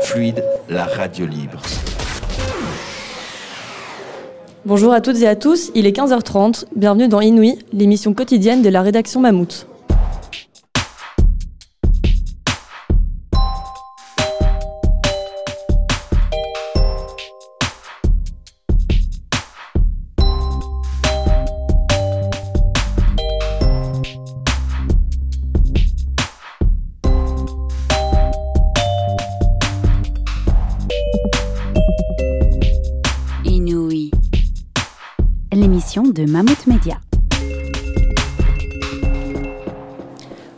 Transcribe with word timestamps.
Fluide, 0.00 0.44
la 0.68 0.84
radio 0.84 1.26
libre. 1.26 1.60
Bonjour 4.66 4.92
à 4.92 5.00
toutes 5.00 5.20
et 5.20 5.28
à 5.28 5.36
tous, 5.36 5.70
il 5.74 5.86
est 5.86 5.96
15h30, 5.96 6.64
bienvenue 6.74 7.08
dans 7.08 7.20
Inouï, 7.20 7.58
l'émission 7.72 8.14
quotidienne 8.14 8.62
de 8.62 8.70
la 8.70 8.80
rédaction 8.80 9.20
Mammouth. 9.20 9.66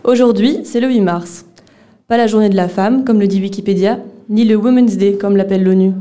Aujourd'hui, 0.07 0.61
c'est 0.63 0.79
le 0.79 0.87
8 0.87 1.01
mars. 1.01 1.47
Pas 2.07 2.17
la 2.17 2.29
journée 2.29 2.49
de 2.49 2.55
la 2.55 2.69
femme, 2.69 3.05
comme 3.05 3.19
le 3.19 3.27
dit 3.27 3.41
Wikipédia, 3.41 3.99
ni 4.29 4.45
le 4.45 4.55
Women's 4.55 4.97
Day, 4.97 5.19
comme 5.21 5.37
l'appelle 5.37 5.65
l'ONU. 5.65 5.95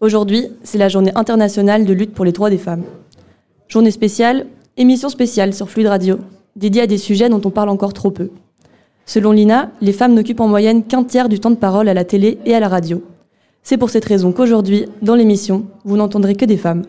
Aujourd'hui, 0.00 0.46
c'est 0.62 0.78
la 0.78 0.88
journée 0.88 1.10
internationale 1.16 1.84
de 1.84 1.92
lutte 1.92 2.14
pour 2.14 2.24
les 2.24 2.30
droits 2.30 2.48
des 2.48 2.58
femmes. 2.58 2.84
Journée 3.66 3.90
spéciale, 3.90 4.46
émission 4.76 5.08
spéciale 5.08 5.52
sur 5.52 5.68
Fluide 5.68 5.88
Radio, 5.88 6.18
dédiée 6.54 6.82
à 6.82 6.86
des 6.86 6.96
sujets 6.96 7.28
dont 7.28 7.40
on 7.44 7.50
parle 7.50 7.70
encore 7.70 7.92
trop 7.92 8.12
peu. 8.12 8.30
Selon 9.04 9.32
l'INA, 9.32 9.72
les 9.80 9.92
femmes 9.92 10.14
n'occupent 10.14 10.40
en 10.40 10.46
moyenne 10.46 10.84
qu'un 10.84 11.02
tiers 11.02 11.28
du 11.28 11.40
temps 11.40 11.50
de 11.50 11.56
parole 11.56 11.88
à 11.88 11.94
la 11.94 12.04
télé 12.04 12.38
et 12.46 12.54
à 12.54 12.60
la 12.60 12.68
radio. 12.68 13.02
C'est 13.64 13.78
pour 13.78 13.90
cette 13.90 14.04
raison 14.04 14.30
qu'aujourd'hui, 14.30 14.86
dans 15.02 15.16
l'émission, 15.16 15.66
vous 15.84 15.96
n'entendrez 15.96 16.36
que 16.36 16.44
des 16.44 16.56
femmes. 16.56 16.84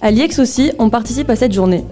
À 0.00 0.12
l'IEX 0.12 0.38
aussi, 0.38 0.70
on 0.78 0.90
participe 0.90 1.28
à 1.28 1.34
cette 1.34 1.52
journée. 1.52 1.84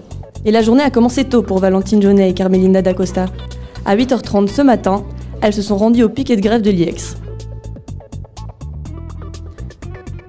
Et 0.45 0.51
la 0.51 0.61
journée 0.61 0.83
a 0.83 0.89
commencé 0.89 1.25
tôt 1.25 1.41
pour 1.41 1.59
Valentine 1.59 2.01
Jaunet 2.01 2.29
et 2.29 2.33
Carmelinda 2.33 2.81
d'Acosta. 2.81 3.25
À 3.85 3.97
8h30 3.97 4.47
ce 4.47 4.61
matin, 4.61 5.03
elles 5.41 5.53
se 5.53 5.61
sont 5.61 5.75
rendues 5.75 6.03
au 6.03 6.09
piquet 6.09 6.37
de 6.37 6.41
grève 6.41 6.61
de 6.61 6.71
l'IEX. 6.71 7.17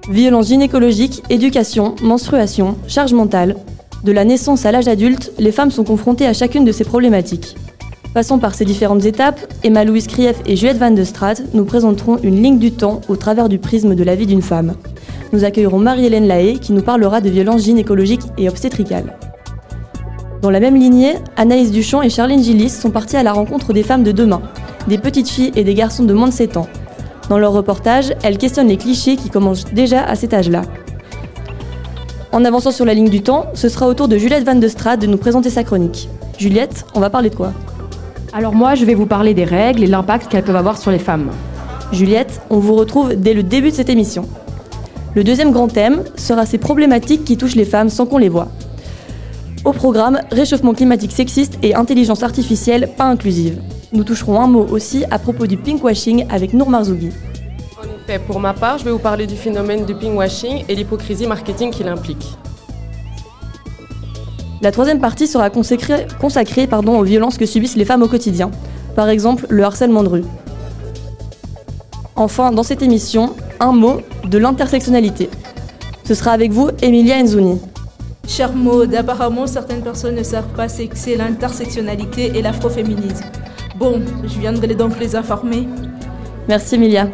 Violence 0.09 0.47
gynécologique, 0.47 1.23
éducation, 1.29 1.95
menstruation, 2.01 2.75
charge 2.87 3.13
mentale. 3.13 3.55
De 4.03 4.11
la 4.11 4.25
naissance 4.25 4.65
à 4.65 4.73
l'âge 4.73 4.89
adulte, 4.89 5.31
les 5.39 5.53
femmes 5.53 5.71
sont 5.71 5.85
confrontées 5.85 6.27
à 6.27 6.33
chacune 6.33 6.65
de 6.65 6.73
ces 6.73 6.83
problématiques. 6.83 7.55
Passons 8.13 8.39
par 8.39 8.55
ces 8.55 8.65
différentes 8.65 9.05
étapes, 9.05 9.39
Emma 9.63 9.85
Louise 9.85 10.07
Krief 10.07 10.35
et 10.45 10.57
Juliette 10.57 10.79
Van 10.79 10.91
de 10.91 11.03
Straat 11.05 11.35
nous 11.53 11.63
présenteront 11.63 12.17
une 12.23 12.41
ligne 12.41 12.59
du 12.59 12.71
temps 12.71 12.99
au 13.07 13.15
travers 13.15 13.47
du 13.47 13.59
prisme 13.59 13.95
de 13.95 14.03
la 14.03 14.15
vie 14.15 14.25
d'une 14.25 14.41
femme. 14.41 14.73
Nous 15.31 15.43
accueillerons 15.43 15.77
Marie-Hélène 15.77 16.27
Lahaye 16.27 16.59
qui 16.59 16.73
nous 16.73 16.81
parlera 16.81 17.21
de 17.21 17.29
violences 17.29 17.63
gynécologiques 17.63 18.23
et 18.37 18.49
obstétricales. 18.49 19.15
Dans 20.41 20.49
la 20.49 20.59
même 20.59 20.75
lignée, 20.75 21.15
Anaïs 21.37 21.71
Duchamp 21.71 22.01
et 22.01 22.09
Charline 22.09 22.41
Gillis 22.41 22.69
sont 22.69 22.89
parties 22.89 23.17
à 23.17 23.23
la 23.23 23.33
rencontre 23.33 23.73
des 23.73 23.83
femmes 23.83 24.03
de 24.03 24.11
demain, 24.11 24.41
des 24.87 24.97
petites 24.97 25.29
filles 25.29 25.51
et 25.55 25.63
des 25.63 25.73
garçons 25.73 26.03
de 26.03 26.13
moins 26.13 26.29
de 26.29 26.33
7 26.33 26.57
ans. 26.57 26.67
Dans 27.29 27.37
leur 27.37 27.51
reportage, 27.51 28.13
elles 28.23 28.37
questionnent 28.37 28.69
les 28.69 28.77
clichés 28.77 29.17
qui 29.17 29.29
commencent 29.29 29.65
déjà 29.65 30.03
à 30.03 30.15
cet 30.15 30.33
âge-là. 30.33 30.63
En 32.31 32.45
avançant 32.45 32.71
sur 32.71 32.85
la 32.85 32.93
ligne 32.93 33.09
du 33.09 33.21
temps, 33.21 33.47
ce 33.53 33.69
sera 33.69 33.87
au 33.87 33.93
tour 33.93 34.07
de 34.07 34.17
Juliette 34.17 34.45
Van 34.45 34.55
de 34.55 34.67
Strade 34.67 35.01
de 35.01 35.07
nous 35.07 35.17
présenter 35.17 35.49
sa 35.49 35.63
chronique. 35.63 36.09
Juliette, 36.37 36.85
on 36.95 36.99
va 36.99 37.09
parler 37.09 37.29
de 37.29 37.35
quoi? 37.35 37.53
Alors 38.33 38.55
moi, 38.55 38.75
je 38.75 38.85
vais 38.85 38.95
vous 38.95 39.07
parler 39.07 39.33
des 39.33 39.43
règles 39.43 39.83
et 39.83 39.87
l'impact 39.87 40.31
qu'elles 40.31 40.43
peuvent 40.43 40.55
avoir 40.55 40.77
sur 40.77 40.89
les 40.89 40.99
femmes. 40.99 41.29
Juliette, 41.91 42.41
on 42.49 42.59
vous 42.59 42.75
retrouve 42.75 43.15
dès 43.15 43.33
le 43.33 43.43
début 43.43 43.71
de 43.71 43.75
cette 43.75 43.89
émission. 43.89 44.27
Le 45.15 45.23
deuxième 45.23 45.51
grand 45.51 45.67
thème 45.67 46.03
sera 46.15 46.45
ces 46.45 46.59
problématiques 46.59 47.25
qui 47.25 47.35
touchent 47.35 47.55
les 47.55 47.65
femmes 47.65 47.89
sans 47.89 48.05
qu'on 48.05 48.19
les 48.19 48.29
voit. 48.29 48.49
Au 49.65 49.73
programme, 49.73 50.19
réchauffement 50.31 50.73
climatique 50.73 51.11
sexiste 51.11 51.57
et 51.63 51.73
intelligence 51.73 52.21
artificielle 52.21 52.89
pas 52.95 53.05
inclusive. 53.05 53.59
Nous 53.91 54.03
toucherons 54.03 54.39
un 54.39 54.47
mot 54.47 54.67
aussi 54.69 55.03
à 55.09 55.17
propos 55.17 55.47
du 55.47 55.57
pinkwashing 55.57 56.25
avec 56.29 56.53
Nour 56.53 56.69
Marzougi. 56.69 57.09
En 57.79 57.83
effet, 57.83 58.19
pour 58.19 58.39
ma 58.39 58.53
part, 58.53 58.77
je 58.77 58.85
vais 58.85 58.91
vous 58.91 58.99
parler 58.99 59.25
du 59.25 59.35
phénomène 59.35 59.85
du 59.85 59.95
pinkwashing 59.95 60.63
et 60.69 60.75
l'hypocrisie 60.75 61.25
marketing 61.25 61.71
qu'il 61.71 61.87
implique. 61.87 62.37
La 64.61 64.71
troisième 64.71 64.99
partie 64.99 65.25
sera 65.25 65.49
consacrée, 65.49 66.05
consacrée 66.21 66.67
pardon, 66.67 66.99
aux 66.99 67.03
violences 67.03 67.37
que 67.37 67.45
subissent 67.47 67.77
les 67.77 67.85
femmes 67.85 68.03
au 68.03 68.07
quotidien, 68.07 68.51
par 68.95 69.09
exemple 69.09 69.47
le 69.49 69.63
harcèlement 69.63 70.03
de 70.03 70.09
rue. 70.09 70.23
Enfin, 72.15 72.51
dans 72.51 72.63
cette 72.63 72.81
émission, 72.81 73.33
un 73.59 73.71
mot 73.71 74.01
de 74.25 74.37
l'intersectionnalité. 74.37 75.29
Ce 76.03 76.13
sera 76.13 76.31
avec 76.31 76.51
vous, 76.51 76.69
Emilia 76.81 77.17
Enzouni. 77.17 77.59
Cher 78.27 78.53
Maud, 78.53 78.93
apparemment 78.93 79.47
certaines 79.47 79.81
personnes 79.81 80.15
ne 80.15 80.23
savent 80.23 80.53
pas 80.55 80.69
ce 80.69 80.83
que 80.83 80.95
c'est 80.97 81.15
l'intersectionnalité 81.15 82.31
et 82.35 82.41
l'afroféminisme. 82.41 83.25
Bon, 83.77 84.01
je 84.23 84.39
viendrai 84.39 84.75
donc 84.75 84.99
les 84.99 85.15
informer. 85.15 85.67
Merci 86.47 86.75
Emilia. 86.75 87.09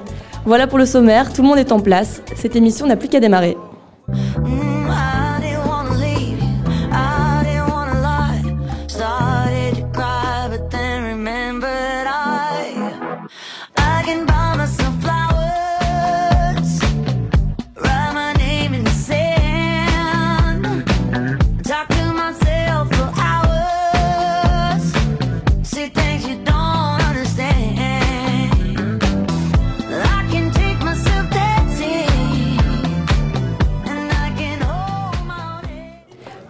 Voilà 0.46 0.68
pour 0.68 0.78
le 0.78 0.86
sommaire, 0.86 1.32
tout 1.32 1.42
le 1.42 1.48
monde 1.48 1.58
est 1.58 1.72
en 1.72 1.80
place. 1.80 2.22
Cette 2.36 2.56
émission 2.56 2.86
n'a 2.86 2.96
plus 2.96 3.08
qu'à 3.08 3.20
démarrer. 3.20 3.58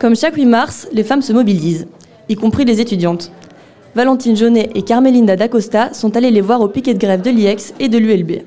Comme 0.05 0.15
chaque 0.15 0.35
8 0.35 0.45
mars, 0.45 0.87
les 0.91 1.03
femmes 1.03 1.23
se 1.23 1.33
mobilisent, 1.33 1.87
y 2.29 2.35
compris 2.35 2.63
les 2.63 2.79
étudiantes. 2.79 3.31
Valentine 3.95 4.35
Jaunet 4.35 4.69
et 4.75 4.83
Carmelinda 4.83 5.35
d'Acosta 5.35 5.95
sont 5.95 6.15
allées 6.15 6.29
les 6.29 6.41
voir 6.41 6.61
au 6.61 6.67
piquet 6.67 6.93
de 6.93 6.99
grève 6.99 7.23
de 7.23 7.31
l'IEX 7.31 7.73
et 7.79 7.89
de 7.89 7.97
l'ULB. 7.97 8.43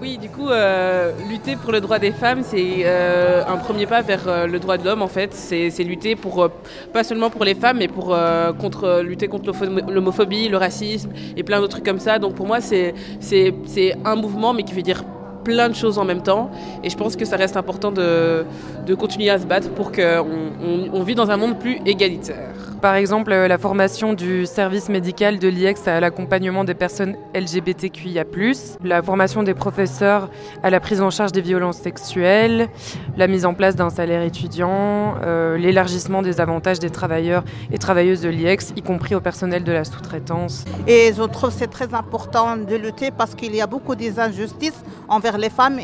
Oui, 0.00 0.16
du 0.16 0.30
coup, 0.30 0.48
euh, 0.48 1.12
lutter 1.28 1.56
pour 1.56 1.70
le 1.70 1.82
droit 1.82 1.98
des 1.98 2.12
femmes, 2.12 2.40
c'est 2.42 2.76
euh, 2.86 3.44
un 3.46 3.58
premier 3.58 3.84
pas 3.84 4.00
vers 4.00 4.26
euh, 4.26 4.46
le 4.46 4.58
droit 4.58 4.78
de 4.78 4.86
l'homme, 4.86 5.02
en 5.02 5.08
fait. 5.08 5.34
C'est 5.34 5.68
lutter 5.84 6.16
pour, 6.16 6.48
pas 6.94 7.04
seulement 7.04 7.28
pour 7.28 7.44
les 7.44 7.54
femmes, 7.54 7.76
mais 7.76 7.88
pour 7.88 8.16
contre, 8.58 9.02
lutter 9.02 9.28
contre 9.28 9.52
l'homophobie, 9.90 10.48
le 10.48 10.56
racisme 10.56 11.10
et 11.36 11.42
plein 11.42 11.60
d'autres 11.60 11.72
trucs 11.72 11.84
comme 11.84 12.00
ça. 12.00 12.18
Donc 12.18 12.36
pour 12.36 12.46
moi, 12.46 12.62
c'est 12.62 12.94
un 14.02 14.16
mouvement, 14.16 14.54
mais 14.54 14.62
qui 14.62 14.72
veut 14.72 14.80
dire 14.80 15.04
plein 15.42 15.68
de 15.68 15.74
choses 15.74 15.98
en 15.98 16.04
même 16.04 16.22
temps. 16.22 16.50
Et 16.82 16.90
je 16.90 16.96
pense 16.96 17.16
que 17.16 17.24
ça 17.24 17.36
reste 17.36 17.56
important 17.56 17.92
de, 17.92 18.44
de 18.86 18.94
continuer 18.94 19.30
à 19.30 19.38
se 19.38 19.46
battre 19.46 19.70
pour 19.70 19.92
qu'on 19.92 20.24
on, 20.62 20.90
on 20.92 21.02
vit 21.02 21.14
dans 21.14 21.30
un 21.30 21.36
monde 21.36 21.58
plus 21.58 21.78
égalitaire. 21.86 22.52
Par 22.82 22.96
exemple, 22.96 23.30
euh, 23.30 23.46
la 23.46 23.58
formation 23.58 24.12
du 24.12 24.44
service 24.44 24.88
médical 24.88 25.38
de 25.38 25.46
l'IEX 25.46 25.86
à 25.86 26.00
l'accompagnement 26.00 26.64
des 26.64 26.74
personnes 26.74 27.14
LGBTQIA+, 27.32 28.24
la 28.82 29.00
formation 29.02 29.44
des 29.44 29.54
professeurs 29.54 30.28
à 30.64 30.70
la 30.70 30.80
prise 30.80 31.00
en 31.00 31.10
charge 31.10 31.30
des 31.30 31.42
violences 31.42 31.76
sexuelles, 31.76 32.68
la 33.16 33.28
mise 33.28 33.46
en 33.46 33.54
place 33.54 33.76
d'un 33.76 33.88
salaire 33.88 34.22
étudiant, 34.22 35.14
euh, 35.22 35.56
l'élargissement 35.58 36.22
des 36.22 36.40
avantages 36.40 36.80
des 36.80 36.90
travailleurs 36.90 37.44
et 37.70 37.78
travailleuses 37.78 38.22
de 38.22 38.28
l'IEX, 38.30 38.72
y 38.74 38.82
compris 38.82 39.14
au 39.14 39.20
personnel 39.20 39.62
de 39.62 39.70
la 39.70 39.84
sous-traitance. 39.84 40.64
Et 40.88 41.12
je 41.16 41.22
trouve 41.22 41.50
que 41.50 41.56
c'est 41.60 41.70
très 41.70 41.94
important 41.94 42.56
de 42.56 42.74
lutter 42.74 43.12
parce 43.12 43.36
qu'il 43.36 43.54
y 43.54 43.60
a 43.60 43.68
beaucoup 43.68 43.94
d'injustices 43.94 44.82
envers 45.08 45.31
les 45.38 45.50
femmes. 45.50 45.78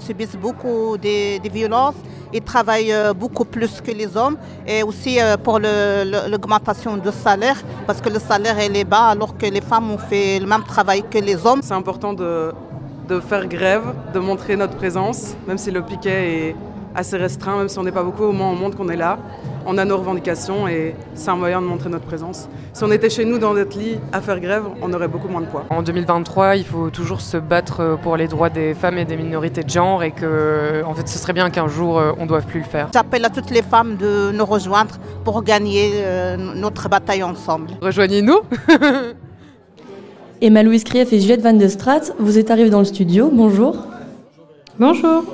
Subissent 0.00 0.36
beaucoup 0.36 0.96
des 0.98 1.40
violences. 1.52 1.94
Ils 2.32 2.42
travaillent 2.42 2.92
euh, 2.92 3.14
beaucoup 3.14 3.44
plus 3.44 3.80
que 3.80 3.92
les 3.92 4.16
hommes. 4.16 4.36
Et 4.66 4.82
aussi 4.82 5.20
euh, 5.20 5.36
pour 5.36 5.60
l'augmentation 5.60 6.96
du 6.96 7.10
salaire 7.12 7.56
parce 7.86 8.00
que 8.00 8.08
le 8.08 8.18
salaire 8.18 8.58
est 8.58 8.84
bas 8.84 9.06
alors 9.10 9.36
que 9.36 9.46
les 9.46 9.60
femmes 9.60 9.90
ont 9.92 9.98
fait 9.98 10.40
le 10.40 10.46
même 10.46 10.64
travail 10.64 11.04
que 11.08 11.18
les 11.18 11.46
hommes. 11.46 11.60
C'est 11.62 11.74
important 11.74 12.12
de, 12.12 12.52
de 13.08 13.20
faire 13.20 13.46
grève, 13.46 13.84
de 14.12 14.18
montrer 14.18 14.56
notre 14.56 14.74
présence, 14.76 15.34
même 15.46 15.58
si 15.58 15.70
le 15.70 15.82
piquet 15.82 16.48
est 16.48 16.56
assez 16.94 17.16
restreint, 17.16 17.56
même 17.58 17.68
si 17.68 17.78
on 17.78 17.82
n'est 17.82 17.92
pas 17.92 18.02
beaucoup, 18.02 18.24
au 18.24 18.32
moins 18.32 18.48
on 18.48 18.54
montre 18.54 18.76
qu'on 18.76 18.88
est 18.88 18.96
là, 18.96 19.18
on 19.66 19.78
a 19.78 19.84
nos 19.84 19.96
revendications 19.96 20.68
et 20.68 20.94
c'est 21.14 21.30
un 21.30 21.36
moyen 21.36 21.60
de 21.60 21.66
montrer 21.66 21.88
notre 21.88 22.04
présence. 22.04 22.48
Si 22.72 22.84
on 22.84 22.90
était 22.90 23.10
chez 23.10 23.24
nous 23.24 23.38
dans 23.38 23.54
notre 23.54 23.78
lit 23.78 23.98
à 24.12 24.20
faire 24.20 24.40
grève, 24.40 24.64
on 24.82 24.92
aurait 24.92 25.08
beaucoup 25.08 25.28
moins 25.28 25.40
de 25.40 25.46
poids. 25.46 25.64
En 25.70 25.82
2023, 25.82 26.56
il 26.56 26.64
faut 26.64 26.90
toujours 26.90 27.20
se 27.20 27.36
battre 27.36 27.98
pour 28.02 28.16
les 28.16 28.28
droits 28.28 28.50
des 28.50 28.74
femmes 28.74 28.98
et 28.98 29.04
des 29.04 29.16
minorités 29.16 29.62
de 29.62 29.70
genre 29.70 30.02
et 30.02 30.10
que 30.10 30.82
en 30.84 30.94
fait, 30.94 31.08
ce 31.08 31.18
serait 31.18 31.32
bien 31.32 31.50
qu'un 31.50 31.68
jour 31.68 32.00
on 32.18 32.22
ne 32.22 32.28
doive 32.28 32.46
plus 32.46 32.60
le 32.60 32.66
faire. 32.66 32.88
J'appelle 32.92 33.24
à 33.24 33.30
toutes 33.30 33.50
les 33.50 33.62
femmes 33.62 33.96
de 33.96 34.30
nous 34.32 34.44
rejoindre 34.44 34.96
pour 35.24 35.42
gagner 35.42 35.90
euh, 35.94 36.36
notre 36.36 36.88
bataille 36.88 37.22
ensemble. 37.22 37.70
Rejoignez-nous 37.80 38.40
Emma 40.40 40.62
Louise 40.62 40.84
Krief 40.84 41.12
et 41.12 41.20
Juliette 41.20 41.42
Van 41.42 41.52
de 41.52 41.68
Straat, 41.68 42.00
vous 42.18 42.38
êtes 42.38 42.50
arrivées 42.50 42.70
dans 42.70 42.80
le 42.80 42.84
studio. 42.84 43.30
Bonjour. 43.32 43.76
Bonjour. 44.78 45.24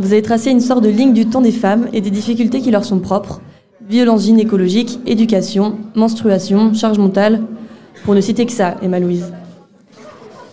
Vous 0.00 0.12
avez 0.12 0.22
tracé 0.22 0.50
une 0.50 0.60
sorte 0.60 0.84
de 0.84 0.88
ligne 0.88 1.12
du 1.12 1.26
temps 1.26 1.40
des 1.40 1.50
femmes 1.50 1.88
et 1.92 2.00
des 2.00 2.10
difficultés 2.10 2.60
qui 2.60 2.70
leur 2.70 2.84
sont 2.84 3.00
propres. 3.00 3.40
Violence 3.88 4.24
gynécologique, 4.24 5.00
éducation, 5.06 5.76
menstruation, 5.96 6.72
charge 6.72 6.98
mentale. 6.98 7.42
Pour 8.04 8.14
ne 8.14 8.20
citer 8.20 8.46
que 8.46 8.52
ça, 8.52 8.76
Emma 8.80 9.00
Louise. 9.00 9.32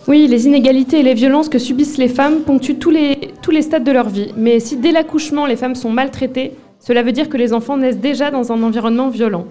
Oui, 0.07 0.27
les 0.27 0.47
inégalités 0.47 0.99
et 0.99 1.03
les 1.03 1.13
violences 1.13 1.49
que 1.49 1.59
subissent 1.59 1.97
les 1.97 2.07
femmes 2.07 2.41
ponctuent 2.41 2.77
tous 2.79 2.89
les, 2.89 3.33
tous 3.43 3.51
les 3.51 3.61
stades 3.61 3.83
de 3.83 3.91
leur 3.91 4.09
vie. 4.09 4.33
Mais 4.35 4.59
si 4.59 4.77
dès 4.77 4.91
l'accouchement 4.91 5.45
les 5.45 5.55
femmes 5.55 5.75
sont 5.75 5.91
maltraitées, 5.91 6.53
cela 6.79 7.03
veut 7.03 7.11
dire 7.11 7.29
que 7.29 7.37
les 7.37 7.53
enfants 7.53 7.77
naissent 7.77 7.99
déjà 7.99 8.31
dans 8.31 8.51
un 8.51 8.63
environnement 8.63 9.09
violent. 9.09 9.45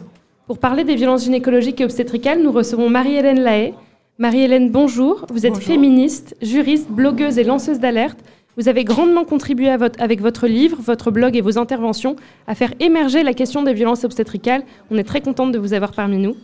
Pour 0.47 0.59
parler 0.59 0.83
des 0.83 0.97
violences 0.97 1.25
gynécologiques 1.25 1.81
et 1.81 1.85
obstétricales, 1.85 2.43
nous 2.43 2.53
recevons 2.53 2.91
Marie-Hélène 2.91 3.41
Lahaye. 3.41 3.75
Marie-Hélène, 4.19 4.71
bonjour. 4.71 5.25
Vous 5.33 5.47
êtes 5.47 5.55
Bonjour. 5.55 5.67
féministe, 5.69 6.37
juriste, 6.43 6.91
blogueuse 6.91 7.39
et 7.39 7.45
lanceuse 7.45 7.79
d'alerte. 7.79 8.19
Vous 8.57 8.69
avez 8.69 8.85
grandement 8.85 9.25
contribué 9.25 9.69
avec 9.69 10.21
votre 10.21 10.47
livre, 10.47 10.79
votre 10.81 11.11
blog 11.11 11.37
et 11.37 11.41
vos 11.41 11.59
interventions 11.59 12.15
à 12.47 12.55
faire 12.55 12.73
émerger 12.79 13.25
la 13.25 13.35
question 13.35 13.63
des 13.63 13.75
violences 13.75 14.05
obstétricales. 14.05 14.63
On 14.93 14.97
est 14.97 15.05
très 15.05 15.21
contente 15.21 15.51
de 15.51 15.59
vous 15.59 15.73
avoir 15.73 15.91
parmi 15.91 16.19
nous. 16.19 16.37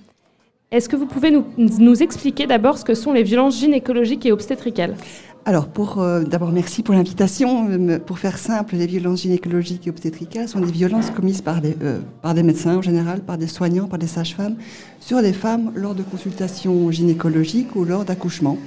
Est-ce 0.73 0.89
que 0.89 0.97
vous 0.97 1.07
pouvez 1.07 1.31
nous, 1.31 2.03
expliquer 2.03 2.47
d'abord 2.47 2.79
ce 2.79 2.85
que 2.85 2.95
sont 2.95 3.13
les 3.13 3.23
violences 3.23 3.59
gynécologiques 3.59 4.27
et 4.27 4.33
obstétricales? 4.33 4.97
Alors, 5.45 5.69
pour 5.69 6.01
euh, 6.01 6.23
d'abord, 6.23 6.53
merci 6.53 6.83
pour 6.83 6.95
l'invitation. 6.95 7.69
Euh, 7.71 7.99
Pour 7.99 8.19
faire 8.19 8.39
simple, 8.39 8.77
les 8.77 8.87
violences 8.87 9.23
gynécologiques 9.23 9.87
et 9.87 9.91
obstétricales 9.91 10.49
sont 10.49 10.61
des 10.61 10.71
violences 10.71 11.11
commises 11.11 11.41
par 11.43 11.61
des, 11.61 11.77
euh, 11.83 12.01
par 12.23 12.35
des 12.35 12.43
médecins 12.43 12.77
en 12.77 12.83
général, 12.83 13.21
par 13.21 13.39
des 13.39 13.47
soignants, 13.47 13.87
par 13.87 13.99
des 13.99 14.07
sages-femmes, 14.07 14.57
sur 15.01 15.23
des 15.23 15.33
femmes 15.33 15.73
lors 15.75 15.95
de 15.95 16.03
consultations 16.03 16.91
gynécologiques 16.91 17.75
ou 17.75 17.85
lors 17.85 18.05
d'accouchements. 18.05 18.59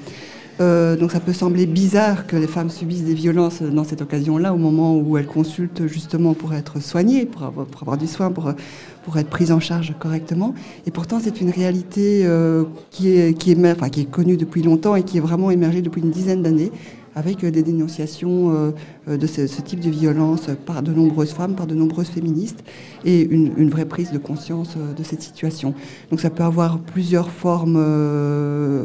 Euh, 0.60 0.96
donc 0.96 1.12
ça 1.12 1.20
peut 1.20 1.34
sembler 1.34 1.66
bizarre 1.66 2.28
que 2.28 2.36
les 2.36 2.48
femmes 2.48 2.70
subissent 2.70 3.04
des 3.04 3.16
violences 3.16 3.62
dans 3.62 3.84
cette 3.84 4.02
occasion-là, 4.02 4.54
au 4.54 4.58
moment 4.58 4.96
où 4.96 5.18
elles 5.18 5.26
consultent 5.26 5.88
justement 5.88 6.34
pour 6.34 6.54
être 6.54 6.80
soignées, 6.80 7.26
pour 7.26 7.44
avoir, 7.44 7.98
du 7.98 8.08
soin, 8.08 8.32
pour, 8.32 8.50
être 9.18 9.30
prises 9.30 9.52
en 9.52 9.60
charge 9.60 9.94
correctement. 10.00 10.54
Et 10.86 10.92
pourtant, 10.92 11.20
c'est 11.20 11.42
une 11.42 11.50
réalité 11.50 12.26
euh, 12.26 12.66
qui, 12.92 13.10
est, 13.10 13.38
qui 13.38 13.52
est 13.52 14.12
connue 14.12 14.38
depuis 14.38 14.62
longtemps 14.62 14.96
et 14.96 15.04
qui 15.04 15.18
est 15.18 15.22
vraiment 15.22 15.50
émergée 15.50 15.82
depuis 15.82 16.02
une 16.02 16.12
dizaine 16.12 16.44
d'années 16.44 16.72
avec 17.16 17.44
euh, 17.44 17.52
des 17.52 17.64
dénonciations 17.64 18.54
euh, 18.54 18.72
euh, 19.08 19.18
de 19.18 19.28
ce, 19.28 19.62
type 19.62 19.80
de 19.80 19.90
violence 19.90 20.48
par 20.66 20.84
de 20.84 20.92
nombreuses 20.92 21.32
femmes, 21.32 21.56
par 21.56 21.68
de 21.68 21.76
nombreuses 21.76 22.10
féministes, 22.10 22.64
et 23.06 23.22
une, 23.22 23.70
vraie 23.70 23.86
prise 23.86 24.12
de 24.12 24.18
conscience 24.18 24.76
de 24.76 25.04
cette 25.04 25.22
situation. 25.22 25.74
Donc 26.12 26.20
ça 26.20 26.30
peut 26.30 26.44
avoir 26.44 26.80
plusieurs 26.80 27.30
formes, 27.30 27.78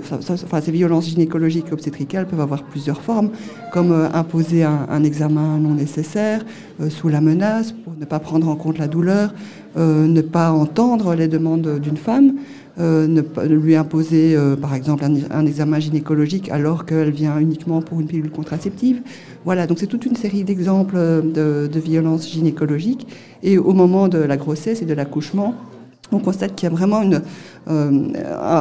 enfin 0.00 0.60
ces 0.60 0.72
violences 0.72 1.08
gynécologiques 1.08 1.66
et 1.69 1.72
obstétricales 1.72 2.26
peuvent 2.26 2.40
avoir 2.40 2.62
plusieurs 2.64 3.02
formes, 3.02 3.30
comme 3.72 3.92
imposer 4.14 4.64
un, 4.64 5.04
examen 5.04 5.58
non 5.58 5.74
nécessaire, 5.74 6.44
sous 6.88 7.08
la 7.08 7.20
menace, 7.20 7.72
pour 7.72 7.94
ne 7.98 8.04
pas 8.04 8.19
prendre 8.19 8.48
en 8.48 8.56
compte 8.56 8.78
la 8.78 8.88
douleur, 8.88 9.34
euh, 9.76 10.06
ne 10.06 10.20
pas 10.20 10.52
entendre 10.52 11.14
les 11.14 11.28
demandes 11.28 11.78
d'une 11.80 11.96
femme, 11.96 12.34
euh, 12.80 13.08
ne 13.08 13.22
pas 13.22 13.44
lui 13.44 13.75
imposer, 13.75 14.36
euh, 14.36 14.54
par 14.54 14.72
exemple, 14.72 15.04
un, 15.04 15.46
examen 15.46 15.80
gynécologique 15.80 16.48
alors 16.48 16.86
qu'elle 16.86 17.10
vient 17.10 17.36
uniquement 17.40 17.82
pour 17.82 18.00
une 18.00 18.06
pilule 18.06 18.30
contraceptive. 18.30 19.02
Voilà, 19.44 19.66
donc 19.66 19.80
c'est 19.80 19.88
toute 19.88 20.06
une 20.06 20.14
série 20.14 20.44
d'exemples 20.44 20.94
euh, 20.96 21.20
de, 21.20 21.66
de 21.66 21.80
violences 21.80 22.30
gynécologiques. 22.30 23.08
Et 23.42 23.58
au 23.58 23.72
moment 23.72 24.06
de 24.06 24.19
la 24.19 24.36
grossesse 24.36 24.81
et 24.81 24.84
de 24.84 24.94
l'accouchement, 24.94 25.56
on 26.12 26.19
constate 26.19 26.55
qu'il 26.55 26.69
y 26.69 26.72
a 26.72 26.75
vraiment 26.75 27.02
une, 27.02 27.22
euh, 27.69 28.08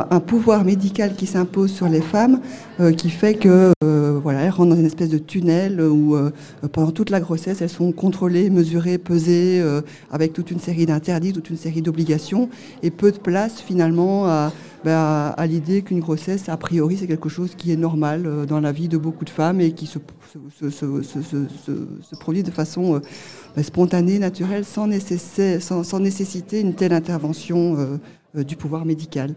un, 0.10 0.20
pouvoir 0.20 0.64
médical 0.64 1.16
qui 1.16 1.28
s'impose 1.28 1.72
sur 1.72 1.88
les 1.88 2.02
femmes, 2.02 2.42
euh, 2.80 2.92
qui 2.92 3.10
fait 3.10 3.36
que 3.36 3.72
euh, 4.18 4.20
voilà, 4.22 4.42
elles 4.42 4.50
rentrent 4.50 4.72
dans 4.72 4.80
une 4.80 4.86
espèce 4.86 5.10
de 5.10 5.18
tunnel 5.18 5.82
où 5.82 6.16
euh, 6.16 6.32
pendant 6.72 6.92
toute 6.92 7.10
la 7.10 7.20
grossesse, 7.20 7.62
elles 7.62 7.70
sont 7.70 7.92
contrôlées, 7.92 8.50
mesurées, 8.50 8.98
pesées, 8.98 9.60
euh, 9.62 9.82
avec 10.12 10.34
toute 10.34 10.52
une 10.52 10.60
série 10.60 10.86
d'interdits, 10.86 11.34
toute 11.34 11.50
une 11.50 11.58
série 11.58 11.82
d'obligations, 11.82 12.50
et 12.84 12.92
peu 12.92 13.12
de 13.12 13.18
place 13.18 13.62
finalement 13.62 14.28
à, 14.28 14.52
ben, 14.84 15.34
à, 15.38 15.48
l'idée 15.48 15.82
qu'une 15.82 16.00
grossesse, 16.00 16.50
a 16.50 16.58
priori, 16.58 16.98
c'est 16.98 17.08
quelque 17.08 17.30
chose 17.30 17.56
qui 17.56 17.72
est 17.72 17.78
normal 17.78 18.26
euh, 18.26 18.46
dans 18.46 18.60
la 18.60 18.72
vie 18.72 18.88
de 18.88 18.98
beaucoup 18.98 19.26
de 19.26 19.30
femmes 19.30 19.62
et 19.62 19.72
qui 19.72 19.86
se, 19.86 20.00
se, 20.60 20.70
se, 20.70 21.02
se, 21.02 22.16
produit 22.20 22.44
de 22.44 22.52
façon 22.52 23.02
spontanée, 23.64 24.20
naturelle, 24.20 24.66
sans, 24.66 24.88
nécessiter 24.88 26.62
une 26.62 26.74
telle 26.74 26.94
intervention 26.94 27.76
euh, 27.78 27.98
euh, 28.38 28.44
du 28.44 28.56
pouvoir 28.56 28.86
médical. 28.86 29.36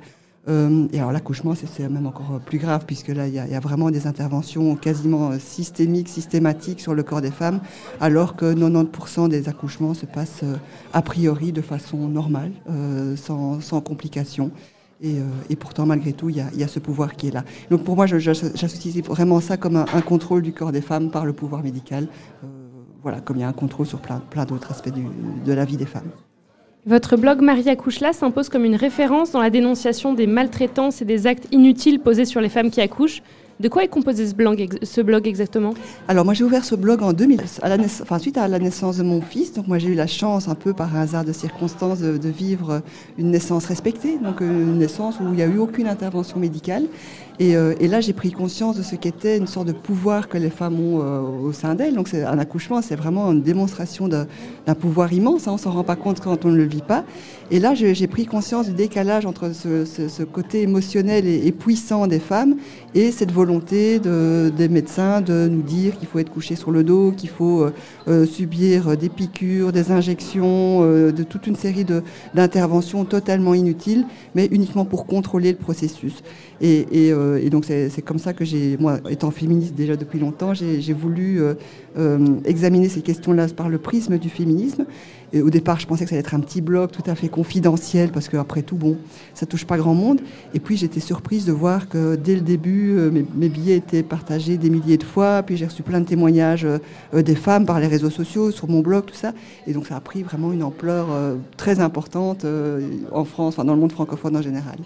Euh, 0.49 0.87
et 0.93 0.99
alors 0.99 1.13
l'accouchement, 1.13 1.55
c'est 1.55 1.89
même 1.89 2.07
encore 2.07 2.35
euh, 2.35 2.39
plus 2.39 2.59
grave, 2.59 2.85
puisque 2.87 3.09
là, 3.09 3.29
il 3.29 3.35
y, 3.35 3.39
a- 3.39 3.61
vraiment 3.61 3.91
des 3.91 4.07
interventions 4.07 4.75
quasiment 4.75 5.31
euh, 5.31 5.39
systémiques, 5.39 6.09
systématiques 6.09 6.81
sur 6.81 6.95
le 6.95 7.03
corps 7.03 7.21
des 7.21 7.31
femmes, 7.31 7.61
alors 8.01 8.37
que 8.37 8.55
90% 8.55 9.29
des 9.29 9.49
accouchements 9.49 9.95
se 9.95 10.07
passent 10.07 10.41
euh, 10.43 10.57
a 10.93 11.03
priori 11.03 11.53
de 11.53 11.61
façon 11.61 12.09
normale, 12.09 12.53
euh, 12.71 13.17
sans, 13.17 13.61
complications. 13.83 14.51
Et, 15.03 15.19
euh, 15.19 15.57
pourtant, 15.59 15.87
malgré 15.87 16.13
tout, 16.13 16.31
il 16.31 16.37
y, 16.37 16.63
a, 16.63 16.69
ce 16.69 16.79
pouvoir 16.79 17.17
qui 17.17 17.29
est 17.29 17.31
là. 17.31 17.45
Donc 17.71 17.85
pour 17.85 17.97
moi, 17.97 18.07
j'associe 18.07 19.05
vraiment 19.05 19.41
ça 19.41 19.57
comme 19.57 19.77
un, 19.77 20.01
contrôle 20.03 20.43
du 20.43 20.53
corps 20.53 20.73
des 20.73 20.83
femmes 20.83 21.11
par 21.11 21.25
le 21.25 21.33
pouvoir 21.33 21.63
médical. 21.63 22.09
Euh, 22.45 22.47
voilà, 23.03 23.21
comme 23.21 23.37
il 23.37 23.41
y 23.41 23.45
a 23.45 23.49
un 23.49 23.53
contrôle 23.53 23.87
sur 23.87 24.01
plein, 24.01 24.21
plein 24.31 24.45
d'autres 24.45 24.71
aspects 24.71 24.91
de 24.91 25.53
la 25.53 25.65
vie 25.65 25.77
des 25.77 25.87
femmes. 25.87 26.11
Votre 26.87 27.17
blog 27.17 27.43
Maria 27.43 27.77
Couchela 27.77 28.13
s'impose 28.13 28.49
comme 28.49 28.65
une 28.65 28.75
référence 28.75 29.33
dans 29.33 29.41
la 29.41 29.51
dénonciation 29.51 30.15
des 30.15 30.27
maltraitances 30.27 31.03
et 31.03 31.05
des 31.05 31.27
actes 31.27 31.47
inutiles 31.53 32.01
posés 32.01 32.25
sur 32.25 32.41
les 32.41 32.49
femmes 32.49 32.71
qui 32.71 32.81
accouchent. 32.81 33.23
De 33.61 33.69
quoi 33.69 33.85
est 33.85 33.89
composé 33.89 34.27
ce 34.27 35.01
blog, 35.03 35.29
exactement? 35.29 35.75
Alors 36.09 36.25
moi 36.25 36.33
j'ai 36.33 36.45
ouvert 36.45 36.65
ce 36.65 36.75
blog 36.75 37.03
en 37.03 37.13
2000, 37.13 37.43
à 37.61 38.19
suite 38.19 38.39
à 38.39 38.49
la 38.49 38.59
naissance 38.59 38.97
de 38.97 39.03
mon 39.03 39.21
fils. 39.21 39.53
Donc 39.53 39.69
moi 39.69 39.79
j'ai 39.79 39.89
eu 39.89 39.95
la 39.95 40.07
chance 40.07 40.49
un 40.49 40.55
peu 40.55 40.73
par 40.73 40.97
hasard 40.97 41.27
de 41.27 41.33
circonstances 41.35 41.99
de, 41.99 42.29
vivre 42.31 42.81
une 43.19 43.31
naissance 43.31 43.67
respectée, 43.67 44.17
donc 44.17 44.41
euh, 44.41 44.49
une 44.49 44.79
naissance 44.79 45.21
où 45.21 45.25
il 45.25 45.33
n'y 45.33 45.43
a 45.43 45.47
eu 45.47 45.59
aucune 45.59 45.89
intervention 45.89 46.39
médicale. 46.39 46.87
Et, 47.39 47.55
euh, 47.55 47.75
et 47.81 47.89
là 47.89 48.01
j'ai 48.01 48.15
pris 48.15 48.33
conscience 48.33 48.79
de 48.79 48.83
ce 48.83 48.97
qu'était 48.97 49.37
une 49.37 49.47
sorte 49.47 49.67
de 49.67 49.73
pouvoir 49.73 50.29
que 50.29 50.39
les 50.39 50.51
femmes 50.51 50.81
ont 50.81 51.01
euh, 51.03 51.21
au 51.21 51.53
sein 51.53 51.75
d'elles. 51.75 51.95
Donc 51.95 52.15
un 52.15 52.39
accouchement, 52.39 52.81
c'est 52.81 52.97
vraiment 52.97 53.31
une 53.31 53.43
démonstration 53.43 54.09
d'un 54.09 54.27
pouvoir 54.75 55.13
immense. 55.13 55.49
hein, 55.49 55.53
on 55.53 55.59
s'en 55.59 55.73
rend 55.73 55.85
pas 55.85 55.97
compte 55.97 56.21
quand 56.21 56.47
on 56.47 56.49
ne 56.49 56.57
le 56.57 56.65
vit 56.65 56.83
pas. 56.83 57.05
Et 57.51 57.59
là 57.59 57.75
j'ai 57.75 58.07
pris 58.07 58.25
conscience 58.25 58.69
du 58.69 58.73
décalage 58.73 59.27
entre 59.27 59.53
ce, 59.55 60.23
côté 60.23 60.63
émotionnel 60.63 61.27
et 61.27 61.53
puissant 61.53 62.07
des 62.07 62.21
femmes 62.21 62.57
et 62.95 63.11
cette 63.11 63.33
volonté 63.33 63.50
de- 63.59 64.51
des 64.57 64.69
médecins 64.69 65.21
de 65.21 65.49
nous 65.49 65.63
dire 65.63 65.99
qu'il 65.99 66.07
faut 66.09 66.19
être 66.19 66.31
couché 66.31 66.55
sur 66.57 66.71
le 66.71 66.85
dos, 66.85 67.13
qu'il 67.13 67.31
faut 67.31 67.63
euh, 67.63 67.73
euh, 68.09 68.27
subir 68.27 68.97
des 68.97 69.09
piqûres, 69.09 69.73
des 69.73 69.91
injections, 69.91 70.81
euh, 70.83 71.11
de 71.13 71.23
toute 71.25 71.47
une 71.47 71.57
série 71.57 71.85
d'interventions 72.35 73.05
totalement 73.05 73.55
inutiles, 73.55 74.05
mais 74.35 74.47
uniquement 74.51 74.85
pour 74.85 75.07
contrôler 75.07 75.51
le 75.51 75.59
processus. 75.59 76.23
Et, 76.61 76.87
et, 77.07 77.13
euh, 77.13 77.49
donc 77.51 77.65
c'est 77.65 78.03
comme 78.03 78.19
ça 78.19 78.33
que 78.33 78.45
j'ai, 78.45 78.77
moi 78.79 78.99
étant 79.09 79.31
féministe 79.31 79.75
déjà 79.75 79.97
depuis 79.97 80.19
longtemps, 80.21 80.55
j'ai 80.55 80.93
voulu 80.93 81.41
euh, 81.41 81.55
euh, 81.99 82.19
examiner 82.45 82.89
ces 82.89 83.01
questions-là 83.01 83.49
par 83.49 83.69
le 83.69 83.79
prisme 83.79 84.19
du 84.19 84.29
féminisme. 84.29 84.85
Et 85.33 85.43
au 85.43 85.51
départ, 85.51 85.79
je 85.81 85.87
pensais 85.87 86.05
que 86.05 86.11
ça 86.11 86.17
allait 86.17 86.21
être 86.21 86.35
un 86.35 86.41
petit 86.41 86.61
blog 86.61 86.91
tout 86.91 87.03
à 87.07 87.15
fait 87.15 87.29
confidentiel, 87.29 88.11
parce 88.11 88.29
qu'après 88.29 88.63
tout, 88.63 88.77
bon, 88.77 88.97
ça 89.35 89.47
touche 89.47 89.65
pas 89.65 89.77
grand 89.77 89.95
monde. 89.95 90.21
Et 90.55 90.61
puis 90.61 90.77
j'étais 90.77 91.01
surprise 91.01 91.45
de 91.45 91.53
voir 91.53 91.89
que 91.89 92.17
dès 92.17 92.35
le 92.35 92.41
début, 92.41 92.97
euh, 92.99 93.11
mes, 93.11 93.49
billets 93.49 93.77
étaient 93.77 94.03
partagés 94.03 94.57
des 94.57 94.71
milliers 94.71 94.97
de 94.97 95.05
fois. 95.05 95.43
Puis 95.43 95.57
j'ai 95.57 95.67
reçu 95.67 95.83
plein 95.83 96.01
de 96.01 96.07
témoignages 96.07 96.65
euh, 96.65 96.79
euh, 97.15 97.23
des 97.23 97.35
femmes 97.35 97.67
par 97.67 97.81
les 97.81 97.87
réseaux 97.87 98.11
sociaux, 98.11 98.51
sur 98.51 98.69
mon 98.69 98.81
blog, 98.81 99.07
tout 99.07 99.15
ça. 99.15 99.33
Et 99.67 99.73
donc 99.73 99.87
ça 99.87 99.97
a 99.97 100.01
pris 100.01 100.23
vraiment 100.23 100.53
une 100.53 100.63
ampleur 100.63 101.09
euh, 101.11 101.37
très 101.57 101.81
importante 101.81 102.45
euh, 102.45 102.81
en 103.13 103.25
France, 103.25 103.55
enfin 103.55 103.65
dans 103.65 103.75
le 103.75 103.81
monde 103.81 103.93
francophone 103.93 104.37
en 104.37 104.43
général. 104.43 104.77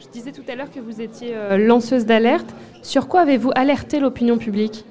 Je 0.00 0.06
disais 0.08 0.32
tout 0.32 0.42
à 0.48 0.54
l'heure 0.54 0.70
que 0.70 0.80
vous 0.80 1.00
étiez 1.00 1.34
euh, 1.34 1.56
lanceuse 1.56 2.06
d'alerte. 2.06 2.54
Sur 2.82 3.08
quoi 3.08 3.20
avez-vous 3.20 3.50
alerté 3.54 4.00
l'opinion 4.00 4.38
publique? 4.38 4.84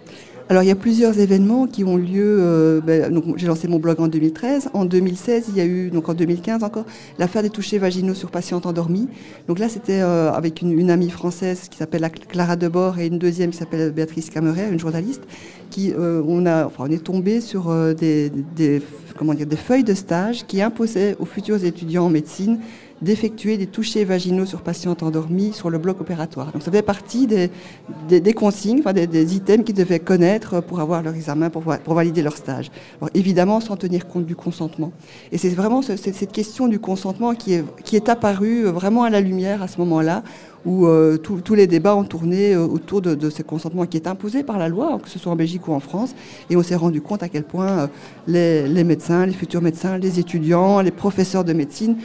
Alors 0.49 0.61
il 0.63 0.67
y 0.67 0.71
a 0.71 0.75
plusieurs 0.75 1.19
événements 1.19 1.67
qui 1.67 1.83
ont 1.83 1.95
lieu. 1.95 2.37
euh, 2.41 2.81
ben, 2.81 3.21
j'ai 3.37 3.47
lancé 3.47 3.67
mon 3.67 3.79
blog 3.79 3.99
en 4.01 4.07
2013. 4.07 4.69
En 4.73 4.85
2016, 4.85 5.45
il 5.49 5.57
y 5.57 5.61
a 5.61 5.65
eu, 5.65 5.89
donc 5.89 6.09
en 6.09 6.13
2015 6.13 6.63
encore, 6.63 6.85
l'affaire 7.17 7.43
des 7.43 7.49
touchés 7.49 7.77
vaginaux 7.77 8.13
sur 8.13 8.29
patientes 8.29 8.65
endormies. 8.65 9.07
Donc 9.47 9.59
là, 9.59 9.69
c'était 9.69 10.01
euh, 10.01 10.31
avec 10.31 10.61
une, 10.61 10.77
une 10.77 10.91
amie 10.91 11.09
française 11.09 11.69
qui 11.69 11.77
s'appelle 11.77 12.09
Clara 12.27 12.55
Debord 12.55 12.99
et 12.99 13.07
une 13.07 13.19
deuxième 13.19 13.51
qui 13.51 13.57
s'appelle 13.57 13.91
Béatrice 13.91 14.29
Cameret, 14.29 14.69
une 14.69 14.79
journaliste, 14.79 15.23
qui 15.69 15.93
euh, 15.93 16.21
on 16.27 16.45
a, 16.45 16.65
enfin, 16.65 16.85
on 16.87 16.91
est 16.91 17.03
tombé 17.03 17.39
sur 17.39 17.69
euh, 17.69 17.93
des, 17.93 18.29
des, 18.55 18.81
comment 19.17 19.33
dire, 19.33 19.47
des 19.47 19.55
feuilles 19.55 19.83
de 19.83 19.93
stage 19.93 20.45
qui 20.45 20.61
imposaient 20.61 21.15
aux 21.19 21.25
futurs 21.25 21.63
étudiants 21.63 22.05
en 22.05 22.09
médecine 22.09 22.59
d'effectuer 23.03 23.57
des 23.57 23.67
touchés 23.67 24.05
vaginaux 24.05 24.45
sur 24.45 24.61
patientes 24.61 25.03
endormies 25.03 25.53
sur 25.53 25.69
le 25.69 25.77
bloc 25.77 26.01
opératoire. 26.01 26.51
Donc 26.51 26.63
ça 26.63 26.71
fait 26.71 26.81
partie 26.81 27.27
des, 27.27 28.33
consignes, 28.33 28.79
enfin 28.79 28.93
des, 28.93 29.35
items 29.35 29.65
qu'ils 29.65 29.75
devaient 29.75 29.99
connaître 29.99 30.61
pour 30.61 30.79
avoir 30.79 31.03
leur 31.03 31.13
examen, 31.13 31.49
pour, 31.49 31.63
valider 31.93 32.21
leur 32.21 32.37
stage. 32.37 32.71
Évidemment 33.13 33.59
sans 33.59 33.77
tenir 33.77 34.07
compte 34.07 34.25
du 34.25 34.35
consentement. 34.35 34.91
Et 35.31 35.37
c'est 35.37 35.49
vraiment 35.49 35.81
ce, 35.81 35.95
cette 35.95 36.31
question 36.31 36.67
du 36.67 36.79
consentement 36.79 37.35
qui 37.35 37.53
est, 37.53 38.09
apparue 38.09 38.63
vraiment 38.63 39.03
à 39.03 39.09
la 39.09 39.21
lumière 39.21 39.61
à 39.61 39.67
ce 39.67 39.77
moment-là, 39.79 40.23
où 40.65 40.87
euh, 40.87 41.17
tous 41.17 41.55
les 41.55 41.67
débats 41.67 41.95
ont 41.95 42.03
tourné 42.03 42.53
euh, 42.53 42.65
autour 42.65 43.01
de, 43.01 43.29
ce 43.29 43.41
consentement 43.41 43.85
qui 43.85 43.97
est 43.97 44.07
imposé 44.07 44.43
par 44.43 44.57
la 44.57 44.69
loi, 44.69 44.99
que 45.01 45.09
ce 45.09 45.19
soit 45.19 45.31
en 45.31 45.35
Belgique 45.35 45.67
ou 45.67 45.73
en 45.73 45.79
France. 45.79 46.15
Et 46.49 46.55
on 46.55 46.63
s'est 46.63 46.75
rendu 46.75 47.01
compte 47.01 47.23
à 47.23 47.29
quel 47.29 47.43
point 47.43 47.89
euh, 48.29 48.67
les, 48.67 48.83
médecins, 48.83 49.25
les 49.25 49.33
futurs 49.33 49.61
médecins, 49.61 49.97
les 49.97 50.19
étudiants, 50.19 50.81
les 50.81 50.91
professeurs 50.91 51.43
de 51.43 51.53
médecine, 51.53 51.97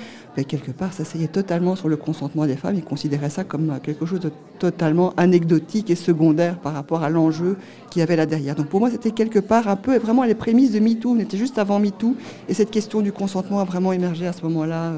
quelque 0.45 0.71
part, 0.71 0.93
s'asseyaient 0.93 1.29
totalement 1.29 1.77
sur 1.77 1.89
le 1.89 1.97
consentement 1.97 2.47
des 2.47 2.57
femmes. 2.57 2.77
Ils 2.77 2.85
considéraient 2.85 3.31
ça 3.31 3.45
comme 3.45 3.79
quelque 3.83 4.07
chose 4.07 4.21
de 4.21 4.31
totalement 4.59 5.13
anecdotique 5.17 5.91
et 5.91 5.95
secondaire 5.95 6.59
par 6.59 6.75
rapport 6.75 7.03
à 7.03 7.11
l'enjeu 7.11 7.57
qu'il 7.91 8.01
y 8.01 8.03
avait 8.03 8.17
là 8.17 8.27
derrière. 8.27 8.55
Donc 8.55 8.67
pour 8.67 8.81
moi, 8.81 8.91
c'était 8.91 9.11
quelque 9.11 9.39
part 9.39 9.69
un 9.69 9.77
peu 9.77 9.97
vraiment 9.99 10.25
les 10.25 10.35
prémices 10.35 10.73
de 10.73 10.81
MeToo. 10.81 11.13
On 11.13 11.19
était 11.19 11.39
juste 11.39 11.59
avant 11.59 11.79
MeToo. 11.79 12.17
Et 12.49 12.55
cette 12.55 12.71
question 12.71 13.01
du 13.01 13.13
consentement 13.13 13.61
a 13.61 13.65
vraiment 13.65 13.93
émergé 13.93 14.27
à 14.27 14.33
ce 14.33 14.43
moment-là 14.43 14.93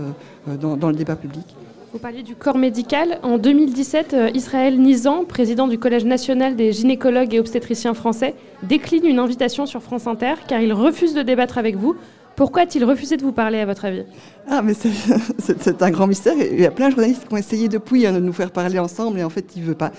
dans, 0.61 0.77
dans 0.77 0.89
le 0.89 0.95
débat 0.95 1.17
public. 1.17 1.45
Vous 1.93 1.99
parliez 1.99 2.23
du 2.23 2.37
corps 2.37 2.57
médical. 2.57 3.19
En 3.25 3.37
2017, 3.37 4.15
Israël 4.35 4.81
Nizan, 4.81 5.25
président 5.25 5.67
du 5.67 5.77
Collège 5.77 6.05
national 6.05 6.55
des 6.55 6.73
gynécologues 6.73 7.35
et 7.35 7.41
obstétriciens 7.41 7.95
français, 7.95 8.37
décline 8.63 9.05
une 9.05 9.19
invitation 9.19 9.67
sur 9.67 9.83
France 9.83 10.07
Inter 10.07 10.35
car 10.47 10.61
il 10.61 10.73
refuse 10.73 11.15
de 11.15 11.23
débattre 11.23 11.59
avec 11.59 11.75
vous. 11.75 11.97
Pourquoi 12.37 12.63
a-t-il 12.63 12.85
refusé 12.85 13.17
de 13.17 13.23
vous 13.23 13.33
parler, 13.33 13.59
à 13.59 13.67
votre 13.67 13.85
avis? 13.85 14.05
Ah, 14.49 14.63
mais 14.63 14.73
c'est 15.39 15.83
un 15.83 15.91
grand 15.91 16.07
mystère. 16.07 16.35
Il 16.39 16.61
y 16.61 16.67
a 16.67 16.71
plein 16.71 16.89
de 16.89 16.93
journalistes 16.93 17.29
qui 17.29 17.35
ont 17.35 17.37
essayé 17.37 17.69
depuis 17.69 18.07
hein, 18.07 18.13
de 18.13 18.21
nous 18.21 18.33
faire 18.33 18.51
parler 18.51 18.79
ensemble 18.79 19.19
et 19.19 19.25
en 19.25 19.31
fait, 19.31 19.45
il 19.57 19.63
ne 19.63 19.69
veut 19.69 19.75
pas. 19.75 19.93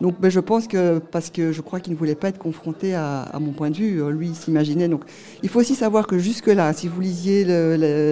Donc, 0.00 0.20
ben, 0.20 0.30
je 0.30 0.40
pense 0.40 0.66
que, 0.68 0.98
parce 0.98 1.30
que 1.30 1.52
je 1.52 1.60
crois 1.62 1.80
qu'il 1.80 1.94
ne 1.94 1.98
voulait 1.98 2.14
pas 2.14 2.28
être 2.28 2.38
confronté 2.38 2.94
à, 2.94 3.30
mon 3.40 3.52
point 3.52 3.70
de 3.70 3.76
vue, 3.76 4.02
lui, 4.12 4.28
il 4.28 4.34
s'imaginait. 4.34 4.88
Donc, 4.88 5.04
il 5.42 5.48
faut 5.48 5.60
aussi 5.60 5.74
savoir 5.74 6.06
que 6.06 6.18
jusque-là, 6.18 6.72
si 6.72 6.86
vous 6.88 7.00
lisiez 7.00 7.44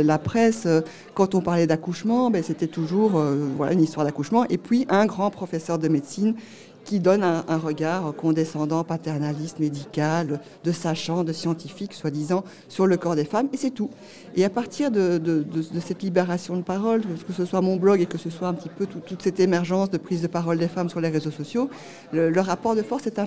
la 0.03 0.19
presse, 0.19 0.67
quand 1.15 1.35
on 1.35 1.41
parlait 1.41 1.67
d'accouchement, 1.67 2.31
ben, 2.31 2.43
c'était 2.43 2.67
toujours 2.67 3.19
euh, 3.19 3.37
voilà, 3.57 3.73
une 3.73 3.83
histoire 3.83 4.05
d'accouchement. 4.05 4.45
Et 4.49 4.59
puis, 4.59 4.87
un 4.89 5.07
grand 5.07 5.31
professeur 5.31 5.79
de 5.79 5.89
médecine 5.89 6.35
qui 6.85 7.01
donne 7.01 7.23
un, 7.23 7.59
regard 7.59 8.15
condescendant, 8.15 8.85
paternaliste, 8.85 9.59
médical, 9.59 10.41
de 10.65 10.73
sachant, 10.73 11.25
de 11.25 11.33
scientifique, 11.33 11.95
soi-disant, 11.95 12.45
sur 12.69 12.87
le 12.87 12.97
corps 12.97 13.17
des 13.17 13.25
femmes, 13.25 13.49
et 13.53 13.57
c'est 13.57 13.71
tout. 13.71 13.91
Et 14.37 14.45
à 14.45 14.51
partir 14.51 14.91
de, 14.91 15.45
cette 15.81 16.03
libération 16.03 16.57
de 16.57 16.63
parole, 16.63 17.03
que 17.27 17.33
ce 17.33 17.45
soit 17.45 17.61
mon 17.61 17.77
blog 17.77 18.01
et 18.01 18.07
que 18.07 18.19
ce 18.19 18.31
soit 18.31 18.49
un 18.49 18.55
petit 18.55 18.69
peu 18.69 18.87
tout, 18.87 19.01
toute 19.01 19.23
cette 19.23 19.41
émergence 19.41 19.91
de 19.91 19.99
prise 19.99 20.23
de 20.23 20.27
parole 20.27 20.59
des 20.59 20.69
femmes 20.69 20.89
sur 20.89 21.01
les 21.01 21.09
réseaux 21.09 21.31
sociaux, 21.31 21.71
le, 22.13 22.31
le 22.31 22.41
rapport 22.41 22.75
de 22.75 22.83
force 22.83 23.05
s'est 23.05 23.19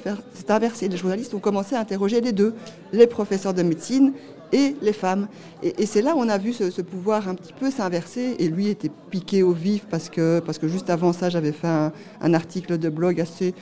inversé. 0.50 0.88
Les 0.88 0.98
journalistes 0.98 1.34
ont 1.34 1.40
commencé 1.40 1.76
à 1.76 1.80
interroger 1.80 2.22
les 2.22 2.34
deux, 2.34 2.54
les 2.94 3.08
professeurs 3.08 3.54
de 3.54 3.64
médecine 3.64 4.14
et 4.52 4.76
les 4.82 4.94
femmes. 4.94 5.28
Et, 5.64 5.86
c'est 5.86 6.02
là 6.02 6.16
où 6.16 6.20
on 6.20 6.30
a 6.30 6.38
vu 6.38 6.54
ce, 6.54 6.82
pouvoir 6.82 7.28
un 7.28 7.36
petit 7.36 7.54
peu 7.54 7.72
s'inverser. 7.72 8.36
Et 8.40 8.48
lui 8.48 8.68
était 8.68 8.92
piqué 9.10 9.44
au 9.44 9.52
vif 9.52 9.86
parce 9.90 10.10
que, 10.10 10.40
parce 10.40 10.58
que 10.58 10.68
juste 10.68 10.90
avant 10.90 11.14
ça, 11.14 11.30
j'avais 11.30 11.52
fait 11.52 11.68
un, 11.68 12.34
article 12.34 12.78
de 12.78 12.90
blog 12.90 13.20
assez, 13.22 13.54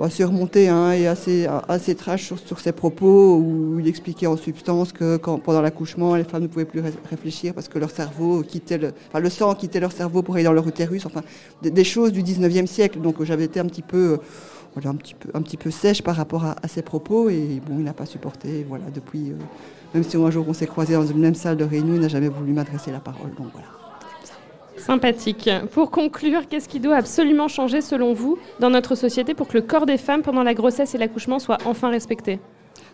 assez 0.00 0.24
remonté 0.24 0.68
hein, 0.68 0.92
et 0.92 1.06
assez, 1.06 1.46
assez 1.68 1.94
trash 1.94 2.32
sur, 2.34 2.58
ses 2.58 2.72
propos 2.72 3.36
où 3.36 3.78
il 3.78 3.86
expliquait 3.86 4.26
en 4.26 4.36
substance 4.36 4.92
que 4.92 5.16
pendant 5.16 5.60
l'accouchement, 5.60 6.16
les 6.16 6.24
femmes 6.24 6.42
ne 6.42 6.48
pouvaient 6.48 6.64
plus 6.64 6.80
ré 6.80 6.92
réfléchir 7.08 7.54
parce 7.54 7.68
que 7.68 7.78
leur 7.78 7.90
cerveau 7.90 8.42
quittait 8.42 8.78
le, 8.78 8.92
enfin, 9.08 9.20
le 9.20 9.30
sang 9.30 9.54
quittait 9.54 9.80
leur 9.80 9.92
cerveau 9.92 10.22
pour 10.22 10.34
aller 10.34 10.44
dans 10.44 10.52
leur 10.52 10.66
utérus. 10.66 11.06
Enfin, 11.06 11.22
des 11.62 11.84
choses 11.84 12.12
du 12.12 12.22
19e 12.22 12.66
siècle. 12.66 13.00
Donc 13.00 13.22
j'avais 13.22 13.44
été 13.44 13.60
un 13.60 13.66
petit 13.66 13.82
peu 13.82 14.18
voilà, 14.76 14.90
un 14.90 14.94
petit 14.94 15.14
peu, 15.14 15.30
un 15.32 15.40
petit 15.40 15.56
peu 15.56 15.70
sèche 15.70 16.02
par 16.02 16.16
rapport 16.16 16.44
à, 16.44 16.68
ses 16.68 16.82
propos 16.82 17.30
et 17.30 17.62
bon, 17.66 17.76
il 17.78 17.84
n'a 17.84 17.94
pas 17.94 18.04
supporté. 18.04 18.66
Voilà, 18.68 18.84
depuis, 18.94 19.30
euh, 19.30 19.36
même 19.94 20.02
si 20.02 20.18
un 20.18 20.30
jour 20.30 20.44
on 20.46 20.52
s'est 20.52 20.66
croisés 20.66 20.92
dans 20.92 21.06
une 21.06 21.18
même 21.18 21.34
salle 21.34 21.56
de 21.56 21.64
réunion, 21.64 21.94
il 21.94 22.00
n'a 22.02 22.08
jamais 22.08 22.28
voulu 22.28 22.52
m'adresser 22.52 22.92
la 22.92 23.00
parole. 23.00 23.30
Donc 23.38 23.46
voilà. 23.52 23.68
Sympathique. 24.76 25.48
Pour 25.72 25.90
conclure, 25.90 26.46
qu'est-ce 26.46 26.68
qui 26.68 26.78
doit 26.78 26.96
absolument 26.96 27.48
changer 27.48 27.80
selon 27.80 28.12
vous 28.12 28.36
dans 28.60 28.68
notre 28.68 28.94
société 28.94 29.32
pour 29.32 29.48
que 29.48 29.54
le 29.54 29.62
corps 29.62 29.86
des 29.86 29.96
femmes 29.96 30.20
pendant 30.20 30.42
la 30.42 30.52
grossesse 30.52 30.94
et 30.94 30.98
l'accouchement 30.98 31.38
soit 31.38 31.56
enfin 31.64 31.88
respecté 31.88 32.38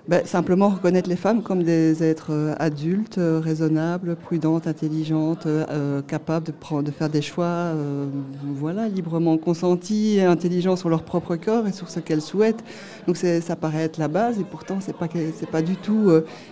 ben, 0.09 0.27
simplement 0.27 0.69
reconnaître 0.69 1.09
les 1.09 1.17
femmes 1.17 1.43
comme 1.43 1.63
des 1.63 2.03
êtres 2.03 2.33
euh, 2.33 2.55
adultes, 2.59 3.19
euh, 3.19 3.39
raisonnables, 3.39 4.17
prudentes, 4.17 4.67
intelligentes, 4.67 5.47
euh, 5.47 6.03
capables 6.03 6.47
de, 6.47 6.51
prendre, 6.51 6.83
de 6.83 6.91
faire 6.91 7.09
des 7.09 7.23
choix 7.23 7.45
euh, 7.45 8.07
voilà, 8.43 8.89
librement 8.89 9.39
consentis 9.39 10.17
et 10.17 10.25
intelligents 10.25 10.75
sur 10.75 10.89
leur 10.89 11.05
propre 11.05 11.37
corps 11.37 11.69
et 11.69 11.73
sur 11.73 11.89
ce 11.89 12.01
qu'elles 12.01 12.21
souhaitent. 12.21 12.65
Donc 13.07 13.17
ça 13.17 13.55
paraît 13.55 13.83
être 13.83 13.99
la 13.99 14.09
base 14.09 14.41
et 14.41 14.45
pourtant 14.45 14.81
ce 14.81 14.89
n'est 14.89 15.47
pas, 15.51 15.63
du 15.63 15.77
tout 15.77 16.11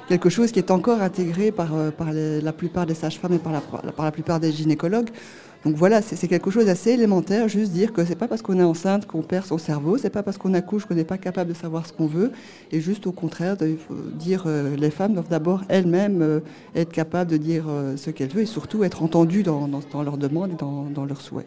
quelque 0.09 0.28
chose 0.28 0.52
qui 0.52 0.61
est 0.61 0.71
encore 0.71 1.02
intégré 1.02 1.50
par, 1.50 1.71
la 1.73 2.52
plupart 2.52 2.87
des 2.87 2.95
sages-femmes 2.95 3.35
et 3.35 3.38
par 3.38 4.04
la 4.04 4.12
plupart 4.12 4.38
des 4.38 4.52
gynécologues. 4.52 5.11
Donc 5.64 5.75
voilà, 5.75 6.00
c'est 6.00 6.26
quelque 6.26 6.50
chose 6.50 6.67
d'assez 6.67 6.93
élémentaire, 6.93 7.47
juste 7.47 7.73
dire 7.73 7.93
que 7.93 8.02
c'est 8.07 8.14
pas 8.14 8.29
parce 8.29 8.40
qu'on 8.40 8.59
est 8.59 8.64
enceinte 8.64 9.07
qu'on 9.07 9.21
perd 9.21 9.45
son 9.45 9.59
cerveau, 9.59 9.99
c'est 9.99 10.09
pas 10.09 10.23
parce 10.23 10.38
qu'on 10.38 10.55
accouche 10.55 10.87
qu'on 10.87 10.95
n'est 10.95 11.05
pas 11.05 11.19
capable 11.19 11.50
de 11.50 11.55
savoir 11.55 11.87
ce 11.87 11.93
qu'on 11.93 12.07
veut, 12.07 12.33
et 12.73 12.81
juste 12.81 13.07
au 13.07 13.12
contraire, 13.12 13.59
de 13.59 13.76
dire 14.14 14.45
euh, 14.47 14.75
les 14.76 14.90
femmes 14.90 15.12
doivent 15.12 15.29
d'abord 15.29 15.62
elles-mêmes 15.69 16.23
euh, 16.23 16.40
être 16.75 16.90
capables 16.90 17.31
de 17.31 17.37
dire 17.37 17.67
euh, 17.69 17.99
ce 17.99 18.09
qu'elles 18.09 18.31
veulent 18.31 18.45
et 18.45 18.47
surtout 18.47 18.85
être 18.85 19.02
entendues 19.02 19.43
dans, 19.43 19.69
dans, 19.69 19.81
dans 19.93 20.02
leurs 20.02 20.17
demandes 20.17 20.52
et 20.52 20.57
dans, 20.57 20.85
dans, 20.85 21.05
leurs 21.05 21.21
souhaits. 21.21 21.47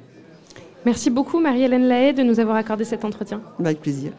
Merci 0.86 1.10
beaucoup 1.10 1.40
Marie-Hélène 1.40 1.86
Lahaye 1.86 2.14
de 2.14 2.22
nous 2.22 2.40
avoir 2.40 2.58
accordé 2.58 2.84
cet 2.84 3.06
entretien. 3.06 3.42
Avec 3.60 3.82
plaisir. 3.82 4.12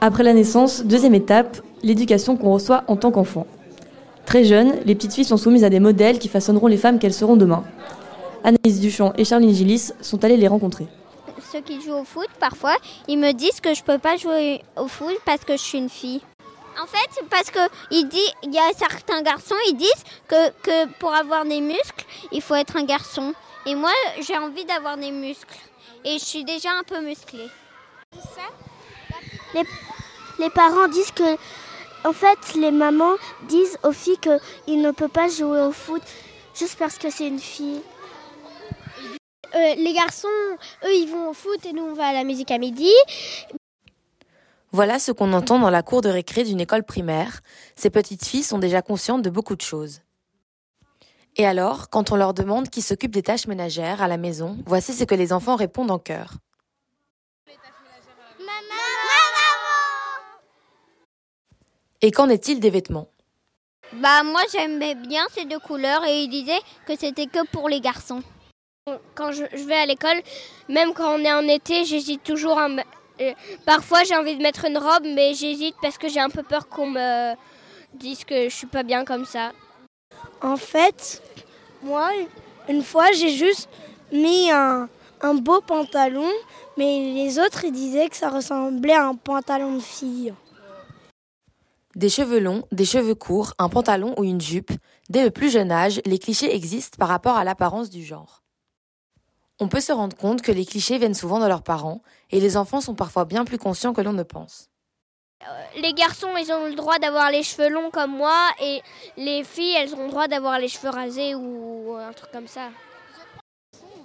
Après 0.00 0.22
la 0.22 0.32
naissance, 0.32 0.82
deuxième 0.82 1.14
étape, 1.14 1.58
l'éducation 1.82 2.38
qu'on 2.38 2.54
reçoit 2.54 2.84
en 2.86 2.96
tant 2.96 3.10
qu'enfant. 3.10 3.46
Très 4.28 4.44
jeunes, 4.44 4.80
les 4.84 4.94
petites 4.94 5.14
filles 5.14 5.24
sont 5.24 5.38
soumises 5.38 5.64
à 5.64 5.70
des 5.70 5.80
modèles 5.80 6.18
qui 6.18 6.28
façonneront 6.28 6.66
les 6.66 6.76
femmes 6.76 6.98
qu'elles 6.98 7.14
seront 7.14 7.36
demain. 7.36 7.64
Anaïs 8.44 8.78
Duchamp 8.78 9.14
et 9.16 9.24
Charline 9.24 9.54
Gillis 9.54 9.92
sont 10.02 10.22
allées 10.22 10.36
les 10.36 10.48
rencontrer. 10.48 10.86
Ceux 11.50 11.62
qui 11.62 11.80
jouent 11.80 11.94
au 11.94 12.04
foot, 12.04 12.28
parfois, 12.38 12.76
ils 13.08 13.16
me 13.18 13.32
disent 13.32 13.62
que 13.62 13.72
je 13.72 13.82
peux 13.82 13.96
pas 13.96 14.18
jouer 14.18 14.60
au 14.76 14.86
foot 14.86 15.16
parce 15.24 15.46
que 15.46 15.54
je 15.54 15.62
suis 15.62 15.78
une 15.78 15.88
fille. 15.88 16.20
En 16.78 16.86
fait, 16.86 17.24
parce 17.30 17.50
que 17.50 17.58
il 17.90 18.06
dit, 18.06 18.18
il 18.42 18.52
y 18.52 18.58
a 18.58 18.70
certains 18.76 19.22
garçons, 19.22 19.54
ils 19.70 19.76
disent 19.78 20.04
que, 20.28 20.50
que 20.62 20.92
pour 20.98 21.14
avoir 21.14 21.46
des 21.46 21.62
muscles, 21.62 22.04
il 22.30 22.42
faut 22.42 22.54
être 22.54 22.76
un 22.76 22.84
garçon. 22.84 23.32
Et 23.64 23.74
moi, 23.74 23.92
j'ai 24.20 24.36
envie 24.36 24.66
d'avoir 24.66 24.98
des 24.98 25.10
muscles. 25.10 25.56
Et 26.04 26.18
je 26.18 26.24
suis 26.24 26.44
déjà 26.44 26.68
un 26.78 26.82
peu 26.82 27.00
musclée. 27.00 27.48
Les, 29.54 29.62
les 30.38 30.50
parents 30.50 30.86
disent 30.88 31.12
que 31.12 31.38
en 32.04 32.12
fait, 32.12 32.54
les 32.54 32.70
mamans 32.70 33.14
disent 33.48 33.78
aux 33.82 33.92
filles 33.92 34.18
qu'ils 34.18 34.80
ne 34.80 34.90
peuvent 34.90 35.08
pas 35.08 35.28
jouer 35.28 35.60
au 35.62 35.72
foot 35.72 36.02
juste 36.54 36.78
parce 36.78 36.98
que 36.98 37.10
c'est 37.10 37.26
une 37.26 37.38
fille. 37.38 37.80
Euh, 39.54 39.74
les 39.76 39.92
garçons, 39.94 40.28
eux, 40.84 40.94
ils 40.94 41.08
vont 41.08 41.30
au 41.30 41.32
foot 41.32 41.64
et 41.64 41.72
nous, 41.72 41.82
on 41.82 41.94
va 41.94 42.08
à 42.08 42.12
la 42.12 42.24
musique 42.24 42.50
à 42.50 42.58
midi. 42.58 42.90
Voilà 44.70 44.98
ce 44.98 45.12
qu'on 45.12 45.32
entend 45.32 45.58
dans 45.58 45.70
la 45.70 45.82
cour 45.82 46.02
de 46.02 46.10
récré 46.10 46.44
d'une 46.44 46.60
école 46.60 46.84
primaire. 46.84 47.40
Ces 47.74 47.88
petites 47.88 48.24
filles 48.24 48.42
sont 48.42 48.58
déjà 48.58 48.82
conscientes 48.82 49.22
de 49.22 49.30
beaucoup 49.30 49.56
de 49.56 49.62
choses. 49.62 50.00
Et 51.36 51.46
alors, 51.46 51.88
quand 51.88 52.10
on 52.10 52.16
leur 52.16 52.34
demande 52.34 52.68
qui 52.68 52.82
s'occupe 52.82 53.12
des 53.12 53.22
tâches 53.22 53.46
ménagères 53.46 54.02
à 54.02 54.08
la 54.08 54.18
maison, 54.18 54.58
voici 54.66 54.92
ce 54.92 55.04
que 55.04 55.14
les 55.14 55.32
enfants 55.32 55.56
répondent 55.56 55.90
en 55.90 55.98
chœur. 55.98 56.34
Et 62.00 62.10
qu'en 62.10 62.28
est-il 62.28 62.60
des 62.60 62.70
vêtements? 62.70 63.08
Bah 63.94 64.22
moi 64.22 64.42
j'aimais 64.52 64.94
bien 64.94 65.26
ces 65.32 65.46
deux 65.46 65.58
couleurs 65.58 66.04
et 66.04 66.22
ils 66.22 66.28
disaient 66.28 66.60
que 66.86 66.94
c'était 66.96 67.26
que 67.26 67.46
pour 67.46 67.68
les 67.68 67.80
garçons. 67.80 68.22
Quand 69.14 69.32
je, 69.32 69.44
je 69.52 69.64
vais 69.64 69.76
à 69.76 69.86
l'école, 69.86 70.20
même 70.68 70.92
quand 70.94 71.14
on 71.14 71.24
est 71.24 71.32
en 71.32 71.46
été, 71.48 71.84
j'hésite 71.84 72.22
toujours 72.22 72.58
à 72.58 72.68
me... 72.68 72.82
euh, 73.20 73.32
Parfois 73.64 74.04
j'ai 74.04 74.14
envie 74.14 74.36
de 74.36 74.42
mettre 74.42 74.66
une 74.66 74.78
robe, 74.78 75.04
mais 75.04 75.34
j'hésite 75.34 75.74
parce 75.82 75.98
que 75.98 76.08
j'ai 76.08 76.20
un 76.20 76.30
peu 76.30 76.42
peur 76.42 76.68
qu'on 76.68 76.86
me 76.90 77.34
dise 77.94 78.24
que 78.24 78.48
je 78.48 78.54
suis 78.54 78.66
pas 78.66 78.82
bien 78.82 79.04
comme 79.04 79.24
ça. 79.24 79.52
En 80.42 80.56
fait, 80.56 81.22
moi, 81.82 82.10
une 82.68 82.82
fois, 82.82 83.10
j'ai 83.12 83.30
juste 83.30 83.68
mis 84.12 84.50
un 84.50 84.88
un 85.20 85.34
beau 85.34 85.60
pantalon, 85.60 86.30
mais 86.76 87.12
les 87.14 87.40
autres 87.40 87.64
ils 87.64 87.72
disaient 87.72 88.08
que 88.08 88.16
ça 88.16 88.30
ressemblait 88.30 88.92
à 88.92 89.06
un 89.06 89.14
pantalon 89.16 89.74
de 89.74 89.80
fille. 89.82 90.32
Des 91.98 92.10
cheveux 92.10 92.38
longs, 92.38 92.62
des 92.70 92.84
cheveux 92.84 93.16
courts, 93.16 93.54
un 93.58 93.68
pantalon 93.68 94.14
ou 94.18 94.22
une 94.22 94.40
jupe, 94.40 94.70
dès 95.08 95.24
le 95.24 95.32
plus 95.32 95.50
jeune 95.50 95.72
âge, 95.72 96.00
les 96.06 96.20
clichés 96.20 96.54
existent 96.54 96.94
par 96.96 97.08
rapport 97.08 97.36
à 97.36 97.42
l'apparence 97.42 97.90
du 97.90 98.04
genre. 98.04 98.44
On 99.58 99.66
peut 99.66 99.80
se 99.80 99.90
rendre 99.90 100.16
compte 100.16 100.40
que 100.40 100.52
les 100.52 100.64
clichés 100.64 100.98
viennent 100.98 101.12
souvent 101.12 101.40
de 101.40 101.48
leurs 101.48 101.64
parents, 101.64 102.00
et 102.30 102.38
les 102.38 102.56
enfants 102.56 102.80
sont 102.80 102.94
parfois 102.94 103.24
bien 103.24 103.44
plus 103.44 103.58
conscients 103.58 103.92
que 103.92 104.00
l'on 104.00 104.12
ne 104.12 104.22
pense. 104.22 104.70
Les 105.82 105.92
garçons, 105.92 106.28
ils 106.36 106.52
ont 106.52 106.66
le 106.66 106.76
droit 106.76 107.00
d'avoir 107.00 107.32
les 107.32 107.42
cheveux 107.42 107.68
longs 107.68 107.90
comme 107.90 108.16
moi, 108.16 108.48
et 108.62 108.80
les 109.16 109.42
filles, 109.42 109.74
elles 109.74 109.96
ont 109.96 110.04
le 110.04 110.10
droit 110.10 110.28
d'avoir 110.28 110.60
les 110.60 110.68
cheveux 110.68 110.90
rasés 110.90 111.34
ou 111.34 111.96
un 111.98 112.12
truc 112.12 112.30
comme 112.30 112.46
ça. 112.46 112.68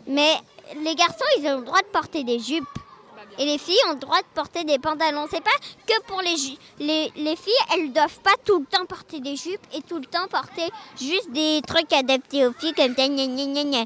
Mais 0.07 0.33
les 0.83 0.95
garçons, 0.95 1.25
ils 1.37 1.47
ont 1.47 1.59
le 1.59 1.65
droit 1.65 1.81
de 1.81 1.93
porter 1.93 2.23
des 2.23 2.39
jupes. 2.39 2.65
Et 3.39 3.45
les 3.45 3.57
filles 3.57 3.77
ont 3.89 3.93
le 3.93 3.99
droit 3.99 4.19
de 4.19 4.27
porter 4.35 4.63
des 4.63 4.79
pantalons. 4.79 5.25
C'est 5.29 5.43
pas 5.43 5.49
que 5.87 6.01
pour 6.03 6.21
les, 6.21 6.37
ju- 6.37 6.57
les 6.79 7.11
les 7.15 7.35
filles, 7.35 7.53
elles 7.73 7.91
doivent 7.91 8.19
pas 8.19 8.35
tout 8.45 8.59
le 8.59 8.65
temps 8.65 8.85
porter 8.85 9.19
des 9.19 9.35
jupes 9.35 9.61
et 9.75 9.81
tout 9.81 9.97
le 9.99 10.05
temps 10.05 10.27
porter 10.29 10.69
juste 10.99 11.31
des 11.31 11.61
trucs 11.67 11.91
adaptés 11.93 12.45
aux 12.47 12.53
filles 12.53 12.73
comme 12.73 12.95
ça. 12.95 13.07
gna 13.07 13.25
gna 13.27 13.45
gna 13.45 13.63
gna. 13.63 13.85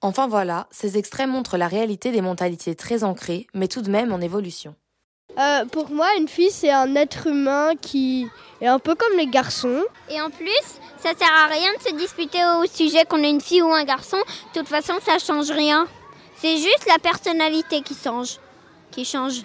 Enfin 0.00 0.26
voilà, 0.26 0.66
ces 0.72 0.98
extraits 0.98 1.28
montrent 1.28 1.56
la 1.56 1.68
réalité 1.68 2.10
des 2.10 2.22
mentalités 2.22 2.74
très 2.74 3.04
ancrées, 3.04 3.46
mais 3.54 3.68
tout 3.68 3.82
de 3.82 3.90
même 3.90 4.12
en 4.12 4.20
évolution. 4.20 4.74
Euh, 5.38 5.64
pour 5.66 5.90
moi, 5.90 6.08
une 6.18 6.28
fille, 6.28 6.50
c'est 6.50 6.72
un 6.72 6.94
être 6.96 7.28
humain 7.28 7.70
qui 7.80 8.26
est 8.60 8.66
un 8.66 8.78
peu 8.80 8.94
comme 8.96 9.16
les 9.16 9.28
garçons. 9.28 9.82
Et 10.10 10.20
en 10.20 10.28
plus, 10.28 10.50
ça 10.98 11.14
sert 11.16 11.32
à 11.32 11.46
rien 11.46 11.70
de 11.78 11.82
se 11.88 11.94
disputer 11.94 12.38
au 12.60 12.66
sujet 12.66 13.04
qu'on 13.06 13.22
est 13.22 13.30
une 13.30 13.40
fille 13.40 13.62
ou 13.62 13.72
un 13.72 13.84
garçon. 13.84 14.18
De 14.54 14.58
toute 14.60 14.68
façon, 14.68 14.94
ça 15.06 15.18
change 15.18 15.50
rien. 15.50 15.86
C'est 16.42 16.56
juste 16.56 16.88
la 16.88 16.98
personnalité 16.98 17.82
qui 17.82 17.94
change. 17.94 18.40
Qui 18.90 19.04
change. 19.04 19.42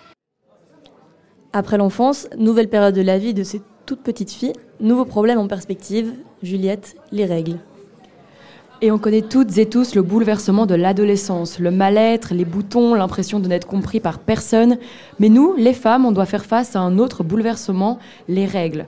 Après 1.53 1.77
l'enfance, 1.77 2.27
nouvelle 2.39 2.69
période 2.69 2.95
de 2.95 3.03
la 3.03 3.19
vie 3.19 3.35
de 3.35 3.43
ces 3.43 3.61
toutes 3.85 4.01
petites 4.01 4.31
filles, 4.31 4.53
nouveau 4.79 5.05
problème 5.05 5.37
en 5.37 5.47
perspective, 5.47 6.15
Juliette, 6.41 6.95
les 7.11 7.25
règles. 7.25 7.59
Et 8.81 8.89
on 8.89 8.97
connaît 8.97 9.21
toutes 9.21 9.59
et 9.59 9.69
tous 9.69 9.93
le 9.93 10.01
bouleversement 10.01 10.65
de 10.65 10.73
l'adolescence, 10.73 11.59
le 11.59 11.69
mal-être, 11.69 12.33
les 12.33 12.45
boutons, 12.45 12.95
l'impression 12.95 13.39
de 13.39 13.47
n'être 13.47 13.67
compris 13.67 13.99
par 13.99 14.17
personne. 14.17 14.79
Mais 15.19 15.29
nous, 15.29 15.53
les 15.55 15.73
femmes, 15.73 16.03
on 16.03 16.11
doit 16.11 16.25
faire 16.25 16.45
face 16.45 16.75
à 16.75 16.79
un 16.79 16.97
autre 16.97 17.23
bouleversement, 17.23 17.99
les 18.27 18.47
règles. 18.47 18.87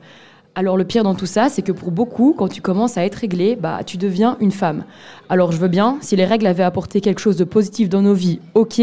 Alors 0.55 0.77
le 0.77 0.83
pire 0.83 1.03
dans 1.03 1.15
tout 1.15 1.25
ça, 1.25 1.47
c'est 1.47 1.61
que 1.61 1.71
pour 1.71 1.91
beaucoup, 1.91 2.33
quand 2.37 2.47
tu 2.47 2.61
commences 2.61 2.97
à 2.97 3.05
être 3.05 3.15
réglée, 3.15 3.55
bah 3.55 3.81
tu 3.85 3.97
deviens 3.97 4.35
une 4.39 4.51
femme. 4.51 4.83
Alors 5.29 5.51
je 5.51 5.57
veux 5.57 5.67
bien, 5.67 5.97
si 6.01 6.15
les 6.15 6.25
règles 6.25 6.47
avaient 6.47 6.63
apporté 6.63 7.01
quelque 7.01 7.19
chose 7.19 7.37
de 7.37 7.43
positif 7.43 7.87
dans 7.87 8.01
nos 8.01 8.15
vies, 8.15 8.39
ok, 8.55 8.81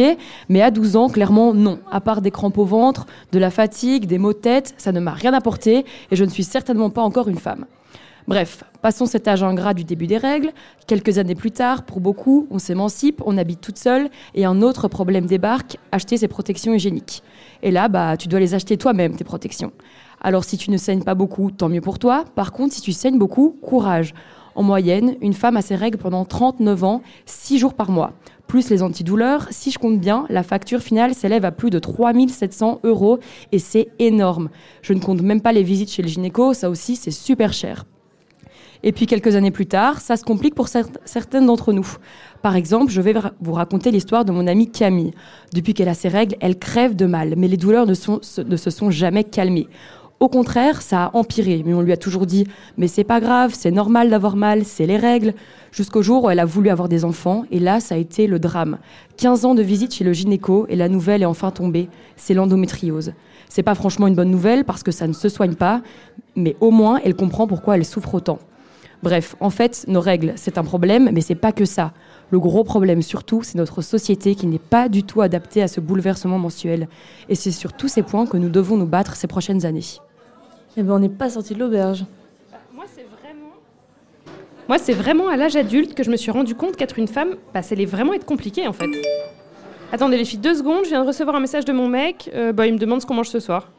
mais 0.49 0.63
à 0.63 0.71
12 0.71 0.97
ans, 0.97 1.09
clairement 1.09 1.53
non. 1.53 1.81
À 1.91 2.01
part 2.01 2.23
des 2.23 2.31
crampes 2.31 2.59
au 2.59 2.65
ventre, 2.65 3.07
de 3.33 3.39
la 3.39 3.51
fatigue, 3.51 4.07
des 4.07 4.19
maux 4.19 4.33
de 4.33 4.39
tête, 4.39 4.75
ça 4.79 4.93
ne 4.93 5.01
m'a 5.01 5.13
rien 5.13 5.35
apporté 5.35 5.85
et 6.11 6.17
je 6.17 6.25
ne 6.25 6.31
suis 6.31 6.45
certainement 6.45 6.89
pas 6.89 7.03
encore 7.03 7.29
une 7.29 7.39
femme. 7.39 7.67
Bref, 8.29 8.65
passons 8.83 9.07
cet 9.07 9.29
âge 9.29 9.45
ingrat 9.45 9.75
du 9.75 9.85
début 9.85 10.07
des 10.07 10.19
règles. 10.19 10.51
Quelques 10.87 11.19
années 11.19 11.37
plus 11.37 11.53
tard, 11.53 11.85
pour 11.85 12.01
beaucoup, 12.01 12.49
on 12.51 12.59
s'émancipe, 12.59 13.23
on 13.25 13.39
habite 13.39 13.61
toute 13.61 13.79
seule 13.79 14.09
et 14.35 14.45
un 14.45 14.63
autre 14.63 14.89
problème 14.89 15.27
débarque, 15.27 15.79
acheter 15.93 16.17
ses 16.17 16.27
protections 16.27 16.75
hygiéniques. 16.75 17.23
Et 17.63 17.71
là, 17.71 17.89
bah, 17.89 18.17
tu 18.17 18.27
dois 18.27 18.41
les 18.41 18.55
acheter 18.55 18.77
toi-même, 18.77 19.15
tes 19.15 19.25
protections. 19.25 19.73
Alors 20.27 20.43
si 20.43 20.57
tu 20.59 20.73
ne 20.73 20.77
saignes 20.77 21.05
pas 21.05 21.15
beaucoup, 21.15 21.53
tant 21.53 21.69
mieux 21.69 21.81
pour 21.81 22.01
toi. 22.01 22.25
Par 22.35 22.51
contre, 22.51 22.75
si 22.75 22.81
tu 22.81 22.91
saignes 22.91 23.17
beaucoup, 23.17 23.57
courage. 23.63 24.13
En 24.57 24.65
moyenne, 24.65 25.15
une 25.21 25.35
femme 25.35 25.57
a 25.57 25.63
ses 25.63 25.77
règles 25.77 25.99
pendant 25.99 26.25
39 26.25 26.83
ans, 26.83 27.03
6 27.27 27.59
jours 27.61 27.75
par 27.75 27.93
mois. 27.93 28.13
Plus 28.49 28.69
les 28.69 28.83
antidouleurs, 28.83 29.47
si 29.51 29.71
je 29.71 29.79
compte 29.79 30.01
bien, 30.01 30.27
la 30.29 30.43
facture 30.43 30.81
finale 30.81 31.15
s'élève 31.15 31.45
à 31.45 31.53
plus 31.53 31.71
de 31.71 31.79
3700 31.79 32.81
euros 32.83 33.21
et 33.53 33.61
c'est 33.61 33.87
énorme. 34.01 34.49
Je 34.83 34.95
ne 34.95 34.99
compte 34.99 35.23
même 35.23 35.41
pas 35.41 35.53
les 35.53 35.63
visites 35.63 35.93
chez 35.93 36.03
le 36.03 36.09
gynéco, 36.09 36.55
ça 36.55 36.71
aussi 36.71 36.97
c'est 36.97 37.13
super 37.13 37.53
cher. 37.53 37.85
Et 38.83 38.93
puis 38.93 39.07
quelques 39.07 39.35
années 39.35 39.51
plus 39.51 39.67
tard, 39.67 40.01
ça 40.01 40.17
se 40.17 40.23
complique 40.25 40.55
pour 40.55 40.67
cer- 40.67 40.87
certaines 41.05 41.47
d'entre 41.47 41.73
nous. 41.73 41.97
Par 42.43 42.57
exemple, 42.57 42.93
je 42.93 43.01
vais 43.01 43.15
vous 43.41 43.53
raconter 43.53 43.91
l'histoire 43.91 44.25
de 44.25 44.33
mon 44.33 44.47
amie 44.47 44.71
Camille. 44.71 45.13
Depuis 45.53 45.75
qu'elle 45.75 45.89
a 45.89 45.95
ses 45.95 46.09
règles, 46.09 46.37
elle 46.41 46.59
crève 46.59 46.95
de 46.95 47.07
mal, 47.07 47.35
mais 47.37 47.49
les 47.49 47.57
douleurs 47.57 47.87
ne, 47.87 47.95
ne 48.45 48.57
se 48.57 48.71
sont 48.71 48.91
jamais 48.91 49.25
calmées. 49.25 49.67
Au 50.19 50.29
contraire, 50.29 50.81
ça 50.81 51.05
a 51.05 51.11
empiré, 51.17 51.63
mais 51.67 51.75
on 51.75 51.83
lui 51.83 51.93
a 51.93 51.97
toujours 51.99 52.25
dit 52.25 52.47
Mais 52.79 52.89
c'est 52.89 53.05
pas 53.05 53.21
grave, 53.21 53.53
c'est 53.55 53.71
normal 53.71 54.09
d'avoir 54.09 54.37
mal, 54.37 54.65
c'est 54.65 54.87
les 54.87 54.97
règles. 54.97 55.35
Jusqu'au 55.73 56.01
jour 56.01 56.25
où 56.25 56.31
elle 56.31 56.41
a 56.41 56.47
voulu 56.47 56.71
avoir 56.71 56.89
des 56.89 57.05
enfants, 57.05 57.45
et 57.51 57.59
là, 57.59 57.81
ça 57.81 57.97
a 57.97 57.99
été 57.99 58.27
le 58.27 58.39
drame. 58.39 58.79
15 59.19 59.45
ans 59.45 59.55
de 59.55 59.63
visite 59.63 59.95
chez 59.95 60.05
le 60.05 60.15
gynéco, 60.15 60.67
et 60.71 60.77
la 60.77 60.89
nouvelle 60.89 61.23
est 61.23 61.27
enfin 61.27 61.51
tombée 61.51 61.91
c'est 62.17 62.35
l'endométriose. 62.35 63.13
C'est 63.49 63.63
pas 63.63 63.75
franchement 63.75 64.07
une 64.07 64.15
bonne 64.15 64.31
nouvelle 64.31 64.65
parce 64.65 64.83
que 64.83 64.91
ça 64.91 65.07
ne 65.07 65.13
se 65.13 65.29
soigne 65.29 65.55
pas, 65.55 65.83
mais 66.35 66.57
au 66.61 66.71
moins 66.71 67.01
elle 67.05 67.15
comprend 67.15 67.47
pourquoi 67.47 67.77
elle 67.77 67.85
souffre 67.85 68.15
autant. 68.15 68.39
Bref, 69.03 69.37
en 69.41 69.51
fait, 69.51 69.85
nos 69.89 70.01
règles, 70.01 70.33
c'est 70.37 70.57
un 70.57 70.65
problème, 70.65 71.11
mais 71.13 71.21
c'est 71.21 71.35
pas 71.35 71.53
que 71.53 71.67
ça. 71.67 71.93
Le 72.31 72.41
gros 72.41 72.65
problème 72.65 73.03
surtout, 73.03 73.43
c'est 73.43 73.59
notre 73.59 73.83
société 73.83 74.35
qui 74.35 74.47
n'est 74.47 74.59
pas 74.59 74.89
du 74.89 75.03
tout 75.03 75.21
adaptée 75.21 75.63
à 75.63 75.69
ce 75.69 75.81
bouleversement 75.81 76.39
mensuel. 76.39 76.89
Et 77.29 77.35
c'est 77.35 77.53
sur 77.53 77.75
tous 77.75 77.89
ces 77.89 78.03
points 78.03 78.27
que 78.27 78.39
nous 78.39 78.49
devons 78.49 78.79
nous 78.79 78.87
battre 78.87 79.15
ces 79.15 79.27
prochaines 79.27 79.67
années. 79.67 79.85
Eh 80.77 80.83
ben, 80.83 80.95
on 80.95 80.99
n'est 80.99 81.09
pas 81.09 81.31
sorti 81.31 81.55
de 81.55 81.61
l'auberge. 81.61 82.05
Moi, 84.69 84.79
c'est 84.79 84.93
vraiment 84.93 85.29
à 85.29 85.37
l'âge 85.37 85.55
adulte 85.55 85.95
que 85.95 86.03
je 86.03 86.11
me 86.11 86.17
suis 86.17 86.33
rendu 86.33 86.57
compte 86.57 86.75
qu'être 86.77 86.99
une 86.99 87.07
femme, 87.07 87.37
bah, 87.55 87.63
ça 87.63 87.75
allait 87.75 87.85
vraiment 87.85 88.15
être 88.15 88.25
compliqué 88.25 88.67
en 88.67 88.73
fait. 88.73 88.89
Attendez 89.93 90.17
les 90.17 90.25
filles, 90.25 90.41
deux 90.41 90.57
secondes, 90.57 90.85
je 90.85 90.89
viens 90.89 91.03
de 91.03 91.07
recevoir 91.07 91.37
un 91.37 91.41
message 91.41 91.65
de 91.65 91.73
mon 91.73 91.89
mec. 91.89 92.29
Euh, 92.35 92.53
bah, 92.53 92.67
il 92.67 92.73
me 92.73 92.79
demande 92.79 93.01
ce 93.01 93.07
qu'on 93.07 93.15
mange 93.15 93.29
ce 93.29 93.39
soir. 93.39 93.71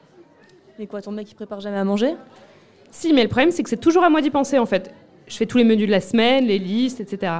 Mais 0.80 0.88
quoi, 0.88 1.02
ton 1.02 1.12
mec 1.12 1.30
il 1.30 1.36
prépare 1.36 1.60
jamais 1.60 1.78
à 1.78 1.84
manger? 1.84 2.16
Si, 2.90 3.12
mais 3.12 3.24
le 3.24 3.28
problème 3.28 3.52
c'est 3.52 3.64
que 3.64 3.70
c'est 3.70 3.76
toujours 3.76 4.06
à 4.06 4.10
moi 4.10 4.22
d'y 4.22 4.30
penser 4.30 4.58
en 4.58 4.66
fait. 4.66 4.94
Je 5.28 5.36
fais 5.36 5.46
tous 5.46 5.58
les 5.58 5.66
menus 5.66 5.88
de 5.88 5.92
la 5.92 6.00
semaine, 6.00 6.46
les 6.46 6.58
listes, 6.58 7.02
etc. 7.02 7.34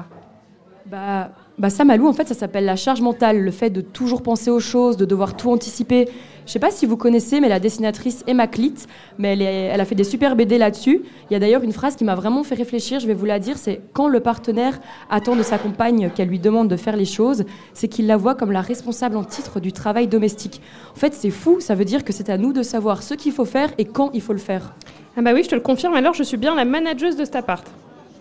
Bah, 0.86 1.32
bah 1.58 1.70
ça, 1.70 1.86
Malou, 1.86 2.08
en 2.08 2.14
fait, 2.14 2.28
ça 2.28 2.34
s'appelle 2.34 2.66
la 2.66 2.76
charge 2.76 3.02
mentale, 3.02 3.40
le 3.40 3.52
fait 3.52 3.70
de 3.70 3.82
toujours 3.82 4.22
penser 4.22 4.52
aux 4.52 4.60
choses, 4.60 4.98
de 4.98 5.06
devoir 5.06 5.38
tout 5.38 5.50
anticiper. 5.50 6.10
Je 6.48 6.54
sais 6.54 6.60
pas 6.60 6.72
si 6.72 6.86
vous 6.86 6.96
connaissez, 6.96 7.42
mais 7.42 7.50
la 7.50 7.60
dessinatrice 7.60 8.24
Emma 8.26 8.48
Clit, 8.48 8.74
mais 9.18 9.34
elle, 9.34 9.42
est- 9.42 9.66
elle 9.66 9.82
a 9.82 9.86
fait 9.86 9.96
des 9.96 10.06
super 10.06 10.38
BD 10.38 10.58
là-dessus. 10.58 11.02
Il 11.30 11.34
y 11.34 11.36
a 11.36 11.40
d'ailleurs 11.40 11.62
une 11.62 11.74
phrase 11.74 11.98
qui 11.98 12.06
m'a 12.06 12.16
vraiment 12.16 12.42
fait 12.44 12.56
réfléchir, 12.56 13.02
je 13.02 13.06
vais 13.08 13.14
vous 13.14 13.26
la 13.26 13.38
dire, 13.38 13.58
c'est 13.58 13.82
quand 13.92 14.08
le 14.08 14.22
partenaire 14.22 14.80
attend 15.10 15.36
de 15.36 15.44
sa 15.44 15.58
compagne 15.58 16.10
qu'elle 16.16 16.30
lui 16.30 16.40
demande 16.40 16.70
de 16.70 16.78
faire 16.78 16.96
les 16.96 17.04
choses, 17.04 17.44
c'est 17.74 17.90
qu'il 17.90 18.08
la 18.08 18.16
voit 18.16 18.34
comme 18.34 18.54
la 18.54 18.62
responsable 18.62 19.18
en 19.18 19.26
titre 19.26 19.60
du 19.60 19.74
travail 19.74 20.08
domestique. 20.08 20.62
En 20.96 20.98
fait, 20.98 21.14
c'est 21.14 21.32
fou, 21.32 21.58
ça 21.60 21.76
veut 21.76 21.84
dire 21.86 22.06
que 22.06 22.14
c'est 22.14 22.30
à 22.30 22.38
nous 22.38 22.54
de 22.54 22.64
savoir 22.64 23.04
ce 23.04 23.14
qu'il 23.14 23.34
faut 23.34 23.44
faire 23.46 23.70
et 23.78 23.84
quand 23.84 24.10
il 24.14 24.22
faut 24.22 24.34
le 24.34 24.40
faire. 24.40 24.74
Ah 25.18 25.22
bah 25.22 25.32
oui, 25.34 25.44
je 25.44 25.50
te 25.50 25.56
le 25.56 25.62
confirme, 25.62 25.96
alors 25.96 26.14
je 26.14 26.24
suis 26.24 26.38
bien 26.38 26.56
la 26.56 26.64
manageuse 26.64 27.18
de 27.18 27.26
cet 27.26 27.36
appart. 27.36 27.68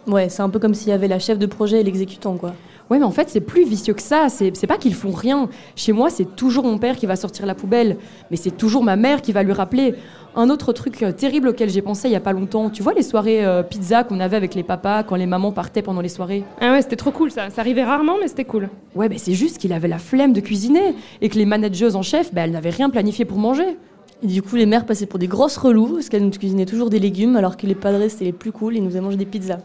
Ouais, 0.09 0.29
c'est 0.29 0.43
un 0.43 0.49
peu 0.49 0.59
comme 0.59 0.75
s'il 0.75 0.89
y 0.89 0.93
avait 0.93 1.09
la 1.09 1.21
chef 1.21 1.39
de 1.39 1.47
projet 1.47 1.81
et 1.81 1.85
l'exécutant, 1.85 2.37
quoi. 2.37 2.55
Ouais, 2.90 2.99
mais 2.99 3.05
en 3.05 3.11
fait, 3.11 3.29
c'est 3.29 3.40
plus 3.40 3.64
vicieux 3.64 3.94
que 3.94 4.03
ça. 4.03 4.29
C'est 4.29 4.57
c'est 4.57 4.66
pas 4.66 4.79
qu'ils 4.79 4.94
font 4.94 5.11
rien. 5.11 5.49
Chez 5.75 5.92
moi, 5.92 6.09
c'est 6.09 6.37
toujours 6.37 6.64
mon 6.64 6.79
père 6.79 6.96
qui 6.96 7.07
va 7.07 7.16
sortir 7.16 7.44
la 7.46 7.55
poubelle, 7.55 7.96
mais 8.31 8.37
c'est 8.37 8.53
toujours 8.53 8.85
ma 8.85 8.96
mère 8.96 9.22
qui 9.22 9.33
va 9.33 9.42
lui 9.42 9.53
rappeler. 9.53 9.94
Un 10.38 10.51
autre 10.51 10.75
truc 10.75 11.03
euh, 11.03 11.12
terrible 11.12 11.49
auquel 11.49 11.70
j'ai 11.70 11.81
pensé 11.81 12.09
il 12.09 12.12
y 12.12 12.16
a 12.16 12.20
pas 12.20 12.35
longtemps, 12.35 12.68
tu 12.68 12.83
vois 12.83 12.92
les 12.92 13.03
soirées 13.03 13.42
euh, 13.44 13.62
pizza 13.62 14.05
qu'on 14.05 14.20
avait 14.20 14.37
avec 14.37 14.55
les 14.55 14.62
papas 14.62 15.03
quand 15.03 15.16
les 15.16 15.25
mamans 15.25 15.51
partaient 15.51 15.81
pendant 15.81 16.03
les 16.03 16.11
soirées? 16.11 16.44
Ah 16.61 16.72
ouais, 16.72 16.83
c'était 16.83 16.96
trop 16.96 17.11
cool 17.11 17.31
ça. 17.31 17.49
Ça 17.49 17.62
arrivait 17.62 17.85
rarement, 17.85 18.16
mais 18.20 18.29
c'était 18.29 18.44
cool. 18.44 18.68
Ouais, 18.94 19.09
mais 19.09 19.16
c'est 19.16 19.33
juste 19.33 19.57
qu'il 19.57 19.72
avait 19.72 19.88
la 19.88 19.99
flemme 19.99 20.35
de 20.35 20.40
cuisiner 20.40 20.94
et 21.22 21.31
que 21.31 21.38
les 21.38 21.46
manageuses 21.46 21.96
en 21.96 22.03
chef, 22.03 22.35
bah, 22.35 22.42
elles 22.44 22.51
n'avaient 22.51 22.68
rien 22.68 22.90
planifié 22.90 23.25
pour 23.25 23.38
manger. 23.38 23.79
Et 24.22 24.27
du 24.27 24.42
coup, 24.42 24.57
les 24.57 24.66
mères 24.66 24.85
passaient 24.85 25.07
pour 25.07 25.18
des 25.18 25.27
grosses 25.27 25.57
relous 25.57 25.94
parce 25.94 26.11
qu'elles 26.11 26.25
nous 26.25 26.31
cuisinaient 26.31 26.66
toujours 26.66 26.90
des 26.90 26.99
légumes 26.99 27.37
alors 27.37 27.57
que 27.57 27.66
les 27.66 27.75
padres 27.75 28.07
c'était 28.09 28.27
les 28.27 28.33
plus 28.33 28.53
cool, 28.53 28.77
ils 28.77 28.83
nous 28.83 28.90
faisaient 28.90 29.01
manger 29.01 29.16
des 29.16 29.27
pizzas. 29.27 29.59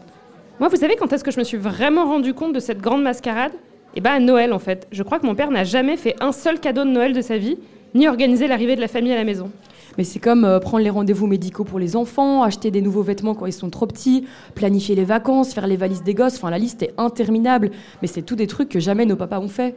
Moi, 0.60 0.68
vous 0.68 0.76
savez 0.76 0.96
quand 0.96 1.12
est-ce 1.12 1.24
que 1.24 1.30
je 1.30 1.38
me 1.38 1.44
suis 1.44 1.56
vraiment 1.56 2.04
rendu 2.04 2.34
compte 2.34 2.52
de 2.52 2.60
cette 2.60 2.80
grande 2.80 3.02
mascarade? 3.02 3.52
Eh 3.94 4.00
ben 4.00 4.12
à 4.12 4.20
Noël 4.20 4.52
en 4.52 4.58
fait. 4.58 4.86
Je 4.92 5.02
crois 5.02 5.18
que 5.18 5.26
mon 5.26 5.34
père 5.34 5.50
n'a 5.50 5.64
jamais 5.64 5.96
fait 5.96 6.14
un 6.20 6.32
seul 6.32 6.60
cadeau 6.60 6.84
de 6.84 6.90
Noël 6.90 7.12
de 7.12 7.20
sa 7.20 7.36
vie, 7.36 7.58
ni 7.94 8.08
organisé 8.08 8.46
l'arrivée 8.46 8.76
de 8.76 8.80
la 8.80 8.88
famille 8.88 9.12
à 9.12 9.16
la 9.16 9.24
maison. 9.24 9.50
Mais 9.98 10.04
c'est 10.04 10.18
comme 10.18 10.44
euh, 10.44 10.60
prendre 10.60 10.82
les 10.84 10.90
rendez-vous 10.90 11.26
médicaux 11.26 11.64
pour 11.64 11.78
les 11.78 11.96
enfants, 11.96 12.42
acheter 12.42 12.70
des 12.70 12.80
nouveaux 12.80 13.02
vêtements 13.02 13.34
quand 13.34 13.46
ils 13.46 13.52
sont 13.52 13.70
trop 13.70 13.86
petits, 13.86 14.26
planifier 14.54 14.94
les 14.94 15.04
vacances, 15.04 15.52
faire 15.52 15.66
les 15.66 15.76
valises 15.76 16.02
des 16.02 16.14
gosses. 16.14 16.36
Enfin, 16.36 16.50
la 16.50 16.58
liste 16.58 16.82
est 16.82 16.94
interminable. 16.96 17.70
Mais 18.00 18.08
c'est 18.08 18.22
tout 18.22 18.36
des 18.36 18.46
trucs 18.46 18.70
que 18.70 18.80
jamais 18.80 19.04
nos 19.04 19.16
papas 19.16 19.40
ont 19.40 19.48
fait. 19.48 19.76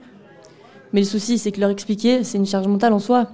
Mais 0.94 1.02
le 1.02 1.06
souci, 1.06 1.38
c'est 1.38 1.52
que 1.52 1.60
leur 1.60 1.70
expliquer, 1.70 2.24
c'est 2.24 2.38
une 2.38 2.46
charge 2.46 2.68
mentale 2.68 2.94
en 2.94 3.00
soi. 3.00 3.28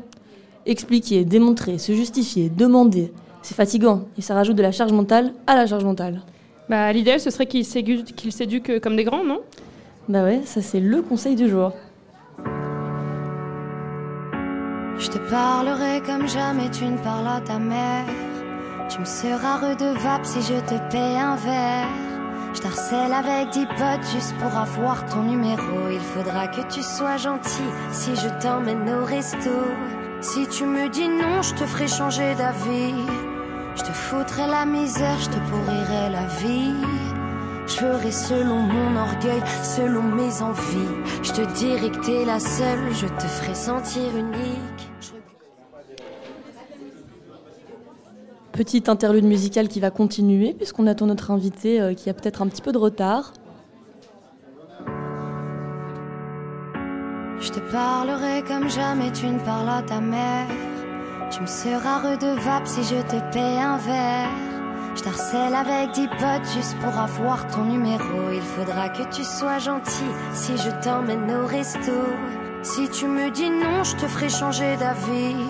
Expliquer, 0.65 1.25
démontrer, 1.25 1.77
se 1.77 1.91
justifier, 1.91 2.49
demander, 2.49 3.11
c'est 3.41 3.55
fatigant 3.55 4.05
et 4.17 4.21
ça 4.21 4.35
rajoute 4.35 4.55
de 4.55 4.61
la 4.61 4.71
charge 4.71 4.93
mentale 4.93 5.33
à 5.47 5.55
la 5.55 5.67
charge 5.67 5.83
mentale. 5.83 6.21
Bah 6.71 6.93
l'idéal 6.93 7.19
ce 7.19 7.29
serait 7.29 7.47
qu'ils 7.47 7.65
s'égu- 7.65 8.05
qu'ils 8.05 8.31
s'éduquent 8.31 8.79
comme 8.79 8.95
des 8.95 9.03
grands, 9.03 9.25
non? 9.25 9.41
Bah 10.07 10.23
ouais, 10.23 10.39
ça 10.45 10.61
c'est 10.61 10.79
le 10.79 11.01
conseil 11.01 11.35
du 11.35 11.49
jour. 11.49 11.73
Je 14.97 15.09
te 15.09 15.17
parlerai 15.29 16.01
comme 16.05 16.29
jamais 16.29 16.69
tu 16.71 16.85
ne 16.85 16.97
parles 16.99 17.27
à 17.27 17.41
ta 17.41 17.59
mère. 17.59 18.05
Tu 18.87 19.01
me 19.01 19.05
seras 19.05 19.57
redevable 19.57 20.23
si 20.25 20.41
je 20.41 20.59
te 20.61 20.75
paie 20.89 21.17
un 21.31 21.35
verre. 21.35 21.89
Je 22.53 22.61
t'harcèle 22.61 23.11
avec 23.11 23.49
dix 23.49 23.65
potes 23.65 24.07
juste 24.13 24.33
pour 24.37 24.55
avoir 24.57 25.05
ton 25.07 25.23
numéro. 25.23 25.89
Il 25.91 25.99
faudra 25.99 26.47
que 26.47 26.61
tu 26.73 26.81
sois 26.81 27.17
gentil 27.17 27.69
si 27.91 28.15
je 28.15 28.29
t'emmène 28.41 28.89
au 28.89 29.03
resto. 29.03 29.49
Si 30.21 30.47
tu 30.47 30.63
me 30.63 30.87
dis 30.87 31.09
non, 31.09 31.41
je 31.41 31.53
te 31.53 31.65
ferai 31.65 31.89
changer 31.89 32.33
d'avis. 32.35 32.93
Je 33.75 33.83
te 33.83 33.91
foutrai 33.91 34.47
la 34.47 34.65
misère, 34.65 35.17
je 35.19 35.29
te 35.29 35.39
pourrirai 35.49 36.09
la 36.11 36.27
vie. 36.41 36.73
Je 37.67 37.73
ferai 37.73 38.11
selon 38.11 38.59
mon 38.59 38.97
orgueil, 38.97 39.41
selon 39.63 40.03
mes 40.03 40.41
envies. 40.41 41.23
Je 41.23 41.31
te 41.31 41.53
dirai 41.53 41.89
que 41.89 42.05
t'es 42.05 42.25
la 42.25 42.39
seule, 42.39 42.93
je 42.93 43.07
te 43.07 43.27
ferai 43.27 43.55
sentir 43.55 44.03
unique. 44.15 44.91
Petite 48.51 48.89
interlude 48.89 49.23
musicale 49.23 49.69
qui 49.69 49.79
va 49.79 49.89
continuer 49.89 50.53
puisqu'on 50.53 50.85
attend 50.85 51.05
notre 51.05 51.31
invité 51.31 51.79
euh, 51.79 51.93
qui 51.93 52.09
a 52.09 52.13
peut-être 52.13 52.41
un 52.41 52.47
petit 52.47 52.61
peu 52.61 52.73
de 52.73 52.77
retard. 52.77 53.33
Je 57.39 57.49
te 57.49 57.59
parlerai 57.71 58.43
comme 58.43 58.69
jamais 58.69 59.11
tu 59.13 59.27
ne 59.27 59.39
parles 59.39 59.69
à 59.69 59.81
ta 59.81 60.01
mère. 60.01 60.47
Tu 61.31 61.39
me 61.39 61.47
seras 61.47 61.99
redevable 61.99 62.67
si 62.67 62.83
je 62.83 63.01
te 63.03 63.15
paie 63.31 63.57
un 63.57 63.77
verre. 63.77 64.29
Je 64.95 65.01
t'harcèle 65.01 65.55
avec 65.55 65.91
dix 65.91 66.09
potes 66.09 66.45
juste 66.53 66.77
pour 66.79 66.93
avoir 66.97 67.47
ton 67.47 67.63
numéro. 67.63 68.31
Il 68.33 68.41
faudra 68.41 68.89
que 68.89 69.03
tu 69.15 69.23
sois 69.23 69.59
gentil 69.59 70.11
si 70.33 70.57
je 70.57 70.69
t'emmène 70.83 71.31
au 71.31 71.47
resto. 71.47 71.93
Si 72.63 72.89
tu 72.89 73.07
me 73.07 73.31
dis 73.31 73.49
non, 73.49 73.81
je 73.85 73.95
te 73.95 74.07
ferai 74.07 74.27
changer 74.27 74.75
d'avis. 74.75 75.47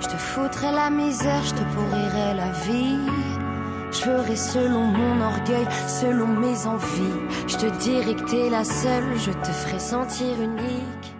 Je 0.00 0.08
te 0.08 0.16
foutrai 0.16 0.72
la 0.72 0.90
misère, 0.90 1.42
je 1.44 1.54
te 1.54 1.62
pourrirai 1.74 2.34
la 2.34 2.50
vie. 2.66 2.98
Je 3.92 3.98
ferai 3.98 4.34
selon 4.34 4.82
mon 4.82 5.24
orgueil, 5.24 5.68
selon 5.86 6.26
mes 6.26 6.66
envies. 6.66 7.20
Je 7.46 7.56
te 7.56 7.66
dirai 7.78 8.16
que 8.16 8.24
t'es 8.24 8.50
la 8.50 8.64
seule, 8.64 9.16
je 9.16 9.30
te 9.30 9.52
ferai 9.52 9.78
sentir 9.78 10.40
unique. 10.42 11.14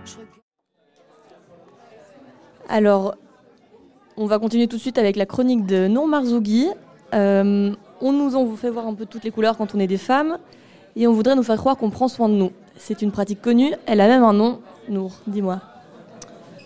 Alors, 2.68 3.14
on 4.16 4.27
va 4.27 4.38
continuer 4.38 4.68
tout 4.68 4.77
de 4.77 4.81
suite 4.81 4.98
avec 4.98 5.16
la 5.16 5.27
chronique 5.27 5.66
de 5.66 5.88
Nour 5.88 6.07
Marzougi. 6.07 6.68
Euh, 7.14 7.72
on 8.00 8.12
nous 8.12 8.37
en 8.37 8.44
vous 8.44 8.57
fait 8.57 8.70
voir 8.70 8.87
un 8.87 8.94
peu 8.94 9.07
toutes 9.07 9.24
les 9.24 9.31
couleurs 9.31 9.57
quand 9.57 9.74
on 9.74 9.79
est 9.79 9.87
des 9.87 9.98
femmes 9.98 10.38
et 10.96 11.07
on 11.07 11.12
voudrait 11.12 11.35
nous 11.35 11.42
faire 11.42 11.57
croire 11.57 11.77
qu'on 11.77 11.90
prend 11.90 12.09
soin 12.09 12.29
de 12.29 12.35
nous. 12.35 12.53
C'est 12.77 13.03
une 13.03 13.11
pratique 13.11 13.40
connue, 13.40 13.72
elle 13.87 14.00
a 14.00 14.09
même 14.09 14.22
un 14.22 14.33
nom. 14.33 14.61
Nour, 14.88 15.12
dis-moi. 15.27 15.61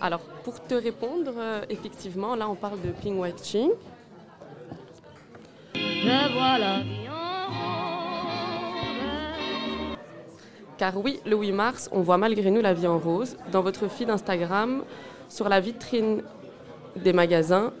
Alors, 0.01 0.19
pour 0.43 0.61
te 0.61 0.73
répondre, 0.73 1.31
euh, 1.37 1.61
effectivement, 1.69 2.35
là, 2.35 2.49
on 2.49 2.55
parle 2.55 2.81
de 2.81 2.89
ping 2.89 3.17
watching. 3.17 3.69
Je 5.75 6.33
vois 6.33 6.57
la 6.57 6.79
vie 6.81 7.07
Car 10.77 10.97
oui, 10.97 11.19
le 11.25 11.35
8 11.35 11.51
mars, 11.51 11.89
on 11.91 12.01
voit 12.01 12.17
malgré 12.17 12.51
nous 12.51 12.61
la 12.61 12.73
vie 12.73 12.87
en 12.87 12.97
rose. 12.97 13.35
Dans 13.51 13.61
votre 13.61 13.89
feed 13.89 14.09
Instagram, 14.09 14.83
sur 15.27 15.49
la 15.49 15.59
vitrine 15.59 16.23
des 17.03 17.13
magasins, 17.13 17.71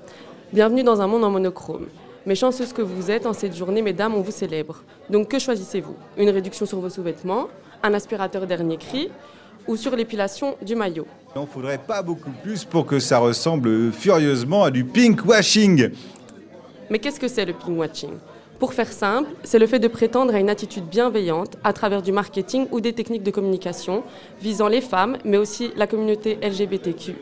bienvenue 0.53 0.83
dans 0.83 1.01
un 1.01 1.07
monde 1.07 1.23
en 1.23 1.29
monochrome. 1.29 1.87
Mais 2.25 2.35
chanceuse 2.35 2.73
que 2.73 2.81
vous 2.81 3.11
êtes, 3.11 3.25
en 3.25 3.33
cette 3.33 3.55
journée, 3.55 3.81
mesdames, 3.81 4.13
on 4.15 4.21
vous 4.21 4.31
célèbre. 4.31 4.83
Donc 5.09 5.29
que 5.29 5.39
choisissez-vous? 5.39 5.95
Une 6.17 6.29
réduction 6.29 6.65
sur 6.65 6.79
vos 6.79 6.89
sous-vêtements, 6.89 7.47
un 7.83 7.93
aspirateur 7.93 8.45
dernier 8.45 8.77
cri 8.77 9.09
ou 9.67 9.75
sur 9.75 9.95
l'épilation 9.95 10.55
du 10.61 10.75
maillot? 10.75 11.07
Il 11.35 11.39
n'en 11.39 11.45
faudrait 11.45 11.77
pas 11.77 12.01
beaucoup 12.01 12.31
plus 12.43 12.65
pour 12.65 12.85
que 12.85 12.99
ça 12.99 13.19
ressemble 13.19 13.91
furieusement 13.91 14.63
à 14.63 14.71
du 14.71 14.83
pink 14.83 15.25
washing. 15.25 15.91
Mais 16.89 16.99
qu'est-ce 16.99 17.19
que 17.19 17.27
c'est 17.27 17.45
le 17.45 17.53
ping 17.53 17.77
watching 17.77 18.11
Pour 18.57 18.73
faire 18.73 18.91
simple, 18.91 19.29
c'est 19.43 19.59
le 19.59 19.67
fait 19.67 19.79
de 19.79 19.87
prétendre 19.87 20.33
à 20.33 20.39
une 20.39 20.49
attitude 20.49 20.85
bienveillante 20.85 21.57
à 21.63 21.71
travers 21.73 22.01
du 22.01 22.11
marketing 22.11 22.67
ou 22.71 22.81
des 22.81 22.93
techniques 22.93 23.23
de 23.23 23.31
communication 23.31 24.03
visant 24.41 24.67
les 24.67 24.81
femmes, 24.81 25.17
mais 25.23 25.37
aussi 25.37 25.71
la 25.75 25.87
communauté 25.87 26.37
LGBTQ. 26.41 27.15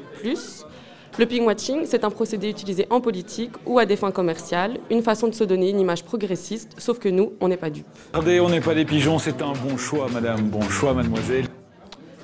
Le 1.19 1.25
ping 1.25 1.45
watching, 1.45 1.85
c'est 1.85 2.03
un 2.03 2.11
procédé 2.11 2.47
utilisé 2.47 2.85
en 2.91 3.01
politique 3.01 3.53
ou 3.65 3.79
à 3.79 3.87
des 3.87 3.95
fins 3.95 4.11
commerciales, 4.11 4.77
une 4.91 5.01
façon 5.01 5.27
de 5.27 5.33
se 5.33 5.43
donner 5.43 5.71
une 5.71 5.79
image 5.79 6.03
progressiste, 6.03 6.75
sauf 6.77 6.99
que 6.99 7.09
nous, 7.09 7.33
on 7.41 7.47
n'est 7.47 7.57
pas 7.57 7.71
dupes. 7.71 7.87
Attendez, 8.13 8.39
on 8.39 8.49
n'est 8.49 8.61
pas 8.61 8.75
des 8.75 8.85
pigeons, 8.85 9.17
c'est 9.17 9.41
un 9.41 9.53
bon 9.53 9.77
choix, 9.77 10.07
madame. 10.13 10.41
Bon 10.41 10.61
choix, 10.61 10.93
mademoiselle. 10.93 11.45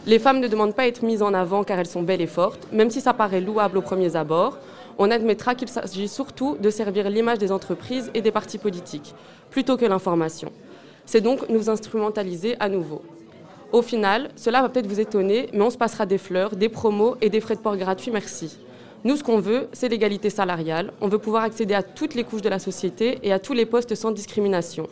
Les 0.06 0.20
femmes 0.20 0.40
ne 0.40 0.48
demandent 0.48 0.76
pas 0.76 0.84
à 0.84 0.86
être 0.88 1.02
mises 1.02 1.24
en 1.24 1.34
avant 1.34 1.64
car 1.64 1.80
elles 1.80 1.88
sont 1.88 2.04
belles 2.04 2.22
et 2.22 2.28
fortes, 2.28 2.68
même 2.72 2.92
si 2.92 3.02
ça 3.02 3.16
paraît 3.16 3.42
louable 3.42 3.80
aux 3.80 3.82
premiers 3.82 4.16
abords. 4.16 4.60
On 5.00 5.10
admettra 5.10 5.56
qu'il 5.56 5.70
s'agit 5.70 6.08
surtout 6.08 6.56
de 6.62 6.70
servir 6.70 7.10
l'image 7.10 7.40
des 7.40 7.52
entreprises 7.52 8.12
et 8.14 8.22
des 8.22 8.30
partis 8.32 8.60
politiques, 8.60 9.16
plutôt 9.50 9.76
que 9.76 9.86
l'information. 9.86 10.52
C'est 11.08 11.22
donc 11.22 11.50
nous 11.50 11.68
instrumentaliser 11.68 12.58
à 12.60 12.70
nouveau. 12.70 13.02
Au 13.72 13.82
final, 13.82 14.30
cela 14.36 14.62
va 14.62 14.70
peut-être 14.70 14.86
vous 14.86 15.00
étonner, 15.00 15.50
mais 15.52 15.64
on 15.64 15.72
se 15.72 15.80
passera 15.80 16.06
des 16.06 16.20
fleurs, 16.20 16.56
des 16.56 16.70
promos 16.70 17.16
et 17.22 17.32
des 17.32 17.42
frais 17.42 17.56
de 17.56 17.62
port 17.62 17.76
gratuits, 17.76 18.12
merci. 18.12 18.60
Nous, 19.06 19.18
ce 19.18 19.24
qu'on 19.24 19.40
veut, 19.40 19.68
c'est 19.74 19.90
l'égalité 19.90 20.30
salariale. 20.30 20.94
On 21.02 21.10
veut 21.10 21.18
pouvoir 21.18 21.44
accéder 21.44 21.74
à 21.74 21.84
toutes 21.84 22.16
les 22.16 22.24
couches 22.24 22.42
de 22.42 22.48
la 22.48 22.60
société 22.60 23.20
et 23.22 23.34
à 23.34 23.40
tous 23.40 23.52
les 23.52 23.66
postes 23.66 23.96
sans 23.96 24.12
discrimination. 24.12 24.88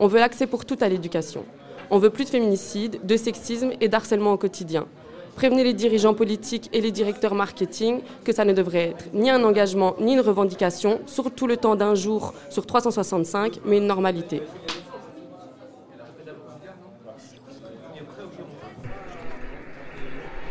On 0.00 0.08
veut 0.08 0.18
l'accès 0.18 0.48
pour 0.48 0.64
toutes 0.64 0.82
à 0.82 0.88
l'éducation. 0.88 1.44
On 1.90 1.98
veut 1.98 2.10
plus 2.10 2.24
de 2.24 2.30
féminicide, 2.30 2.98
de 3.04 3.16
sexisme 3.16 3.70
et 3.80 3.86
d'harcèlement 3.86 4.32
au 4.32 4.36
quotidien. 4.36 4.86
Prévenez 5.36 5.62
les 5.62 5.74
dirigeants 5.74 6.14
politiques 6.14 6.68
et 6.72 6.80
les 6.80 6.90
directeurs 6.90 7.36
marketing 7.36 8.00
que 8.24 8.32
ça 8.32 8.44
ne 8.44 8.52
devrait 8.52 8.88
être 8.88 9.04
ni 9.12 9.30
un 9.30 9.44
engagement 9.44 9.94
ni 10.00 10.14
une 10.14 10.20
revendication, 10.20 10.98
surtout 11.06 11.46
le 11.46 11.56
temps 11.56 11.76
d'un 11.76 11.94
jour 11.94 12.34
sur 12.50 12.66
365, 12.66 13.60
mais 13.64 13.78
une 13.78 13.86
normalité. 13.86 14.42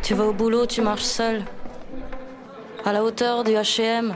Tu 0.02 0.14
vas 0.14 0.28
au 0.28 0.34
boulot, 0.34 0.66
tu 0.66 0.82
marches 0.82 1.04
seul. 1.04 1.44
À 2.88 2.94
la 2.94 3.04
hauteur 3.04 3.44
du 3.44 3.54
HM, 3.54 4.16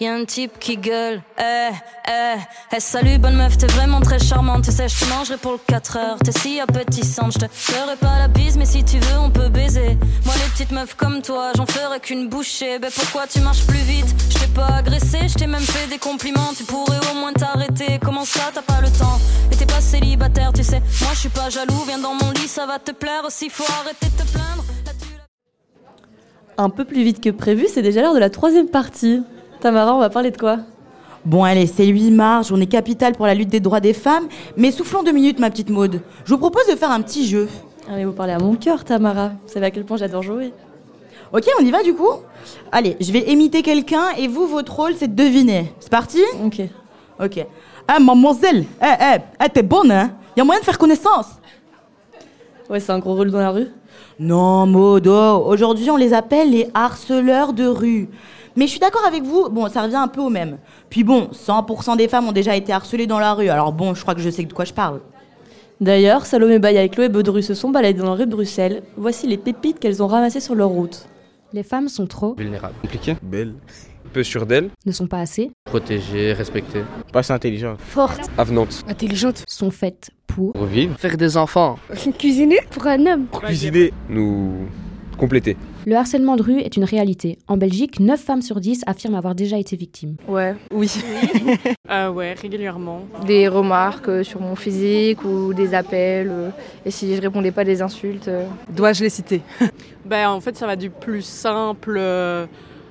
y 0.00 0.06
a 0.06 0.14
un 0.14 0.24
type 0.24 0.58
qui 0.58 0.78
gueule. 0.78 1.20
Eh, 1.38 1.68
eh, 2.08 2.36
eh, 2.74 2.80
salut, 2.80 3.18
bonne 3.18 3.36
meuf, 3.36 3.58
t'es 3.58 3.66
vraiment 3.66 4.00
très 4.00 4.18
charmante. 4.18 4.64
Tu 4.64 4.72
sais, 4.72 4.88
je 4.88 4.98
te 4.98 5.04
mangerai 5.10 5.36
pour 5.36 5.52
le 5.52 5.58
4 5.66 5.96
heures. 5.98 6.18
T'es 6.24 6.32
si 6.32 6.58
appétissante, 6.58 7.32
je 7.34 7.40
te 7.40 7.46
ferai 7.52 7.96
pas 7.96 8.18
la 8.18 8.28
bise, 8.28 8.56
mais 8.56 8.64
si 8.64 8.82
tu 8.82 8.98
veux, 8.98 9.18
on 9.18 9.28
peut 9.28 9.50
baiser. 9.50 9.98
Moi, 10.24 10.34
les 10.42 10.50
petites 10.52 10.70
meufs 10.70 10.94
comme 10.94 11.20
toi, 11.20 11.52
j'en 11.54 11.66
ferai 11.66 12.00
qu'une 12.00 12.30
bouchée. 12.30 12.78
Ben 12.78 12.90
pourquoi 12.94 13.26
tu 13.26 13.40
marches 13.40 13.66
plus 13.66 13.76
vite? 13.80 14.06
Je 14.30 14.38
t'ai 14.38 14.46
pas 14.54 14.76
agressé, 14.78 15.28
je 15.28 15.34
t'ai 15.34 15.46
même 15.46 15.60
fait 15.60 15.88
des 15.88 15.98
compliments. 15.98 16.54
Tu 16.56 16.64
pourrais 16.64 17.00
au 17.12 17.14
moins 17.14 17.34
t'arrêter. 17.34 17.98
Comment 18.02 18.24
ça, 18.24 18.50
t'as 18.54 18.62
pas 18.62 18.80
le 18.80 18.88
temps? 18.88 19.20
Et 19.52 19.56
t'es 19.56 19.66
pas 19.66 19.82
célibataire, 19.82 20.54
tu 20.54 20.64
sais. 20.64 20.80
Moi, 21.02 21.10
je 21.12 21.18
suis 21.18 21.28
pas 21.28 21.50
jaloux, 21.50 21.84
viens 21.86 21.98
dans 21.98 22.14
mon 22.14 22.30
lit, 22.30 22.48
ça 22.48 22.64
va 22.64 22.78
te 22.78 22.92
plaire. 22.92 23.24
Aussi, 23.26 23.50
faut 23.50 23.70
arrêter 23.82 24.06
de 24.06 24.22
te 24.22 24.32
plaindre. 24.32 24.64
Un 26.60 26.70
peu 26.70 26.84
plus 26.84 27.04
vite 27.04 27.22
que 27.22 27.30
prévu, 27.30 27.66
c'est 27.68 27.82
déjà 27.82 28.02
l'heure 28.02 28.14
de 28.14 28.18
la 28.18 28.30
troisième 28.30 28.66
partie. 28.66 29.22
Tamara, 29.60 29.94
on 29.94 30.00
va 30.00 30.10
parler 30.10 30.32
de 30.32 30.36
quoi? 30.36 30.58
Bon, 31.24 31.44
allez, 31.44 31.68
c'est 31.68 31.86
le 31.86 31.92
8 31.92 32.10
mars, 32.10 32.48
journée 32.48 32.66
capitale 32.66 33.14
pour 33.14 33.26
la 33.26 33.34
lutte 33.36 33.48
des 33.48 33.60
droits 33.60 33.78
des 33.78 33.92
femmes. 33.92 34.26
Mais 34.56 34.72
soufflons 34.72 35.04
deux 35.04 35.12
minutes, 35.12 35.38
ma 35.38 35.50
petite 35.50 35.70
Maude. 35.70 36.00
Je 36.24 36.30
vous 36.30 36.38
propose 36.38 36.66
de 36.66 36.74
faire 36.74 36.90
un 36.90 37.00
petit 37.00 37.28
jeu. 37.28 37.48
Ah, 37.88 37.92
mais 37.94 38.04
vous 38.04 38.12
parlez 38.12 38.32
à 38.32 38.40
mon 38.40 38.56
cœur, 38.56 38.84
Tamara. 38.84 39.28
Vous 39.46 39.52
savez 39.52 39.66
à 39.66 39.70
quel 39.70 39.84
point 39.84 39.98
j'adore 39.98 40.24
jouer. 40.24 40.52
Ok, 41.32 41.44
on 41.60 41.64
y 41.64 41.70
va 41.70 41.84
du 41.84 41.94
coup? 41.94 42.10
Allez, 42.72 42.96
je 43.00 43.12
vais 43.12 43.30
imiter 43.30 43.62
quelqu'un 43.62 44.10
et 44.18 44.26
vous, 44.26 44.48
votre 44.48 44.74
rôle, 44.74 44.94
c'est 44.96 45.14
de 45.14 45.22
deviner. 45.22 45.72
C'est 45.78 45.90
parti? 45.90 46.22
Ok. 46.44 46.60
Ok. 47.22 47.46
Ah, 47.86 48.00
mademoiselle, 48.00 48.64
eh, 48.82 48.86
eh, 49.00 49.18
eh, 49.44 49.48
t'es 49.48 49.62
bonne, 49.62 49.92
hein? 49.92 50.10
Y 50.36 50.40
a 50.40 50.44
moyen 50.44 50.60
de 50.60 50.64
faire 50.64 50.78
connaissance? 50.78 51.26
Ouais, 52.68 52.80
c'est 52.80 52.90
un 52.90 52.98
gros 52.98 53.14
rôle 53.14 53.30
dans 53.30 53.38
la 53.38 53.50
rue. 53.50 53.68
Non, 54.20 54.66
Modo, 54.66 55.44
aujourd'hui 55.46 55.90
on 55.90 55.96
les 55.96 56.12
appelle 56.12 56.50
les 56.50 56.68
harceleurs 56.74 57.52
de 57.52 57.66
rue. 57.66 58.08
Mais 58.56 58.66
je 58.66 58.72
suis 58.72 58.80
d'accord 58.80 59.06
avec 59.06 59.22
vous, 59.22 59.48
bon, 59.48 59.68
ça 59.68 59.82
revient 59.82 59.94
un 59.94 60.08
peu 60.08 60.20
au 60.20 60.30
même. 60.30 60.58
Puis 60.90 61.04
bon, 61.04 61.28
100% 61.32 61.96
des 61.96 62.08
femmes 62.08 62.26
ont 62.26 62.32
déjà 62.32 62.56
été 62.56 62.72
harcelées 62.72 63.06
dans 63.06 63.20
la 63.20 63.34
rue, 63.34 63.48
alors 63.48 63.72
bon, 63.72 63.94
je 63.94 64.02
crois 64.02 64.16
que 64.16 64.20
je 64.20 64.30
sais 64.30 64.42
de 64.42 64.52
quoi 64.52 64.64
je 64.64 64.72
parle. 64.72 65.00
D'ailleurs, 65.80 66.26
Salomé 66.26 66.58
Baye 66.58 66.78
et 66.78 66.88
Chloé 66.88 67.08
Baudru 67.08 67.40
se 67.40 67.54
sont 67.54 67.70
baladées 67.70 68.00
dans 68.00 68.06
la 68.06 68.14
rue 68.14 68.26
de 68.26 68.32
Bruxelles. 68.32 68.82
Voici 68.96 69.28
les 69.28 69.36
pépites 69.36 69.78
qu'elles 69.78 70.02
ont 70.02 70.08
ramassées 70.08 70.40
sur 70.40 70.56
leur 70.56 70.70
route. 70.70 71.06
Les 71.52 71.62
femmes 71.62 71.88
sont 71.88 72.08
trop, 72.08 72.34
Vulnérable. 72.36 72.74
Compliqué. 72.82 73.16
Belle. 73.22 73.54
Peu 74.12 74.22
sûre 74.22 74.46
d'elle. 74.46 74.70
ne 74.86 74.92
sont 74.92 75.06
pas 75.06 75.20
assez, 75.20 75.50
Protégée, 75.64 76.32
respectée. 76.32 76.82
Pas 77.12 77.20
assez 77.20 77.32
intelligente. 77.32 77.78
fortes, 77.80 78.30
Avenante. 78.38 78.82
intelligentes, 78.88 79.44
sont 79.46 79.70
faites 79.70 80.10
pour 80.26 80.52
Pour 80.52 80.64
vivre. 80.66 80.96
Faire 80.98 81.16
des 81.16 81.36
enfants. 81.36 81.78
cuisiner 82.18 82.58
pour 82.70 82.86
un 82.86 83.04
homme. 83.06 83.26
Cuisiner. 83.32 83.92
Nous 84.08 84.66
compléter. 85.16 85.56
Le 85.84 85.96
harcèlement 85.96 86.36
de 86.36 86.42
rue 86.42 86.60
est 86.60 86.76
une 86.76 86.84
réalité. 86.84 87.38
En 87.48 87.56
Belgique, 87.56 87.98
9 87.98 88.20
femmes 88.20 88.42
sur 88.42 88.60
10 88.60 88.82
affirment 88.86 89.16
avoir 89.16 89.34
déjà 89.34 89.58
été 89.58 89.74
victimes. 89.74 90.14
Ouais. 90.28 90.54
Oui. 90.72 90.88
Euh, 91.90 92.08
ouais, 92.12 92.34
régulièrement. 92.34 93.02
Des 93.26 93.48
remarques 93.48 94.08
euh, 94.08 94.22
sur 94.22 94.40
mon 94.40 94.54
physique 94.54 95.24
ou 95.24 95.52
des 95.54 95.74
appels. 95.74 96.28
euh, 96.30 96.50
et 96.86 96.90
si 96.92 97.16
je 97.16 97.20
répondais 97.20 97.50
pas 97.50 97.64
des 97.64 97.82
insultes. 97.82 98.28
euh, 98.28 98.46
Dois-je 98.70 99.02
les 99.04 99.10
citer? 99.10 99.42
Ben 100.04 100.30
en 100.30 100.40
fait 100.40 100.56
ça 100.56 100.66
va 100.66 100.74
du 100.76 100.88
plus 100.88 101.20
simple 101.22 101.98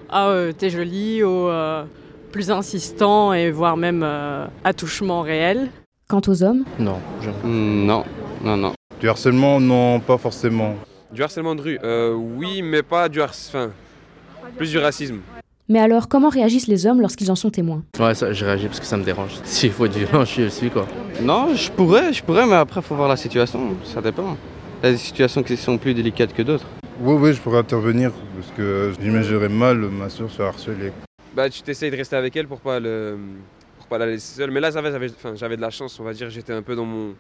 à 0.10 0.28
euh, 0.30 0.52
t'es 0.52 0.70
jolie 0.70 1.24
au 1.24 1.50
euh, 1.50 1.84
plus 2.32 2.52
insistant 2.52 3.34
et 3.34 3.52
voire 3.52 3.78
même 3.78 4.02
euh, 4.04 4.46
attouchement 4.63 5.22
réel. 5.22 5.70
Quant 6.10 6.22
aux 6.28 6.41
hommes, 6.43 6.63
Non, 6.80 7.00
Non, 7.43 8.04
non, 8.43 8.56
non. 8.58 8.74
Du 9.02 9.10
harcèlement, 9.10 9.60
non, 9.60 10.00
pas 10.00 10.17
forcément. 10.17 10.76
Du 11.12 11.22
harcèlement 11.22 11.54
de 11.56 11.62
rue, 11.62 11.80
euh, 11.84 12.13
oui, 12.13 12.62
mais 12.62 12.82
pas 12.82 13.10
du 13.10 13.22
harcèlement. 13.22 13.67
Enfin, 13.67 14.52
plus 14.58 14.72
du 14.72 14.78
racisme. 14.78 15.17
mais 15.70 15.80
alors 15.80 16.08
comment 16.08 16.30
réagissent 16.30 16.67
les 16.67 16.86
hommes 16.86 17.02
lorsqu'ils 17.02 17.30
en 17.30 17.36
sont 17.36 17.50
témoins? 17.50 17.84
Ouais, 18.00 18.15
ça, 18.15 18.32
je 18.32 18.46
réagis 18.46 18.67
parce 18.67 18.80
que 18.80 18.86
ça 18.86 18.96
me 18.98 19.04
dérange. 19.04 19.32
S'il 19.43 19.72
faut 19.72 19.86
être 19.86 19.98
violent, 19.98 20.24
je 20.24 20.48
suis 20.48 20.70
quoi. 20.70 20.88
Non, 21.22 21.54
je 21.54 21.70
pourrais, 21.72 22.13
je 22.13 22.24
pourrais, 22.24 22.46
mais 22.46 22.56
après, 22.56 22.82
faut 22.82 22.96
voir 22.96 23.10
la 23.10 23.17
situation. 23.17 23.60
Ça 23.84 24.02
dépend. 24.02 24.38
Il 24.82 24.86
y 24.86 24.89
a 24.89 24.91
des 24.93 24.98
situations 24.98 25.43
qui 25.43 25.58
sont 25.58 25.78
plus 25.78 25.93
délicates 25.93 26.34
que 26.34 26.41
d'autres. 26.41 26.65
Oui, 27.00 27.14
oui, 27.14 27.34
je 27.34 27.40
pourrais 27.40 27.60
intervenir 27.60 28.12
parce 28.36 28.52
que 28.58 28.92
j'imaginerais 29.00 29.50
mal 29.50 29.78
ma 29.78 30.10
soeur 30.10 30.32
se 30.32 30.42
harceler. 30.42 30.92
Bah, 31.36 31.50
tu 31.50 31.62
t'essayes 31.62 31.92
de 31.92 31.96
rester 31.96 32.16
avec 32.16 32.36
elle 32.36 32.48
pour 32.48 32.60
pas 32.60 32.80
le, 32.80 33.18
pour 33.78 33.88
pas 33.88 34.00
la 34.00 34.08
laisser 34.08 34.38
seule. 34.38 34.50
Mais 34.50 34.60
là, 34.60 34.72
ça 34.72 34.82
va, 34.82 34.90
j'avais, 34.92 35.10
enfin, 35.12 35.36
j'avais 35.36 35.58
de 35.58 35.62
la 35.62 35.70
chance, 35.70 36.00
on 36.00 36.04
va 36.04 36.14
dire. 36.14 36.30
J'étais 36.32 36.54
un 36.54 36.64
peu 36.64 36.76
dans 36.76 36.86
mon, 36.86 37.14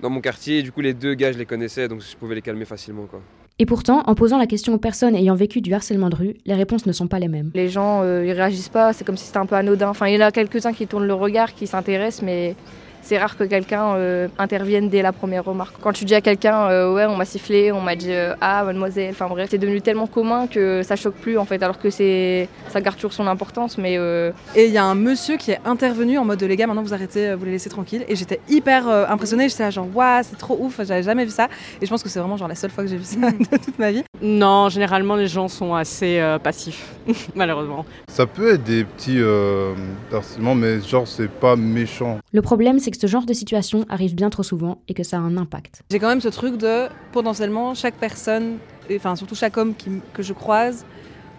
dans 0.00 0.10
mon 0.10 0.20
quartier. 0.20 0.58
Et 0.58 0.62
du 0.62 0.70
coup, 0.70 0.80
les 0.80 0.94
deux 0.94 1.14
gars, 1.14 1.32
je 1.32 1.38
les 1.38 1.46
connaissais, 1.46 1.88
donc 1.88 2.02
je 2.02 2.16
pouvais 2.16 2.36
les 2.36 2.42
calmer 2.42 2.64
facilement, 2.64 3.06
quoi. 3.06 3.20
Et 3.58 3.66
pourtant, 3.66 4.02
en 4.06 4.14
posant 4.14 4.38
la 4.38 4.46
question 4.46 4.74
aux 4.74 4.78
personnes 4.78 5.14
ayant 5.14 5.34
vécu 5.34 5.60
du 5.60 5.72
harcèlement 5.74 6.08
de 6.08 6.16
rue, 6.16 6.34
les 6.44 6.54
réponses 6.54 6.86
ne 6.86 6.92
sont 6.92 7.06
pas 7.06 7.20
les 7.20 7.28
mêmes. 7.28 7.50
Les 7.54 7.68
gens, 7.68 8.02
euh, 8.02 8.24
ils 8.24 8.32
réagissent 8.32 8.68
pas, 8.68 8.92
c'est 8.92 9.04
comme 9.04 9.16
si 9.16 9.26
c'était 9.26 9.38
un 9.38 9.46
peu 9.46 9.54
anodin. 9.54 9.88
Enfin, 9.88 10.08
il 10.08 10.14
y 10.14 10.16
en 10.16 10.26
a 10.26 10.32
quelques-uns 10.32 10.72
qui 10.72 10.88
tournent 10.88 11.06
le 11.06 11.14
regard, 11.14 11.54
qui 11.54 11.68
s'intéressent, 11.68 12.22
mais 12.22 12.56
c'est 13.04 13.18
rare 13.18 13.36
que 13.36 13.44
quelqu'un 13.44 13.94
euh, 13.96 14.28
intervienne 14.38 14.88
dès 14.88 15.02
la 15.02 15.12
première 15.12 15.44
remarque. 15.44 15.76
Quand 15.80 15.92
tu 15.92 16.04
dis 16.04 16.14
à 16.14 16.20
quelqu'un, 16.20 16.68
euh, 16.68 16.94
ouais, 16.94 17.04
on 17.06 17.16
m'a 17.16 17.24
sifflé, 17.24 17.70
on 17.70 17.80
m'a 17.80 17.96
dit, 17.96 18.12
euh, 18.12 18.34
ah, 18.40 18.64
mademoiselle, 18.64 19.10
enfin 19.10 19.28
bref, 19.28 19.48
c'est 19.50 19.58
devenu 19.58 19.80
tellement 19.80 20.06
commun 20.06 20.46
que 20.46 20.82
ça 20.82 20.96
choque 20.96 21.14
plus 21.14 21.38
en 21.38 21.44
fait, 21.44 21.62
alors 21.62 21.78
que 21.78 21.90
c'est, 21.90 22.48
ça 22.68 22.80
garde 22.80 22.96
toujours 22.96 23.12
son 23.12 23.26
importance, 23.26 23.78
mais 23.78 23.96
euh, 23.98 24.32
Et 24.54 24.66
il 24.66 24.72
y 24.72 24.78
a 24.78 24.84
un 24.84 24.94
monsieur 24.94 25.36
qui 25.36 25.50
est 25.50 25.60
intervenu 25.64 26.18
en 26.18 26.24
mode 26.24 26.42
les 26.42 26.56
gars, 26.56 26.66
maintenant 26.66 26.82
vous 26.82 26.94
arrêtez, 26.94 27.34
vous 27.34 27.44
les 27.44 27.52
laissez 27.52 27.70
tranquilles. 27.70 28.04
Et 28.08 28.16
j'étais 28.16 28.40
hyper 28.48 28.88
euh, 28.88 29.06
impressionnée. 29.08 29.48
J'étais 29.48 29.64
là, 29.64 29.70
genre, 29.70 29.88
waouh, 29.94 30.22
c'est 30.22 30.38
trop 30.38 30.56
ouf, 30.60 30.80
j'avais 30.84 31.02
jamais 31.02 31.24
vu 31.24 31.30
ça. 31.30 31.48
Et 31.80 31.86
je 31.86 31.90
pense 31.90 32.02
que 32.02 32.08
c'est 32.08 32.18
vraiment 32.18 32.36
genre 32.36 32.48
la 32.48 32.54
seule 32.54 32.70
fois 32.70 32.84
que 32.84 32.90
j'ai 32.90 32.96
vu 32.96 33.04
ça 33.04 33.30
de 33.30 33.56
toute 33.56 33.78
ma 33.78 33.90
vie. 33.90 34.04
Non, 34.22 34.68
généralement 34.68 35.16
les 35.16 35.28
gens 35.28 35.48
sont 35.48 35.74
assez 35.74 36.18
euh, 36.18 36.38
passifs, 36.38 36.92
malheureusement. 37.34 37.84
Ça 38.08 38.26
peut 38.26 38.54
être 38.54 38.64
des 38.64 38.84
petits 38.84 39.18
euh, 39.18 39.74
harcèlements, 40.12 40.54
mais 40.54 40.80
genre, 40.80 41.06
c'est 41.06 41.30
pas 41.30 41.56
méchant. 41.56 42.18
Le 42.32 42.42
problème, 42.42 42.78
c'est 42.78 42.90
que 42.94 43.00
ce 43.00 43.06
genre 43.06 43.26
de 43.26 43.32
situation 43.32 43.84
arrive 43.88 44.14
bien 44.14 44.30
trop 44.30 44.42
souvent 44.42 44.78
et 44.88 44.94
que 44.94 45.02
ça 45.02 45.16
a 45.16 45.20
un 45.20 45.36
impact. 45.36 45.82
J'ai 45.90 45.98
quand 45.98 46.08
même 46.08 46.20
ce 46.20 46.28
truc 46.28 46.56
de 46.56 46.86
potentiellement 47.12 47.74
chaque 47.74 47.94
personne, 47.94 48.58
et 48.88 48.96
enfin 48.96 49.16
surtout 49.16 49.34
chaque 49.34 49.56
homme 49.56 49.74
qui- 49.74 50.00
que 50.12 50.22
je 50.22 50.32
croise, 50.32 50.84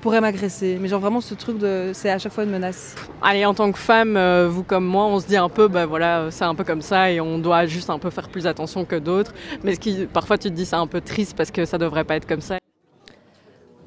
pourrait 0.01 0.21
m'agresser. 0.21 0.77
Mais 0.79 0.87
genre 0.87 0.99
vraiment 1.01 1.19
ce 1.21 1.33
truc 1.33 1.57
de. 1.57 1.89
C'est 1.93 2.11
à 2.11 2.19
chaque 2.19 2.31
fois 2.31 2.43
une 2.43 2.51
menace. 2.51 2.93
Allez, 3.23 3.43
en 3.45 3.55
tant 3.55 3.71
que 3.71 3.79
femme, 3.79 4.15
euh, 4.17 4.47
vous 4.47 4.61
comme 4.63 4.85
moi, 4.85 5.05
on 5.05 5.19
se 5.19 5.25
dit 5.25 5.35
un 5.37 5.49
peu, 5.49 5.67
bah 5.67 5.87
voilà, 5.87 6.27
c'est 6.29 6.43
un 6.43 6.53
peu 6.53 6.63
comme 6.63 6.81
ça 6.83 7.11
et 7.11 7.19
on 7.19 7.39
doit 7.39 7.65
juste 7.65 7.89
un 7.89 7.97
peu 7.97 8.11
faire 8.11 8.29
plus 8.29 8.45
attention 8.45 8.85
que 8.85 8.95
d'autres. 8.97 9.33
Mais 9.63 9.73
ce 9.73 9.79
qui, 9.79 10.05
parfois 10.05 10.37
tu 10.37 10.49
te 10.49 10.53
dis 10.53 10.65
c'est 10.65 10.75
un 10.75 10.85
peu 10.87 11.01
triste 11.01 11.35
parce 11.35 11.49
que 11.49 11.65
ça 11.65 11.77
devrait 11.79 12.03
pas 12.03 12.15
être 12.17 12.27
comme 12.27 12.41
ça. 12.41 12.57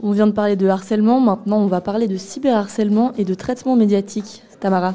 On 0.02 0.10
vient 0.12 0.26
de 0.28 0.32
parler 0.32 0.56
de 0.56 0.66
harcèlement, 0.68 1.20
maintenant 1.20 1.58
on 1.58 1.66
va 1.66 1.80
parler 1.80 2.06
de 2.08 2.16
cyberharcèlement 2.16 3.12
et 3.18 3.24
de 3.24 3.34
traitement 3.34 3.76
médiatique. 3.76 4.42
Tamara. 4.60 4.94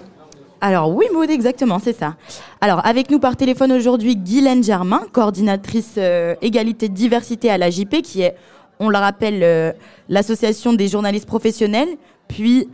Alors 0.66 0.96
oui, 0.96 1.08
exactement, 1.30 1.78
c'est 1.78 1.92
ça. 1.92 2.16
Alors 2.62 2.86
avec 2.86 3.12
nous 3.12 3.20
par 3.20 3.36
téléphone 3.36 3.74
aujourd'hui, 3.74 4.16
Guylaine 4.16 4.64
Germain, 4.64 5.02
coordinatrice 5.12 5.96
euh, 5.98 6.36
égalité 6.42 6.88
diversité 6.88 7.50
à 7.50 7.58
l'AJP, 7.58 8.02
qui 8.02 8.22
est, 8.22 8.38
on 8.80 8.88
le 8.88 8.98
rappelle, 8.98 9.44
euh, 9.44 9.74
l'association 10.08 10.72
des 10.72 10.88
journalistes 10.88 11.26
professionnels, 11.26 11.90
puis 12.30 12.70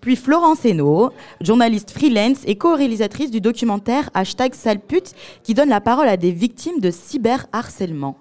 puis 0.00 0.14
Florence 0.14 0.64
Hainaut, 0.64 1.10
journaliste 1.40 1.90
freelance 1.90 2.38
et 2.46 2.54
co-réalisatrice 2.54 3.32
du 3.32 3.40
documentaire 3.40 4.10
Hashtag 4.14 4.54
Salpute, 4.54 5.12
qui 5.42 5.54
donne 5.54 5.70
la 5.70 5.80
parole 5.80 6.06
à 6.06 6.16
des 6.16 6.30
victimes 6.30 6.78
de 6.78 6.92
cyberharcèlement. 6.92 8.16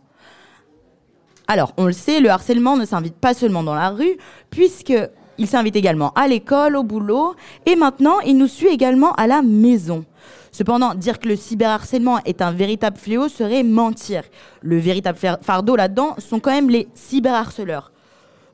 Alors, 1.48 1.74
on 1.78 1.86
le 1.86 1.94
sait, 1.94 2.20
le 2.20 2.30
harcèlement 2.30 2.78
ne 2.78 2.86
s'invite 2.86 3.16
pas 3.16 3.36
seulement 3.36 3.64
dans 3.64 3.76
la 3.76 3.90
rue, 3.90 4.18
puisque 4.50 4.94
il 5.40 5.48
s'invite 5.48 5.76
également 5.76 6.12
à 6.16 6.28
l'école, 6.28 6.76
au 6.76 6.84
boulot, 6.84 7.34
et 7.66 7.76
maintenant, 7.76 8.20
il 8.20 8.38
nous 8.38 8.48
suit 8.48 8.68
également 8.68 9.14
à 9.14 9.26
la 9.26 9.42
maison. 9.42 10.06
Cependant, 10.52 10.94
dire 10.94 11.20
que 11.20 11.28
le 11.28 11.36
cyberharcèlement 11.36 12.20
est 12.26 12.42
un 12.42 12.52
véritable 12.52 12.98
fléau 12.98 13.30
serait 13.30 13.64
mentir. 13.64 14.24
Le 14.62 14.78
véritable 14.78 15.18
fardeau 15.42 15.76
là-dedans 15.76 16.16
sont 16.18 16.40
quand 16.40 16.52
même 16.52 16.70
les 16.70 16.88
cyberharceleurs. 16.94 17.92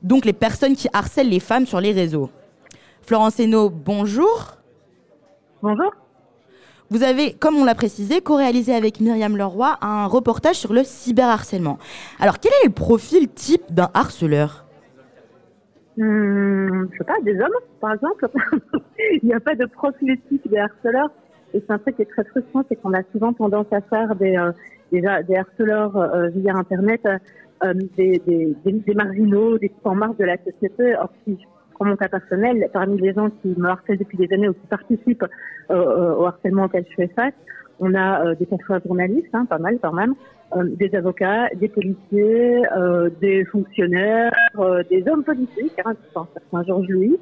Donc 0.02 0.24
les 0.24 0.32
personnes 0.32 0.76
qui 0.76 0.88
harcèlent 0.92 1.30
les 1.30 1.40
femmes 1.40 1.66
sur 1.66 1.80
les 1.80 1.92
réseaux. 1.92 2.30
Florence 3.02 3.40
Hainaut, 3.40 3.70
bonjour. 3.70 4.54
Bonjour. 5.62 5.90
Vous 6.90 7.02
avez, 7.02 7.32
comme 7.32 7.56
on 7.56 7.64
l'a 7.64 7.74
précisé, 7.74 8.20
co-réalisé 8.20 8.72
avec 8.72 9.00
Myriam 9.00 9.36
Leroy 9.36 9.76
un 9.80 10.06
reportage 10.06 10.56
sur 10.56 10.72
le 10.72 10.84
cyberharcèlement. 10.84 11.78
Alors, 12.20 12.38
quel 12.38 12.52
est 12.62 12.66
le 12.66 12.72
profil 12.72 13.28
type 13.28 13.64
d'un 13.70 13.90
harceleur? 13.94 14.65
Hum, 15.98 16.88
je 16.92 16.98
sais 16.98 17.04
pas, 17.04 17.16
des 17.22 17.40
hommes, 17.40 17.58
par 17.80 17.94
exemple. 17.94 18.28
Il 19.22 19.26
n'y 19.26 19.34
a 19.34 19.40
pas 19.40 19.54
de 19.54 19.66
profil 19.66 20.18
type 20.28 20.48
des 20.48 20.58
harceleurs. 20.58 21.10
Et 21.54 21.60
c'est 21.60 21.72
un 21.72 21.78
truc 21.78 21.96
qui 21.96 22.02
est 22.02 22.06
très 22.06 22.24
frustrant, 22.24 22.64
c'est 22.68 22.76
qu'on 22.76 22.92
a 22.92 23.02
souvent 23.12 23.32
tendance 23.32 23.66
à 23.72 23.80
faire 23.80 24.14
des, 24.16 24.36
euh, 24.36 24.52
des 24.90 25.36
harceleurs 25.36 25.96
euh, 25.96 26.28
via 26.28 26.54
Internet, 26.54 27.00
euh, 27.06 27.74
des, 27.96 28.20
des, 28.26 28.54
des, 28.64 28.72
des 28.72 28.94
marginaux, 28.94 29.56
des 29.58 29.72
en 29.84 29.94
marge 29.94 30.16
de 30.18 30.24
la 30.24 30.36
société. 30.38 30.94
Or, 30.96 31.10
si 31.24 31.38
je 31.40 31.46
prends 31.74 31.86
mon 31.86 31.96
cas 31.96 32.08
personnel, 32.08 32.68
parmi 32.72 33.00
les 33.00 33.14
gens 33.14 33.30
qui 33.30 33.54
me 33.56 33.68
harcèlent 33.68 33.98
depuis 33.98 34.18
des 34.18 34.32
années 34.34 34.48
ou 34.48 34.54
qui 34.54 34.66
participent 34.66 35.22
euh, 35.22 35.74
euh, 35.74 36.14
au 36.16 36.26
harcèlement 36.26 36.64
auquel 36.64 36.84
je 36.90 36.94
fais 36.94 37.08
face, 37.08 37.34
on 37.80 37.94
a 37.94 38.24
euh, 38.24 38.34
des 38.34 38.46
confrères 38.46 38.80
journalistes, 38.84 39.34
hein, 39.34 39.46
pas 39.46 39.58
mal 39.58 39.78
quand 39.82 39.92
même, 39.92 40.12
euh, 40.12 40.35
des 40.64 40.94
avocats, 40.94 41.48
des 41.56 41.68
policiers, 41.68 42.62
euh, 42.76 43.10
des 43.20 43.44
fonctionnaires, 43.46 44.32
euh, 44.58 44.82
des 44.90 45.04
hommes 45.08 45.24
politiques, 45.24 45.78
hein, 45.84 45.94
un 46.14 46.26
certain 46.32 46.64
Georges 46.64 46.88
Louis. 46.88 47.18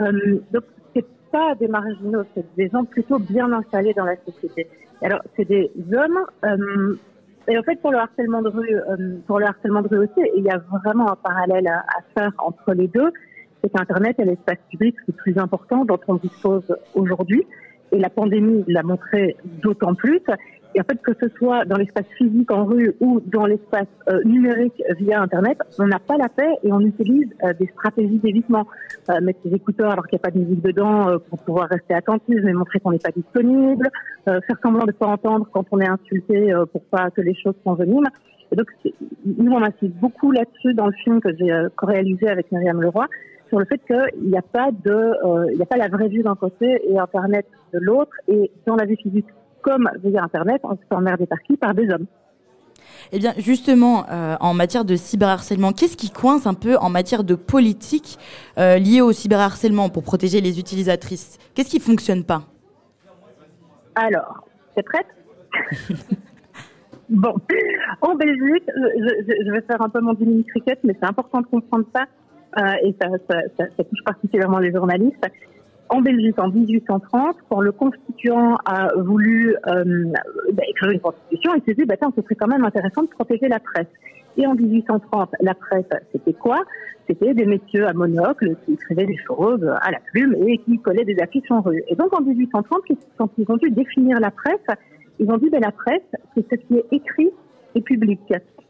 Euh, 0.00 0.40
donc 0.52 0.64
c'est 0.94 1.06
pas 1.30 1.54
des 1.56 1.68
marginaux, 1.68 2.22
c'est 2.34 2.46
des 2.56 2.68
gens 2.68 2.84
plutôt 2.84 3.18
bien 3.18 3.52
installés 3.52 3.94
dans 3.94 4.04
la 4.04 4.16
société. 4.24 4.68
Et 5.02 5.06
Alors 5.06 5.20
c'est 5.36 5.48
des 5.48 5.70
hommes. 5.92 6.18
euh, 6.44 6.96
et 7.48 7.56
en 7.56 7.62
fait, 7.62 7.80
pour 7.80 7.90
le 7.90 7.98
harcèlement 7.98 8.42
de 8.42 8.50
rue, 8.50 8.74
euh, 8.74 9.16
pour 9.26 9.38
le 9.38 9.46
harcèlement 9.46 9.80
de 9.80 9.88
rue 9.88 9.98
aussi, 10.00 10.30
il 10.36 10.44
y 10.44 10.50
a 10.50 10.58
vraiment 10.84 11.10
un 11.10 11.16
parallèle 11.16 11.66
à, 11.66 11.82
faire 12.14 12.30
entre 12.38 12.74
les 12.74 12.88
deux. 12.88 13.10
C'est 13.62 13.72
qu'Internet 13.72 14.16
est 14.18 14.26
l'espace 14.26 14.58
public 14.70 14.94
le 15.06 15.14
plus 15.14 15.38
important 15.38 15.86
dont 15.86 15.98
on 16.08 16.16
dispose 16.16 16.76
aujourd'hui. 16.94 17.46
Et 17.90 17.98
la 17.98 18.10
pandémie 18.10 18.64
l'a 18.68 18.82
montré 18.82 19.36
d'autant 19.62 19.94
plus. 19.94 20.20
Et 20.78 20.80
en 20.80 20.84
fait, 20.84 21.02
que 21.02 21.10
ce 21.20 21.28
soit 21.36 21.64
dans 21.64 21.76
l'espace 21.76 22.06
physique 22.16 22.52
en 22.52 22.64
rue 22.64 22.94
ou 23.00 23.20
dans 23.20 23.46
l'espace 23.46 23.88
euh, 24.08 24.22
numérique 24.24 24.80
via 25.00 25.20
Internet, 25.20 25.58
on 25.80 25.88
n'a 25.88 25.98
pas 25.98 26.16
la 26.16 26.28
paix 26.28 26.52
et 26.62 26.72
on 26.72 26.78
utilise 26.78 27.26
euh, 27.42 27.52
des 27.58 27.66
stratégies 27.66 28.20
d'évitement. 28.20 28.64
Euh, 29.10 29.20
mettre 29.20 29.40
ses 29.42 29.52
écouteurs 29.52 29.90
alors 29.90 30.06
qu'il 30.06 30.16
n'y 30.16 30.20
a 30.20 30.26
pas 30.26 30.30
de 30.30 30.38
musique 30.38 30.62
dedans 30.62 31.08
euh, 31.08 31.18
pour 31.18 31.40
pouvoir 31.40 31.68
rester 31.68 31.94
attentif, 31.94 32.36
mais 32.44 32.52
montrer 32.52 32.78
qu'on 32.78 32.92
n'est 32.92 33.00
pas 33.00 33.10
disponible, 33.10 33.90
faire 34.24 34.56
semblant 34.62 34.84
de 34.84 34.92
ne 34.92 34.92
pas 34.92 35.08
entendre 35.08 35.48
quand 35.50 35.64
on 35.72 35.80
est 35.80 35.88
insulté 35.88 36.52
pour 36.72 36.82
pas 36.82 37.10
que 37.10 37.22
les 37.22 37.34
choses 37.34 37.54
s'enveniment. 37.64 38.10
Et 38.52 38.56
donc, 38.56 38.68
nous, 39.24 39.50
on 39.50 39.62
insiste 39.62 39.94
beaucoup 39.94 40.30
là-dessus 40.30 40.74
dans 40.74 40.86
le 40.86 40.92
film 40.92 41.20
que 41.20 41.34
j'ai 41.36 41.50
réalisé 41.82 42.28
avec 42.28 42.52
Myriam 42.52 42.80
Leroy, 42.80 43.06
sur 43.48 43.58
le 43.58 43.64
fait 43.64 43.80
qu'il 43.86 44.28
n'y 44.28 44.36
a 44.36 44.42
pas 44.42 44.68
de, 44.70 45.50
il 45.50 45.56
n'y 45.56 45.62
a 45.62 45.66
pas 45.66 45.78
la 45.78 45.88
vraie 45.88 46.08
vie 46.08 46.22
d'un 46.22 46.34
côté 46.36 46.78
et 46.88 46.98
Internet 46.98 47.46
de 47.72 47.78
l'autre, 47.80 48.12
et 48.28 48.50
dans 48.66 48.76
la 48.76 48.84
vie 48.84 48.96
physique 48.96 49.26
comme 49.68 49.90
via 50.02 50.22
Internet, 50.24 50.60
on 50.64 50.72
se 50.72 50.80
fait 50.88 50.94
emmerder 50.94 51.26
par 51.26 51.40
qui 51.42 51.56
Par 51.56 51.74
des 51.74 51.90
hommes. 51.90 52.06
Eh 53.12 53.18
bien, 53.18 53.32
justement, 53.38 54.04
euh, 54.10 54.36
en 54.40 54.54
matière 54.54 54.84
de 54.84 54.96
cyberharcèlement, 54.96 55.72
qu'est-ce 55.72 55.96
qui 55.96 56.10
coince 56.10 56.46
un 56.46 56.54
peu 56.54 56.76
en 56.78 56.88
matière 56.90 57.22
de 57.24 57.34
politique 57.34 58.18
euh, 58.58 58.76
liée 58.78 59.00
au 59.02 59.12
cyberharcèlement 59.12 59.88
pour 59.90 60.02
protéger 60.02 60.40
les 60.40 60.58
utilisatrices? 60.58 61.38
Qu'est-ce 61.54 61.70
qui 61.70 61.80
fonctionne 61.80 62.24
pas? 62.24 62.42
Alors, 63.94 64.44
t'es 64.74 64.82
prête? 64.82 65.06
Bon, 67.10 67.34
en 68.02 68.14
Belgique, 68.16 68.64
je, 68.68 69.24
je- 69.26 69.44
je 69.46 69.50
vais 69.50 69.62
faire 69.62 69.80
un 69.80 69.88
peu 69.88 69.98
mon 70.00 70.12
10 70.12 70.26
minutes 70.26 70.48
cricket, 70.48 70.78
mais 70.84 70.94
c'est 71.00 71.08
important 71.08 71.40
de 71.40 71.46
comprendre 71.46 71.86
ça, 71.96 72.02
euh, 72.58 72.72
et 72.84 72.94
ça, 73.00 73.08
ça, 73.30 73.40
ça, 73.56 73.64
ça 73.78 73.84
touche 73.84 74.04
particulièrement 74.04 74.58
les 74.58 74.70
journalistes. 74.72 75.16
En 75.90 76.02
Belgique, 76.02 76.38
en 76.38 76.48
1830, 76.48 77.36
quand 77.48 77.60
le 77.60 77.72
constituant 77.72 78.56
a 78.66 78.94
voulu 78.96 79.56
euh, 79.66 80.04
bah, 80.52 80.62
écrire 80.68 80.90
une 80.90 81.00
constitution, 81.00 81.52
il 81.56 81.62
s'est 81.64 81.74
dit, 81.74 81.86
bah, 81.86 81.96
tiens, 81.96 82.12
ce 82.14 82.22
serait 82.22 82.34
quand 82.34 82.46
même 82.46 82.64
intéressant 82.64 83.02
de 83.02 83.08
protéger 83.08 83.48
la 83.48 83.58
presse. 83.58 83.86
Et 84.36 84.46
en 84.46 84.54
1830, 84.54 85.30
la 85.40 85.54
presse, 85.54 85.86
c'était 86.12 86.34
quoi? 86.34 86.58
C'était 87.08 87.32
des 87.32 87.46
messieurs 87.46 87.86
à 87.86 87.94
monocle 87.94 88.54
qui 88.64 88.74
écrivaient 88.74 89.06
des 89.06 89.16
choses 89.26 89.64
à 89.80 89.90
la 89.90 89.98
plume 90.12 90.34
et 90.46 90.58
qui 90.58 90.78
collaient 90.78 91.06
des 91.06 91.18
affiches 91.20 91.50
en 91.50 91.62
rue. 91.62 91.82
Et 91.88 91.96
donc 91.96 92.12
en 92.12 92.22
1830, 92.22 92.82
quand 93.16 93.30
ils 93.38 93.50
ont 93.50 93.56
dû 93.56 93.70
définir 93.70 94.20
la 94.20 94.30
presse, 94.30 94.76
ils 95.18 95.30
ont 95.30 95.38
dit 95.38 95.48
ben, 95.48 95.60
la 95.60 95.72
presse, 95.72 96.02
c'est 96.34 96.46
ce 96.50 96.54
qui 96.66 96.76
est 96.76 96.84
écrit 96.92 97.30
et 97.74 97.80
public. 97.80 98.20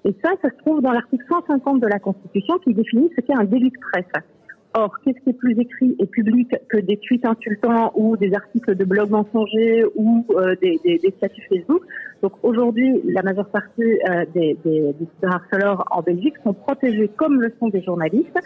Et 0.04 0.14
ça, 0.22 0.30
ça 0.40 0.50
se 0.50 0.56
trouve 0.58 0.80
dans 0.80 0.92
l'article 0.92 1.24
150 1.28 1.80
de 1.80 1.86
la 1.86 1.98
Constitution 1.98 2.58
qui 2.58 2.72
définit 2.72 3.10
ce 3.16 3.20
qu'est 3.20 3.34
un 3.34 3.44
délit 3.44 3.70
de 3.70 3.78
presse. 3.92 4.24
Or, 4.74 4.98
qu'est-ce 5.02 5.18
qui 5.20 5.30
est 5.30 5.38
plus 5.38 5.58
écrit 5.58 5.96
et 5.98 6.06
public 6.06 6.54
que 6.68 6.76
des 6.76 6.98
tweets 6.98 7.24
insultants 7.24 7.90
ou 7.96 8.16
des 8.16 8.34
articles 8.34 8.74
de 8.74 8.84
blog 8.84 9.10
mensongers 9.10 9.84
ou 9.96 10.26
euh, 10.30 10.54
des, 10.60 10.78
des, 10.84 10.98
des 10.98 11.10
statuts 11.16 11.42
Facebook? 11.48 11.82
Donc 12.22 12.32
aujourd'hui, 12.42 13.00
la 13.04 13.22
majeure 13.22 13.48
partie 13.48 13.82
euh, 13.82 14.24
des, 14.34 14.58
des, 14.64 14.94
cyberharceleurs 15.14 15.84
en 15.90 16.02
Belgique 16.02 16.34
sont 16.44 16.52
protégés, 16.52 17.08
comme 17.16 17.40
le 17.40 17.52
sont 17.58 17.68
des 17.68 17.82
journalistes, 17.82 18.38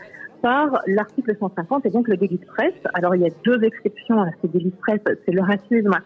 par 0.42 0.80
l'article 0.86 1.36
150 1.38 1.86
et 1.86 1.90
donc 1.90 2.08
le 2.08 2.16
délit 2.16 2.38
de 2.38 2.46
presse. 2.46 2.74
Alors 2.94 3.14
il 3.16 3.22
y 3.22 3.26
a 3.26 3.30
deux 3.44 3.62
exceptions 3.64 4.20
à 4.20 4.28
ce 4.42 4.46
délit 4.46 4.70
de 4.70 4.76
presse, 4.76 5.00
c'est 5.24 5.32
le 5.32 5.42
racisme 5.42 5.96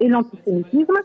et 0.00 0.08
l'antisémitisme. 0.08 0.98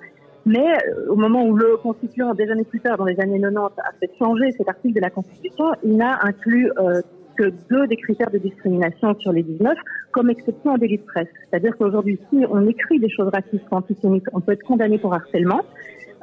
Mais 0.45 0.65
euh, 0.65 1.09
au 1.09 1.15
moment 1.15 1.43
où 1.43 1.55
le 1.55 1.77
constituant, 1.77 2.33
des 2.33 2.49
années 2.49 2.63
plus 2.63 2.79
tard, 2.79 2.97
dans 2.97 3.05
les 3.05 3.19
années 3.19 3.39
90, 3.39 3.57
a 3.77 3.91
fait 3.99 4.11
changer 4.17 4.51
cet 4.51 4.69
article 4.69 4.95
de 4.95 5.01
la 5.01 5.09
Constitution, 5.09 5.65
il 5.83 5.97
n'a 5.97 6.19
inclus 6.23 6.71
euh, 6.79 7.01
que 7.39 7.53
deux 7.69 7.87
des 7.87 7.95
critères 7.95 8.29
de 8.31 8.37
discrimination 8.37 9.15
sur 9.19 9.31
les 9.31 9.43
19 9.43 9.77
comme 10.11 10.29
exception 10.29 10.73
au 10.73 10.77
délit 10.77 10.97
de 10.97 11.03
presse. 11.03 11.29
C'est-à-dire 11.49 11.71
qu'aujourd'hui, 11.77 12.19
si 12.29 12.43
on 12.49 12.67
écrit 12.67 12.99
des 12.99 13.09
choses 13.09 13.29
racistes 13.31 13.63
ou 13.71 13.75
antisémites, 13.75 14.25
on 14.33 14.41
peut 14.41 14.51
être 14.51 14.63
condamné 14.63 14.97
pour 14.97 15.13
harcèlement. 15.13 15.61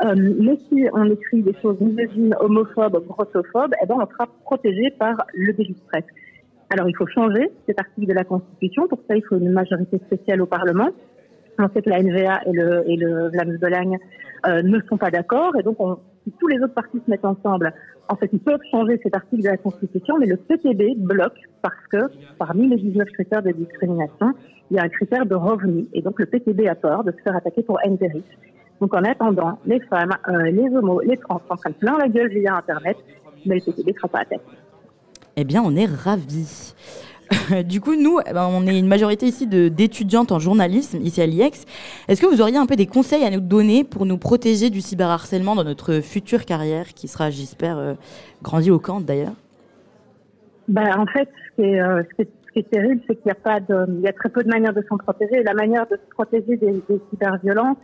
Euh, 0.05 0.15
mais 0.15 0.59
si 0.69 0.87
on 0.93 1.11
écrit 1.11 1.43
des 1.43 1.55
choses 1.63 1.81
misogynes, 1.81 2.37
homophobes, 2.39 3.03
grossophobes, 3.07 3.73
eh 3.83 3.87
ben, 3.87 3.97
on 3.99 4.07
sera 4.07 4.27
protégé 4.45 4.91
par 4.99 5.17
le 5.33 5.55
délit 5.55 5.73
de 5.73 5.89
presse. 5.89 6.05
Alors, 6.69 6.87
il 6.87 6.97
faut 6.97 7.07
changer 7.07 7.51
cet 7.67 7.81
article 7.81 8.09
de 8.09 8.13
la 8.13 8.25
Constitution. 8.25 8.87
Pour 8.87 8.99
ça, 9.09 9.17
il 9.17 9.23
faut 9.25 9.39
une 9.39 9.53
majorité 9.53 9.99
spéciale 10.07 10.43
au 10.43 10.47
Parlement. 10.47 10.91
En 11.59 11.69
fait, 11.69 11.87
la 11.87 12.03
NVA 12.03 12.41
et 12.47 12.53
le, 12.53 12.85
et 12.87 12.97
le 12.97 13.29
Vlaams 13.31 13.57
Belang 13.59 13.97
euh, 14.47 14.63
ne 14.63 14.81
sont 14.89 14.97
pas 14.97 15.11
d'accord. 15.11 15.57
Et 15.59 15.63
donc, 15.63 15.77
on, 15.81 15.99
si 16.25 16.33
tous 16.39 16.49
les 16.49 16.59
autres 16.59 16.75
partis 16.75 17.01
se 17.05 17.11
mettent 17.11 17.25
ensemble, 17.25 17.73
en 18.09 18.17
fait, 18.17 18.29
ils 18.33 18.41
peuvent 18.41 18.61
changer 18.71 19.01
cet 19.03 19.17
article 19.17 19.43
de 19.43 19.49
la 19.49 19.57
Constitution, 19.57 20.19
mais 20.19 20.27
le 20.27 20.37
PTB 20.37 20.97
bloque 20.99 21.39
parce 21.63 21.87
que 21.91 21.99
parmi 22.39 22.69
les 22.69 22.77
19 22.77 23.09
critères 23.11 23.43
de 23.43 23.53
discrimination, 23.53 24.33
il 24.71 24.77
y 24.77 24.81
a 24.81 24.85
un 24.85 24.89
critère 24.89 25.27
de 25.27 25.35
revenu. 25.35 25.87
Et 25.93 26.03
donc, 26.03 26.19
le 26.19 26.27
PTB 26.27 26.67
a 26.69 26.75
peur 26.75 27.05
de 27.05 27.13
se 27.13 27.23
faire 27.23 27.37
attaquer 27.37 27.63
pour 27.63 27.79
NTRIS. 27.85 28.25
Donc, 28.81 28.95
en 28.95 29.03
attendant, 29.05 29.59
les 29.65 29.81
femmes, 29.81 30.17
euh, 30.29 30.51
les 30.51 30.69
homos, 30.77 31.01
les 31.01 31.17
trans 31.17 31.41
sont 31.47 31.55
en 31.55 31.57
train 31.57 31.71
de 31.71 31.77
plein 31.77 31.97
la 31.99 32.09
gueule 32.09 32.29
via 32.29 32.57
Internet, 32.57 32.97
mais 33.47 33.57
le 33.57 33.61
PTB 33.61 33.89
ne 33.89 33.95
sera 33.95 34.09
pas 34.09 34.21
attaqué. 34.21 34.43
Eh 35.37 35.45
bien, 35.45 35.63
on 35.65 35.75
est 35.77 35.87
ravis. 35.87 36.75
du 37.65 37.81
coup, 37.81 37.95
nous, 37.97 38.19
eh 38.27 38.33
ben, 38.33 38.49
on 38.51 38.67
est 38.67 38.79
une 38.79 38.87
majorité 38.87 39.27
ici 39.27 39.47
d'étudiantes 39.47 40.33
en 40.33 40.39
journalisme, 40.39 40.99
ici 41.01 41.21
à 41.21 41.27
l'IEX. 41.27 41.65
Est-ce 42.09 42.21
que 42.21 42.27
vous 42.27 42.41
auriez 42.41 42.57
un 42.57 42.67
peu 42.67 42.77
des 42.77 42.87
conseils 42.87 43.25
à 43.25 43.31
nous 43.31 43.41
donner 43.41 43.85
pour 43.85 44.07
nous 44.07 44.19
protéger 44.19 44.71
du 44.71 44.81
cyberharcèlement 44.81 45.55
dans 45.55 45.65
notre 45.65 46.01
future 46.01 46.45
carrière, 46.45 46.89
qui 46.89 47.09
sera, 47.09 47.31
j'espère, 47.31 47.79
euh, 47.79 47.95
grandiloquente 48.43 49.05
d'ailleurs? 49.05 49.35
Ben, 50.69 50.89
en 50.99 51.07
fait, 51.07 51.29
ce 51.49 51.63
qui 51.63 51.69
est, 51.69 51.81
euh, 51.81 52.03
ce 52.11 52.25
qui 52.25 52.59
est, 52.59 52.71
terrible, 52.71 53.01
c'est 53.07 53.17
qu'il 53.17 53.27
y 53.27 54.09
a 54.09 54.13
très 54.13 54.29
peu 54.29 54.43
de 54.43 54.49
manières 54.49 54.73
de 54.73 54.83
s'en 54.89 54.97
protéger. 54.97 55.43
La 55.43 55.55
manière 55.55 55.87
de 55.87 55.97
se 55.97 56.11
protéger 56.11 56.57
des, 56.57 56.83
des 56.89 57.01
cyberviolences, 57.11 57.77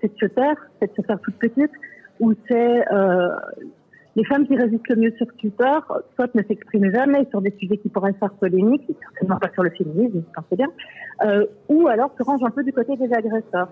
c'est 0.00 0.12
de 0.12 0.18
se 0.18 0.26
taire, 0.26 0.56
c'est 0.80 0.90
de 0.90 1.02
se 1.02 1.06
faire 1.06 1.20
toute 1.20 1.36
petite, 1.36 1.70
ou 2.18 2.34
c'est 2.48 2.92
euh, 2.92 3.28
les 4.16 4.24
femmes 4.24 4.46
qui 4.46 4.56
résistent 4.56 4.88
le 4.88 4.96
mieux 4.96 5.12
sur 5.16 5.26
Twitter, 5.36 5.78
soit 6.14 6.34
ne 6.34 6.42
s'expriment 6.42 6.92
jamais 6.92 7.26
sur 7.30 7.40
des 7.40 7.54
sujets 7.58 7.76
qui 7.78 7.88
pourraient 7.88 8.12
faire 8.14 8.32
polémique, 8.32 8.82
certainement 9.02 9.38
pas 9.38 9.50
sur 9.52 9.62
le 9.62 9.70
féminisme, 9.70 10.22
pensais 10.34 10.56
bien, 10.56 10.68
euh, 11.24 11.46
ou 11.68 11.88
alors 11.88 12.12
se 12.18 12.22
rangent 12.22 12.44
un 12.44 12.50
peu 12.50 12.64
du 12.64 12.72
côté 12.72 12.96
des 12.96 13.12
agresseurs. 13.12 13.68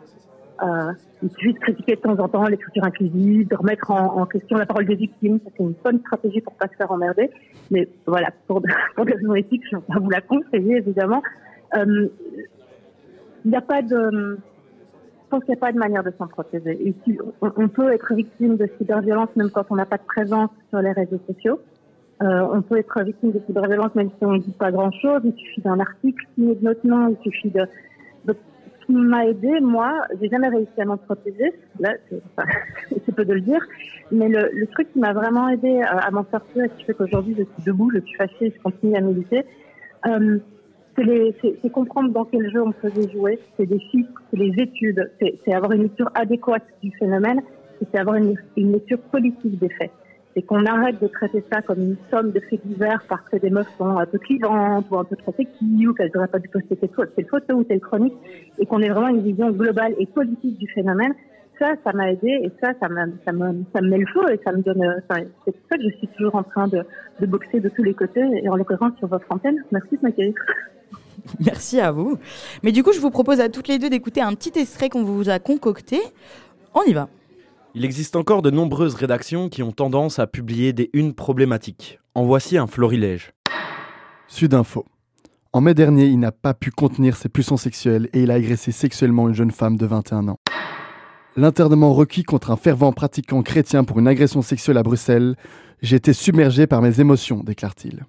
Euh, 0.62 0.92
il 1.22 1.30
suffit 1.30 1.54
de 1.54 1.58
critiquer 1.58 1.96
de 1.96 2.00
temps 2.00 2.18
en 2.18 2.28
temps 2.28 2.44
l'écriture 2.46 2.82
inclusive, 2.84 3.46
de 3.46 3.54
remettre 3.54 3.90
en, 3.90 4.26
question 4.26 4.56
la 4.56 4.66
parole 4.66 4.86
des 4.86 4.96
victimes. 4.96 5.38
C'est 5.44 5.62
une 5.62 5.74
bonne 5.84 6.00
stratégie 6.00 6.40
pour 6.40 6.54
pas 6.54 6.66
se 6.68 6.74
faire 6.74 6.90
emmerder. 6.90 7.30
Mais 7.70 7.88
voilà, 8.06 8.30
pour, 8.46 8.60
des 8.60 8.72
raisons 8.96 9.34
éthiques, 9.34 9.62
je 9.70 9.76
vais 9.76 9.82
pas 9.82 10.00
vous 10.00 10.10
la 10.10 10.20
conseiller, 10.20 10.78
évidemment. 10.78 11.22
Euh, 11.76 12.08
Il 13.44 13.50
n'y 13.50 13.56
a 13.56 13.60
pas 13.60 13.82
de... 13.82 14.38
Je 15.28 15.36
pense 15.36 15.44
qu'il 15.44 15.52
n'y 15.52 15.58
a 15.58 15.60
pas 15.60 15.72
de 15.72 15.78
manière 15.78 16.02
de 16.02 16.10
s'en 16.16 16.26
protéger. 16.26 16.94
On, 17.42 17.68
peut 17.68 17.92
être 17.92 18.14
victime 18.14 18.56
de 18.56 18.66
cyberviolence 18.78 19.28
même 19.36 19.50
quand 19.50 19.66
on 19.68 19.76
n'a 19.76 19.84
pas 19.84 19.98
de 19.98 20.02
présence 20.02 20.48
sur 20.70 20.80
les 20.80 20.92
réseaux 20.92 21.20
sociaux. 21.26 21.60
Euh, 22.22 22.48
on 22.50 22.62
peut 22.62 22.78
être 22.78 23.02
victime 23.02 23.32
de 23.32 23.40
cyberviolence 23.44 23.94
même 23.94 24.08
si 24.08 24.24
on 24.24 24.32
ne 24.32 24.38
dit 24.38 24.54
pas 24.58 24.72
grand-chose. 24.72 25.20
Il 25.24 25.34
suffit 25.34 25.60
d'un 25.60 25.80
article 25.80 26.24
signé 26.34 26.54
de 26.54 26.64
notre 26.64 26.86
nom, 26.86 27.08
il 27.14 27.30
suffit 27.30 27.50
de... 27.50 27.60
de 28.24 28.32
ce 28.32 28.86
qui 28.86 28.92
m'a 28.92 29.26
aidé, 29.26 29.60
moi, 29.60 30.00
j'ai 30.18 30.30
jamais 30.30 30.48
réussi 30.48 30.80
à 30.80 30.86
m'en 30.86 30.96
protéger. 30.96 31.52
Là, 31.78 31.92
c'est 32.08 33.14
peu 33.14 33.26
de 33.26 33.34
le 33.34 33.42
dire. 33.42 33.60
Mais 34.10 34.30
le, 34.30 34.66
truc 34.68 34.90
qui 34.94 34.98
m'a 34.98 35.12
vraiment 35.12 35.50
aidé 35.50 35.82
à, 35.82 35.98
à 35.98 36.10
m'en 36.10 36.24
sortir 36.30 36.64
et 36.64 36.70
qui 36.70 36.84
fait 36.84 36.94
qu'aujourd'hui 36.94 37.34
je 37.36 37.42
suis 37.42 37.64
debout, 37.66 37.90
je 37.92 38.00
suis 38.00 38.16
fâchée, 38.16 38.50
je 38.56 38.62
continue 38.62 38.96
à 38.96 39.02
militer, 39.02 39.44
euh, 40.06 40.38
c'est 41.62 41.70
comprendre 41.70 42.10
dans 42.10 42.24
quel 42.24 42.50
jeu 42.50 42.62
on 42.62 42.72
faisait 42.72 43.10
jouer, 43.10 43.38
c'est 43.56 43.66
des 43.66 43.80
chiffres, 43.80 44.10
c'est 44.30 44.38
les 44.38 44.52
études, 44.62 45.10
c'est 45.20 45.52
avoir 45.52 45.72
une 45.72 45.82
lecture 45.82 46.10
adéquate 46.14 46.64
du 46.82 46.90
phénomène 46.98 47.40
et 47.80 47.86
c'est 47.90 48.00
avoir 48.00 48.16
une, 48.16 48.36
lecture 48.56 48.98
politique 48.98 49.58
des 49.58 49.68
faits. 49.68 49.92
C'est 50.34 50.42
qu'on 50.42 50.64
arrête 50.66 51.00
de 51.00 51.06
traiter 51.06 51.42
ça 51.50 51.62
comme 51.62 51.80
une 51.80 51.96
somme 52.10 52.32
de 52.32 52.40
faits 52.40 52.60
divers 52.64 53.02
parce 53.08 53.26
que 53.28 53.36
des 53.36 53.50
meufs 53.50 53.68
sont 53.76 53.96
un 53.98 54.06
peu 54.06 54.18
clivantes 54.18 54.86
ou 54.90 54.98
un 54.98 55.04
peu 55.04 55.16
trop 55.16 55.32
sexy 55.36 55.86
ou 55.86 55.94
qu'elles 55.94 56.10
n'auraient 56.14 56.28
pas 56.28 56.38
dû 56.38 56.48
poster 56.48 56.76
telle 56.76 56.90
telle 57.16 57.26
photo 57.26 57.54
ou 57.54 57.64
telle 57.64 57.80
chronique 57.80 58.14
et 58.58 58.66
qu'on 58.66 58.80
ait 58.80 58.88
vraiment 58.88 59.08
une 59.08 59.22
vision 59.22 59.50
globale 59.50 59.94
et 59.98 60.06
politique 60.06 60.58
du 60.58 60.68
phénomène. 60.68 61.14
Ça, 61.58 61.74
ça 61.82 61.92
m'a 61.92 62.12
aidé 62.12 62.28
et 62.28 62.52
ça, 62.60 62.72
ça, 62.80 62.88
me, 62.88 63.80
met 63.82 63.98
le 63.98 64.06
feu 64.06 64.32
et 64.32 64.40
ça 64.44 64.52
me 64.52 64.62
donne. 64.62 65.02
c'est 65.44 65.52
pour 65.52 65.68
ça 65.70 65.76
que 65.76 65.82
je 65.82 65.96
suis 65.96 66.08
toujours 66.08 66.36
en 66.36 66.44
train 66.44 66.68
de, 66.68 66.84
boxer 67.26 67.58
de 67.58 67.68
tous 67.68 67.82
les 67.82 67.94
côtés 67.94 68.24
et 68.42 68.48
en 68.48 68.54
l'occurrence 68.54 68.96
sur 68.98 69.08
votre 69.08 69.26
antenne. 69.30 69.64
Merci 69.72 69.96
de. 69.96 70.34
Merci 71.40 71.80
à 71.80 71.92
vous. 71.92 72.18
Mais 72.62 72.72
du 72.72 72.82
coup, 72.82 72.92
je 72.92 73.00
vous 73.00 73.10
propose 73.10 73.40
à 73.40 73.48
toutes 73.48 73.68
les 73.68 73.78
deux 73.78 73.90
d'écouter 73.90 74.20
un 74.20 74.34
petit 74.34 74.58
extrait 74.58 74.88
qu'on 74.88 75.04
vous 75.04 75.28
a 75.28 75.38
concocté. 75.38 76.00
On 76.74 76.82
y 76.82 76.92
va. 76.92 77.08
Il 77.74 77.84
existe 77.84 78.16
encore 78.16 78.42
de 78.42 78.50
nombreuses 78.50 78.94
rédactions 78.94 79.48
qui 79.48 79.62
ont 79.62 79.72
tendance 79.72 80.18
à 80.18 80.26
publier 80.26 80.72
des 80.72 80.90
unes 80.92 81.14
problématiques. 81.14 82.00
En 82.14 82.24
voici 82.24 82.58
un 82.58 82.66
florilège. 82.66 83.32
Sudinfo. 84.26 84.84
En 85.52 85.60
mai 85.60 85.74
dernier, 85.74 86.06
il 86.06 86.18
n'a 86.18 86.32
pas 86.32 86.54
pu 86.54 86.70
contenir 86.70 87.16
ses 87.16 87.28
pulsions 87.28 87.56
sexuelles 87.56 88.08
et 88.12 88.22
il 88.22 88.30
a 88.30 88.34
agressé 88.34 88.72
sexuellement 88.72 89.28
une 89.28 89.34
jeune 89.34 89.50
femme 89.50 89.76
de 89.76 89.86
21 89.86 90.28
ans. 90.28 90.38
L'internement 91.36 91.94
requis 91.94 92.24
contre 92.24 92.50
un 92.50 92.56
fervent 92.56 92.92
pratiquant 92.92 93.42
chrétien 93.42 93.84
pour 93.84 93.98
une 93.98 94.08
agression 94.08 94.42
sexuelle 94.42 94.76
à 94.76 94.82
Bruxelles. 94.82 95.36
J'ai 95.80 95.96
été 95.96 96.12
submergé 96.12 96.66
par 96.66 96.82
mes 96.82 97.00
émotions, 97.00 97.42
déclare-t-il. 97.44 98.04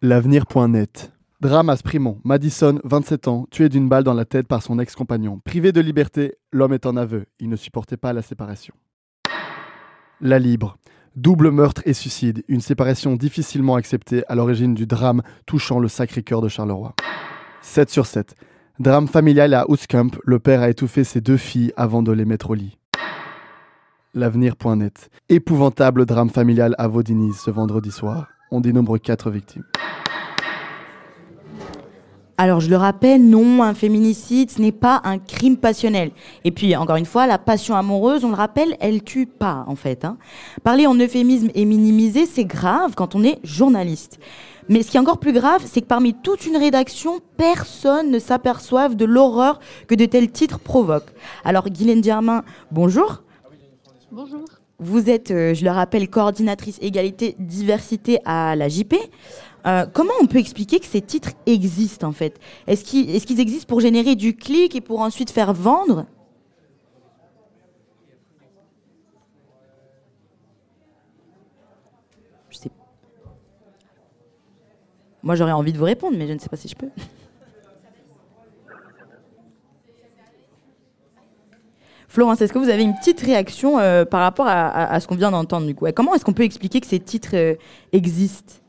L'avenir.net. 0.00 1.12
Drame 1.42 1.70
à 1.70 1.76
Sprimont. 1.76 2.20
Madison, 2.22 2.78
27 2.84 3.26
ans, 3.26 3.48
tué 3.50 3.68
d'une 3.68 3.88
balle 3.88 4.04
dans 4.04 4.14
la 4.14 4.24
tête 4.24 4.46
par 4.46 4.62
son 4.62 4.78
ex-compagnon. 4.78 5.40
Privé 5.44 5.72
de 5.72 5.80
liberté, 5.80 6.36
l'homme 6.52 6.72
est 6.72 6.86
en 6.86 6.96
aveu. 6.96 7.26
Il 7.40 7.48
ne 7.48 7.56
supportait 7.56 7.96
pas 7.96 8.12
la 8.12 8.22
séparation. 8.22 8.74
La 10.20 10.38
Libre. 10.38 10.78
Double 11.16 11.50
meurtre 11.50 11.82
et 11.84 11.94
suicide. 11.94 12.44
Une 12.46 12.60
séparation 12.60 13.16
difficilement 13.16 13.74
acceptée 13.74 14.22
à 14.28 14.36
l'origine 14.36 14.74
du 14.74 14.86
drame 14.86 15.22
touchant 15.44 15.80
le 15.80 15.88
Sacré-Cœur 15.88 16.42
de 16.42 16.48
Charleroi. 16.48 16.94
7 17.60 17.90
sur 17.90 18.06
7. 18.06 18.36
Drame 18.78 19.08
familial 19.08 19.52
à 19.54 19.68
Oostkamp. 19.68 20.12
Le 20.24 20.38
père 20.38 20.62
a 20.62 20.70
étouffé 20.70 21.02
ses 21.02 21.20
deux 21.20 21.38
filles 21.38 21.72
avant 21.76 22.04
de 22.04 22.12
les 22.12 22.24
mettre 22.24 22.50
au 22.50 22.54
lit. 22.54 22.78
L'avenir.net. 24.14 25.10
Épouvantable 25.28 26.06
drame 26.06 26.30
familial 26.30 26.76
à 26.78 26.86
Vaudiniz 26.86 27.34
ce 27.34 27.50
vendredi 27.50 27.90
soir. 27.90 28.28
On 28.52 28.60
dénombre 28.60 28.96
4 28.96 29.28
victimes. 29.32 29.64
Alors, 32.38 32.60
je 32.60 32.70
le 32.70 32.76
rappelle, 32.76 33.22
non, 33.24 33.62
un 33.62 33.74
féminicide, 33.74 34.50
ce 34.50 34.60
n'est 34.60 34.72
pas 34.72 35.00
un 35.04 35.18
crime 35.18 35.56
passionnel. 35.56 36.10
Et 36.44 36.50
puis, 36.50 36.74
encore 36.74 36.96
une 36.96 37.04
fois, 37.06 37.26
la 37.26 37.38
passion 37.38 37.76
amoureuse, 37.76 38.24
on 38.24 38.30
le 38.30 38.34
rappelle, 38.34 38.76
elle 38.80 39.02
tue 39.04 39.26
pas, 39.26 39.64
en 39.68 39.76
fait. 39.76 40.04
hein. 40.04 40.16
Parler 40.64 40.86
en 40.86 40.94
euphémisme 40.94 41.50
et 41.54 41.64
minimiser, 41.64 42.26
c'est 42.26 42.44
grave 42.46 42.94
quand 42.96 43.14
on 43.14 43.22
est 43.22 43.38
journaliste. 43.44 44.18
Mais 44.68 44.82
ce 44.82 44.90
qui 44.90 44.96
est 44.96 45.00
encore 45.00 45.18
plus 45.18 45.32
grave, 45.32 45.62
c'est 45.66 45.82
que 45.82 45.86
parmi 45.86 46.14
toute 46.14 46.46
une 46.46 46.56
rédaction, 46.56 47.20
personne 47.36 48.10
ne 48.10 48.18
s'aperçoive 48.18 48.96
de 48.96 49.04
l'horreur 49.04 49.60
que 49.86 49.94
de 49.94 50.06
tels 50.06 50.30
titres 50.30 50.58
provoquent. 50.58 51.12
Alors, 51.44 51.68
Guylaine 51.68 52.02
Germain, 52.02 52.44
bonjour. 52.70 53.22
Bonjour. 54.10 54.40
Vous 54.78 55.08
êtes, 55.08 55.30
euh, 55.30 55.54
je 55.54 55.64
le 55.64 55.70
rappelle, 55.70 56.08
coordinatrice 56.08 56.78
égalité 56.82 57.36
diversité 57.38 58.18
à 58.24 58.56
la 58.56 58.68
JP. 58.68 58.94
Euh, 59.66 59.86
comment 59.92 60.12
on 60.20 60.26
peut 60.26 60.38
expliquer 60.38 60.80
que 60.80 60.86
ces 60.86 61.00
titres 61.00 61.30
existent 61.46 62.08
en 62.08 62.12
fait? 62.12 62.40
Est-ce 62.66 62.84
qu'ils 62.84 63.40
existent 63.40 63.68
pour 63.68 63.80
générer 63.80 64.16
du 64.16 64.34
clic 64.34 64.74
et 64.74 64.80
pour 64.80 65.00
ensuite 65.00 65.30
faire 65.30 65.52
vendre? 65.52 66.06
Je 72.50 72.58
sais. 72.58 72.70
Moi 75.22 75.36
j'aurais 75.36 75.52
envie 75.52 75.72
de 75.72 75.78
vous 75.78 75.84
répondre, 75.84 76.16
mais 76.18 76.26
je 76.26 76.32
ne 76.32 76.38
sais 76.38 76.48
pas 76.48 76.56
si 76.56 76.68
je 76.68 76.74
peux. 76.74 76.90
Florence, 82.08 82.42
est-ce 82.42 82.52
que 82.52 82.58
vous 82.58 82.68
avez 82.68 82.82
une 82.82 82.94
petite 82.94 83.20
réaction 83.20 83.78
euh, 83.78 84.04
par 84.04 84.20
rapport 84.20 84.46
à, 84.46 85.00
ce 85.00 85.06
qu'on 85.06 85.14
vient 85.14 85.30
d'entendre 85.30 85.66
du 85.66 85.74
coup? 85.74 85.86
Comment 85.94 86.14
est-ce 86.14 86.26
qu'on 86.26 86.34
peut 86.34 86.42
expliquer 86.42 86.80
que 86.80 86.86
ces 86.86 87.00
titres 87.00 87.34
euh, 87.34 87.54
existent? 87.92 88.61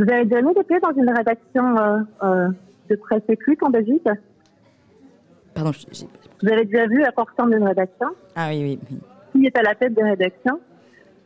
Vous 0.00 0.10
avez 0.10 0.24
déjà 0.24 0.40
mis 0.40 0.54
des 0.54 0.62
pieds 0.64 0.80
dans 0.80 0.92
une 0.96 1.10
rédaction 1.10 1.76
euh, 1.76 1.98
euh, 2.22 2.48
de 2.88 2.96
presse 2.96 3.22
écrite 3.28 3.62
en 3.62 3.68
Belgique 3.68 4.08
Pardon, 5.54 5.72
j'ai- 5.72 6.06
Vous 6.42 6.48
avez 6.50 6.64
déjà 6.64 6.86
vu 6.86 7.02
à 7.04 7.10
quoi 7.10 7.24
ressemble 7.30 7.54
une 7.56 7.66
rédaction 7.66 8.06
Ah 8.34 8.48
oui, 8.50 8.62
oui. 8.62 8.78
oui. 8.90 8.98
Qui 9.32 9.46
est 9.46 9.58
à 9.58 9.62
la 9.62 9.74
tête 9.74 9.92
des 9.92 10.02
rédactions 10.02 10.58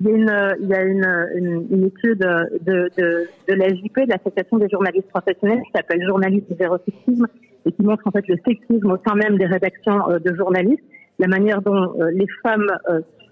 Il 0.01 0.09
y 0.09 0.11
a 0.11 0.17
une, 0.17 0.29
euh, 0.29 0.55
il 0.61 0.67
y 0.67 0.75
a 0.75 0.83
une, 0.83 1.07
une, 1.37 1.67
une 1.71 1.85
étude 1.87 2.19
de, 2.19 2.91
de, 2.97 3.29
de 3.49 3.55
l'AJP, 3.55 4.07
de 4.07 4.11
l'Association 4.11 4.59
des 4.59 4.69
journalistes 4.69 5.09
professionnels, 5.09 5.63
qui 5.63 5.71
s'appelle 5.73 6.03
Journalisme 6.05 6.53
zéro 6.59 6.77
sexisme, 6.85 7.27
et 7.67 7.71
qui 7.73 7.83
montre 7.83 8.03
en 8.07 8.11
fait 8.11 8.27
le 8.27 8.37
sexisme 8.45 8.91
au 8.91 8.97
sein 9.07 9.15
même 9.15 9.39
des 9.39 9.47
rédactions 9.47 10.01
de 10.09 10.35
journalistes, 10.35 10.83
la 11.21 11.29
manière 11.29 11.63
dont 11.63 11.95
les 12.13 12.27
femmes 12.43 12.67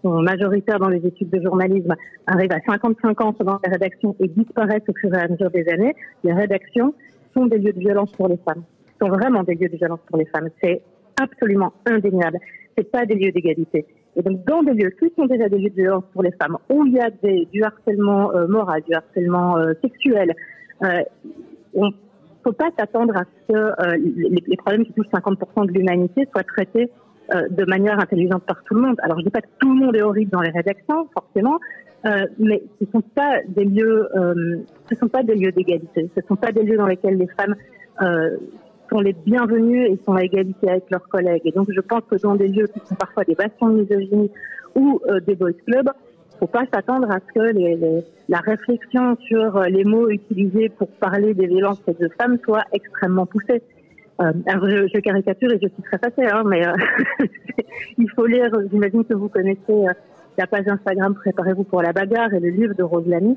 sont 0.03 0.21
majoritaires 0.23 0.79
dans 0.79 0.89
les 0.89 1.05
études 1.07 1.31
de 1.31 1.41
journalisme 1.41 1.95
arrivent 2.27 2.53
à 2.53 2.61
55 2.67 3.21
ans 3.21 3.35
dans 3.41 3.61
les 3.65 3.71
rédactions 3.71 4.15
et 4.21 4.29
disparaissent 4.29 4.89
au 4.89 4.95
fur 4.95 5.15
et 5.15 5.19
à 5.19 5.29
mesure 5.29 5.51
des 5.51 5.69
années. 5.69 5.95
Les 6.25 6.33
rédactions 6.33 6.95
sont 7.35 7.47
des 7.47 7.59
lieux 7.59 7.73
de 7.73 7.79
violence 7.79 8.13
pour 8.13 8.29
les 8.29 8.39
femmes, 8.39 8.63
sont 9.01 9.09
vraiment 9.09 9.43
des 9.43 9.55
lieux 9.55 9.69
de 9.69 9.77
violence 9.77 10.01
pour 10.09 10.19
les 10.19 10.27
femmes. 10.27 10.49
C'est 10.63 10.83
absolument 11.21 11.73
indéniable. 11.87 12.39
C'est 12.77 12.91
pas 12.91 13.07
des 13.07 13.15
lieux 13.15 13.33
d'égalité. 13.33 13.87
Et 14.17 14.23
donc, 14.23 14.45
dans 14.45 14.63
des 14.63 14.75
lieux 14.75 14.91
qui 14.91 15.11
sont 15.17 15.27
déjà 15.27 15.49
des 15.49 15.59
lieux 15.59 15.71
de 15.71 15.75
violence 15.83 16.05
pour 16.13 16.23
les 16.23 16.33
femmes, 16.33 16.59
où 16.69 16.85
il 16.85 16.95
y 16.95 17.01
a 17.01 17.11
du 17.11 17.63
harcèlement 17.63 18.33
euh, 18.33 18.47
moral, 18.47 18.83
du 18.83 18.95
harcèlement 18.95 19.57
euh, 19.57 19.73
sexuel, 19.83 20.35
euh, 20.85 21.03
on 21.75 21.91
faut 22.45 22.53
pas 22.53 22.71
s'attendre 22.79 23.17
à 23.17 23.23
ce 23.25 23.53
que 23.53 23.57
euh, 23.57 23.97
les 24.49 24.57
problèmes 24.57 24.85
qui 24.85 24.93
touchent 24.93 25.07
50% 25.13 25.67
de 25.67 25.73
l'humanité 25.73 26.27
soient 26.33 26.43
traités 26.43 26.91
euh, 27.35 27.49
de 27.51 27.65
manière 27.65 27.99
intelligente 28.01 28.45
par 28.45 28.63
tout 28.65 28.75
le 28.75 28.81
monde. 28.83 28.97
Alors, 29.03 29.19
je 29.19 29.25
dis 29.25 29.31
pas 29.31 29.41
que 29.41 29.49
tout 29.61 29.69
le 29.73 29.81
monde 29.81 29.97
est 29.97 30.03
horrible 30.03 30.31
dans 30.31 30.41
les 30.41 30.51
rédactions, 30.51 31.07
forcément, 31.15 31.59
euh, 32.07 32.27
mais 32.39 32.63
ce 32.81 32.87
sont 32.91 33.01
pas 33.01 33.41
des 33.49 33.65
lieux, 33.65 34.09
euh, 34.17 34.57
ce 34.91 34.97
sont 34.97 35.09
pas 35.09 35.23
des 35.23 35.35
lieux 35.35 35.53
d'égalité. 35.53 36.11
Ce 36.17 36.21
sont 36.27 36.37
pas 36.37 36.53
des 36.53 36.63
lieux 36.63 36.77
dans 36.77 36.87
lesquels 36.87 37.17
les 37.17 37.29
femmes 37.39 37.55
euh, 38.03 38.37
sont 38.91 39.01
les 39.01 39.13
bienvenus 39.13 39.89
et 39.91 39.99
sont 40.05 40.15
à 40.15 40.23
égalité 40.25 40.69
avec 40.69 40.91
leurs 40.91 41.09
collègues. 41.09 41.43
Et 41.45 41.53
donc, 41.53 41.69
je 41.71 41.81
pense 41.81 42.03
que 42.11 42.17
dans 42.17 42.35
des 42.35 42.49
lieux 42.49 42.67
qui 42.67 42.81
sont 42.87 42.97
parfois 42.97 43.25
des 43.25 43.35
bastions 43.35 43.69
de 43.69 43.81
misogynie 43.83 44.31
ou 44.75 45.01
euh, 45.09 45.21
des 45.21 45.37
boys 45.37 45.53
clubs, 45.67 45.91
faut 46.41 46.47
pas 46.49 46.65
s'attendre 46.75 47.09
à 47.11 47.21
ce 47.21 47.33
que 47.39 47.53
les, 47.57 47.77
les- 47.77 48.05
la 48.29 48.39
réflexion 48.39 49.17
sur 49.29 49.61
les 49.61 49.85
mots 49.85 50.09
utilisés 50.09 50.69
pour 50.71 50.89
parler 50.89 51.35
des 51.35 51.47
violences 51.47 51.81
faites 51.85 52.01
de 52.01 52.09
femmes 52.21 52.39
soit 52.45 52.65
extrêmement 52.73 53.27
poussée. 53.27 53.63
Euh, 54.23 54.33
alors 54.47 54.69
je, 54.69 54.87
je 54.93 55.01
caricature 55.01 55.51
et 55.53 55.59
je 55.63 55.69
suis 55.69 55.83
très 55.83 55.99
facile, 55.99 56.29
hein, 56.33 56.43
mais 56.47 56.67
euh, 56.67 56.73
il 57.99 58.11
faut 58.11 58.27
lire. 58.27 58.51
J'imagine 58.71 59.05
que 59.05 59.15
vous 59.15 59.29
connaissez 59.29 59.61
euh, 59.71 59.93
la 60.39 60.47
page 60.47 60.67
Instagram 60.69 61.15
Préparez-vous 61.15 61.65
pour 61.65 61.83
la 61.83 61.93
bagarre 61.93 62.33
et 62.33 62.41
le 62.41 62.51
livre 62.51 62.75
de 62.75 62.83
Rose 62.83 63.07
Lamy, 63.07 63.37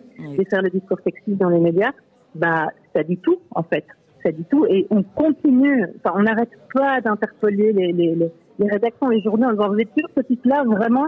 faire 0.50 0.62
le 0.62 0.70
discours 0.70 1.00
sexiste 1.04 1.40
dans 1.40 1.50
les 1.50 1.60
médias. 1.60 1.92
Bah, 2.36 2.68
ça 2.94 3.04
dit 3.04 3.18
tout 3.18 3.40
en 3.52 3.64
fait. 3.64 3.86
Ça 4.24 4.32
dit 4.32 4.46
tout 4.50 4.66
et 4.68 4.86
on 4.90 5.04
continue. 5.04 5.86
Enfin, 5.98 6.16
on 6.18 6.24
n'arrête 6.24 6.52
pas 6.74 7.02
d'interpeller 7.02 7.74
les, 7.74 7.92
les, 7.92 8.16
les, 8.16 8.32
les 8.60 8.70
rédactions, 8.70 9.10
les 9.10 9.22
journaux 9.22 9.48
en 9.48 9.52
disant 9.52 9.70
vous 9.70 9.80
êtes 9.80 9.94
sûr 9.98 10.08
ce 10.16 10.22
type-là 10.22 10.64
vraiment? 10.66 11.08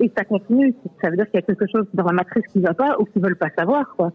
Et 0.00 0.10
ça 0.16 0.24
continue. 0.24 0.74
Ça 1.02 1.10
veut 1.10 1.16
dire 1.16 1.26
qu'il 1.26 1.40
y 1.40 1.42
a 1.42 1.46
quelque 1.46 1.66
chose 1.70 1.86
dans 1.94 2.04
la 2.04 2.12
matrice 2.12 2.44
qui 2.48 2.60
va 2.60 2.74
pas 2.74 2.96
ou 2.98 3.04
qu'ils 3.04 3.22
veulent 3.22 3.36
pas 3.36 3.50
savoir 3.56 3.94
quoi. 3.96 4.12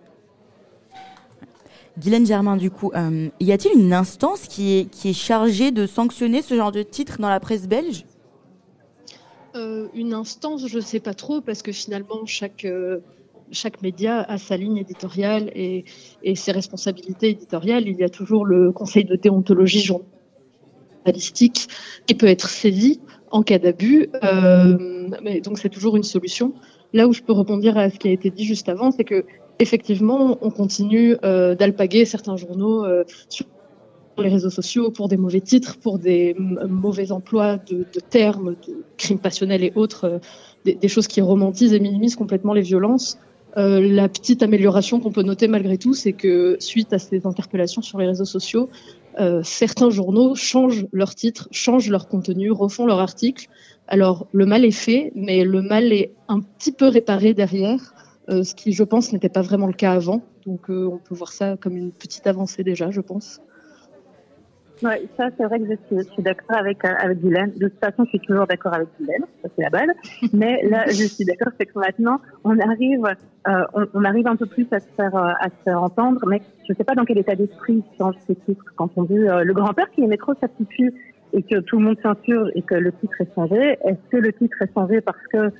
Guylaine 1.99 2.25
Germain, 2.25 2.55
du 2.55 2.71
coup, 2.71 2.91
euh, 2.95 3.27
y 3.39 3.51
a-t-il 3.51 3.77
une 3.77 3.93
instance 3.93 4.47
qui 4.47 4.89
est, 5.03 5.13
chargée 5.13 5.71
de 5.71 5.85
sanctionner 5.85 6.41
ce 6.41 6.55
genre 6.55 6.71
de 6.71 6.81
titre 6.81 7.17
dans 7.19 7.29
la 7.29 7.39
presse 7.39 7.67
belge? 7.67 8.05
Euh, 9.55 9.87
une 9.93 10.13
instance, 10.13 10.65
je 10.67 10.77
ne 10.77 10.81
sais 10.81 10.99
pas 10.99 11.13
trop, 11.13 11.41
parce 11.41 11.61
que 11.61 11.71
finalement, 11.71 12.25
chaque, 12.25 12.63
euh, 12.63 12.99
média 13.81 14.21
a 14.21 14.37
sa 14.37 14.55
ligne 14.55 14.77
éditoriale 14.77 15.51
et, 15.55 15.83
ses 16.35 16.51
responsabilités 16.51 17.29
éditoriales. 17.31 17.87
Il 17.87 17.97
y 17.97 18.03
a 18.03 18.09
toujours 18.09 18.45
le 18.45 18.71
conseil 18.71 19.03
de 19.03 19.15
déontologie 19.15 19.81
journalistique 19.81 21.67
qui 22.05 22.15
peut 22.15 22.27
être 22.27 22.47
saisi 22.47 23.01
en 23.31 23.43
cas 23.43 23.59
d'abus. 23.59 24.09
Donc, 25.43 25.57
c'est 25.57 25.69
toujours 25.69 25.97
une 25.97 26.03
solution. 26.03 26.53
Là 26.93 27.07
où 27.07 27.13
je 27.13 27.21
peux 27.21 27.33
rebondir 27.33 27.77
à 27.77 27.89
ce 27.89 27.99
qui 27.99 28.07
a 28.07 28.11
été 28.11 28.29
dit 28.29 28.45
juste 28.45 28.69
avant, 28.69 28.91
c'est 28.91 29.03
que 29.03 29.25
effectivement, 29.59 30.37
on 30.41 30.51
continue 30.51 31.17
euh, 31.23 31.55
d'alpaguer 31.55 32.05
certains 32.05 32.37
journaux 32.37 32.85
euh, 32.85 33.03
sur 33.29 33.45
les 34.17 34.29
réseaux 34.29 34.49
sociaux 34.49 34.91
pour 34.91 35.07
des 35.07 35.17
mauvais 35.17 35.41
titres, 35.41 35.77
pour 35.77 35.99
des 35.99 36.35
mauvais 36.37 37.11
emplois 37.11 37.57
de, 37.57 37.85
de 37.93 37.99
termes, 37.99 38.55
de 38.67 38.83
crimes 38.97 39.19
passionnels 39.19 39.63
et 39.63 39.71
autres, 39.75 40.05
euh, 40.05 40.19
des, 40.65 40.75
des 40.75 40.87
choses 40.87 41.07
qui 41.07 41.21
romantisent 41.21 41.73
et 41.73 41.79
minimisent 41.79 42.15
complètement 42.15 42.53
les 42.53 42.61
violences. 42.61 43.17
Euh, 43.57 43.79
la 43.81 44.07
petite 44.09 44.43
amélioration 44.43 44.99
qu'on 44.99 45.11
peut 45.11 45.23
noter 45.23 45.47
malgré 45.47 45.77
tout, 45.77 45.93
c'est 45.93 46.13
que 46.13 46.57
suite 46.59 46.93
à 46.93 46.99
ces 46.99 47.25
interpellations 47.25 47.81
sur 47.81 47.97
les 47.97 48.05
réseaux 48.05 48.25
sociaux, 48.25 48.69
euh, 49.19 49.41
certains 49.43 49.89
journaux 49.89 50.35
changent 50.35 50.85
leur 50.91 51.15
titre, 51.15 51.47
changent 51.51 51.89
leur 51.89 52.07
contenu, 52.07 52.51
refont 52.51 52.85
leur 52.85 52.99
article. 52.99 53.47
Alors 53.87 54.27
le 54.31 54.45
mal 54.45 54.65
est 54.65 54.71
fait, 54.71 55.11
mais 55.15 55.43
le 55.43 55.61
mal 55.61 55.91
est 55.91 56.13
un 56.27 56.41
petit 56.41 56.71
peu 56.71 56.87
réparé 56.87 57.33
derrière, 57.33 57.95
ce 58.29 58.55
qui, 58.55 58.73
je 58.73 58.83
pense, 58.83 59.11
n'était 59.13 59.29
pas 59.29 59.41
vraiment 59.41 59.67
le 59.67 59.73
cas 59.73 59.93
avant. 59.93 60.21
Donc 60.45 60.69
euh, 60.69 60.87
on 60.91 60.97
peut 60.97 61.15
voir 61.15 61.31
ça 61.31 61.57
comme 61.57 61.77
une 61.77 61.91
petite 61.91 62.25
avancée 62.27 62.63
déjà, 62.63 62.91
je 62.91 63.01
pense. 63.01 63.41
Ouais, 64.81 65.05
ça 65.17 65.27
c'est 65.37 65.43
vrai 65.43 65.59
que 65.59 65.65
je 65.67 66.03
suis, 66.03 66.23
d'accord 66.23 66.55
avec 66.55 66.85
euh, 66.85 66.93
avec. 66.99 67.19
De 67.19 67.67
toute 67.67 67.79
façon, 67.79 68.05
je 68.05 68.09
suis 68.11 68.19
toujours 68.21 68.47
d'accord 68.47 68.73
avec 68.73 68.87
Guylaine, 68.97 69.25
ça 69.43 69.49
c'est 69.53 69.63
la 69.63 69.69
balle. 69.69 69.93
Mais 70.31 70.63
là, 70.63 70.85
je 70.87 71.03
suis 71.03 71.25
d'accord, 71.25 71.51
c'est 71.59 71.65
que 71.65 71.77
maintenant, 71.77 72.21
on 72.45 72.57
arrive, 72.59 73.05
euh, 73.47 73.63
on, 73.93 74.03
arrive 74.05 74.27
un 74.27 74.37
peu 74.37 74.45
plus 74.45 74.67
à 74.71 74.79
se 74.79 74.87
faire 74.95 75.13
euh, 75.15 75.31
à 75.41 75.49
se 75.49 75.63
faire 75.65 75.83
entendre. 75.83 76.21
Mais 76.27 76.41
je 76.67 76.73
sais 76.73 76.85
pas 76.85 76.95
dans 76.95 77.03
quel 77.03 77.17
état 77.17 77.35
d'esprit 77.35 77.83
changent 77.97 78.15
ces 78.25 78.35
titres 78.35 78.63
quand 78.77 78.89
on 78.95 79.03
dit 79.03 79.17
euh, 79.17 79.43
le 79.43 79.53
grand-père 79.53 79.91
qui 79.91 80.01
aimait 80.01 80.17
trop 80.17 80.33
sa 80.39 80.47
petite 80.47 80.71
fille 80.71 80.93
et 81.33 81.43
que 81.43 81.59
tout 81.59 81.77
le 81.77 81.85
monde 81.85 81.97
s'insurge 82.01 82.49
et 82.55 82.61
que 82.61 82.75
le 82.75 82.93
titre 82.93 83.19
est 83.19 83.35
changé. 83.35 83.77
Est-ce 83.83 84.09
que 84.09 84.17
le 84.17 84.31
titre 84.31 84.61
est 84.61 84.73
changé 84.73 85.01
parce 85.01 85.27
que 85.31 85.51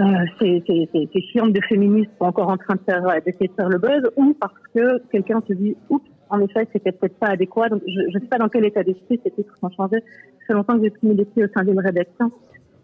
euh, 0.00 0.04
ces, 0.38 0.62
ces, 0.66 0.88
ces, 0.92 1.08
ces 1.12 1.20
chiantes 1.22 1.52
de 1.52 1.60
féministes 1.68 2.10
sont 2.18 2.26
encore 2.26 2.48
en 2.48 2.56
train 2.56 2.74
de 2.74 2.80
faire, 2.80 3.06
euh, 3.08 3.18
d'essayer 3.24 3.48
de 3.48 3.54
faire 3.54 3.68
le 3.68 3.78
buzz 3.78 4.02
ou 4.16 4.34
parce 4.38 4.52
que 4.74 5.02
quelqu'un 5.10 5.42
se 5.48 5.54
dit, 5.54 5.76
oups, 5.88 6.04
en 6.28 6.40
effet, 6.40 6.68
c'était 6.72 6.92
peut-être 6.92 7.18
pas 7.18 7.28
adéquat. 7.28 7.68
Donc, 7.68 7.82
je 7.86 8.14
ne 8.14 8.20
sais 8.20 8.26
pas 8.26 8.38
dans 8.38 8.48
quel 8.48 8.64
état 8.64 8.82
d'esprit 8.82 9.20
ces 9.24 9.30
titres 9.30 9.56
sont 9.58 9.70
changés. 9.70 10.00
Ça 10.00 10.46
fait 10.48 10.52
longtemps 10.52 10.76
que 10.76 10.84
j'ai 10.84 10.90
pris 10.90 11.14
les 11.14 11.24
pieds 11.24 11.44
au 11.44 11.48
sein 11.54 11.64
d'une 11.64 11.78
rédaction 11.78 12.30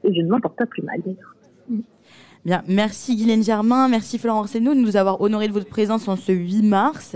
et 0.04 0.14
je 0.14 0.22
ne 0.22 0.28
m'en 0.28 0.40
porte 0.40 0.56
pas 0.56 0.66
plus 0.66 0.82
mal 0.82 1.00
d'ailleurs. 1.04 1.36
Bien, 2.44 2.62
merci 2.66 3.14
Guylaine 3.16 3.42
Germain, 3.42 3.88
merci 3.88 4.18
Florent 4.18 4.40
Arsenault 4.40 4.74
de 4.74 4.80
nous 4.80 4.96
avoir 4.96 5.20
honoré 5.20 5.46
de 5.46 5.52
votre 5.52 5.68
présence 5.68 6.08
en 6.08 6.16
ce 6.16 6.32
8 6.32 6.62
mars. 6.62 7.14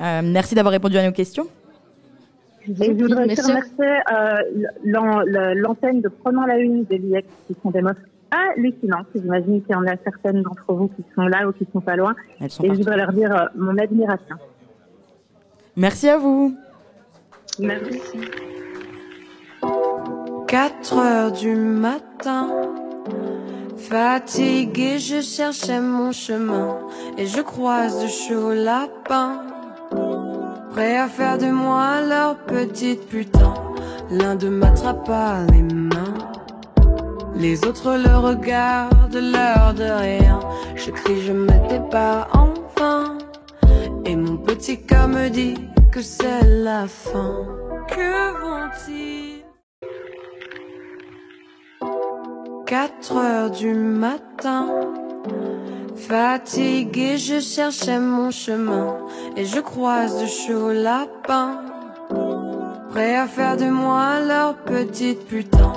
Euh, 0.00 0.20
merci 0.22 0.54
d'avoir 0.54 0.72
répondu 0.72 0.96
à 0.96 1.04
nos 1.04 1.12
questions. 1.12 1.46
Et 2.68 2.74
je 2.74 2.92
voudrais 2.92 3.24
remercier 3.24 3.86
euh, 4.12 5.54
l'antenne 5.54 6.00
de 6.00 6.08
Prenons 6.08 6.42
la 6.42 6.58
Une 6.58 6.84
de 6.84 6.96
l'IEX 6.96 7.26
qui 7.46 7.56
sont 7.62 7.70
des 7.70 7.82
meufs 7.82 7.96
hallucinantes. 8.30 9.06
J'imagine 9.14 9.62
qu'il 9.62 9.72
y 9.72 9.74
en 9.74 9.86
a 9.86 9.96
certaines 10.02 10.42
d'entre 10.42 10.72
vous 10.72 10.88
qui 10.88 11.04
sont 11.14 11.26
là 11.26 11.48
ou 11.48 11.52
qui 11.52 11.66
sont 11.72 11.80
pas 11.80 11.96
loin. 11.96 12.14
Elles 12.40 12.50
sont 12.50 12.64
et 12.64 12.68
je 12.68 12.74
voudrais 12.74 12.96
leur 12.96 13.12
dire 13.12 13.34
euh, 13.34 13.46
mon 13.56 13.76
admiration. 13.78 14.36
Merci 15.76 16.08
à 16.08 16.18
vous. 16.18 16.56
Merci. 17.58 18.20
4 20.46 20.98
heures 20.98 21.32
du 21.32 21.54
matin. 21.54 22.48
Fatigué, 23.76 24.98
je 24.98 25.20
cherchais 25.20 25.80
mon 25.80 26.12
chemin 26.12 26.78
et 27.18 27.26
je 27.26 27.40
croise 27.40 28.02
de 28.02 28.08
chauds 28.08 28.54
lapins. 28.54 29.42
Prêt 30.70 30.96
à 30.96 31.08
faire 31.08 31.38
de 31.38 31.50
moi 31.50 32.00
leur 32.00 32.36
petite 32.38 33.06
putain. 33.08 33.54
L'un 34.10 34.36
d'eux 34.36 34.50
m'attrapa 34.50 35.44
les 35.52 35.62
mains. 35.62 35.73
Les 37.36 37.64
autres 37.64 37.96
le 37.96 38.16
regardent, 38.16 39.16
l'air 39.16 39.74
de 39.74 39.84
rien. 39.84 40.40
Je 40.76 40.90
crie, 40.90 41.22
je 41.22 41.32
me 41.32 41.90
pas 41.90 42.28
enfin. 42.32 43.18
Et 44.04 44.16
mon 44.16 44.36
petit 44.36 44.84
cœur 44.84 45.08
me 45.08 45.28
dit 45.28 45.56
que 45.92 46.00
c'est 46.00 46.44
la 46.44 46.86
fin. 46.86 47.46
Que 47.88 48.32
vont-ils? 48.40 49.44
4 52.66 53.16
heures 53.16 53.50
du 53.50 53.74
matin. 53.74 54.66
Fatigué, 55.96 57.18
je 57.18 57.40
cherchais 57.40 57.98
mon 57.98 58.30
chemin 58.30 58.98
et 59.36 59.44
je 59.44 59.60
croise 59.60 60.20
de 60.20 60.26
chauds 60.26 60.72
lapins. 60.72 61.60
Prêt 62.90 63.16
à 63.16 63.26
faire 63.26 63.56
de 63.56 63.66
moi 63.66 64.20
leur 64.20 64.54
petite 64.56 65.26
putain. 65.26 65.72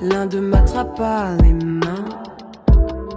L'un 0.00 0.26
d'eux 0.26 0.40
m'attrapa 0.40 1.36
les 1.42 1.52
mains. 1.52 2.04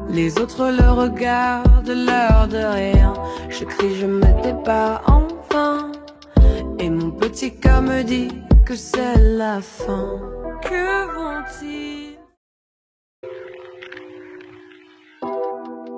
Les 0.09 0.39
autres 0.39 0.69
le 0.69 0.89
regardent, 0.91 1.89
l'air 1.89 2.47
de 2.47 2.57
rien. 2.57 3.13
Je 3.49 3.65
crie, 3.65 3.95
je 3.95 4.05
me 4.05 4.63
pas 4.63 5.01
enfin. 5.05 5.91
Et 6.79 6.89
mon 6.89 7.11
petit 7.11 7.59
cœur 7.59 7.81
me 7.81 8.03
dit 8.03 8.29
que 8.65 8.75
c'est 8.75 9.17
la 9.17 9.61
fin. 9.61 10.19
Que 10.61 11.05
vont-ils? 11.15 12.17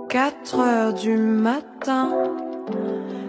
4 0.10 0.60
heures 0.60 0.94
du 0.94 1.16
matin. 1.16 2.10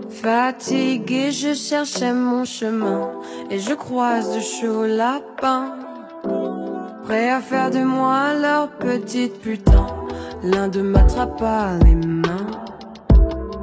Fatigué, 0.09 1.33
je 1.33 1.55
cherchais 1.55 2.13
mon 2.13 2.45
chemin 2.45 3.13
et 3.51 3.59
je 3.59 3.75
croise 3.75 4.35
de 4.35 4.41
chauds 4.41 4.87
lapins. 4.87 5.77
Prêt 7.05 7.31
à 7.31 7.41
faire 7.41 7.71
de 7.71 7.83
moi 7.83 8.35
leur 8.35 8.69
petite 8.71 9.41
putain. 9.41 9.87
L'un 10.43 10.69
d'eux 10.69 10.83
m'attrapa 10.83 11.73
les 11.85 11.95
mains. 11.95 12.47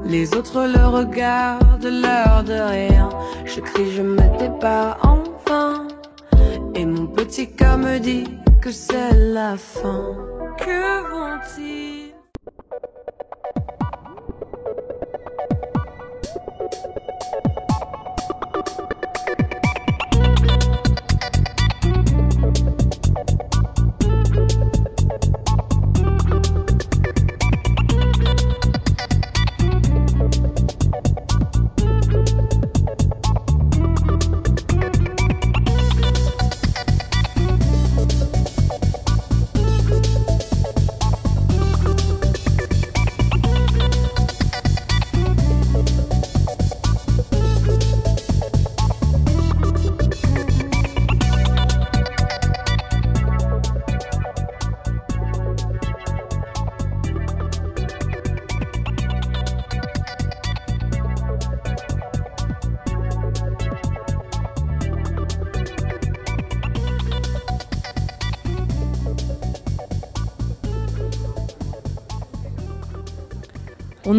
Les 0.06 0.34
autres 0.36 0.66
le 0.66 0.88
regardent, 0.88 1.86
l'air 1.86 2.44
de 2.44 2.54
rien. 2.54 3.10
Je 3.46 3.62
crie, 3.62 3.92
je 3.92 4.02
me 4.02 4.38
débat 4.38 4.98
enfin. 5.04 5.88
Et 6.76 6.86
mon 6.86 7.08
petit 7.08 7.52
cœur 7.52 7.78
me 7.78 7.98
dit 8.00 8.26
que 8.62 8.72
c'est 8.72 9.14
la 9.14 9.56
fin. 9.58 10.16
Que 10.58 11.10
vont-ils 11.10 11.89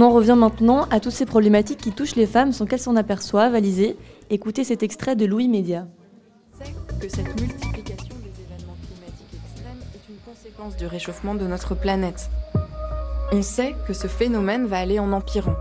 On 0.00 0.04
en 0.04 0.10
revient 0.12 0.34
maintenant 0.34 0.86
à 0.90 0.98
toutes 0.98 1.12
ces 1.12 1.26
problématiques 1.26 1.82
qui 1.82 1.92
touchent 1.92 2.16
les 2.16 2.26
femmes 2.26 2.52
sans 2.52 2.64
qu'elles 2.64 2.80
s'en 2.80 2.96
aperçoivent. 2.96 3.54
Alizé, 3.54 3.98
écoutez 4.30 4.64
cet 4.64 4.82
extrait 4.82 5.14
de 5.14 5.26
Louis 5.26 5.46
Média. 5.46 5.88
que 6.98 7.06
cette 7.06 7.38
multiplication 7.38 8.14
des 8.14 8.42
événements 8.42 8.78
climatiques 8.82 9.34
extrêmes 9.44 9.78
est 9.94 10.08
une 10.08 10.16
conséquence 10.24 10.78
du 10.78 10.86
réchauffement 10.86 11.34
de 11.34 11.46
notre 11.46 11.74
planète. 11.74 12.30
On 13.30 13.42
sait 13.42 13.74
que 13.86 13.92
ce 13.92 14.06
phénomène 14.06 14.64
va 14.64 14.78
aller 14.78 14.98
en 14.98 15.12
empirant. 15.12 15.56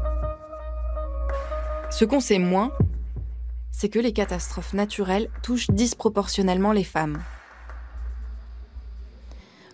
Ce 1.91 2.05
qu'on 2.05 2.21
sait 2.21 2.39
moins, 2.39 2.71
c'est 3.71 3.89
que 3.89 3.99
les 3.99 4.13
catastrophes 4.13 4.71
naturelles 4.71 5.27
touchent 5.43 5.69
disproportionnellement 5.69 6.71
les 6.71 6.85
femmes. 6.85 7.17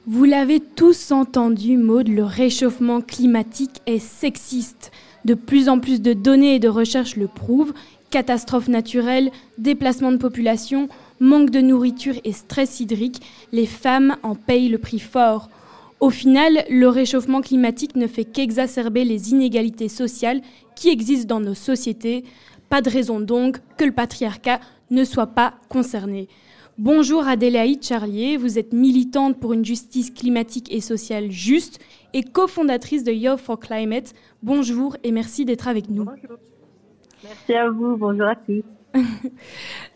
Vous 0.08 0.24
l'avez 0.24 0.60
tous 0.60 1.12
entendu, 1.12 1.78
Maud, 1.78 2.08
le 2.08 2.24
réchauffement 2.24 3.02
climatique 3.02 3.82
est 3.88 3.98
sexiste. 3.98 4.92
De 5.26 5.34
plus 5.34 5.68
en 5.68 5.80
plus 5.80 6.00
de 6.00 6.14
données 6.14 6.54
et 6.54 6.60
de 6.60 6.70
recherches 6.70 7.16
le 7.16 7.28
prouvent. 7.28 7.74
Catastrophes 8.12 8.68
naturelles, 8.68 9.32
déplacement 9.58 10.12
de 10.12 10.18
population, 10.18 10.90
manque 11.20 11.50
de 11.50 11.60
nourriture 11.60 12.14
et 12.24 12.34
stress 12.34 12.80
hydrique, 12.80 13.24
les 13.52 13.66
femmes 13.66 14.16
en 14.22 14.36
payent 14.36 14.70
le 14.70 14.78
prix 14.78 15.00
fort. 15.00 15.50
Au 16.00 16.12
final, 16.12 16.66
le 16.70 16.88
réchauffement 16.88 17.42
climatique 17.42 17.96
ne 17.96 18.06
fait 18.06 18.26
qu'exacerber 18.26 19.06
les 19.06 19.32
inégalités 19.32 19.90
sociales 19.90 20.42
qui 20.76 20.90
existent 20.90 21.34
dans 21.34 21.42
nos 21.42 21.56
sociétés. 21.56 22.26
Pas 22.70 22.84
de 22.84 22.92
raison 22.92 23.20
donc 23.20 23.58
que 23.76 23.86
le 23.86 23.92
patriarcat 23.92 24.60
ne 24.92 25.04
soit 25.04 25.26
pas 25.26 25.56
concerné. 25.68 26.28
Bonjour 26.78 27.26
Adélaïde 27.26 27.84
Charlier, 27.84 28.36
vous 28.36 28.60
êtes 28.60 28.74
militante 28.74 29.40
pour 29.40 29.54
une 29.54 29.64
justice 29.64 30.12
climatique 30.12 30.70
et 30.74 30.82
sociale 30.82 31.32
juste 31.32 31.80
et 32.14 32.22
cofondatrice 32.22 33.06
de 33.06 33.14
Yo 33.14 33.38
for 33.38 33.58
Climate. 33.58 34.14
Bonjour 34.44 34.98
et 35.06 35.14
merci 35.14 35.46
d'être 35.46 35.70
avec 35.70 35.90
nous. 35.90 36.06
Merci 37.24 37.54
à 37.54 37.70
vous, 37.70 37.96
bonjour 37.96 38.28
à 38.28 38.36
tous. 38.36 38.62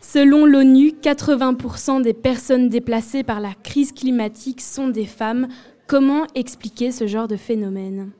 Selon 0.00 0.46
l'ONU, 0.46 0.92
80% 1.02 2.00
des 2.00 2.14
personnes 2.14 2.70
déplacées 2.70 3.24
par 3.24 3.40
la 3.40 3.52
crise 3.62 3.92
climatique 3.92 4.62
sont 4.62 4.88
des 4.88 5.04
femmes. 5.04 5.48
Comment 5.86 6.24
expliquer 6.34 6.92
ce 6.92 7.06
genre 7.06 7.28
de 7.28 7.36
phénomène? 7.36 8.10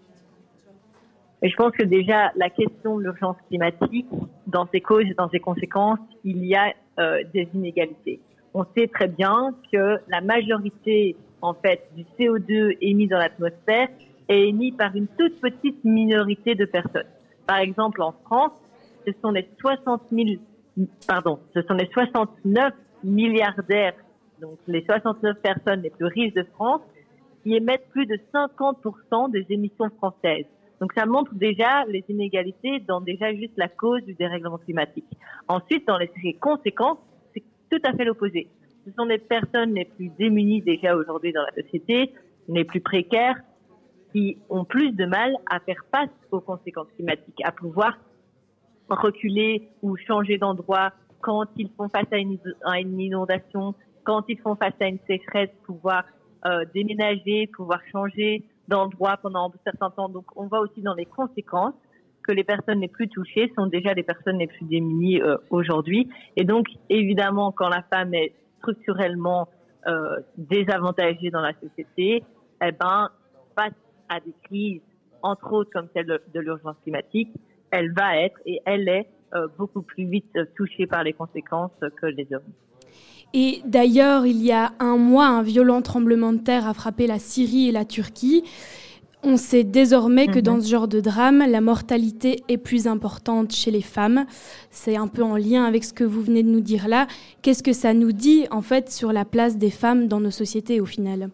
Je 1.43 1.57
pense 1.57 1.73
que 1.73 1.85
déjà, 1.85 2.31
la 2.37 2.51
question 2.51 2.99
de 2.99 3.05
l'urgence 3.05 3.37
climatique, 3.49 4.07
dans 4.47 4.69
ses 4.71 4.83
causes 4.83 5.07
et 5.07 5.15
dans 5.15 5.31
ses 5.31 5.41
conséquences, 5.41 5.99
il 6.25 6.45
y 6.45 6.55
a 6.55 6.75
euh, 6.99 7.23
des 7.33 7.49
inégalités. 7.55 8.21
On 8.53 8.64
sait 8.76 8.88
très 8.88 9.09
bien 9.09 9.55
que 9.72 9.98
la 10.09 10.20
majorité, 10.20 11.16
en 11.40 11.55
fait, 11.55 11.88
du 11.96 12.05
CO2 12.18 12.76
émis 12.80 13.07
dans 13.07 13.18
l'atmosphère 13.18 13.88
est 14.28 14.48
émis 14.48 14.72
par 14.72 14.94
une 14.94 15.07
toute 15.07 15.40
petite 15.40 15.84
minorité 15.84 16.55
de 16.55 16.64
personnes. 16.64 17.09
Par 17.46 17.59
exemple, 17.59 18.03
en 18.03 18.12
France, 18.24 18.53
ce 19.07 19.12
sont 19.22 19.30
les 19.30 19.48
60 19.61 20.03
000, 20.11 20.28
pardon, 21.07 21.38
ce 21.55 21.62
sont 21.62 21.74
les 21.74 21.88
69 21.92 22.72
milliardaires, 23.05 23.94
donc 24.40 24.59
les 24.66 24.84
69 24.84 25.40
personnes 25.40 25.82
les 25.82 25.90
plus 25.90 26.07
riches 26.07 26.34
de 26.34 26.44
France, 26.55 26.82
qui 27.42 27.55
émettent 27.55 27.88
plus 27.90 28.07
de 28.07 28.18
50% 28.34 29.30
des 29.30 29.46
émissions 29.51 29.90
françaises. 29.98 30.46
Donc 30.80 30.92
ça 30.94 31.07
montre 31.07 31.34
déjà 31.34 31.84
les 31.88 32.05
inégalités 32.09 32.80
dans 32.80 33.01
déjà 33.01 33.32
juste 33.34 33.57
la 33.57 33.68
cause 33.68 34.03
du 34.05 34.14
dérèglement 34.14 34.59
climatique. 34.59 35.07
Ensuite, 35.48 35.86
dans 35.86 35.98
les 35.98 36.11
conséquences, 36.40 36.98
tout 37.71 37.81
à 37.85 37.93
fait 37.93 38.05
l'opposé. 38.05 38.49
Ce 38.87 38.93
sont 38.93 39.05
les 39.05 39.18
personnes 39.18 39.75
les 39.75 39.85
plus 39.85 40.09
démunies 40.18 40.62
déjà 40.62 40.97
aujourd'hui 40.97 41.33
dans 41.33 41.43
la 41.43 41.62
société, 41.62 42.12
les 42.49 42.64
plus 42.64 42.81
précaires, 42.81 43.37
qui 44.12 44.39
ont 44.49 44.64
plus 44.64 44.93
de 44.93 45.07
mal 45.07 45.35
à 45.49 45.61
faire 45.61 45.83
face 45.91 46.11
aux 46.31 46.41
conséquences 46.41 46.89
climatiques, 46.97 47.41
à 47.45 47.53
pouvoir 47.53 47.97
reculer 48.89 49.68
ou 49.83 49.97
changer 49.97 50.37
d'endroit 50.39 50.93
quand 51.21 51.47
ils 51.57 51.71
font 51.77 51.89
face 51.89 52.11
à 52.11 52.16
une, 52.16 52.39
inondation, 53.01 53.75
quand 54.05 54.25
ils 54.29 54.39
font 54.39 54.57
face 54.57 54.75
à 54.81 54.87
une 54.87 54.99
sécheresse, 55.07 55.51
pouvoir 55.64 56.05
euh, 56.47 56.64
déménager, 56.75 57.47
pouvoir 57.55 57.81
changer 57.93 58.45
d'endroit 58.66 59.18
pendant 59.18 59.49
un 59.49 59.53
certain 59.64 59.91
temps. 59.91 60.09
Donc, 60.09 60.25
on 60.37 60.47
voit 60.47 60.61
aussi 60.61 60.81
dans 60.81 60.95
les 60.95 61.05
conséquences 61.05 61.75
que 62.27 62.33
les 62.33 62.45
personnes 62.45 62.81
les 62.81 62.89
plus 62.89 63.09
touchées 63.09 63.53
sont 63.57 63.66
déjà 63.66 63.93
les 63.95 64.03
personnes 64.03 64.39
les 64.39 64.47
plus 64.47 64.64
démunies 64.66 65.21
euh, 65.21 65.37
aujourd'hui. 65.51 66.09
Et 66.37 66.45
donc, 66.45 66.66
évidemment, 66.89 67.53
quand 67.53 67.68
la 67.68 67.83
femme 67.83 68.14
est 68.14 68.33
structurellement 68.59 69.49
euh, 69.87 70.16
désavantagée 70.37 71.31
dans 71.31 71.41
la 71.41 71.53
société, 71.55 72.23
eh 72.62 72.73
ben, 72.73 73.09
face 73.57 73.73
à 74.09 74.21
des 74.21 74.35
crises, 74.45 74.83
entre 75.23 75.53
autres 75.53 75.71
comme 75.73 75.89
celle 75.95 76.07
de, 76.07 76.41
l'urgence 76.41 76.77
climatique, 76.83 77.31
elle 77.71 77.93
va 77.93 78.16
être 78.16 78.39
et 78.47 78.61
elle 78.64 78.89
est 78.89 79.09
euh, 79.35 79.49
beaucoup 79.59 79.83
plus 79.83 80.07
vite 80.07 80.39
touchée 80.57 80.87
par 80.87 81.05
les 81.05 81.12
conséquences 81.12 81.73
que 82.01 82.07
les 82.07 82.27
hommes. 82.33 82.53
Et 83.33 83.61
d'ailleurs, 83.64 84.27
il 84.27 84.43
y 84.43 84.51
a 84.51 84.73
un 84.81 84.97
mois, 84.97 85.27
un 85.27 85.43
violent 85.43 85.83
tremblement 85.83 86.33
de 86.33 86.39
terre 86.39 86.66
a 86.66 86.75
frappé 86.75 87.07
la 87.07 87.18
Syrie 87.18 87.68
et 87.68 87.73
la 87.73 87.85
Turquie. 87.85 88.43
On 89.23 89.37
sait 89.37 89.64
désormais 89.64 90.29
que 90.29 90.39
dans 90.39 90.61
ce 90.61 90.71
genre 90.71 90.89
de 90.89 91.01
drame, 91.01 91.45
la 91.47 91.61
mortalité 91.61 92.37
est 92.49 92.57
plus 92.57 92.87
importante 92.87 93.53
chez 93.53 93.71
les 93.71 93.83
femmes. 93.83 94.25
C'est 94.71 94.97
un 94.97 95.09
peu 95.09 95.23
en 95.23 95.37
lien 95.37 95.64
avec 95.64 95.85
ce 95.85 95.93
que 95.93 96.05
vous 96.05 96.23
venez 96.23 96.43
de 96.43 96.49
nous 96.49 96.62
dire 96.62 96.89
là. 96.89 97.07
Qu'est-ce 97.43 97.62
que 97.62 97.75
ça 97.75 97.93
nous 97.93 98.12
dit 98.12 98.47
en 98.51 98.62
fait 98.62 98.89
sur 98.89 99.12
la 99.12 99.27
place 99.27 99.59
des 99.59 99.71
femmes 99.71 100.09
dans 100.09 100.21
nos 100.21 100.31
sociétés 100.31 100.81
au 100.81 100.87
final? 100.87 101.29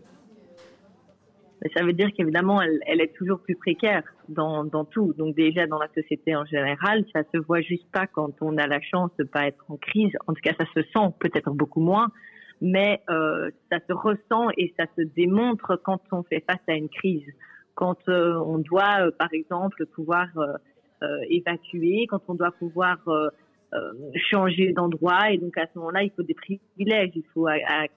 Ça 1.76 1.84
veut 1.84 1.92
dire 1.92 2.08
qu'évidemment, 2.16 2.60
elle, 2.60 2.80
elle, 2.86 3.00
est 3.00 3.12
toujours 3.14 3.38
plus 3.40 3.54
précaire 3.54 4.02
dans, 4.28 4.64
dans, 4.64 4.84
tout. 4.84 5.14
Donc 5.16 5.36
déjà 5.36 5.66
dans 5.66 5.78
la 5.78 5.88
société 5.94 6.34
en 6.34 6.44
général, 6.44 7.04
ça 7.12 7.22
se 7.32 7.38
voit 7.38 7.60
juste 7.60 7.86
pas 7.92 8.06
quand 8.08 8.32
on 8.40 8.58
a 8.58 8.66
la 8.66 8.80
chance 8.80 9.10
de 9.18 9.24
pas 9.24 9.46
être 9.46 9.64
en 9.68 9.76
crise. 9.76 10.12
En 10.26 10.32
tout 10.32 10.42
cas, 10.42 10.52
ça 10.58 10.66
se 10.74 10.82
sent 10.82 11.14
peut-être 11.20 11.52
beaucoup 11.52 11.80
moins, 11.80 12.08
mais 12.60 13.00
euh, 13.10 13.50
ça 13.70 13.78
se 13.88 13.92
ressent 13.92 14.48
et 14.56 14.74
ça 14.76 14.86
se 14.96 15.02
démontre 15.02 15.80
quand 15.82 16.00
on 16.10 16.24
fait 16.24 16.44
face 16.48 16.62
à 16.68 16.74
une 16.74 16.88
crise. 16.88 17.26
Quand 17.76 18.08
euh, 18.08 18.34
on 18.34 18.58
doit, 18.58 19.02
euh, 19.02 19.10
par 19.16 19.28
exemple, 19.32 19.84
pouvoir 19.86 20.26
euh, 20.38 21.06
évacuer, 21.28 22.06
quand 22.08 22.22
on 22.26 22.34
doit 22.34 22.52
pouvoir 22.52 22.98
changer 24.30 24.72
d'endroit, 24.72 25.30
et 25.30 25.36
donc 25.36 25.58
à 25.58 25.66
ce 25.66 25.78
moment-là, 25.78 26.02
il 26.02 26.10
faut 26.10 26.22
des 26.22 26.34
privilèges. 26.34 27.10
Il 27.14 27.24
faut 27.34 27.46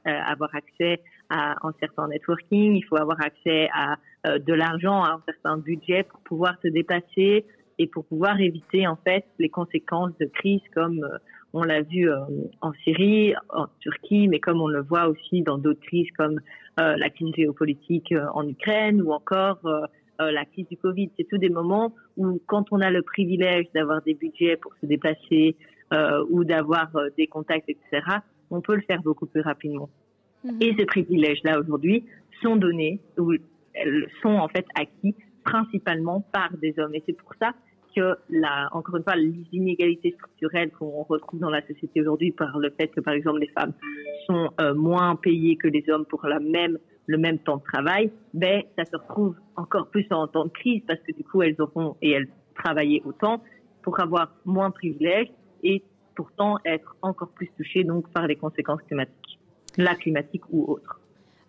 avoir 0.04 0.54
accès 0.54 1.00
à 1.30 1.56
un 1.66 1.74
certain 1.80 2.10
networking, 2.10 2.76
il 2.76 2.82
faut 2.82 2.98
avoir 2.98 3.18
accès 3.22 3.70
à 3.74 3.96
de 4.38 4.54
l'argent, 4.54 5.02
à 5.04 5.14
un 5.14 5.22
certain 5.26 5.58
budget 5.58 6.04
pour 6.04 6.20
pouvoir 6.22 6.56
se 6.62 6.68
déplacer, 6.68 7.46
et 7.78 7.88
pour 7.88 8.04
pouvoir 8.04 8.42
éviter 8.42 8.86
en 8.88 8.98
fait 8.98 9.26
les 9.38 9.48
conséquences 9.48 10.12
de 10.20 10.26
crises 10.26 10.68
comme 10.76 11.08
on 11.54 11.64
l'a 11.64 11.82
vu 11.82 12.10
euh, 12.10 12.20
en 12.62 12.74
Syrie, 12.84 13.34
en 13.50 13.68
Turquie, 13.80 14.28
mais 14.28 14.40
comme 14.40 14.62
on 14.62 14.68
le 14.68 14.82
voit 14.82 15.08
aussi 15.08 15.42
dans 15.42 15.58
d'autres 15.58 15.82
crises 15.82 16.10
comme 16.18 16.40
euh, 16.80 16.96
la 16.98 17.10
crise 17.10 17.34
géopolitique 17.36 18.14
en 18.34 18.48
Ukraine 18.48 19.02
ou 19.02 19.12
encore 19.12 19.60
la 20.20 20.44
crise 20.44 20.68
du 20.68 20.76
Covid. 20.76 21.10
C'est 21.18 21.28
tous 21.30 21.38
des 21.38 21.50
moments 21.50 21.94
où 22.18 22.42
quand 22.46 22.66
on 22.72 22.82
a 22.82 22.92
le 22.92 23.02
privilège 23.02 23.68
d'avoir 23.74 24.02
des 24.02 24.16
budgets 24.16 24.58
pour 24.58 24.74
se 24.82 24.86
déplacer 24.86 25.56
ou 26.30 26.44
d'avoir 26.44 26.92
des 27.18 27.28
contacts, 27.28 27.70
etc., 27.70 28.02
on 28.52 28.60
peut 28.60 28.76
le 28.76 28.82
faire 28.82 29.02
beaucoup 29.02 29.28
plus 29.28 29.40
rapidement. 29.40 29.90
Mhm. 30.44 30.58
Et 30.62 30.76
ces 30.78 30.86
privilèges-là 30.86 31.60
aujourd'hui 31.60 32.04
sont 32.42 32.56
donnés 32.56 33.00
ou 33.18 33.34
elles 33.74 34.08
sont 34.22 34.36
en 34.36 34.48
fait 34.48 34.66
acquis 34.76 35.16
principalement 35.44 36.22
par 36.34 36.56
des 36.58 36.78
hommes. 36.78 36.94
Et 36.96 37.04
c'est 37.06 37.18
pour 37.18 37.34
ça 37.42 37.54
que, 37.96 38.16
la, 38.30 38.70
encore 38.72 38.98
une 38.98 39.04
fois, 39.04 39.16
les 39.16 39.34
inégalités 39.52 40.12
structurelles 40.12 40.72
qu'on 40.72 41.04
retrouve 41.04 41.40
dans 41.40 41.50
la 41.50 41.66
société 41.66 42.02
aujourd'hui 42.02 42.32
par 42.32 42.58
le 42.58 42.70
fait 42.72 42.88
que, 42.88 43.02
par 43.02 43.14
exemple, 43.14 43.40
les 43.40 43.48
femmes 43.48 43.74
sont 44.26 44.50
euh, 44.62 44.74
moins 44.74 45.16
payées 45.16 45.56
que 45.56 45.68
les 45.68 45.84
hommes 45.90 46.06
pour 46.06 46.26
la 46.28 46.40
même, 46.40 46.78
le 47.08 47.18
même 47.18 47.40
temps 47.40 47.58
de 47.58 47.64
travail, 47.64 48.12
ben, 48.34 48.64
ça 48.78 48.86
se 48.86 48.96
retrouve 48.96 49.36
encore 49.56 49.88
plus 49.88 50.08
en 50.12 50.28
temps 50.28 50.46
de 50.46 50.52
crise 50.52 50.84
parce 50.88 51.00
que 51.02 51.12
du 51.12 51.24
coup, 51.24 51.42
elles 51.42 51.60
auront 51.60 51.96
et 52.02 52.12
elles 52.12 52.30
travaillaient 52.56 53.02
autant 53.06 53.42
pour 53.82 54.00
avoir 54.00 54.34
moins 54.46 54.70
de 54.70 54.74
privilèges 54.74 55.32
et 55.64 55.84
pourtant 56.16 56.58
être 56.66 56.96
encore 57.02 57.30
plus 57.30 57.50
touchées 57.58 57.84
donc 57.84 58.12
par 58.12 58.28
les 58.28 58.36
conséquences 58.36 58.82
climatiques, 58.84 59.40
la 59.78 59.96
climatique 59.96 60.44
ou 60.50 60.66
autre. 60.72 61.00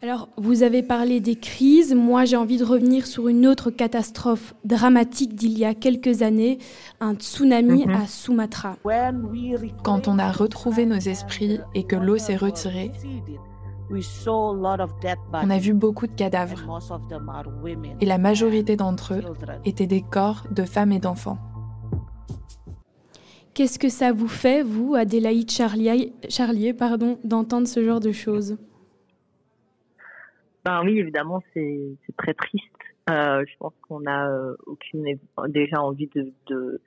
Alors, 0.02 0.30
vous 0.38 0.62
avez 0.62 0.82
parlé 0.82 1.20
des 1.20 1.36
crises. 1.36 1.94
Moi, 1.94 2.24
j'ai 2.24 2.36
envie 2.36 2.56
de 2.56 2.64
revenir 2.64 3.06
sur 3.06 3.28
une 3.28 3.46
autre 3.46 3.70
catastrophe 3.70 4.54
dramatique 4.64 5.34
d'il 5.34 5.58
y 5.58 5.66
a 5.66 5.74
quelques 5.74 6.22
années, 6.22 6.56
un 7.00 7.14
tsunami 7.14 7.84
mhm. 7.84 7.94
à 7.94 8.06
Sumatra. 8.06 8.76
Quand 9.84 10.08
on 10.08 10.18
a 10.18 10.32
retrouvé 10.32 10.86
nos 10.86 10.96
esprits 10.96 11.60
et 11.74 11.84
que 11.84 11.96
l'eau 11.96 12.16
s'est 12.16 12.36
retirée, 12.36 12.92
on 15.34 15.50
a 15.50 15.58
vu 15.58 15.74
beaucoup 15.74 16.06
de 16.06 16.14
cadavres. 16.14 16.80
Et 18.00 18.06
la 18.06 18.16
majorité 18.16 18.76
d'entre 18.76 19.14
eux 19.14 19.22
étaient 19.66 19.86
des 19.86 20.00
corps 20.00 20.46
de 20.50 20.64
femmes 20.64 20.92
et 20.92 20.98
d'enfants. 20.98 21.38
Qu'est-ce 23.52 23.78
que 23.78 23.90
ça 23.90 24.12
vous 24.12 24.28
fait, 24.28 24.62
vous, 24.62 24.94
Adélaïde 24.94 25.50
Charlier, 25.50 26.14
Charlier 26.30 26.72
pardon, 26.72 27.18
d'entendre 27.22 27.68
ce 27.68 27.84
genre 27.84 28.00
de 28.00 28.12
choses? 28.12 28.56
Ben 30.70 30.84
oui, 30.84 31.00
évidemment, 31.00 31.42
c'est 31.52 31.98
très 32.16 32.32
triste. 32.32 32.64
Euh, 33.10 33.44
je 33.44 33.56
pense 33.58 33.72
qu'on 33.88 34.06
a 34.06 34.30
euh, 34.30 34.54
aucune 34.66 35.18
déjà 35.48 35.82
envie 35.82 36.08
de, 36.14 36.80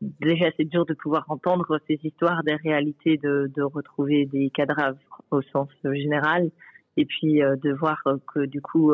déjà 0.00 0.46
c'est 0.56 0.64
dur 0.64 0.84
de 0.84 0.94
pouvoir 0.94 1.24
entendre 1.28 1.78
ces 1.86 2.00
histoires 2.02 2.42
des 2.42 2.56
réalités 2.56 3.16
de, 3.18 3.62
retrouver 3.62 4.26
des 4.26 4.50
cadavres 4.50 4.98
au 5.30 5.42
sens 5.42 5.68
général 5.84 6.50
et 6.96 7.04
puis 7.04 7.40
euh, 7.40 7.54
de 7.56 7.72
voir 7.72 8.02
que 8.34 8.46
du 8.46 8.60
coup 8.60 8.92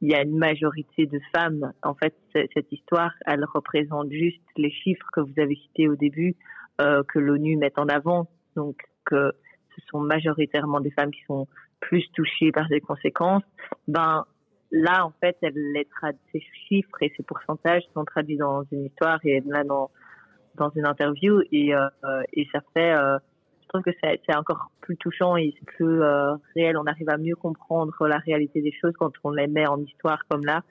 il 0.00 0.10
y 0.10 0.14
a 0.14 0.22
une 0.22 0.38
majorité 0.38 1.06
de 1.06 1.20
femmes 1.34 1.72
en 1.82 1.94
fait 1.94 2.14
cette 2.32 2.72
histoire 2.72 3.12
elle 3.26 3.44
représente 3.44 4.10
juste 4.10 4.40
les 4.56 4.70
chiffres 4.70 5.08
que 5.12 5.20
vous 5.20 5.38
avez 5.38 5.56
cités 5.56 5.88
au 5.88 5.96
début 5.96 6.34
que 6.78 7.18
l'ONU 7.18 7.56
met 7.56 7.72
en 7.78 7.88
avant 7.88 8.30
donc 8.56 8.76
que 9.04 9.32
ce 9.74 9.84
sont 9.90 10.00
majoritairement 10.00 10.80
des 10.80 10.92
femmes 10.92 11.10
qui 11.10 11.24
sont 11.24 11.46
plus 11.88 12.04
touchées 12.14 12.50
par 12.52 12.66
ces 12.68 12.80
conséquences, 12.80 13.42
ben 13.88 14.24
là 14.70 15.04
en 15.04 15.12
fait, 15.20 15.36
elle 15.42 15.54
les 15.54 15.86
ces 16.32 16.42
chiffres 16.66 17.02
et 17.02 17.12
ces 17.16 17.22
pourcentages 17.22 17.82
sont 17.92 18.04
traduits 18.04 18.36
dans 18.36 18.64
une 18.72 18.86
histoire 18.86 19.18
et 19.24 19.40
là 19.46 19.64
dans 19.64 19.90
dans 20.56 20.70
une 20.70 20.86
interview 20.86 21.42
et 21.52 21.74
euh, 21.74 21.88
et 22.32 22.46
ça 22.52 22.60
fait 22.72 22.92
euh, 22.92 23.18
je 23.62 23.68
trouve 23.68 23.82
que 23.82 23.90
c'est 24.02 24.36
encore 24.36 24.70
plus 24.80 24.96
touchant 24.96 25.36
et 25.36 25.52
c'est 25.58 25.66
plus 25.66 26.02
euh, 26.02 26.34
réel. 26.54 26.76
On 26.76 26.86
arrive 26.86 27.08
à 27.08 27.16
mieux 27.16 27.34
comprendre 27.34 28.06
la 28.06 28.18
réalité 28.18 28.62
des 28.62 28.72
choses 28.72 28.92
quand 28.98 29.10
on 29.24 29.30
les 29.30 29.48
met 29.48 29.66
en 29.66 29.80
histoire 29.80 30.22
comme 30.28 30.44
là, 30.44 30.62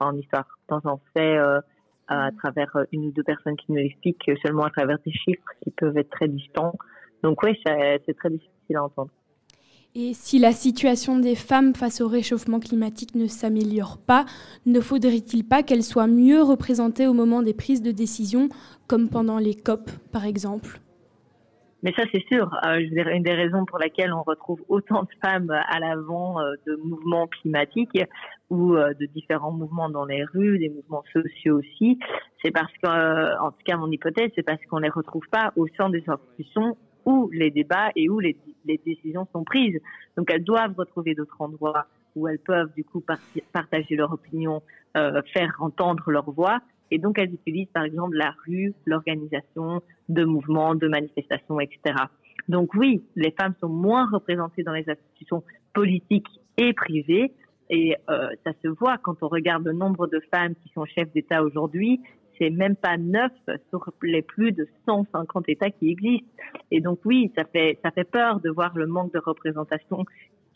en 0.00 0.14
histoire 0.16 0.46
dans 0.68 0.80
un 0.84 0.98
fait 1.14 1.38
à 2.08 2.30
travers 2.36 2.76
une 2.90 3.06
ou 3.06 3.12
deux 3.12 3.22
personnes 3.22 3.56
qui 3.56 3.72
nous 3.72 3.78
expliquent 3.78 4.30
seulement 4.44 4.64
à 4.64 4.70
travers 4.70 4.98
des 5.06 5.12
chiffres 5.12 5.50
qui 5.62 5.70
peuvent 5.70 5.96
être 5.96 6.10
très 6.10 6.28
distants. 6.28 6.74
Donc 7.22 7.42
oui, 7.42 7.58
c'est 7.64 8.16
très 8.18 8.28
difficile 8.28 8.76
à 8.76 8.84
entendre. 8.84 9.10
Et 9.94 10.14
si 10.14 10.38
la 10.38 10.52
situation 10.52 11.18
des 11.18 11.34
femmes 11.34 11.74
face 11.74 12.00
au 12.00 12.08
réchauffement 12.08 12.60
climatique 12.60 13.14
ne 13.14 13.26
s'améliore 13.26 13.98
pas, 13.98 14.24
ne 14.64 14.80
faudrait-il 14.80 15.44
pas 15.44 15.62
qu'elles 15.62 15.82
soient 15.82 16.06
mieux 16.06 16.40
représentées 16.40 17.06
au 17.06 17.12
moment 17.12 17.42
des 17.42 17.52
prises 17.52 17.82
de 17.82 17.90
décision, 17.90 18.48
comme 18.88 19.10
pendant 19.10 19.36
les 19.36 19.54
COP 19.54 19.90
par 20.10 20.24
exemple? 20.24 20.80
Mais 21.82 21.92
ça, 21.94 22.04
c'est 22.10 22.24
sûr. 22.26 22.48
Euh, 22.64 22.78
une 22.78 23.22
des 23.22 23.34
raisons 23.34 23.66
pour 23.66 23.78
laquelle 23.78 24.14
on 24.14 24.22
retrouve 24.22 24.62
autant 24.68 25.02
de 25.02 25.08
femmes 25.22 25.50
à 25.50 25.78
l'avant 25.78 26.40
euh, 26.40 26.54
de 26.66 26.76
mouvements 26.76 27.26
climatiques 27.26 27.98
ou 28.48 28.76
euh, 28.76 28.94
de 28.94 29.06
différents 29.06 29.52
mouvements 29.52 29.90
dans 29.90 30.06
les 30.06 30.24
rues, 30.24 30.58
des 30.58 30.70
mouvements 30.70 31.04
sociaux 31.12 31.58
aussi, 31.58 31.98
c'est 32.42 32.52
parce 32.52 32.72
que, 32.82 33.40
en 33.40 33.50
tout 33.50 33.64
cas, 33.66 33.76
mon 33.76 33.90
hypothèse, 33.90 34.30
c'est 34.36 34.42
parce 34.42 34.60
qu'on 34.70 34.78
les 34.78 34.88
retrouve 34.88 35.26
pas 35.30 35.52
au 35.56 35.66
sein 35.76 35.90
des 35.90 36.02
institutions 36.06 36.78
où 37.04 37.30
les 37.32 37.50
débats 37.50 37.90
et 37.96 38.08
où 38.08 38.20
les, 38.20 38.36
décisions 38.64 39.26
sont 39.32 39.44
prises. 39.44 39.80
Donc 40.16 40.30
elles 40.30 40.44
doivent 40.44 40.74
retrouver 40.76 41.14
d'autres 41.14 41.40
endroits 41.40 41.86
où 42.14 42.28
elles 42.28 42.38
peuvent 42.38 42.72
du 42.74 42.84
coup 42.84 43.02
partager 43.52 43.96
leur 43.96 44.12
opinion, 44.12 44.62
euh, 44.96 45.22
faire 45.32 45.56
entendre 45.60 46.10
leur 46.10 46.30
voix. 46.30 46.60
Et 46.90 46.98
donc 46.98 47.18
elles 47.18 47.32
utilisent 47.32 47.70
par 47.72 47.84
exemple 47.84 48.16
la 48.16 48.34
rue, 48.46 48.74
l'organisation 48.86 49.82
de 50.08 50.24
mouvements, 50.24 50.74
de 50.74 50.88
manifestations, 50.88 51.58
etc. 51.60 51.94
Donc 52.48 52.74
oui, 52.74 53.02
les 53.16 53.30
femmes 53.30 53.54
sont 53.60 53.68
moins 53.68 54.08
représentées 54.10 54.62
dans 54.62 54.74
les 54.74 54.88
institutions 54.88 55.42
politiques 55.72 56.28
et 56.58 56.72
privées. 56.72 57.32
Et 57.70 57.96
euh, 58.10 58.28
ça 58.44 58.52
se 58.62 58.68
voit 58.68 58.98
quand 58.98 59.22
on 59.22 59.28
regarde 59.28 59.64
le 59.64 59.72
nombre 59.72 60.06
de 60.06 60.20
femmes 60.32 60.54
qui 60.56 60.70
sont 60.74 60.84
chefs 60.84 61.10
d'État 61.12 61.42
aujourd'hui 61.42 62.00
même 62.50 62.76
pas 62.76 62.96
neuf 62.96 63.32
sur 63.70 63.92
les 64.02 64.22
plus 64.22 64.52
de 64.52 64.66
150 64.86 65.48
États 65.48 65.70
qui 65.70 65.90
existent. 65.90 66.26
Et 66.70 66.80
donc 66.80 67.00
oui, 67.04 67.30
ça 67.36 67.44
fait 67.44 67.78
ça 67.82 67.90
fait 67.90 68.04
peur 68.04 68.40
de 68.40 68.50
voir 68.50 68.76
le 68.76 68.86
manque 68.86 69.12
de 69.12 69.20
représentation 69.24 70.04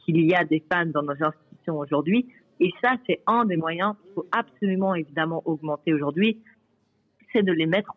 qu'il 0.05 0.25
y 0.25 0.35
a 0.35 0.45
des 0.45 0.63
femmes 0.73 0.93
dans 0.93 1.03
nos 1.03 1.13
institutions 1.13 1.79
aujourd'hui. 1.79 2.27
Et 2.61 2.73
ça, 2.83 2.95
c'est 3.07 3.21
un 3.27 3.45
des 3.45 3.57
moyens 3.57 3.95
qu'il 4.03 4.13
faut 4.15 4.27
absolument 4.33 4.95
évidemment 4.95 5.43
augmenter 5.45 5.93
aujourd'hui, 5.93 6.39
c'est 7.33 7.43
de 7.43 7.53
les 7.53 7.67
mettre 7.67 7.95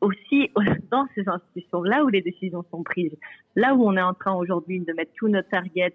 aussi 0.00 0.50
dans 0.90 1.06
ces 1.14 1.28
institutions, 1.28 1.82
là 1.82 2.04
où 2.04 2.08
les 2.08 2.22
décisions 2.22 2.64
sont 2.70 2.82
prises, 2.82 3.16
là 3.56 3.74
où 3.74 3.86
on 3.86 3.96
est 3.96 4.02
en 4.02 4.14
train 4.14 4.34
aujourd'hui 4.34 4.80
de 4.80 4.92
mettre 4.92 5.12
tous 5.16 5.28
nos 5.28 5.42
targets 5.42 5.94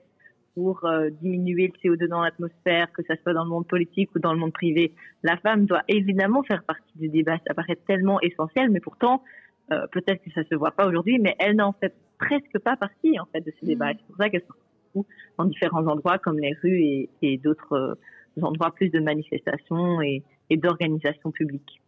pour 0.53 0.85
euh, 0.85 1.09
diminuer 1.09 1.73
le 1.73 1.89
CO2 1.89 2.07
dans 2.07 2.21
l'atmosphère, 2.21 2.91
que 2.91 3.01
ça 3.03 3.15
soit 3.21 3.33
dans 3.33 3.43
le 3.43 3.49
monde 3.49 3.67
politique 3.67 4.09
ou 4.15 4.19
dans 4.19 4.33
le 4.33 4.39
monde 4.39 4.53
privé. 4.53 4.93
La 5.23 5.37
femme 5.37 5.65
doit 5.65 5.81
évidemment 5.87 6.43
faire 6.43 6.63
partie 6.63 6.97
du 6.97 7.09
débat. 7.09 7.37
Ça 7.47 7.53
paraît 7.53 7.77
tellement 7.87 8.21
essentiel, 8.21 8.69
mais 8.69 8.79
pourtant, 8.79 9.23
euh, 9.71 9.87
peut-être 9.91 10.21
que 10.23 10.31
ça 10.31 10.43
se 10.43 10.55
voit 10.55 10.71
pas 10.71 10.87
aujourd'hui, 10.87 11.19
mais 11.19 11.35
elle 11.39 11.55
n'en 11.55 11.73
fait 11.73 11.93
presque 12.19 12.59
pas 12.59 12.75
partie 12.75 13.19
en 13.19 13.25
fait 13.25 13.41
de 13.41 13.51
ces 13.59 13.65
débats. 13.65 13.93
Mm. 13.93 13.97
C'est 13.97 14.07
pour 14.07 14.17
ça 14.17 14.29
qu'elle 14.29 14.41
se 14.41 14.47
retrouve 14.47 15.05
dans 15.37 15.45
différents 15.45 15.87
endroits 15.87 16.19
comme 16.19 16.39
les 16.39 16.53
rues 16.61 16.81
et, 16.81 17.09
et 17.21 17.37
d'autres 17.37 17.73
euh, 17.73 18.41
endroits 18.41 18.71
plus 18.71 18.89
de 18.89 18.99
manifestations 18.99 20.01
et, 20.01 20.23
et 20.49 20.57
d'organisations 20.57 21.31
publiques. 21.31 21.82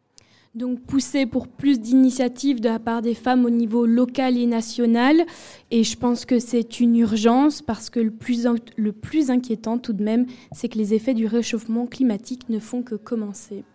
Donc 0.55 0.79
pousser 0.85 1.25
pour 1.25 1.49
plus 1.49 1.81
d'initiatives 1.81 2.61
de 2.61 2.69
la 2.69 2.79
part 2.79 3.01
des 3.01 3.13
femmes 3.13 3.43
au 3.43 3.49
niveau 3.49 3.85
local 3.85 4.37
et 4.37 4.45
national. 4.45 5.25
Et 5.69 5.83
je 5.83 5.97
pense 5.97 6.25
que 6.25 6.39
c'est 6.39 6.79
une 6.79 6.95
urgence 6.95 7.61
parce 7.61 7.89
que 7.89 7.99
le 7.99 8.11
plus, 8.11 8.47
le 8.77 8.91
plus 8.93 9.29
inquiétant 9.29 9.77
tout 9.77 9.91
de 9.91 10.01
même, 10.01 10.25
c'est 10.53 10.69
que 10.69 10.77
les 10.77 10.93
effets 10.93 11.13
du 11.13 11.27
réchauffement 11.27 11.87
climatique 11.87 12.47
ne 12.47 12.59
font 12.59 12.83
que 12.83 12.95
commencer. 12.95 13.65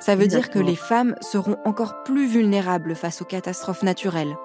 Ça 0.00 0.16
veut 0.16 0.26
dire 0.26 0.50
que 0.50 0.58
les 0.58 0.74
femmes 0.74 1.14
seront 1.20 1.56
encore 1.64 2.02
plus 2.02 2.26
vulnérables 2.26 2.96
face 2.96 3.22
aux 3.22 3.24
catastrophes 3.24 3.84
naturelles, 3.84 4.36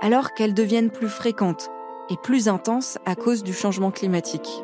alors 0.00 0.32
qu'elles 0.32 0.54
deviennent 0.54 0.90
plus 0.90 1.08
fréquentes 1.08 1.70
et 2.08 2.16
plus 2.22 2.48
intenses 2.48 2.98
à 3.04 3.16
cause 3.16 3.42
du 3.42 3.52
changement 3.52 3.90
climatique. 3.90 4.62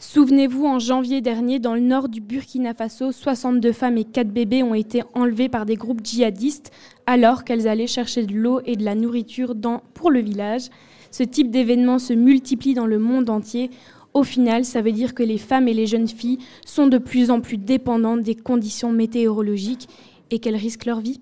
Souvenez-vous, 0.00 0.64
en 0.64 0.78
janvier 0.78 1.20
dernier, 1.20 1.58
dans 1.58 1.74
le 1.74 1.80
nord 1.80 2.08
du 2.08 2.20
Burkina 2.20 2.72
Faso, 2.72 3.10
62 3.10 3.72
femmes 3.72 3.98
et 3.98 4.04
4 4.04 4.28
bébés 4.28 4.62
ont 4.62 4.74
été 4.74 5.02
enlevés 5.12 5.48
par 5.48 5.66
des 5.66 5.74
groupes 5.74 6.04
djihadistes 6.04 6.70
alors 7.06 7.42
qu'elles 7.42 7.66
allaient 7.66 7.88
chercher 7.88 8.24
de 8.24 8.32
l'eau 8.32 8.60
et 8.64 8.76
de 8.76 8.84
la 8.84 8.94
nourriture 8.94 9.54
pour 9.94 10.12
le 10.12 10.20
village. 10.20 10.68
Ce 11.10 11.24
type 11.24 11.50
d'événement 11.50 11.98
se 11.98 12.12
multiplie 12.12 12.74
dans 12.74 12.86
le 12.86 13.00
monde 13.00 13.28
entier. 13.28 13.70
Au 14.14 14.22
final, 14.22 14.64
ça 14.64 14.82
veut 14.82 14.92
dire 14.92 15.16
que 15.16 15.24
les 15.24 15.36
femmes 15.36 15.66
et 15.66 15.74
les 15.74 15.86
jeunes 15.86 16.06
filles 16.06 16.38
sont 16.64 16.86
de 16.86 16.98
plus 16.98 17.32
en 17.32 17.40
plus 17.40 17.56
dépendantes 17.56 18.22
des 18.22 18.36
conditions 18.36 18.92
météorologiques 18.92 19.88
et 20.30 20.38
qu'elles 20.38 20.54
risquent 20.54 20.86
leur 20.86 21.00
vie. 21.00 21.20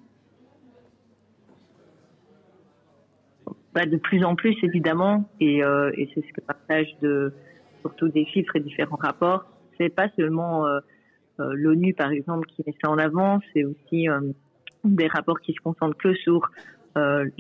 Bah, 3.75 3.87
de 3.87 3.97
plus 3.97 4.23
en 4.23 4.35
plus, 4.35 4.55
évidemment, 4.63 5.25
et, 5.41 5.65
euh, 5.65 5.91
et 5.97 6.11
c'est 6.15 6.21
ce 6.21 6.33
que 6.35 6.43
partage 6.43 6.89
de, 7.01 7.33
surtout 7.87 8.09
des 8.09 8.27
chiffres 8.27 8.57
et 8.57 8.61
différents 8.61 8.97
rapports, 8.97 9.45
c'est 9.79 9.89
pas 9.89 10.09
seulement 10.17 10.67
euh, 10.67 10.81
l'ONU, 11.39 11.95
par 11.95 12.11
exemple, 12.11 12.47
qui 12.49 12.63
met 12.67 12.75
ça 12.83 12.91
en 12.91 12.99
avant. 12.99 13.41
C'est 13.53 13.65
aussi 13.65 14.07
des 14.85 15.07
rapports 15.09 15.41
qui 15.41 15.53
se 15.53 15.61
concentrent 15.61 15.97
que 15.99 16.15
sur 16.15 16.51
le, 16.95 17.31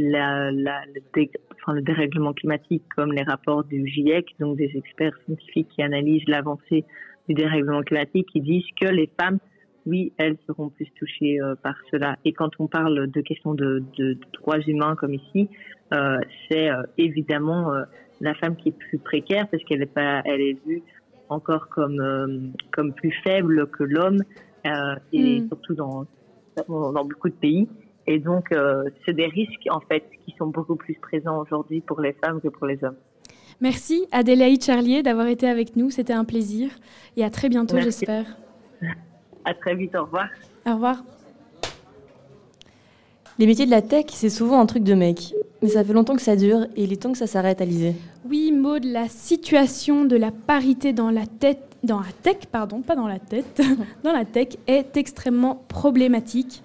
dérèglement 1.81 2.33
climatique, 2.35 2.85
comme 2.95 3.13
les 3.13 3.23
rapports 3.23 3.65
du 3.65 3.87
GIEC, 3.87 4.35
donc 4.39 4.57
des 4.59 4.71
experts 4.75 5.17
scientifiques 5.25 5.69
qui 5.75 5.83
analysent 5.83 6.29
l'avancée 6.29 6.85
du 7.29 7.35
dérèglement 7.35 7.83
climatique, 7.83 8.29
qui 8.31 8.41
disent 8.41 8.71
que 8.81 8.89
les 8.89 9.11
femmes 9.19 9.39
oui, 9.87 10.13
elles 10.19 10.37
seront 10.47 10.69
plus 10.69 10.91
touchées 10.99 11.41
euh, 11.41 11.55
par 11.55 11.77
cela. 11.91 12.17
Et 12.25 12.33
quand 12.33 12.51
on 12.59 12.67
parle 12.67 13.07
de 13.07 13.21
questions 13.21 13.55
de, 13.55 13.85
de, 13.97 14.19
droits 14.35 14.61
humains 14.61 14.97
comme 14.97 15.15
ici, 15.15 15.49
euh, 15.95 16.19
c'est 16.49 16.69
euh, 16.69 16.83
évidemment 16.99 17.73
la 18.21 18.35
femme 18.35 18.57
qui 18.57 18.71
est 18.71 18.79
plus 18.79 18.99
précaire 18.99 19.47
parce 19.49 19.63
qu'elle 19.65 19.83
est 19.83 19.87
pas, 19.87 20.23
elle 20.25 20.41
est 20.41 20.57
vue 20.67 20.83
encore 21.29 21.69
comme 21.69 22.53
comme 22.73 22.93
plus 22.93 23.13
faible 23.25 23.67
que 23.69 23.83
l'homme 23.83 24.23
et 25.13 25.41
mm. 25.41 25.49
surtout 25.49 25.75
dans 25.75 26.07
dans 26.69 27.05
beaucoup 27.05 27.29
de 27.29 27.35
pays. 27.35 27.69
Et 28.09 28.19
donc, 28.19 28.49
c'est 29.05 29.13
des 29.13 29.27
risques 29.27 29.67
en 29.71 29.81
fait 29.81 30.05
qui 30.25 30.35
sont 30.39 30.47
beaucoup 30.47 30.77
plus 30.77 30.95
présents 30.95 31.41
aujourd'hui 31.41 31.81
pour 31.81 32.01
les 32.01 32.13
femmes 32.13 32.41
que 32.41 32.49
pour 32.49 32.67
les 32.67 32.83
hommes. 32.85 32.97
Merci 33.61 34.07
Adélaïde 34.13 34.63
Charlier 34.63 35.03
d'avoir 35.03 35.27
été 35.29 35.49
avec 35.49 35.77
nous, 35.77 35.91
c'était 35.91 36.13
un 36.13 36.25
plaisir 36.25 36.71
et 37.17 37.25
à 37.25 37.31
très 37.31 37.49
bientôt 37.49 37.79
j'espère. 37.79 38.37
À 39.45 39.55
très 39.55 39.75
vite, 39.75 39.95
au 39.95 40.05
revoir. 40.05 40.29
Au 40.67 40.75
revoir. 40.75 41.05
Les 43.39 43.47
métiers 43.47 43.67
de 43.67 43.71
la 43.71 43.83
tech, 43.83 44.07
c'est 44.09 44.29
souvent 44.29 44.61
un 44.61 44.67
truc 44.67 44.83
de 44.83 44.95
mec. 44.95 45.35
Mais 45.67 45.73
ça 45.73 45.83
fait 45.83 45.93
longtemps 45.93 46.15
que 46.15 46.23
ça 46.23 46.37
dure 46.37 46.69
et 46.77 46.85
il 46.85 46.93
est 46.93 47.03
temps 47.03 47.11
que 47.11 47.19
ça 47.19 47.27
s'arrête, 47.27 47.61
Alizé. 47.61 47.97
Oui, 48.31 48.53
Maud, 48.53 48.85
la 48.85 49.09
situation 49.09 50.05
de 50.05 50.15
la 50.15 50.31
parité 50.31 50.93
dans 50.93 51.11
la 51.11 51.27
tête, 51.27 51.59
dans 51.83 51.99
la 51.99 52.13
tech, 52.23 52.47
pardon, 52.53 52.83
pas 52.83 52.95
dans 52.95 53.09
la 53.09 53.19
tête, 53.19 53.61
dans 54.05 54.13
la 54.13 54.25
tech 54.25 54.51
est 54.69 54.97
extrêmement 54.97 55.65
problématique. 55.67 56.63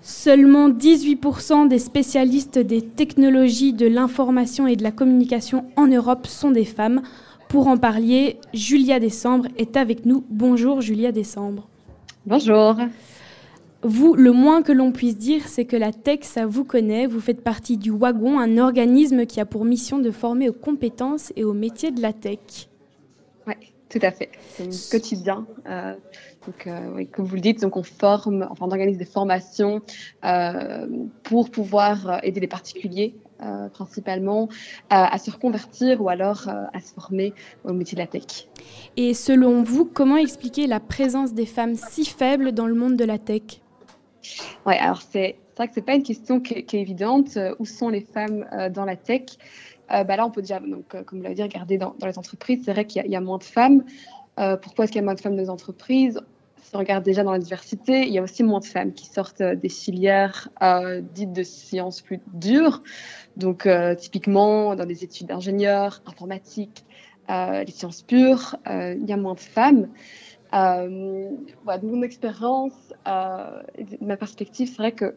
Seulement 0.00 0.70
18% 0.70 1.68
des 1.68 1.78
spécialistes 1.78 2.58
des 2.58 2.80
technologies 2.80 3.74
de 3.74 3.86
l'information 3.86 4.66
et 4.66 4.76
de 4.76 4.82
la 4.82 4.92
communication 4.92 5.66
en 5.76 5.86
Europe 5.88 6.26
sont 6.26 6.52
des 6.52 6.64
femmes. 6.64 7.02
Pour 7.50 7.68
en 7.68 7.76
parler, 7.76 8.38
Julia 8.54 8.98
Décembre 8.98 9.48
est 9.58 9.76
avec 9.76 10.06
nous. 10.06 10.24
Bonjour 10.30 10.80
Julia 10.80 11.12
Décembre. 11.12 11.68
Bonjour. 12.24 12.76
Vous, 13.82 14.14
le 14.14 14.32
moins 14.32 14.62
que 14.62 14.72
l'on 14.72 14.92
puisse 14.92 15.18
dire, 15.18 15.48
c'est 15.48 15.64
que 15.64 15.76
la 15.76 15.92
tech, 15.92 16.20
ça 16.22 16.46
vous 16.46 16.64
connaît. 16.64 17.06
Vous 17.06 17.20
faites 17.20 17.42
partie 17.42 17.76
du 17.76 17.90
Wagon, 17.90 18.38
un 18.38 18.58
organisme 18.58 19.26
qui 19.26 19.40
a 19.40 19.46
pour 19.46 19.64
mission 19.64 19.98
de 19.98 20.10
former 20.10 20.48
aux 20.48 20.54
compétences 20.54 21.32
et 21.36 21.44
aux 21.44 21.52
métiers 21.52 21.90
de 21.90 22.00
la 22.00 22.12
tech. 22.12 22.68
Oui, 23.46 23.54
tout 23.88 23.98
à 24.02 24.12
fait. 24.12 24.30
C'est 24.50 24.64
un 24.64 24.90
quotidien. 24.90 25.46
Euh, 25.68 25.94
donc, 26.46 26.66
euh, 26.66 27.04
comme 27.12 27.24
vous 27.24 27.34
le 27.34 27.40
dites, 27.40 27.60
donc 27.60 27.76
on 27.76 27.82
forme, 27.82 28.46
enfin, 28.50 28.66
on 28.66 28.70
organise 28.70 28.98
des 28.98 29.04
formations 29.04 29.80
euh, 30.24 30.86
pour 31.24 31.50
pouvoir 31.50 32.20
aider 32.22 32.40
les 32.40 32.48
particuliers 32.48 33.16
euh, 33.42 33.68
principalement, 33.70 34.48
à, 34.88 35.18
se 35.18 35.28
reconvertir 35.28 36.00
ou 36.00 36.08
alors 36.08 36.48
euh, 36.48 36.64
à 36.72 36.80
se 36.80 36.94
former 36.94 37.34
au 37.64 37.72
métier 37.72 37.96
de 37.96 38.00
la 38.00 38.06
tech. 38.06 38.46
Et 38.96 39.14
selon 39.14 39.64
vous, 39.64 39.84
comment 39.84 40.16
expliquer 40.16 40.68
la 40.68 40.78
présence 40.78 41.34
des 41.34 41.46
femmes 41.46 41.74
si 41.74 42.04
faible 42.04 42.52
dans 42.52 42.68
le 42.68 42.74
monde 42.76 42.94
de 42.94 43.04
la 43.04 43.18
tech? 43.18 43.61
Oui, 44.66 44.74
alors 44.74 45.02
c'est 45.02 45.36
vrai 45.56 45.68
que 45.68 45.74
ce 45.74 45.80
n'est 45.80 45.86
pas 45.86 45.94
une 45.94 46.02
question 46.02 46.40
qui, 46.40 46.54
est 46.54 46.74
évidente. 46.74 47.36
Euh, 47.36 47.54
où 47.58 47.64
sont 47.64 47.88
les 47.88 48.00
femmes 48.00 48.46
dans 48.72 48.84
la 48.84 48.96
tech 48.96 49.22
bah 49.88 50.16
Là, 50.16 50.26
on 50.26 50.30
peut 50.30 50.40
déjà, 50.40 50.58
donc, 50.58 50.88
comme 50.88 51.18
vous 51.18 51.22
l'avez 51.22 51.34
dit, 51.34 51.42
regarder 51.42 51.76
dans, 51.76 51.94
les 52.02 52.18
entreprises. 52.18 52.62
C'est 52.64 52.72
vrai 52.72 52.86
qu'il 52.86 53.06
y, 53.06 53.16
a 53.16 53.20
moins 53.20 53.38
de 53.38 53.44
femmes. 53.44 53.84
pourquoi 54.62 54.84
est-ce 54.84 54.92
qu'il 54.92 55.00
y 55.00 55.02
a 55.02 55.04
moins 55.04 55.14
de 55.14 55.20
femmes 55.20 55.36
dans 55.36 55.42
les 55.42 55.50
entreprises? 55.50 56.20
Si 56.62 56.76
on 56.76 56.78
regarde 56.78 57.04
déjà 57.04 57.24
dans 57.24 57.32
la 57.32 57.38
diversité, 57.38 58.06
il 58.06 58.12
y 58.14 58.18
a 58.18 58.22
aussi 58.22 58.42
moins 58.42 58.60
de 58.60 58.64
femmes 58.64 58.94
qui 58.94 59.04
sortent 59.04 59.42
des 59.42 59.68
filières 59.68 60.48
dites 61.14 61.32
de 61.32 61.42
sciences 61.42 62.00
plus 62.00 62.20
dures. 62.32 62.82
Donc, 63.36 63.66
euh, 63.66 63.94
typiquement, 63.94 64.74
dans 64.74 64.86
des 64.86 65.04
études 65.04 65.28
d'ingénieur, 65.28 66.02
informatique, 66.06 66.84
euh, 67.30 67.64
les 67.64 67.72
sciences 67.72 68.02
pures, 68.02 68.56
euh, 68.68 68.94
il 68.98 69.08
y 69.08 69.12
a 69.12 69.16
moins 69.16 69.34
de 69.34 69.40
femmes. 69.40 69.88
Euh, 70.54 71.30
de 71.78 71.86
mon 71.86 72.02
expérience, 72.02 72.92
de 73.06 74.04
ma 74.04 74.16
perspective, 74.16 74.68
c'est 74.68 74.76
vrai 74.76 74.92
que 74.92 75.14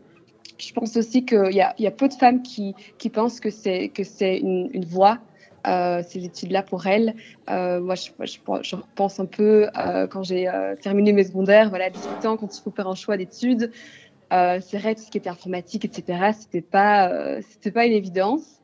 je 0.57 0.71
pense 0.73 0.95
aussi 0.95 1.25
qu'il 1.25 1.51
y, 1.51 1.61
a 1.61 1.91
peu 1.91 2.07
de 2.07 2.13
femmes 2.13 2.41
qui, 2.41 2.73
pensent 3.11 3.39
que 3.39 3.49
c'est 3.49 3.91
une, 4.38 4.86
voie 4.86 5.19
euh, 5.67 6.01
ces 6.07 6.23
études-là 6.23 6.63
pour 6.63 6.88
elles. 6.88 7.15
Euh, 7.49 7.81
moi, 7.81 7.95
je, 7.95 8.11
je, 8.21 8.38
je, 8.61 8.75
pense 8.95 9.19
un 9.19 9.25
peu 9.25 9.67
euh, 9.77 10.07
quand 10.07 10.23
j'ai 10.23 10.49
terminé 10.81 11.11
mes 11.11 11.25
secondaires, 11.25 11.69
voilà, 11.69 11.86
à 11.86 11.89
18 11.89 12.25
ans, 12.25 12.38
quand 12.38 12.55
il 12.55 12.61
faut 12.61 12.71
faire 12.71 12.88
un 12.88 12.95
choix 12.95 13.17
d'études. 13.17 13.71
Euh, 14.33 14.59
c'est 14.61 14.77
vrai, 14.77 14.95
tout 14.95 15.01
ce 15.01 15.11
qui 15.11 15.17
était 15.17 15.29
informatique, 15.29 15.86
etc., 15.86 16.31
c'était 16.39 16.61
pas, 16.61 17.09
euh, 17.09 17.41
c'était 17.49 17.71
pas 17.71 17.86
une 17.86 17.93
évidence. 17.93 18.61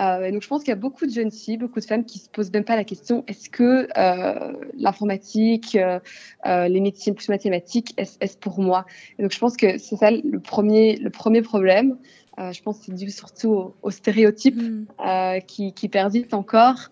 Euh, 0.00 0.24
et 0.24 0.32
donc, 0.32 0.42
je 0.42 0.48
pense 0.48 0.62
qu'il 0.62 0.70
y 0.70 0.72
a 0.72 0.76
beaucoup 0.76 1.06
de 1.06 1.10
jeunes 1.10 1.30
filles, 1.30 1.58
beaucoup 1.58 1.80
de 1.80 1.84
femmes 1.84 2.04
qui 2.04 2.18
se 2.18 2.28
posent 2.28 2.52
même 2.52 2.64
pas 2.64 2.76
la 2.76 2.84
question 2.84 3.24
est-ce 3.26 3.50
que 3.50 3.88
euh, 3.96 4.52
l'informatique, 4.76 5.76
euh, 5.76 6.00
euh, 6.46 6.68
les 6.68 6.80
métiers 6.80 7.12
plus 7.12 7.28
mathématiques, 7.28 7.94
est-ce, 7.96 8.16
est 8.20 8.38
pour 8.40 8.60
moi? 8.60 8.86
Et 9.18 9.22
donc, 9.22 9.32
je 9.32 9.38
pense 9.38 9.56
que 9.56 9.78
c'est 9.78 9.96
ça 9.96 10.10
le 10.10 10.40
premier, 10.40 10.96
le 10.96 11.10
premier 11.10 11.42
problème. 11.42 11.98
je 12.38 12.62
pense 12.62 12.78
que 12.78 12.86
c'est 12.86 12.94
dû 12.94 13.10
surtout 13.10 13.74
aux, 13.82 13.90
stéréotypes 13.90 14.56
mm. 14.56 15.40
qui, 15.46 15.72
qui 15.74 15.88
persistent 15.88 16.34
encore. 16.34 16.88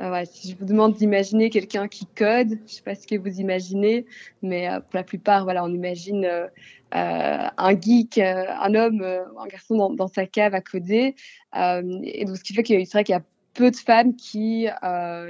Euh, 0.00 0.22
si 0.30 0.52
je 0.52 0.56
vous 0.56 0.64
demande 0.64 0.94
d'imaginer 0.94 1.50
quelqu'un 1.50 1.88
qui 1.88 2.06
code, 2.06 2.58
je 2.66 2.72
sais 2.72 2.82
pas 2.82 2.94
ce 2.94 3.06
que 3.06 3.16
vous 3.16 3.40
imaginez, 3.40 4.06
mais 4.42 4.68
euh, 4.68 4.78
pour 4.78 4.94
la 4.94 5.02
plupart, 5.02 5.42
voilà, 5.42 5.64
on 5.64 5.68
imagine 5.68 6.24
euh, 6.24 6.46
un 6.92 7.80
geek, 7.80 8.18
un 8.18 8.74
homme, 8.74 9.02
un 9.02 9.46
garçon 9.46 9.76
dans, 9.76 9.90
dans, 9.90 10.08
sa 10.08 10.26
cave 10.26 10.54
à 10.54 10.60
coder. 10.60 11.14
et 11.54 12.24
donc, 12.24 12.36
ce 12.36 12.42
qui 12.42 12.54
fait 12.54 12.62
qu'il 12.62 12.86
vrai 12.88 13.04
qu'il 13.04 13.12
y 13.12 13.16
a 13.16 13.22
peu 13.54 13.70
de 13.70 13.76
femmes 13.76 14.14
qui, 14.14 14.68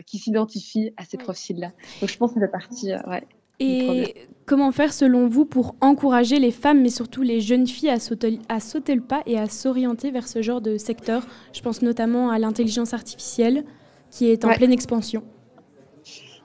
qui 0.06 0.18
s'identifient 0.18 0.92
à 0.96 1.04
ces 1.04 1.16
profils-là. 1.16 1.72
Donc, 2.00 2.10
je 2.10 2.16
pense 2.16 2.30
que 2.30 2.34
c'est 2.34 2.40
la 2.40 2.48
partie, 2.48 2.92
ouais. 2.92 3.24
Et 3.60 4.14
comment 4.46 4.70
faire 4.70 4.92
selon 4.92 5.26
vous 5.26 5.44
pour 5.44 5.74
encourager 5.80 6.38
les 6.38 6.52
femmes, 6.52 6.80
mais 6.80 6.90
surtout 6.90 7.22
les 7.22 7.40
jeunes 7.40 7.66
filles, 7.66 7.90
à 7.90 7.98
sauter, 7.98 8.38
à 8.48 8.60
sauter 8.60 8.94
le 8.94 9.00
pas 9.00 9.22
et 9.26 9.38
à 9.38 9.48
s'orienter 9.48 10.10
vers 10.10 10.28
ce 10.28 10.42
genre 10.42 10.60
de 10.60 10.78
secteur? 10.78 11.26
Je 11.52 11.60
pense 11.60 11.82
notamment 11.82 12.30
à 12.30 12.38
l'intelligence 12.38 12.94
artificielle 12.94 13.64
qui 14.10 14.28
est 14.30 14.44
en 14.44 14.52
pleine 14.52 14.72
expansion 14.72 15.24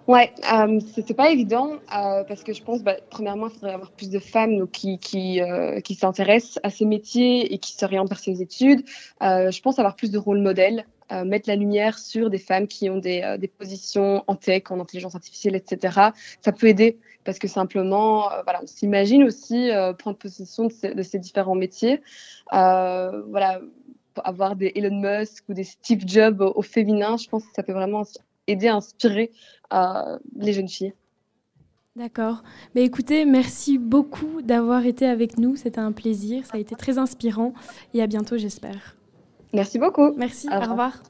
Ouais, 0.05 0.33
euh, 0.53 0.81
c'est 0.93 1.13
pas 1.13 1.29
évident 1.29 1.75
euh, 1.95 2.25
parce 2.25 2.43
que 2.43 2.51
je 2.51 2.61
pense, 2.61 2.83
bah, 2.83 2.97
premièrement, 3.09 3.47
il 3.47 3.53
faudrait 3.53 3.73
avoir 3.73 3.91
plus 3.91 4.09
de 4.09 4.19
femmes 4.19 4.67
qui 4.69 4.99
qui, 4.99 5.41
euh, 5.41 5.79
qui 5.79 5.95
s'intéressent 5.95 6.59
à 6.63 6.69
ces 6.69 6.83
métiers 6.83 7.53
et 7.53 7.57
qui 7.57 7.71
s'orientent 7.71 8.09
vers 8.09 8.19
ces 8.19 8.41
études. 8.41 8.83
Euh, 9.21 9.49
je 9.49 9.61
pense 9.61 9.79
avoir 9.79 9.95
plus 9.95 10.11
de 10.11 10.17
rôle 10.17 10.39
modèle, 10.39 10.85
euh, 11.13 11.23
mettre 11.23 11.47
la 11.47 11.55
lumière 11.55 11.97
sur 11.97 12.29
des 12.29 12.37
femmes 12.37 12.67
qui 12.67 12.89
ont 12.89 12.97
des, 12.97 13.21
euh, 13.21 13.37
des 13.37 13.47
positions 13.47 14.25
en 14.27 14.35
tech, 14.35 14.63
en 14.71 14.81
intelligence 14.81 15.15
artificielle, 15.15 15.55
etc. 15.55 16.11
Ça 16.41 16.51
peut 16.51 16.67
aider 16.67 16.99
parce 17.23 17.39
que 17.39 17.47
simplement, 17.47 18.27
voilà, 18.43 18.59
on 18.61 18.67
s'imagine 18.67 19.23
aussi 19.23 19.69
prendre 19.97 20.17
possession 20.17 20.65
de 20.65 20.73
ces, 20.73 20.93
de 20.93 21.01
ces 21.01 21.19
différents 21.19 21.55
métiers. 21.55 22.01
voilà, 22.51 23.61
avoir 24.21 24.57
des 24.57 24.73
Elon 24.75 24.99
Musk 24.99 25.45
ou 25.47 25.53
des 25.53 25.63
Steve 25.63 26.03
Jobs 26.05 26.41
au, 26.41 26.61
féminin, 26.61 27.15
je 27.15 27.29
pense 27.29 27.45
que 27.45 27.53
ça 27.55 27.63
peut 27.63 27.71
vraiment 27.71 28.03
aider 28.47 28.67
à 28.67 28.75
inspirer 28.75 29.31
euh, 29.73 30.17
les 30.35 30.53
jeunes 30.53 30.69
filles. 30.69 30.93
D'accord. 31.95 32.43
Mais 32.73 32.83
écoutez, 32.83 33.23
merci 33.25 33.77
beaucoup 33.77 34.41
d'avoir 34.41 34.85
été 34.85 35.05
avec 35.05 35.37
nous. 35.37 35.55
C'était 35.55 35.79
un 35.79 35.91
plaisir. 35.91 36.45
Ça 36.45 36.57
a 36.57 36.59
été 36.59 36.75
très 36.75 36.97
inspirant. 36.97 37.53
Et 37.93 38.01
à 38.01 38.07
bientôt, 38.07 38.37
j'espère. 38.37 38.95
Merci 39.53 39.77
beaucoup. 39.77 40.11
Merci. 40.17 40.47
Au 40.51 40.59
revoir. 40.59 41.03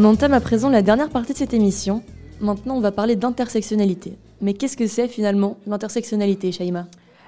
On 0.00 0.04
entame 0.04 0.32
à 0.32 0.40
présent 0.40 0.68
la 0.70 0.80
dernière 0.80 1.08
partie 1.08 1.32
de 1.32 1.38
cette 1.38 1.52
émission. 1.52 2.04
Maintenant, 2.40 2.76
on 2.76 2.80
va 2.80 2.92
parler 2.92 3.16
d'intersectionnalité. 3.16 4.12
Mais 4.40 4.54
qu'est-ce 4.54 4.76
que 4.76 4.86
c'est 4.86 5.08
finalement 5.08 5.56
l'intersectionnalité, 5.66 6.52
Shaima 6.52 6.86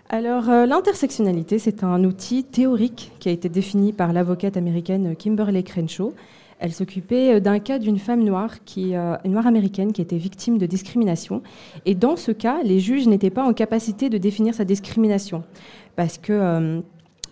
alors, 0.08 0.48
euh, 0.48 0.66
l'intersectionnalité, 0.66 1.58
c'est 1.58 1.82
un 1.82 2.04
outil 2.04 2.44
théorique 2.44 3.10
qui 3.18 3.28
a 3.28 3.32
été 3.32 3.48
défini 3.48 3.92
par 3.92 4.12
l'avocate 4.12 4.56
américaine 4.56 5.16
Kimberly 5.16 5.64
Crenshaw. 5.64 6.14
Elle 6.60 6.72
s'occupait 6.72 7.34
euh, 7.34 7.40
d'un 7.40 7.58
cas 7.58 7.80
d'une 7.80 7.98
femme 7.98 8.22
noire, 8.22 8.62
qui, 8.64 8.94
euh, 8.94 9.16
noire 9.24 9.48
américaine, 9.48 9.92
qui 9.92 10.02
était 10.02 10.16
victime 10.16 10.58
de 10.58 10.66
discrimination. 10.66 11.42
Et 11.86 11.96
dans 11.96 12.14
ce 12.14 12.30
cas, 12.30 12.62
les 12.62 12.78
juges 12.78 13.08
n'étaient 13.08 13.30
pas 13.30 13.44
en 13.44 13.52
capacité 13.52 14.10
de 14.10 14.18
définir 14.18 14.54
sa 14.54 14.64
discrimination. 14.64 15.42
Parce 15.96 16.18
que 16.18 16.82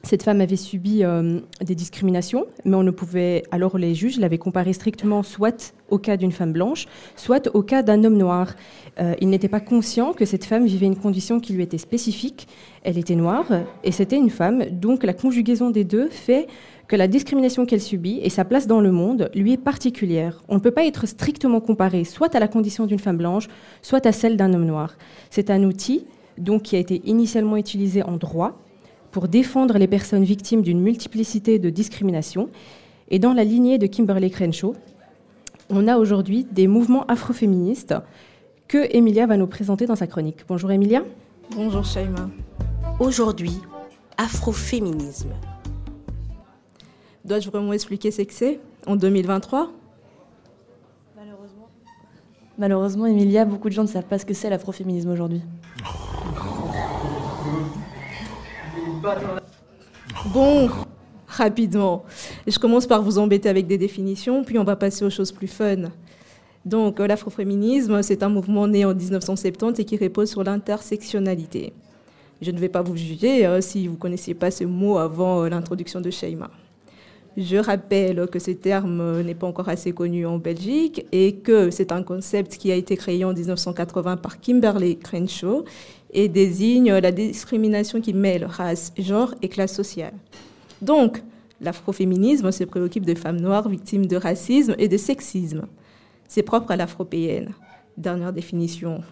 cette 0.02 0.22
femme 0.22 0.40
avait 0.40 0.56
subi 0.56 1.02
euh, 1.02 1.40
des 1.60 1.74
discriminations, 1.74 2.46
mais 2.64 2.76
on 2.76 2.82
ne 2.82 2.90
pouvait. 2.90 3.42
Alors 3.50 3.78
les 3.78 3.94
juges 3.94 4.18
l'avaient 4.18 4.38
comparée 4.38 4.72
strictement 4.72 5.22
soit 5.22 5.74
au 5.90 5.98
cas 5.98 6.16
d'une 6.16 6.32
femme 6.32 6.52
blanche, 6.52 6.86
soit 7.16 7.50
au 7.54 7.62
cas 7.62 7.82
d'un 7.82 8.04
homme 8.04 8.16
noir. 8.16 8.54
Euh, 9.00 9.14
ils 9.20 9.28
n'étaient 9.28 9.48
pas 9.48 9.60
conscients 9.60 10.12
que 10.12 10.24
cette 10.24 10.44
femme 10.44 10.66
vivait 10.66 10.86
une 10.86 10.96
condition 10.96 11.40
qui 11.40 11.52
lui 11.52 11.62
était 11.62 11.78
spécifique. 11.78 12.46
Elle 12.84 12.98
était 12.98 13.16
noire 13.16 13.46
et 13.84 13.92
c'était 13.92 14.16
une 14.16 14.30
femme. 14.30 14.64
Donc 14.70 15.02
la 15.02 15.14
conjugaison 15.14 15.70
des 15.70 15.84
deux 15.84 16.08
fait 16.08 16.46
que 16.86 16.96
la 16.96 17.08
discrimination 17.08 17.66
qu'elle 17.66 17.82
subit 17.82 18.20
et 18.22 18.30
sa 18.30 18.44
place 18.44 18.66
dans 18.66 18.80
le 18.80 18.92
monde 18.92 19.30
lui 19.34 19.52
est 19.52 19.62
particulière. 19.62 20.42
On 20.48 20.54
ne 20.54 20.60
peut 20.60 20.70
pas 20.70 20.86
être 20.86 21.06
strictement 21.06 21.60
comparé 21.60 22.04
soit 22.04 22.34
à 22.34 22.40
la 22.40 22.48
condition 22.48 22.86
d'une 22.86 22.98
femme 22.98 23.18
blanche, 23.18 23.48
soit 23.82 24.06
à 24.06 24.12
celle 24.12 24.36
d'un 24.36 24.54
homme 24.54 24.64
noir. 24.64 24.96
C'est 25.30 25.50
un 25.50 25.64
outil 25.64 26.06
donc 26.38 26.62
qui 26.62 26.76
a 26.76 26.78
été 26.78 27.02
initialement 27.04 27.56
utilisé 27.56 28.02
en 28.02 28.16
droit 28.16 28.58
pour 29.18 29.26
défendre 29.26 29.78
les 29.78 29.88
personnes 29.88 30.22
victimes 30.22 30.62
d'une 30.62 30.80
multiplicité 30.80 31.58
de 31.58 31.70
discriminations. 31.70 32.50
Et 33.10 33.18
dans 33.18 33.32
la 33.32 33.42
lignée 33.42 33.76
de 33.76 33.88
Kimberly 33.88 34.30
Crenshaw, 34.30 34.76
on 35.70 35.88
a 35.88 35.98
aujourd'hui 35.98 36.46
des 36.52 36.68
mouvements 36.68 37.04
afroféministes 37.06 37.96
que 38.68 38.78
Emilia 38.96 39.26
va 39.26 39.36
nous 39.36 39.48
présenter 39.48 39.86
dans 39.86 39.96
sa 39.96 40.06
chronique. 40.06 40.44
Bonjour 40.46 40.70
Emilia. 40.70 41.02
Bonjour 41.50 41.84
Shaima. 41.84 42.30
Aujourd'hui, 43.00 43.58
afroféminisme. 44.18 45.30
Dois-je 47.24 47.50
vraiment 47.50 47.72
expliquer 47.72 48.12
ce 48.12 48.22
que 48.22 48.32
c'est 48.32 48.60
en 48.86 48.94
2023 48.94 49.72
Malheureusement. 51.16 51.68
Malheureusement, 52.56 53.06
Emilia, 53.06 53.44
beaucoup 53.44 53.68
de 53.68 53.74
gens 53.74 53.82
ne 53.82 53.88
savent 53.88 54.06
pas 54.06 54.20
ce 54.20 54.24
que 54.26 54.34
c'est 54.34 54.48
l'afroféminisme 54.48 55.10
aujourd'hui. 55.10 55.42
Bon, 60.32 60.68
rapidement. 61.26 62.04
Je 62.46 62.58
commence 62.58 62.86
par 62.86 63.02
vous 63.02 63.18
embêter 63.18 63.48
avec 63.48 63.66
des 63.66 63.78
définitions, 63.78 64.44
puis 64.44 64.58
on 64.58 64.64
va 64.64 64.76
passer 64.76 65.04
aux 65.04 65.10
choses 65.10 65.32
plus 65.32 65.48
fun. 65.48 65.90
Donc, 66.64 66.98
l'afroféminisme, 66.98 68.02
c'est 68.02 68.22
un 68.22 68.28
mouvement 68.28 68.66
né 68.66 68.84
en 68.84 68.94
1970 68.94 69.80
et 69.80 69.84
qui 69.84 69.96
repose 69.96 70.30
sur 70.30 70.42
l'intersectionnalité. 70.44 71.72
Je 72.40 72.50
ne 72.50 72.58
vais 72.58 72.68
pas 72.68 72.82
vous 72.82 72.96
juger 72.96 73.46
euh, 73.46 73.60
si 73.60 73.86
vous 73.86 73.94
ne 73.94 73.98
connaissiez 73.98 74.34
pas 74.34 74.50
ce 74.50 74.64
mot 74.64 74.98
avant 74.98 75.42
euh, 75.42 75.48
l'introduction 75.48 76.00
de 76.00 76.10
Sheima. 76.10 76.50
Je 77.36 77.56
rappelle 77.56 78.26
que 78.26 78.38
ce 78.38 78.50
terme 78.50 79.22
n'est 79.22 79.34
pas 79.34 79.46
encore 79.46 79.68
assez 79.68 79.92
connu 79.92 80.26
en 80.26 80.38
Belgique 80.38 81.06
et 81.12 81.36
que 81.36 81.70
c'est 81.70 81.92
un 81.92 82.02
concept 82.02 82.56
qui 82.56 82.72
a 82.72 82.74
été 82.74 82.96
créé 82.96 83.24
en 83.24 83.32
1980 83.32 84.16
par 84.16 84.40
Kimberly 84.40 84.98
Crenshaw 84.98 85.64
et 86.12 86.28
désigne 86.28 86.92
la 86.92 87.12
discrimination 87.12 88.00
qui 88.00 88.12
mêle 88.12 88.44
race, 88.44 88.92
genre 88.98 89.34
et 89.42 89.48
classe 89.48 89.74
sociale. 89.74 90.14
Donc, 90.80 91.22
l'afroféminisme 91.60 92.50
se 92.52 92.64
préoccupe 92.64 93.04
de 93.04 93.14
femmes 93.14 93.40
noires 93.40 93.68
victimes 93.68 94.06
de 94.06 94.16
racisme 94.16 94.74
et 94.78 94.88
de 94.88 94.96
sexisme. 94.96 95.66
C'est 96.28 96.42
propre 96.42 96.70
à 96.70 96.76
l'afropéenne. 96.76 97.50
Dernière 97.96 98.32
définition. 98.32 99.02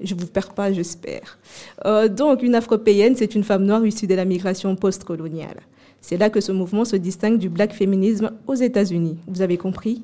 Je 0.00 0.14
ne 0.14 0.20
vous 0.20 0.26
perds 0.26 0.54
pas, 0.54 0.72
j'espère. 0.72 1.38
Euh, 1.84 2.08
donc, 2.08 2.42
une 2.42 2.54
afropéenne, 2.54 3.16
c'est 3.16 3.34
une 3.34 3.44
femme 3.44 3.64
noire 3.64 3.84
issue 3.84 4.06
de 4.06 4.14
la 4.14 4.24
migration 4.24 4.76
post-coloniale. 4.76 5.62
C'est 6.00 6.18
là 6.18 6.30
que 6.30 6.40
ce 6.40 6.52
mouvement 6.52 6.84
se 6.84 6.96
distingue 6.96 7.38
du 7.38 7.48
black 7.48 7.72
féminisme 7.72 8.30
aux 8.46 8.54
États-Unis. 8.54 9.18
Vous 9.26 9.42
avez 9.42 9.56
compris? 9.56 10.02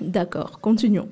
D'accord, 0.00 0.58
continuons. 0.60 1.08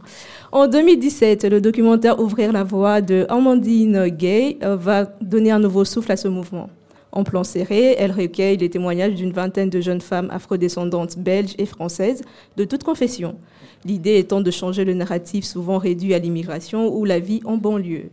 En 0.53 0.67
2017, 0.67 1.45
le 1.45 1.61
documentaire 1.61 2.19
Ouvrir 2.19 2.53
la 2.53 2.65
voie 2.65 3.01
de 3.01 3.27
Amandine 3.29 4.09
Gay 4.09 4.59
euh, 4.63 4.77
va 4.77 5.05
donner 5.21 5.51
un 5.51 5.59
nouveau 5.59 5.85
souffle 5.85 6.11
à 6.13 6.17
ce 6.17 6.29
mouvement. 6.29 6.71
En 7.13 7.25
plan 7.25 7.45
serré, 7.45 7.97
elle 7.99 8.13
recueille 8.13 8.57
les 8.57 8.71
témoignages 8.71 9.15
d'une 9.15 9.33
vingtaine 9.33 9.69
de 9.69 9.81
jeunes 9.81 10.01
femmes 10.01 10.29
afrodescendantes 10.31 11.19
belges 11.19 11.55
et 11.59 11.67
françaises 11.67 12.23
de 12.57 12.65
toute 12.65 12.85
confession. 12.85 13.37
L'idée 13.85 14.19
étant 14.19 14.41
de 14.41 14.51
changer 14.51 14.85
le 14.85 14.95
narratif 14.95 15.45
souvent 15.45 15.79
réduit 15.79 16.15
à 16.15 16.19
l'immigration 16.19 16.95
ou 16.95 17.05
la 17.05 17.19
vie 17.19 17.41
en 17.45 17.57
banlieue. 17.57 18.11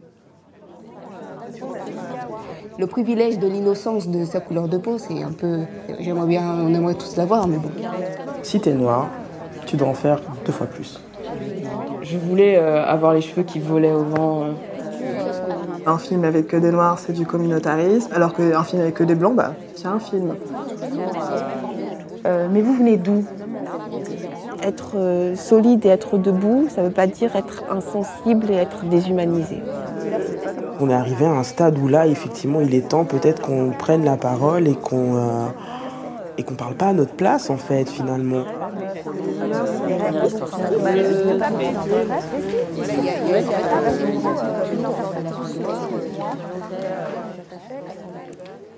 Le 2.79 2.87
privilège 2.87 3.39
de 3.39 3.47
l'innocence 3.47 4.07
de 4.07 4.25
sa 4.25 4.39
couleur 4.39 4.67
de 4.67 4.77
peau, 4.77 4.97
c'est 4.97 5.23
un 5.23 5.31
peu. 5.31 5.61
J'aimerais 5.99 6.27
bien, 6.27 6.43
on 6.61 6.73
aimerait 6.73 6.93
tous 6.93 7.15
l'avoir, 7.17 7.47
mais 7.47 7.57
bon. 7.57 7.71
Si 8.43 8.59
t'es 8.59 8.73
noir, 8.73 9.09
tu 9.67 9.75
dois 9.75 9.89
en 9.89 9.93
faire 9.93 10.19
deux 10.45 10.51
fois 10.51 10.65
plus. 10.65 10.99
Je 12.01 12.17
voulais 12.17 12.57
euh, 12.57 12.83
avoir 12.83 13.13
les 13.13 13.21
cheveux 13.21 13.43
qui 13.43 13.59
volaient 13.59 13.91
au 13.91 14.03
vent. 14.03 14.43
Euh. 14.43 14.51
Un 15.85 15.97
film 15.97 16.25
avec 16.25 16.47
que 16.47 16.57
des 16.57 16.71
noirs, 16.71 16.99
c'est 16.99 17.13
du 17.13 17.25
communautarisme, 17.25 18.11
alors 18.13 18.33
qu'un 18.33 18.63
film 18.63 18.81
avec 18.81 18.95
que 18.95 19.03
des 19.03 19.15
blancs, 19.15 19.35
bah, 19.35 19.53
c'est 19.75 19.87
un 19.87 19.99
film. 19.99 20.35
Euh, 22.25 22.47
mais 22.51 22.61
vous 22.61 22.73
venez 22.73 22.97
d'où? 22.97 23.23
Être 24.61 25.33
solide 25.35 25.85
et 25.85 25.89
être 25.89 26.17
debout, 26.17 26.67
ça 26.69 26.81
ne 26.81 26.87
veut 26.87 26.93
pas 26.93 27.07
dire 27.07 27.35
être 27.35 27.63
insensible 27.69 28.51
et 28.51 28.55
être 28.55 28.85
déshumanisé. 28.85 29.61
On 30.81 30.89
est 30.89 30.93
arrivé 30.93 31.25
à 31.25 31.31
un 31.31 31.43
stade 31.43 31.77
où 31.77 31.87
là, 31.87 32.05
effectivement, 32.07 32.59
il 32.59 32.73
est 32.73 32.89
temps 32.89 33.05
peut-être 33.05 33.41
qu'on 33.41 33.71
prenne 33.71 34.03
la 34.03 34.17
parole 34.17 34.67
et 34.67 34.75
qu'on 34.75 35.15
et 36.37 36.43
qu'on 36.43 36.55
parle 36.55 36.75
pas 36.75 36.87
à 36.87 36.93
notre 36.93 37.13
place 37.13 37.49
en 37.49 37.57
fait 37.57 37.89
finalement. 37.89 38.45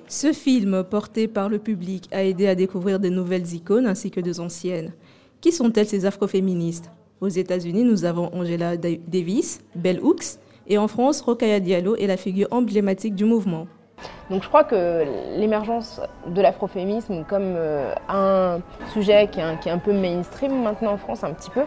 Ce 0.08 0.34
film, 0.34 0.84
porté 0.84 1.28
par 1.28 1.50
le 1.50 1.60
public, 1.60 2.10
a 2.12 2.24
aidé 2.24 2.48
à 2.48 2.56
découvrir 2.56 3.00
de 3.00 3.10
nouvelles 3.10 3.54
icônes 3.54 3.86
ainsi 3.86 4.10
que 4.10 4.20
de 4.20 4.40
anciennes. 4.40 4.94
Qui 5.40 5.52
sont-elles 5.52 5.88
ces 5.88 6.06
afroféministes? 6.06 6.90
Aux 7.22 7.28
États-Unis, 7.28 7.84
nous 7.84 8.06
avons 8.06 8.34
Angela 8.34 8.76
Davis, 8.76 9.62
Bell 9.76 10.00
Hooks, 10.02 10.40
et 10.68 10.78
en 10.78 10.88
France, 10.88 11.22
Rokhaya 11.22 11.60
Diallo 11.60 11.96
est 11.96 12.08
la 12.08 12.18
figure 12.18 12.48
emblématique 12.52 13.16
du 13.16 13.26
mouvement. 13.26 13.68
Donc 14.30 14.44
je 14.44 14.48
crois 14.48 14.64
que 14.64 15.06
l'émergence 15.38 16.02
de 16.28 16.42
l'afroféminisme 16.42 17.24
comme 17.28 17.56
euh, 17.56 17.94
un 18.08 18.60
sujet 18.94 19.28
qui 19.28 19.40
est 19.40 19.72
un, 19.72 19.78
peu 19.78 19.92
mainstream 19.92 20.62
maintenant 20.62 20.92
en 20.92 20.98
France 20.98 21.24
un 21.24 21.34
petit 21.34 21.50
peu, 21.50 21.64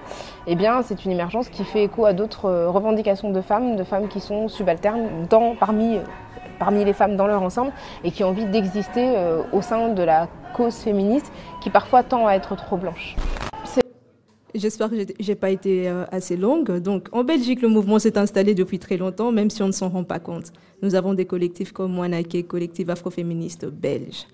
eh 0.46 0.56
c'est 0.84 1.04
une 1.04 1.10
émergence 1.10 1.48
qui 1.48 1.64
fait 1.64 1.84
écho 1.84 2.06
à 2.06 2.12
d'autres 2.12 2.46
euh, 2.46 2.70
revendications 2.70 3.30
de 3.30 3.40
femmes, 3.40 3.76
de 3.76 3.84
femmes 3.84 4.08
qui 4.08 4.20
sont 4.20 4.48
subalternes 4.48 5.26
parmi, 5.58 5.98
parmi 6.58 6.84
les 6.84 6.92
femmes 6.92 7.16
dans 7.16 7.26
leur 7.26 7.42
ensemble 7.42 7.72
et 8.04 8.12
qui 8.12 8.22
ont 8.22 8.28
envie 8.28 8.46
d'exister 8.46 9.16
euh, 9.16 9.42
au 9.52 9.60
sein 9.60 9.88
de 9.88 10.02
la 10.02 10.28
cause 10.54 10.76
féministe 10.76 11.32
qui 11.60 11.70
parfois 11.70 12.02
tend 12.04 12.26
à 12.26 12.34
être 12.34 12.54
trop 12.56 12.76
blanche. 12.76 13.16
J'espère 14.54 14.90
que 14.90 14.96
je 14.96 15.28
n'ai 15.28 15.34
pas 15.34 15.50
été 15.50 15.88
euh, 15.88 16.04
assez 16.10 16.36
longue. 16.36 16.78
Donc, 16.78 17.08
en 17.12 17.24
Belgique, 17.24 17.62
le 17.62 17.68
mouvement 17.68 17.98
s'est 17.98 18.18
installé 18.18 18.54
depuis 18.54 18.78
très 18.78 18.98
longtemps, 18.98 19.32
même 19.32 19.48
si 19.48 19.62
on 19.62 19.66
ne 19.66 19.72
s'en 19.72 19.88
rend 19.88 20.04
pas 20.04 20.18
compte. 20.18 20.52
Nous 20.82 20.94
avons 20.94 21.14
des 21.14 21.24
collectifs 21.24 21.72
comme 21.72 21.98
Wanake, 21.98 22.46
collectif 22.46 22.90
afroféministe 22.90 23.64
belge. 23.66 24.26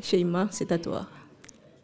Sheima, 0.00 0.46
c'est 0.52 0.70
à 0.70 0.78
toi. 0.78 1.06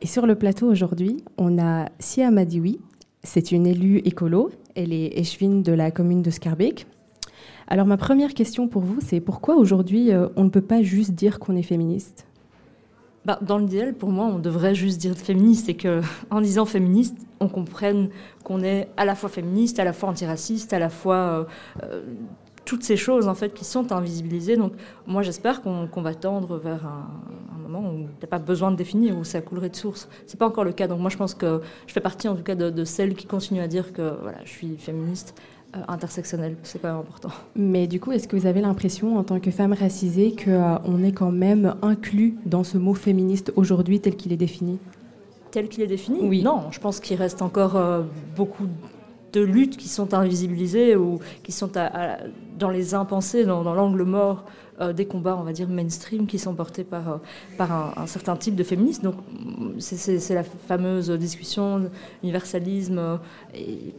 Et 0.01 0.07
sur 0.07 0.27
le 0.27 0.37
plateau 0.37 0.71
aujourd'hui, 0.71 1.25
on 1.37 1.59
a 1.59 1.89
Sia 1.99 2.31
Madiwi. 2.31 2.79
C'est 3.25 3.51
une 3.51 3.67
élue 3.67 3.99
écolo. 4.05 4.51
Elle 4.77 4.93
est 4.93 5.19
échevine 5.19 5.63
de 5.63 5.73
la 5.73 5.91
commune 5.91 6.23
de 6.23 6.31
Scarbeck. 6.31 6.87
Alors, 7.67 7.87
ma 7.87 7.97
première 7.97 8.35
question 8.35 8.69
pour 8.69 8.83
vous, 8.83 8.99
c'est 9.01 9.21
pourquoi 9.21 9.57
aujourd'hui 9.57 10.13
euh, 10.13 10.29
on 10.37 10.45
ne 10.45 10.51
peut 10.51 10.61
pas 10.61 10.83
juste 10.83 11.13
dire 11.13 11.41
qu'on 11.41 11.57
est 11.57 11.63
féministe? 11.63 12.27
Bah, 13.25 13.39
dans 13.41 13.59
l'idéal, 13.59 13.95
pour 13.95 14.11
moi, 14.11 14.27
on 14.27 14.39
devrait 14.39 14.75
juste 14.75 15.01
dire 15.01 15.15
féministe 15.17 15.69
et 15.69 15.77
qu'en 15.77 16.41
disant 16.41 16.67
féministe, 16.67 17.17
on 17.41 17.49
comprenne 17.49 18.11
qu'on 18.43 18.63
est 18.63 18.89
à 18.97 19.05
la 19.05 19.15
fois 19.15 19.31
féministe, 19.31 19.79
à 19.79 19.85
la 19.85 19.95
fois 19.95 20.11
antiraciste, 20.11 20.73
à 20.75 20.79
la 20.79 20.91
fois 20.91 21.17
euh, 21.17 21.45
euh, 21.83 22.03
toutes 22.67 22.83
ces 22.83 22.97
choses 22.97 23.27
en 23.27 23.35
fait 23.35 23.55
qui 23.55 23.65
sont 23.65 23.93
invisibilisées. 23.93 24.57
Donc, 24.57 24.75
moi, 25.07 25.23
j'espère 25.23 25.63
qu'on 25.63 26.03
va 26.03 26.15
tendre 26.15 26.59
vers 26.59 26.87
un, 26.87 27.59
moment 27.67 27.91
où 27.91 28.07
a 28.23 28.27
pas 28.27 28.39
besoin 28.39 28.71
de 28.71 28.77
définir, 28.77 29.17
où 29.17 29.25
ça 29.25 29.41
coulerait 29.41 29.71
de 29.71 29.77
source. 29.77 30.09
C'est 30.27 30.39
pas 30.39 30.47
encore 30.47 30.65
le 30.65 30.73
cas. 30.73 30.87
Donc, 30.87 31.01
moi, 31.01 31.09
je 31.09 31.17
pense 31.17 31.35
que 31.35 31.63
je 31.87 31.93
fais 31.95 32.01
partie, 32.01 32.29
en 32.29 32.37
tout 32.37 32.43
cas, 32.43 32.55
de, 32.55 32.69
de 32.69 32.85
celles 32.85 33.15
qui 33.15 33.27
continuent 33.27 33.63
à 33.63 33.69
dire 33.69 33.95
que 33.95 34.17
voilà, 34.21 34.39
je 34.45 34.51
suis 34.51 34.77
féministe 34.77 35.35
euh, 35.75 35.81
intersectionnel, 35.89 36.57
c'est 36.63 36.81
quand 36.81 36.89
même 36.89 36.99
important. 36.99 37.31
Mais 37.57 37.87
du 37.87 38.01
coup, 38.01 38.13
est-ce 38.13 38.29
que 38.29 38.37
vous 38.37 38.47
avez 38.47 38.61
l'impression, 38.61 39.19
en 39.19 39.25
tant 39.25 39.41
que 39.41 39.51
femme 39.51 39.73
racisée, 39.73 40.35
qu'on 40.37 40.51
euh, 41.01 41.05
est 41.05 41.13
quand 41.13 41.33
même 41.33 41.75
inclus 41.83 42.35
dans 42.47 42.65
ce 42.65 42.79
mot 42.79 42.95
féministe 42.95 43.53
aujourd'hui 43.57 44.01
tel 44.01 44.17
qu'il 44.17 44.33
est 44.33 44.37
défini? 44.37 44.79
Tel 45.51 45.69
qu'il 45.69 45.83
est 45.83 45.87
défini? 45.87 46.19
Oui. 46.23 46.43
Non, 46.43 46.65
je 46.71 46.81
pense 46.81 47.01
qu'il 47.01 47.17
reste 47.17 47.41
encore 47.43 47.77
euh, 47.77 48.03
beaucoup 48.37 48.67
de 49.33 49.41
luttes 49.41 49.77
qui 49.77 49.89
sont 49.89 50.15
invisibilisées 50.15 50.95
ou 50.97 51.19
qui 51.43 51.51
sont 51.53 51.77
à- 51.77 52.15
à- 52.15 52.19
dans 52.59 52.71
les 52.71 52.95
impensés, 52.95 53.45
dans, 53.45 53.63
dans 53.65 53.75
l'angle 53.75 54.03
mort 54.05 54.45
euh, 54.81 54.93
des 54.93 55.07
combats, 55.07 55.37
on 55.41 55.45
va 55.45 55.53
dire, 55.53 55.69
mainstream 55.69 56.27
qui 56.27 56.39
sont 56.39 56.55
portés 56.55 56.83
par, 56.85 57.09
euh, 57.09 57.17
par 57.57 57.71
un, 57.73 57.93
un 58.03 58.07
certain 58.07 58.37
type 58.37 58.57
de 58.57 58.65
féministes. 58.65 59.03
Donc, 59.05 59.15
c'est- 59.79 60.35
la 60.35 60.43
fameuse 60.45 61.11
discussion 61.11 61.91
universalisme 62.23 62.99
euh, 62.99 63.17
et 63.55 63.95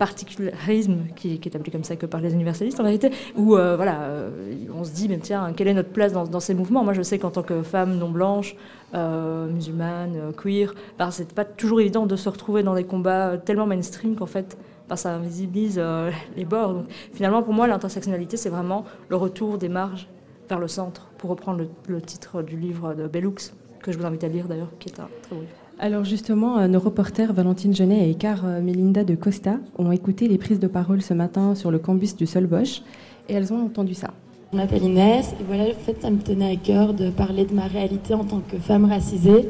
particularisme 0.00 1.08
qui, 1.14 1.38
est 1.44 1.54
appelé 1.54 1.70
comme 1.70 1.84
ça 1.84 1.94
que 1.94 2.06
par 2.06 2.22
les 2.22 2.32
universalistes 2.32 2.80
en 2.80 2.84
vérité, 2.84 3.10
où 3.36 3.54
euh, 3.54 3.76
voilà, 3.76 4.00
euh, 4.04 4.30
on 4.74 4.82
se 4.82 4.92
dit, 4.92 5.10
mais 5.10 5.18
tiens, 5.18 5.52
quelle 5.54 5.68
est 5.68 5.74
notre 5.74 5.90
place 5.90 6.14
dans, 6.14 6.40
ces 6.40 6.54
mouvements? 6.54 6.82
Moi, 6.82 6.94
je 6.94 7.02
sais 7.02 7.18
qu'en 7.18 7.30
tant 7.30 7.42
que 7.42 7.62
femme 7.62 7.98
non 7.98 8.08
blanche, 8.08 8.56
euh, 8.94 9.46
musulmane, 9.46 10.32
queer, 10.42 10.74
ben, 10.98 11.10
c'est 11.10 11.34
pas 11.34 11.44
toujours 11.44 11.82
évident 11.82 12.06
de 12.06 12.16
se 12.16 12.30
retrouver 12.30 12.62
dans 12.62 12.74
des 12.74 12.84
combats 12.84 13.36
tellement 13.36 13.66
mainstream 13.66 14.16
qu'en 14.16 14.24
fait, 14.24 14.56
ben, 14.88 14.96
ça 14.96 15.12
invisibilise 15.12 15.78
les 16.36 16.46
bords. 16.46 16.72
Donc, 16.72 16.86
finalement, 17.12 17.42
pour 17.42 17.52
moi, 17.52 17.66
l'intersectionnalité, 17.66 18.38
c'est 18.38 18.48
vraiment 18.48 18.86
le 19.10 19.16
retour 19.16 19.58
des 19.58 19.68
marges 19.68 20.08
vers 20.48 20.58
le 20.58 20.68
centre, 20.68 21.10
pour 21.18 21.28
reprendre 21.28 21.58
le, 21.58 21.68
le 21.88 22.00
titre 22.00 22.40
du 22.40 22.56
livre 22.56 22.94
de 22.94 23.06
Bellux, 23.06 23.52
que 23.82 23.92
je 23.92 23.98
vous 23.98 24.06
invite 24.06 24.24
à 24.24 24.28
lire 24.28 24.48
d'ailleurs, 24.48 24.72
qui 24.78 24.88
est 24.88 24.98
un 24.98 25.08
très 25.22 25.36
beau 25.36 25.42
livre. 25.42 25.59
Alors 25.82 26.04
justement, 26.04 26.58
euh, 26.58 26.68
nos 26.68 26.78
reporters 26.78 27.32
Valentine 27.32 27.74
Genet 27.74 28.10
et 28.10 28.14
Car 28.14 28.44
euh, 28.44 28.60
Melinda 28.60 29.02
de 29.02 29.14
Costa 29.14 29.56
ont 29.78 29.90
écouté 29.90 30.28
les 30.28 30.36
prises 30.36 30.60
de 30.60 30.66
parole 30.66 31.00
ce 31.00 31.14
matin 31.14 31.54
sur 31.54 31.70
le 31.70 31.78
campus 31.78 32.14
du 32.14 32.26
Solbosch 32.26 32.82
et 33.30 33.32
elles 33.32 33.50
ont 33.50 33.64
entendu 33.64 33.94
ça. 33.94 34.08
Je 34.52 34.58
m'appelle 34.58 34.82
Inès 34.82 35.32
et 35.40 35.44
voilà, 35.48 35.64
en 35.64 35.82
fait, 35.86 35.96
ça 36.02 36.10
me 36.10 36.18
tenait 36.18 36.52
à 36.52 36.56
cœur 36.56 36.92
de 36.92 37.08
parler 37.08 37.46
de 37.46 37.54
ma 37.54 37.62
réalité 37.62 38.12
en 38.12 38.24
tant 38.24 38.42
que 38.46 38.58
femme 38.58 38.84
racisée 38.84 39.48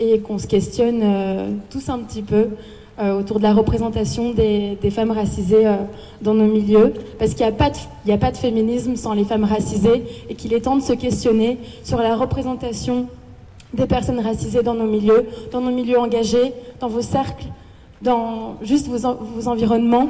et 0.00 0.20
qu'on 0.20 0.38
se 0.38 0.46
questionne 0.46 1.00
euh, 1.02 1.50
tous 1.68 1.90
un 1.90 1.98
petit 1.98 2.22
peu 2.22 2.46
autour 2.98 3.36
de 3.36 3.42
la 3.42 3.52
représentation 3.52 4.32
des, 4.32 4.78
femmes 4.90 5.10
racisées 5.10 5.70
dans 6.22 6.32
nos 6.32 6.46
milieux. 6.46 6.94
Parce 7.18 7.34
qu'il 7.34 7.44
n'y 7.44 8.12
a 8.12 8.16
pas 8.16 8.30
de 8.30 8.36
féminisme 8.38 8.96
sans 8.96 9.12
les 9.12 9.24
femmes 9.24 9.44
racisées 9.44 10.02
et 10.30 10.34
qu'il 10.34 10.54
est 10.54 10.62
temps 10.62 10.76
de 10.76 10.82
se 10.82 10.94
questionner 10.94 11.58
sur 11.84 11.98
la 11.98 12.16
représentation 12.16 13.08
des 13.74 13.86
personnes 13.86 14.20
racisées 14.20 14.62
dans 14.62 14.74
nos 14.74 14.86
milieux, 14.86 15.26
dans 15.52 15.60
nos 15.60 15.70
milieux 15.70 15.98
engagés, 15.98 16.52
dans 16.80 16.88
vos 16.88 17.02
cercles, 17.02 17.46
dans 18.02 18.56
juste 18.62 18.88
vos, 18.88 19.04
en- 19.06 19.14
vos 19.14 19.48
environnements. 19.48 20.08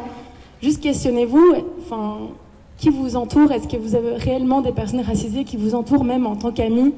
Juste 0.63 0.83
questionnez-vous, 0.83 1.55
enfin, 1.81 2.19
qui 2.79 2.91
vous 2.91 3.17
entoure? 3.17 3.53
Est-ce 3.53 3.69
que 3.69 3.77
vous 3.77 3.95
avez 3.95 4.15
réellement 4.15 4.61
des 4.61 4.73
personnes 4.73 5.01
racisées 5.01 5.45
qui 5.45 5.57
vous 5.57 5.75
entourent 5.75 6.05
même 6.05 6.27
en 6.27 6.37
tant 6.37 6.51
qu'amis? 6.53 6.93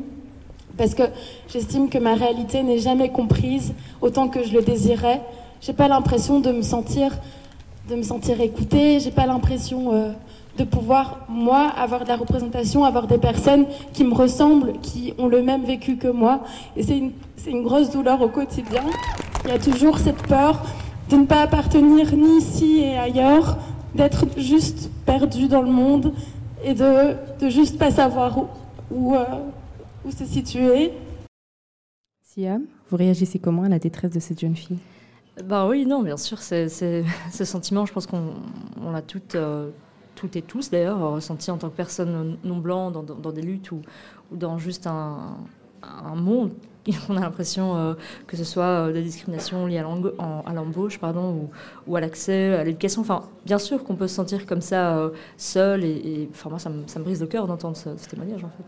Parce 0.77 0.95
que 0.95 1.05
j'estime 1.49 1.89
que 1.89 1.99
ma 1.99 2.15
réalité 2.15 2.63
n'est 2.63 2.79
jamais 2.79 3.09
comprise 3.11 3.73
autant 4.01 4.29
que 4.29 4.45
je 4.45 4.53
le 4.53 4.63
désirais. 4.63 5.21
J'ai 5.61 5.73
pas 5.73 5.89
l'impression 5.89 6.39
de 6.41 6.53
me 6.53 6.63
sentir, 6.63 7.19
de 7.91 7.97
me 7.97 8.03
sentir 8.03 8.41
écoutée. 8.41 9.01
J'ai 9.01 9.11
pas 9.11 9.27
l'impression 9.27 9.93
euh, 9.93 10.13
de 10.59 10.65
pouvoir 10.65 11.21
moi 11.29 11.69
avoir 11.77 12.03
de 12.03 12.09
la 12.09 12.17
représentation, 12.17 12.85
avoir 12.85 13.07
des 13.07 13.19
personnes 13.19 13.67
qui 13.93 14.05
me 14.05 14.13
ressemblent, 14.13 14.73
qui 14.83 15.15
ont 15.19 15.29
le 15.29 15.41
même 15.43 15.65
vécu 15.65 15.97
que 15.97 16.09
moi. 16.09 16.43
Et 16.77 16.83
c'est 16.83 16.99
une, 16.99 17.13
c'est 17.37 17.51
une 17.51 17.63
grosse 17.63 17.91
douleur 17.91 18.21
au 18.21 18.29
quotidien. 18.29 18.83
Il 19.45 19.51
y 19.51 19.55
a 19.55 19.59
toujours 19.59 19.99
cette 19.99 20.23
peur 20.27 20.63
de 21.11 21.17
ne 21.17 21.25
pas 21.27 21.41
appartenir 21.43 22.13
ni 22.15 22.39
ici 22.39 22.81
et 22.81 22.99
ailleurs, 22.99 23.57
d'être 23.95 24.27
juste 24.37 24.91
perdu 25.07 25.49
dans 25.49 25.63
le 25.63 25.71
monde 25.71 26.13
et 26.63 26.75
de, 26.75 27.15
de 27.41 27.49
juste 27.49 27.79
pas 27.79 27.91
savoir 27.91 28.37
où, 28.39 28.47
où, 28.91 29.15
euh, 29.15 29.25
où 30.05 30.11
se 30.11 30.25
situer. 30.25 30.93
Siam, 32.23 32.63
vous 32.91 32.97
réagissez 32.97 33.39
comment 33.39 33.63
à 33.63 33.69
la 33.69 33.79
détresse 33.79 34.11
de 34.11 34.21
cette 34.21 34.41
jeune 34.41 34.57
fille? 34.57 34.79
Bah 35.45 35.67
oui, 35.69 35.87
non, 35.87 36.03
bien 36.03 36.17
sûr, 36.17 36.39
c'est, 36.41 36.69
c'est- 36.69 37.05
ce 37.33 37.45
sentiment, 37.45 37.87
je 37.87 37.93
pense 37.93 38.07
qu'on 38.07 38.35
on 38.85 38.91
l'a 38.91 39.03
toutes, 39.03 39.37
euh, 39.37 39.71
toutes 40.19 40.35
et 40.37 40.43
tous 40.43 40.71
d'ailleurs 40.71 40.99
ressenti 41.13 41.51
en 41.51 41.59
tant 41.59 41.69
que 41.71 41.77
personne 41.77 42.37
non 42.43 42.57
blanc 42.57 42.91
dans, 42.91 43.03
dans- 43.05 43.15
dans 43.15 43.31
des 43.33 43.43
luttes 43.43 43.71
ou, 43.71 43.81
ou 44.33 44.37
dans 44.37 44.59
juste 44.59 44.87
un, 44.89 45.37
un 45.83 46.15
monde. 46.17 46.51
On 47.09 47.17
a 47.17 47.21
l'impression 47.21 47.77
euh, 47.77 47.95
que 48.27 48.37
ce 48.37 48.45
soit 48.45 48.65
euh, 48.89 48.93
des 48.93 49.03
discriminations 49.03 49.67
liées 49.67 49.79
à, 49.79 50.53
l'embauche 50.55 50.99
pardon, 50.99 51.33
ou, 51.35 51.51
ou 51.87 51.97
à 51.97 52.01
l'accès 52.01 52.55
à 52.57 52.65
l'éducation. 52.65 53.03
Enfin, 53.03 53.23
bien 53.47 53.59
sûr 53.59 53.85
qu'on 53.85 53.95
peut 53.95 54.09
se 54.09 54.15
sentir 54.15 54.45
comme 54.47 54.61
ça 54.63 54.97
euh, 54.99 55.11
seul 55.37 55.85
et, 55.85 55.91
et 55.91 56.29
enfin, 56.33 56.51
moi, 56.51 56.59
ça 56.59 56.71
me, 56.71 56.83
ça 56.87 56.99
me 56.99 57.05
brise 57.05 57.21
le 57.21 57.27
cœur 57.27 57.47
d'entendre 57.47 57.77
ce, 57.77 57.97
ce 57.97 58.09
témoignage 58.09 58.43
en 58.43 58.49
fait. 58.49 58.65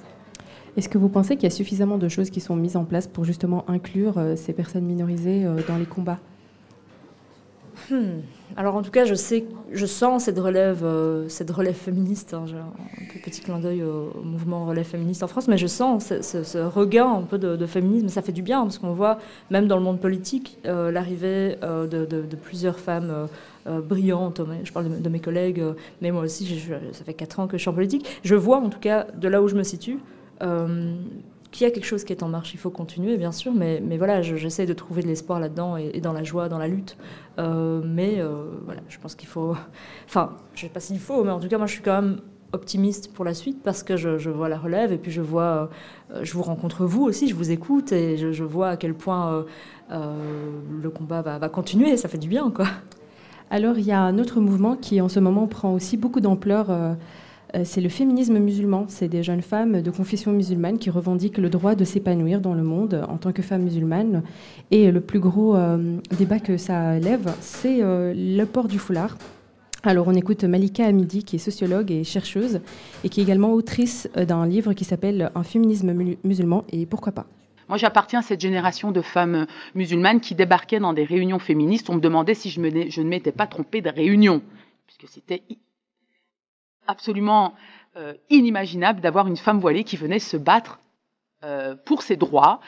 Est-ce 0.76 0.88
que 0.88 0.98
vous 0.98 1.08
pensez 1.08 1.34
qu'il 1.36 1.44
y 1.44 1.46
a 1.46 1.50
suffisamment 1.50 1.98
de 1.98 2.08
choses 2.08 2.30
qui 2.30 2.40
sont 2.40 2.54
mises 2.54 2.76
en 2.76 2.84
place 2.84 3.08
pour 3.08 3.24
justement 3.24 3.64
inclure 3.68 4.18
euh, 4.18 4.36
ces 4.36 4.52
personnes 4.52 4.84
minorisées 4.84 5.44
dans 5.66 5.78
les 5.78 5.86
combats? 5.86 6.18
Hmm. 7.90 8.20
Alors 8.56 8.74
en 8.74 8.82
tout 8.82 8.90
cas, 8.90 9.04
je 9.04 9.14
sais, 9.14 9.44
je 9.72 9.86
sens 9.86 10.24
cette 10.24 10.38
relève, 10.38 10.84
euh, 10.84 11.28
cette 11.28 11.50
relève 11.50 11.74
féministe. 11.74 12.34
hein. 12.34 12.44
Un 12.98 13.20
petit 13.22 13.40
clin 13.40 13.58
d'œil 13.58 13.82
au, 13.82 14.22
mouvement 14.24 14.66
relève 14.66 14.86
féministe 14.86 15.22
en 15.22 15.28
France, 15.28 15.48
mais 15.48 15.58
je 15.58 15.66
sens 15.66 16.12
ce, 16.20 16.58
regain 16.58 17.10
un 17.10 17.22
peu 17.22 17.38
de, 17.38 17.66
féminisme. 17.66 18.08
Ça 18.08 18.22
fait 18.22 18.32
du 18.32 18.42
bien 18.42 18.62
parce 18.62 18.78
qu'on 18.78 18.92
voit 18.92 19.18
même 19.50 19.68
dans 19.68 19.76
le 19.76 19.82
monde 19.82 20.00
politique 20.00 20.58
euh, 20.66 20.90
l'arrivée 20.90 21.56
euh, 21.62 21.86
de, 21.86 22.36
plusieurs 22.36 22.78
femmes. 22.78 23.10
euh, 23.66 23.80
brillantes, 23.80 24.40
Mais 24.40 24.64
je 24.64 24.72
parle 24.72 25.00
de, 25.00 25.08
mes 25.08 25.20
collègues, 25.20 25.62
mais 26.00 26.10
moi 26.10 26.22
aussi, 26.22 26.60
ça 26.92 27.04
fait 27.04 27.14
quatre 27.14 27.40
ans 27.40 27.46
que 27.46 27.58
je 27.58 27.62
suis 27.62 27.68
en 27.68 27.74
politique. 27.74 28.20
Je 28.24 28.34
vois 28.34 28.56
en 28.58 28.70
tout 28.70 28.80
cas 28.80 29.06
de 29.14 29.28
là 29.28 29.42
où 29.42 29.48
je 29.48 29.54
me 29.54 29.62
situe 29.62 29.98
qu'il 31.50 31.66
y 31.66 31.70
a 31.70 31.72
quelque 31.72 31.84
chose 31.84 32.04
qui 32.04 32.12
est 32.12 32.22
en 32.22 32.28
marche. 32.28 32.54
Il 32.54 32.58
faut 32.58 32.70
continuer, 32.70 33.16
bien 33.16 33.32
sûr, 33.32 33.52
mais, 33.52 33.80
voilà, 33.98 34.22
je- 34.22 34.36
j'essaie 34.36 34.66
de 34.66 34.72
trouver 34.72 35.02
de 35.02 35.08
l'espoir 35.08 35.40
là-dedans 35.40 35.76
et, 35.76 36.00
dans 36.00 36.12
la 36.12 36.22
joie, 36.22 36.48
dans 36.48 36.58
la 36.58 36.68
lutte. 36.68 36.96
Euh, 37.38 37.82
mais 37.84 38.16
euh, 38.18 38.44
voilà, 38.64 38.80
je 38.88 38.98
pense 38.98 39.14
qu'il 39.14 39.28
faut. 39.28 39.54
Enfin, 40.06 40.36
je 40.54 40.62
sais 40.62 40.68
pas 40.68 40.80
s'il 40.80 40.98
faut, 40.98 41.24
mais 41.24 41.30
en 41.30 41.40
tout 41.40 41.48
cas, 41.48 41.58
moi, 41.58 41.66
je 41.66 41.72
suis 41.72 41.82
quand 41.82 42.00
même 42.00 42.20
optimiste 42.52 43.12
pour 43.12 43.24
la 43.24 43.32
suite 43.32 43.62
parce 43.62 43.84
que 43.84 43.96
je, 43.96 44.28
vois 44.28 44.48
la 44.48 44.58
relève 44.58 44.92
et 44.92 44.98
puis 44.98 45.12
je 45.12 45.20
vois, 45.20 45.70
euh, 46.10 46.20
je 46.24 46.32
vous 46.32 46.42
rencontre 46.42 46.84
vous 46.84 47.04
aussi, 47.04 47.28
je 47.28 47.36
vous 47.36 47.52
écoute 47.52 47.92
et 47.92 48.16
je, 48.16 48.42
vois 48.42 48.70
à 48.70 48.76
quel 48.76 48.94
point 48.94 49.44
le 49.90 50.90
combat 50.90 51.22
va 51.22 51.48
continuer. 51.48 51.96
Ça 51.96 52.08
fait 52.08 52.18
du 52.18 52.28
bien, 52.28 52.50
quoi. 52.50 52.66
Alors, 53.50 53.78
il 53.78 53.84
y 53.84 53.92
a 53.92 54.00
un 54.00 54.18
autre 54.18 54.40
mouvement 54.40 54.76
qui, 54.76 55.00
en 55.00 55.08
ce 55.08 55.18
moment, 55.20 55.46
prend 55.46 55.74
aussi 55.74 55.96
beaucoup 55.96 56.20
d'ampleur. 56.20 56.96
Euh, 57.54 57.62
c'est 57.64 57.80
le 57.80 57.88
féminisme 57.88 58.38
musulman. 58.38 58.84
C'est 58.88 59.08
des 59.08 59.22
jeunes 59.22 59.42
femmes 59.42 59.82
de 59.82 59.90
confession 59.90 60.32
musulmane 60.32 60.78
qui 60.78 60.90
revendiquent 60.90 61.38
le 61.38 61.50
droit 61.50 61.74
de 61.74 61.84
s'épanouir 61.84 62.40
dans 62.40 62.54
le 62.54 62.62
monde 62.62 63.04
en 63.08 63.16
tant 63.16 63.32
que 63.32 63.42
femme 63.42 63.62
musulmane. 63.62 64.22
Et 64.70 64.90
le 64.90 65.00
plus 65.00 65.20
gros 65.20 65.56
euh, 65.56 65.96
débat 66.18 66.38
que 66.40 66.56
ça 66.56 66.98
lève, 66.98 67.32
c'est 67.40 67.82
euh, 67.82 68.12
le 68.16 68.44
port 68.44 68.68
du 68.68 68.78
foulard. 68.78 69.16
Alors, 69.82 70.08
on 70.08 70.14
écoute 70.14 70.44
Malika 70.44 70.84
Hamidi, 70.84 71.24
qui 71.24 71.36
est 71.36 71.38
sociologue 71.38 71.90
et 71.90 72.04
chercheuse, 72.04 72.60
et 73.02 73.08
qui 73.08 73.20
est 73.20 73.22
également 73.22 73.52
autrice 73.54 74.10
d'un 74.14 74.46
livre 74.46 74.74
qui 74.74 74.84
s'appelle 74.84 75.30
Un 75.34 75.42
féminisme 75.42 75.94
mu- 75.94 76.18
musulman, 76.22 76.64
et 76.70 76.84
pourquoi 76.84 77.12
pas 77.12 77.24
Moi, 77.66 77.78
j'appartiens 77.78 78.18
à 78.18 78.22
cette 78.22 78.42
génération 78.42 78.92
de 78.92 79.00
femmes 79.00 79.46
musulmanes 79.74 80.20
qui 80.20 80.34
débarquaient 80.34 80.80
dans 80.80 80.92
des 80.92 81.04
réunions 81.04 81.38
féministes. 81.38 81.88
On 81.88 81.94
me 81.94 82.00
demandait 82.00 82.34
si 82.34 82.50
je, 82.50 82.60
je 82.90 83.00
ne 83.00 83.08
m'étais 83.08 83.32
pas 83.32 83.46
trompée 83.46 83.80
de 83.80 83.88
réunion, 83.88 84.42
puisque 84.86 85.10
c'était 85.10 85.44
absolument 86.90 87.54
euh, 87.96 88.14
inimaginable 88.28 89.00
d'avoir 89.00 89.26
une 89.26 89.36
femme 89.36 89.58
voilée 89.60 89.84
qui 89.84 89.96
venait 89.96 90.18
se 90.18 90.36
battre 90.36 90.80
euh, 91.44 91.74
pour 91.86 92.02
ses 92.02 92.16
droits. 92.16 92.60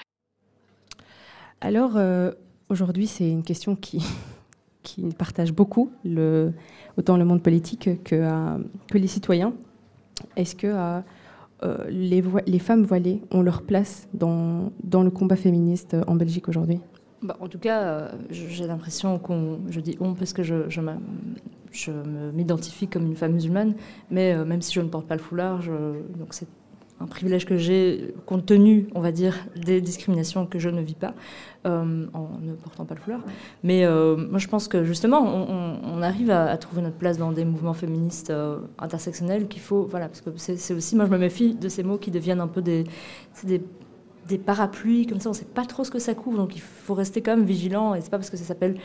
Alors, 1.61 1.97
euh, 1.97 2.33
aujourd'hui, 2.69 3.07
c'est 3.07 3.29
une 3.31 3.43
question 3.43 3.77
qui, 3.77 4.05
qui 4.83 5.03
partage 5.17 5.53
beaucoup, 5.53 5.93
le, 6.05 6.53
autant 6.97 7.17
le 7.17 7.25
monde 7.25 7.43
politique 7.43 8.03
que, 8.05 8.15
euh, 8.17 8.59
que 8.89 8.99
les 8.99 9.07
citoyens. 9.07 9.53
Est-ce 10.37 10.55
que 10.55 11.03
les, 11.89 12.23
les 12.47 12.59
femmes 12.59 12.83
voilées 12.85 13.23
ont 13.31 13.43
leur 13.43 13.63
place 13.63 14.09
dans, 14.15 14.73
dans 14.83 15.03
le 15.03 15.11
combat 15.11 15.37
féministe 15.37 15.97
en 16.07 16.15
Belgique 16.17 16.49
aujourd'hui? 16.49 16.81
Bah, 17.23 17.37
en 17.41 17.47
tout 17.49 17.59
cas, 17.61 17.83
euh, 17.83 18.09
j'ai 18.31 18.67
l'impression 18.67 19.19
qu'on, 19.21 19.61
je 19.71 19.79
dis 19.81 19.97
on 20.01 20.15
parce 20.15 20.33
que 20.33 20.43
je, 20.43 20.69
je, 20.69 20.81
m'a- 20.81 20.99
je 21.73 21.91
m'identifie 22.33 22.87
comme 22.87 23.07
une 23.07 23.17
femme 23.17 23.33
musulmane, 23.33 23.75
mais 24.11 24.35
euh, 24.35 24.45
même 24.45 24.63
si 24.63 24.73
je 24.73 24.81
ne 24.81 24.89
porte 24.89 25.07
pas 25.07 25.17
le 25.17 25.23
foulard, 25.23 25.63
donc 26.19 26.35
c'est 26.35 26.47
un 27.01 27.07
privilège 27.07 27.47
que 27.47 27.57
j'ai 27.57 28.15
compte 28.27 28.47
tenu, 28.47 28.87
on 28.95 29.01
va 29.01 29.11
dire, 29.11 29.37
des 29.57 29.81
discriminations 29.81 30.47
que 30.47 30.61
je 30.61 30.69
ne 30.69 30.81
vis 30.81 30.95
pas 30.95 31.15
euh, 31.67 32.07
en 32.15 32.29
ne 32.41 32.53
portant 32.55 32.85
pas 32.85 32.95
le 32.95 33.01
foulard. 33.01 33.23
Mais 33.65 33.85
euh, 33.85 34.17
moi, 34.17 34.39
je 34.39 34.47
pense 34.47 34.69
que 34.69 34.85
justement, 34.85 35.21
on, 35.21 36.01
arrive 36.03 36.31
à, 36.31 36.57
trouver 36.59 36.83
notre 36.83 36.97
place 36.97 37.19
dans 37.19 37.33
des 37.33 37.45
mouvements 37.45 37.75
féministes 37.75 38.33
intersectionnels 38.79 39.49
qu'il 39.49 39.63
faut, 39.63 39.85
voilà, 39.85 40.09
parce 40.09 40.21
que 40.21 40.31
c'est, 40.37 40.75
aussi, 40.75 40.95
moi, 40.95 41.07
je 41.07 41.11
me 41.11 41.19
méfie 41.19 41.55
de 41.55 41.69
ces 41.69 41.83
mots 41.83 41.99
qui 41.99 42.11
deviennent 42.11 42.41
un 42.41 42.49
peu 42.49 42.63
des, 42.63 42.85
des 43.45 43.63
des 44.29 44.39
parapluies 44.39 45.07
comme 45.07 45.19
ça, 45.19 45.29
on 45.29 45.33
ne 45.33 45.37
sait 45.37 45.45
pas 45.45 45.65
trop 45.65 45.83
ce 45.83 45.91
que 45.91 45.99
ça 45.99 46.15
couvre, 46.15 46.37
donc 46.37 46.55
il 46.55 46.61
faut 46.61 46.95
rester 46.95 47.23
quand 47.23 47.37
même 47.37 47.45
vigilant. 47.45 47.97
Et 47.97 48.01
c'est 48.01 48.11
pas 48.11 48.19
parce 48.19 48.31
que 48.31 48.37
ça 48.37 48.45
s'appelle 48.45 48.77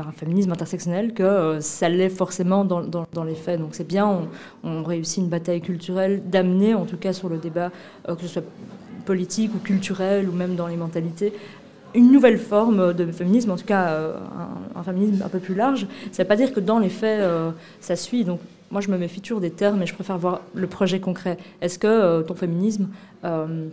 un 0.00 0.12
féminisme 0.12 0.52
intersectionnel 0.52 1.14
que 1.14 1.22
euh, 1.22 1.60
ça 1.60 1.88
l'est 1.88 2.08
forcément 2.08 2.64
dans, 2.64 3.24
les 3.24 3.34
faits. 3.34 3.60
Donc 3.60 3.70
c'est 3.74 3.86
bien, 3.86 4.28
on, 4.64 4.82
réussit 4.82 5.18
une 5.18 5.28
bataille 5.28 5.60
culturelle 5.60 6.22
d'amener, 6.28 6.74
en 6.74 6.84
tout 6.84 6.96
cas 6.96 7.12
sur 7.12 7.28
le 7.28 7.38
débat, 7.38 7.70
euh, 8.08 8.14
que 8.14 8.22
ce 8.22 8.28
soit 8.28 8.44
politiques 9.04 9.54
ou 9.54 9.58
culturelles 9.58 10.28
ou 10.28 10.32
même 10.32 10.56
dans 10.56 10.66
les 10.66 10.76
mentalités 10.76 11.32
une 11.94 12.12
nouvelle 12.12 12.36
forme 12.36 12.92
de 12.92 13.10
féminisme, 13.10 13.52
en 13.52 13.56
tout 13.56 13.64
cas 13.64 13.88
euh, 13.88 14.18
un, 14.74 14.82
féminisme 14.82 15.22
un 15.22 15.28
peu 15.28 15.38
plus 15.38 15.54
large. 15.54 15.86
Ça 16.12 16.22
ne 16.22 16.24
veut 16.24 16.28
pas 16.28 16.36
dire 16.36 16.52
que 16.52 16.60
dans 16.60 16.78
les 16.78 16.90
faits, 16.90 17.24
ça 17.80 17.96
suit. 17.96 18.22
Donc 18.22 18.40
moi, 18.70 18.80
je 18.80 18.90
me 18.90 18.98
méfie 18.98 19.20
toujours 19.20 19.40
des 19.40 19.50
termes 19.50 19.82
et 19.82 19.86
je 19.86 19.94
préfère 19.94 20.18
voir 20.18 20.40
le 20.54 20.66
projet 20.66 21.00
concret. 21.00 21.38
Est-ce 21.60 21.78
que 21.78 21.86
euh, 21.86 22.22
ton 22.22 22.34
féminisme, 22.34 22.88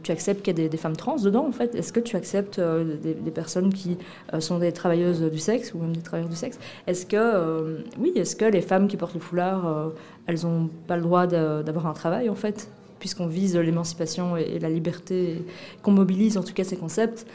tu 0.01 0.11
acceptes 0.11 0.41
qu'il 0.41 0.57
y 0.57 0.63
ait 0.63 0.69
des, 0.69 0.77
femmes 0.77 0.95
trans 0.95 1.17
dedans, 1.17 1.45
en 1.47 1.51
fait? 1.51 1.75
Est-ce 1.75 1.93
que 1.93 1.99
tu 1.99 2.15
acceptes 2.15 2.59
des, 2.59 3.31
personnes 3.31 3.71
qui 3.71 3.99
sont 4.39 4.57
des 4.57 4.71
travailleuses 4.71 5.21
du 5.21 5.37
sexe 5.37 5.75
ou 5.75 5.77
même 5.77 5.95
des 5.95 6.01
travailleurs 6.01 6.29
du 6.29 6.35
sexe? 6.35 6.57
Est-ce 6.87 7.05
que, 7.05 7.83
oui, 7.99 8.13
est-ce 8.15 8.35
que 8.35 8.45
les 8.45 8.61
femmes 8.61 8.87
qui 8.87 8.97
portent 8.97 9.13
le 9.13 9.19
foulard, 9.19 9.91
elles 10.25 10.41
n'ont 10.43 10.71
pas 10.87 10.95
le 10.95 11.03
droit 11.03 11.27
d'avoir 11.27 11.85
un 11.85 11.93
travail, 11.93 12.29
en 12.29 12.35
fait? 12.35 12.67
Puisqu'on 12.97 13.27
vise 13.27 13.55
l'émancipation 13.55 14.37
et, 14.37 14.57
la 14.57 14.71
liberté, 14.71 15.45
qu'on 15.83 15.91
mobilise 15.91 16.35
en 16.35 16.43
tout 16.43 16.53
cas 16.53 16.63
ces 16.63 16.77
concepts 16.77 17.27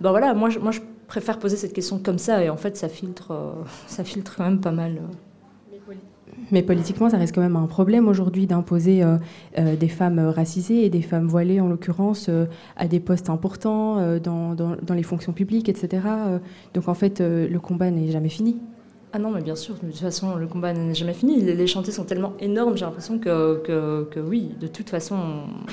ben 0.00 0.10
voilà, 0.10 0.34
moi 0.34 0.50
je, 0.50 0.58
moi 0.58 0.72
je 0.72 0.80
préfère 1.06 1.38
poser 1.38 1.56
cette 1.56 1.72
question 1.72 1.98
comme 1.98 2.18
ça 2.18 2.42
et 2.42 2.48
en 2.48 2.56
fait 2.56 2.76
ça 2.76 2.88
filtre, 2.88 3.32
euh, 3.32 3.52
ça 3.86 4.04
filtre 4.04 4.34
quand 4.36 4.44
même 4.44 4.60
pas 4.60 4.72
mal. 4.72 5.00
Euh. 6.50 6.52
Mais 6.52 6.62
politiquement, 6.62 7.10
ça 7.10 7.18
reste 7.18 7.34
quand 7.34 7.40
même 7.40 7.56
un 7.56 7.66
problème 7.66 8.08
aujourd'hui 8.08 8.46
d'imposer 8.46 9.02
euh, 9.02 9.76
des 9.76 9.88
femmes 9.88 10.18
racisées 10.18 10.84
et 10.84 10.90
des 10.90 11.02
femmes 11.02 11.26
voilées, 11.26 11.60
en 11.60 11.68
l'occurrence, 11.68 12.30
à 12.76 12.88
des 12.88 13.00
postes 13.00 13.30
importants 13.30 14.18
dans, 14.18 14.54
dans, 14.54 14.94
les 14.94 15.02
fonctions 15.02 15.32
publiques, 15.32 15.68
etc. 15.68 16.02
donc 16.74 16.88
en 16.88 16.94
fait, 16.94 17.20
le 17.20 17.58
combat 17.58 17.90
n'est 17.90 18.10
jamais 18.10 18.28
fini. 18.28 18.58
Ah 19.12 19.18
non, 19.18 19.32
mais 19.32 19.40
bien 19.40 19.56
sûr, 19.56 19.74
de 19.74 19.88
toute 19.90 19.98
façon, 19.98 20.36
le 20.36 20.46
combat 20.46 20.72
n'est 20.72 20.94
jamais 20.94 21.14
fini. 21.14 21.40
Les, 21.40 21.66
chantiers 21.66 21.92
sont 21.92 22.04
tellement 22.04 22.34
énormes, 22.38 22.76
j'ai 22.76 22.84
l'impression 22.84 23.18
que, 23.18 23.60
que, 24.08 24.20
oui, 24.20 24.54
de 24.60 24.68
toute 24.68 24.88
façon, 24.88 25.16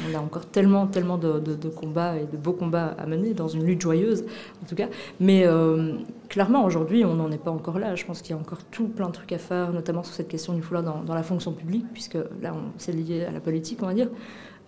on 0.09 0.15
a 0.17 0.19
encore 0.19 0.47
tellement, 0.47 0.87
tellement 0.87 1.19
de, 1.19 1.39
de, 1.39 1.69
combats 1.69 2.17
et 2.17 2.25
de 2.25 2.35
beaux 2.35 2.53
combats 2.53 2.95
à 2.97 3.05
mener 3.05 3.35
dans 3.35 3.47
une 3.47 3.63
lutte 3.63 3.81
joyeuse, 3.81 4.25
en 4.63 4.65
tout 4.65 4.73
cas. 4.73 4.87
Mais 5.19 5.43
euh, 5.45 5.97
clairement, 6.29 6.65
aujourd'hui, 6.65 7.05
on 7.05 7.13
n'en 7.13 7.29
est 7.29 7.37
pas 7.37 7.51
encore 7.51 7.77
là. 7.77 7.93
Je 7.93 8.05
pense 8.05 8.23
qu'il 8.23 8.35
y 8.35 8.39
a 8.39 8.41
encore 8.41 8.63
tout 8.71 8.87
plein 8.87 9.07
de 9.07 9.13
trucs 9.13 9.31
à 9.31 9.37
faire, 9.37 9.71
notamment 9.71 10.01
sur 10.01 10.15
cette 10.15 10.29
question 10.29 10.53
du 10.53 10.63
foulard 10.63 10.81
dans, 10.81 11.13
la 11.13 11.23
fonction 11.23 11.51
publique, 11.51 11.85
puisque 11.93 12.17
là, 12.41 12.55
c'est 12.79 12.91
lié 12.91 13.25
à 13.25 13.31
la 13.31 13.39
politique, 13.39 13.83
on 13.83 13.85
va 13.85 13.93
dire. 13.93 14.09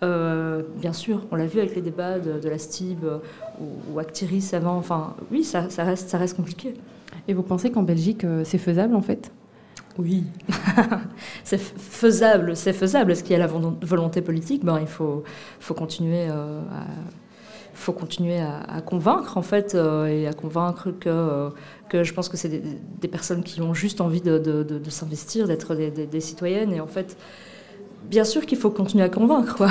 Euh, 0.04 0.62
bien 0.76 0.92
sûr, 0.92 1.26
on 1.32 1.36
l'a 1.36 1.46
vu 1.46 1.58
avec 1.58 1.74
les 1.74 1.82
débats 1.82 2.20
de, 2.20 2.48
la 2.48 2.58
STIB 2.58 3.04
ou, 3.60 3.98
Actiris 3.98 4.50
avant. 4.52 4.76
Enfin, 4.76 5.16
oui, 5.32 5.42
ça, 5.42 5.66
reste, 5.78 6.08
ça 6.08 6.18
reste 6.18 6.36
compliqué. 6.36 6.74
Et 7.28 7.34
vous 7.34 7.42
pensez 7.42 7.70
qu'en 7.70 7.82
Belgique, 7.82 8.24
euh, 8.24 8.42
c'est 8.44 8.58
faisable 8.58 8.94
en 8.94 9.02
fait? 9.02 9.32
Oui, 9.98 10.24
c'est 11.44 11.60
faisable, 11.60 12.56
c'est 12.56 12.72
faisable. 12.72 13.12
Est-ce 13.12 13.22
qu'il 13.22 13.32
y 13.32 13.34
a 13.34 13.38
la 13.38 13.48
volonté 13.48 14.22
politique? 14.22 14.64
Ben, 14.64 14.78
Il 14.80 14.86
faut, 14.86 15.24
faut 15.58 15.74
continuer, 15.74 16.28
euh, 16.30 16.60
à, 16.70 16.86
faut 17.74 17.92
continuer 17.92 18.40
à, 18.40 18.80
convaincre, 18.80 19.36
en 19.36 19.42
fait, 19.42 19.74
euh, 19.74 20.06
et 20.06 20.26
à 20.26 20.32
convaincre 20.32 20.90
que, 20.92 21.50
que 21.88 22.04
je 22.04 22.14
pense 22.14 22.28
que 22.28 22.36
c'est 22.36 22.62
des, 23.00 23.08
personnes 23.08 23.42
qui 23.42 23.60
ont 23.60 23.74
juste 23.74 24.00
envie 24.00 24.20
de, 24.20 24.38
de, 24.38 24.90
s'investir, 24.90 25.48
d'être 25.48 25.74
des, 25.74 25.90
des, 25.90 26.20
citoyennes. 26.20 26.72
Et 26.72 26.80
en 26.80 26.86
fait, 26.86 27.18
bien 28.04 28.24
sûr 28.24 28.46
qu'il 28.46 28.58
faut 28.58 28.70
continuer 28.70 29.04
à 29.04 29.10
convaincre, 29.10 29.56
quoi. 29.56 29.70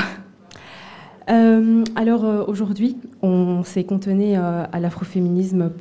Euh, 1.30 1.84
alors 1.95 2.25
euh, 2.25 2.43
aujourd'hui, 2.47 2.97
on 3.21 3.63
s'est 3.63 3.84
contenté 3.84 4.36
euh, 4.36 4.63
à 4.71 4.80
l'afroféminisme 4.80 5.71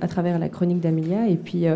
à 0.00 0.08
travers 0.08 0.38
la 0.38 0.48
chronique 0.48 0.80
d'Amelia 0.80 1.28
et 1.28 1.36
puis 1.36 1.66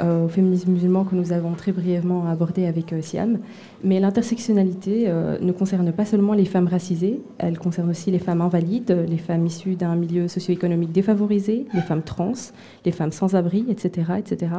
au 0.00 0.28
féminisme 0.28 0.72
musulman 0.72 1.04
que 1.04 1.14
nous 1.14 1.32
avons 1.32 1.52
très 1.52 1.70
brièvement 1.70 2.26
abordé 2.26 2.66
avec 2.66 2.94
Siam. 3.00 3.38
Mais 3.84 4.00
l'intersectionnalité 4.00 5.08
ne 5.40 5.52
concerne 5.52 5.92
pas 5.92 6.04
seulement 6.04 6.32
les 6.32 6.46
femmes 6.46 6.66
racisées, 6.66 7.20
elle 7.38 7.58
concerne 7.58 7.90
aussi 7.90 8.10
les 8.10 8.18
femmes 8.18 8.40
invalides, 8.40 9.06
les 9.08 9.18
femmes 9.18 9.46
issues 9.46 9.76
d'un 9.76 9.94
milieu 9.94 10.26
socio-économique 10.26 10.90
défavorisé, 10.90 11.66
les 11.74 11.80
femmes 11.80 12.02
trans, 12.02 12.32
les 12.84 12.92
femmes 12.92 13.12
sans 13.12 13.36
abri, 13.36 13.66
etc., 13.68 14.14
etc. 14.18 14.50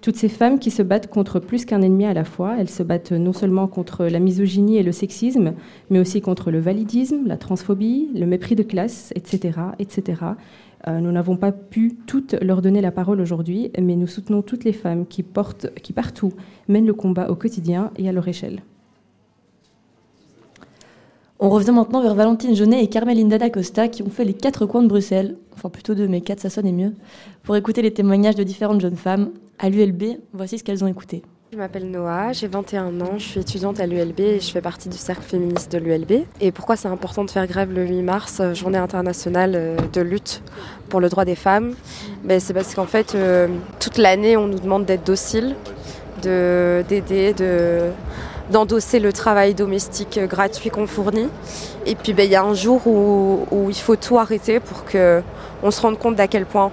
Toutes 0.00 0.16
ces 0.16 0.30
femmes 0.30 0.58
qui 0.58 0.70
se 0.70 0.82
battent 0.82 1.08
contre 1.08 1.40
plus 1.40 1.66
qu'un 1.66 1.82
ennemi 1.82 2.06
à 2.06 2.14
la 2.14 2.24
fois, 2.24 2.56
elles 2.58 2.70
se 2.70 2.82
battent 2.82 3.12
non 3.12 3.34
seulement 3.34 3.68
contre 3.68 4.06
la 4.06 4.18
misogynie 4.18 4.78
et 4.78 4.82
le 4.82 4.92
sexisme, 4.92 5.52
mais 5.90 5.98
aussi 5.98 6.22
contre 6.22 6.50
le 6.50 6.58
validisme, 6.58 7.26
la 7.26 7.36
transphobie, 7.36 8.08
le 8.14 8.24
mépris 8.24 8.56
de 8.56 8.62
classe, 8.62 9.12
etc. 9.14 9.58
etc. 9.78 10.22
Euh, 10.88 11.00
nous 11.00 11.12
n'avons 11.12 11.36
pas 11.36 11.52
pu 11.52 11.98
toutes 12.06 12.32
leur 12.40 12.62
donner 12.62 12.80
la 12.80 12.90
parole 12.90 13.20
aujourd'hui, 13.20 13.70
mais 13.78 13.94
nous 13.94 14.06
soutenons 14.06 14.40
toutes 14.40 14.64
les 14.64 14.72
femmes 14.72 15.04
qui, 15.06 15.22
portent, 15.22 15.66
qui 15.82 15.92
partout 15.92 16.32
mènent 16.68 16.86
le 16.86 16.94
combat 16.94 17.30
au 17.30 17.34
quotidien 17.34 17.90
et 17.96 18.08
à 18.08 18.12
leur 18.12 18.26
échelle. 18.26 18.62
On 21.42 21.50
revient 21.50 21.72
maintenant 21.72 22.02
vers 22.02 22.14
Valentine 22.14 22.54
Jeunet 22.54 22.82
et 22.82 22.88
Carmelinda 22.88 23.50
Costa 23.50 23.88
qui 23.88 24.02
ont 24.02 24.10
fait 24.10 24.24
les 24.24 24.34
quatre 24.34 24.64
coins 24.64 24.82
de 24.82 24.88
Bruxelles, 24.88 25.36
enfin 25.54 25.68
plutôt 25.68 25.94
deux, 25.94 26.08
mais 26.08 26.22
quatre 26.22 26.40
ça 26.40 26.50
sonne 26.50 26.70
mieux, 26.74 26.94
pour 27.42 27.56
écouter 27.56 27.82
les 27.82 27.92
témoignages 27.92 28.34
de 28.34 28.42
différentes 28.42 28.80
jeunes 28.80 28.96
femmes 28.96 29.30
à 29.60 29.68
l'ULB. 29.68 30.18
Voici 30.32 30.58
ce 30.58 30.64
qu'elles 30.64 30.82
ont 30.82 30.86
écouté. 30.86 31.22
Je 31.52 31.58
m'appelle 31.58 31.90
Noah, 31.90 32.32
j'ai 32.32 32.46
21 32.46 33.00
ans, 33.00 33.18
je 33.18 33.24
suis 33.24 33.40
étudiante 33.40 33.80
à 33.80 33.86
l'ULB 33.86 34.20
et 34.20 34.40
je 34.40 34.50
fais 34.52 34.60
partie 34.60 34.88
du 34.88 34.96
cercle 34.96 35.22
féministe 35.22 35.72
de 35.72 35.78
l'ULB. 35.78 36.24
Et 36.40 36.52
pourquoi 36.52 36.76
c'est 36.76 36.86
important 36.86 37.24
de 37.24 37.30
faire 37.30 37.46
grève 37.48 37.72
le 37.72 37.84
8 37.84 38.02
mars, 38.02 38.38
euh, 38.40 38.54
journée 38.54 38.78
internationale 38.78 39.54
euh, 39.56 39.76
de 39.92 40.00
lutte 40.00 40.42
pour 40.88 41.00
le 41.00 41.08
droit 41.08 41.24
des 41.24 41.34
femmes? 41.34 41.74
Ben, 42.22 42.38
C'est 42.38 42.54
parce 42.54 42.72
qu'en 42.76 42.86
fait, 42.86 43.16
euh, 43.16 43.48
toute 43.80 43.98
l'année, 43.98 44.36
on 44.36 44.46
nous 44.46 44.60
demande 44.60 44.84
d'être 44.84 45.04
docile, 45.04 45.56
d'aider, 46.22 47.34
de, 47.34 47.90
d'endosser 48.52 49.00
le 49.00 49.12
travail 49.12 49.54
domestique 49.54 50.20
gratuit 50.28 50.70
qu'on 50.70 50.86
fournit. 50.86 51.28
Et 51.84 51.96
puis 51.96 52.12
ben, 52.12 52.24
il 52.24 52.30
y 52.30 52.36
a 52.36 52.44
un 52.44 52.54
jour 52.54 52.86
où, 52.86 53.46
où 53.50 53.70
il 53.70 53.76
faut 53.76 53.96
tout 53.96 54.18
arrêter 54.18 54.60
pour 54.60 54.84
qu'on 54.84 55.70
se 55.72 55.80
rende 55.80 55.98
compte 55.98 56.14
d'à 56.14 56.28
quel 56.28 56.46
point 56.46 56.70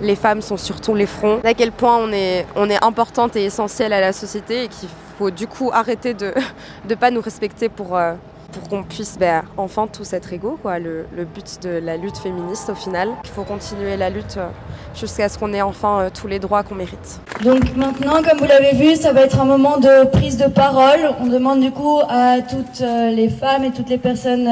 les 0.00 0.16
femmes 0.16 0.42
sont 0.42 0.56
sur 0.56 0.80
tous 0.80 0.94
les 0.94 1.06
fronts, 1.06 1.40
à 1.44 1.54
quel 1.54 1.72
point 1.72 1.96
on 1.96 2.12
est, 2.12 2.46
on 2.56 2.68
est 2.68 2.82
importante 2.84 3.36
et 3.36 3.44
essentielle 3.44 3.92
à 3.92 4.00
la 4.00 4.12
société 4.12 4.64
et 4.64 4.68
qu'il 4.68 4.88
faut 5.18 5.30
du 5.30 5.46
coup 5.46 5.70
arrêter 5.72 6.14
de 6.14 6.34
ne 6.88 6.94
pas 6.94 7.10
nous 7.10 7.20
respecter 7.20 7.68
pour, 7.68 7.96
euh, 7.96 8.14
pour 8.52 8.68
qu'on 8.68 8.82
puisse 8.82 9.16
ben, 9.18 9.42
enfin 9.56 9.86
tous 9.86 10.12
être 10.12 10.32
égaux, 10.32 10.58
quoi, 10.60 10.78
le, 10.78 11.06
but 11.34 11.62
de 11.62 11.80
la 11.82 11.96
lutte 11.96 12.18
féministe 12.18 12.68
au 12.70 12.74
final. 12.74 13.08
Il 13.24 13.30
faut 13.30 13.44
continuer 13.44 13.96
la 13.96 14.10
lutte 14.10 14.36
euh, 14.36 14.48
jusqu'à 14.94 15.28
ce 15.28 15.38
qu'on 15.38 15.52
ait 15.54 15.62
enfin 15.62 16.00
euh, 16.00 16.10
tous 16.12 16.26
les 16.26 16.38
droits 16.38 16.62
qu'on 16.62 16.74
mérite. 16.74 17.20
Donc 17.42 17.74
maintenant, 17.76 18.22
comme 18.22 18.38
vous 18.38 18.46
l'avez 18.46 18.72
vu, 18.72 18.96
ça 18.96 19.12
va 19.12 19.22
être 19.22 19.40
un 19.40 19.46
moment 19.46 19.78
de 19.78 20.06
prise 20.10 20.36
de 20.36 20.48
parole. 20.48 21.14
On 21.20 21.26
demande 21.26 21.60
du 21.60 21.70
coup 21.70 22.00
à 22.08 22.40
toutes 22.42 22.80
les 22.80 23.28
femmes 23.28 23.64
et 23.64 23.70
toutes 23.70 23.88
les 23.88 23.98
personnes 23.98 24.48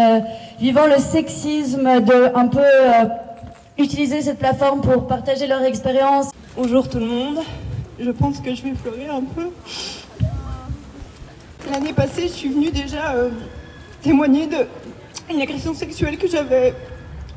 vivant 0.58 0.86
le 0.86 0.98
sexisme 0.98 2.00
de 2.00 2.36
un 2.36 2.48
peu 2.48 2.60
utiliser 3.78 4.22
cette 4.22 4.38
plateforme 4.38 4.80
pour 4.80 5.06
partager 5.06 5.46
leur 5.46 5.62
expérience. 5.62 6.30
Bonjour 6.56 6.88
tout 6.88 6.98
le 6.98 7.06
monde, 7.06 7.38
je 7.98 8.10
pense 8.10 8.38
que 8.40 8.54
je 8.54 8.62
vais 8.62 8.72
pleurer 8.72 9.08
un 9.08 9.22
peu. 9.22 9.48
L'année 11.70 11.92
passée, 11.92 12.28
je 12.28 12.32
suis 12.32 12.48
venue 12.48 12.70
déjà 12.70 13.14
euh, 13.14 13.30
témoigner 14.02 14.46
d'une 14.46 15.40
agression 15.42 15.74
sexuelle 15.74 16.18
que 16.18 16.28
j'avais 16.28 16.74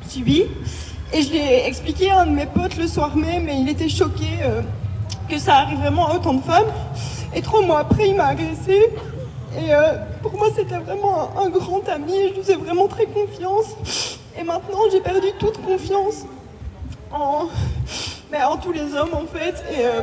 subie. 0.07 0.43
Et 1.13 1.21
je 1.21 1.31
l'ai 1.31 1.63
expliqué 1.65 2.11
à 2.11 2.21
un 2.21 2.25
de 2.27 2.31
mes 2.31 2.45
potes 2.45 2.75
le 2.77 2.85
soir 2.85 3.15
même, 3.15 3.47
et 3.47 3.55
il 3.55 3.69
était 3.69 3.89
choqué 3.89 4.27
euh, 4.43 4.61
que 5.29 5.37
ça 5.37 5.55
arrive 5.55 5.79
vraiment 5.79 6.07
à 6.07 6.15
autant 6.15 6.33
de 6.33 6.41
femmes. 6.41 6.67
Et 7.33 7.41
trois 7.41 7.61
mois 7.61 7.79
après, 7.79 8.09
il 8.09 8.15
m'a 8.15 8.27
agressée. 8.27 8.89
Et 9.57 9.73
euh, 9.73 9.93
pour 10.21 10.33
moi, 10.33 10.47
c'était 10.55 10.77
vraiment 10.77 11.31
un, 11.39 11.49
grand 11.49 11.87
ami, 11.89 12.13
je 12.29 12.33
lui 12.33 12.41
faisais 12.41 12.55
vraiment 12.55 12.87
très 12.87 13.05
confiance. 13.05 14.19
Et 14.39 14.43
maintenant, 14.43 14.81
j'ai 14.91 15.01
perdu 15.01 15.27
toute 15.39 15.59
confiance 15.63 16.25
en, 17.11 17.47
ben, 18.31 18.45
en 18.45 18.57
tous 18.57 18.71
les 18.71 18.93
hommes, 18.93 19.13
en 19.13 19.25
fait. 19.25 19.63
Et, 19.71 19.85
euh, 19.85 20.01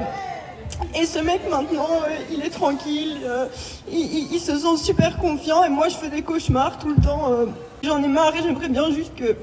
et 1.00 1.06
ce 1.06 1.20
mec, 1.20 1.40
maintenant, 1.48 1.88
euh, 2.04 2.10
il 2.32 2.44
est 2.44 2.50
tranquille, 2.50 3.18
euh, 3.24 3.46
il, 3.92 4.40
se 4.40 4.58
sent 4.58 4.76
super 4.76 5.18
confiant. 5.18 5.62
Et 5.62 5.68
moi, 5.68 5.88
je 5.88 5.94
fais 5.94 6.08
des 6.08 6.22
cauchemars 6.22 6.78
tout 6.78 6.88
le 6.88 7.00
temps. 7.00 7.30
J'en 7.84 8.02
ai 8.02 8.08
marre 8.08 8.34
et 8.34 8.42
j'aimerais 8.42 8.68
bien 8.68 8.90
juste 8.90 9.14
que, 9.14 9.36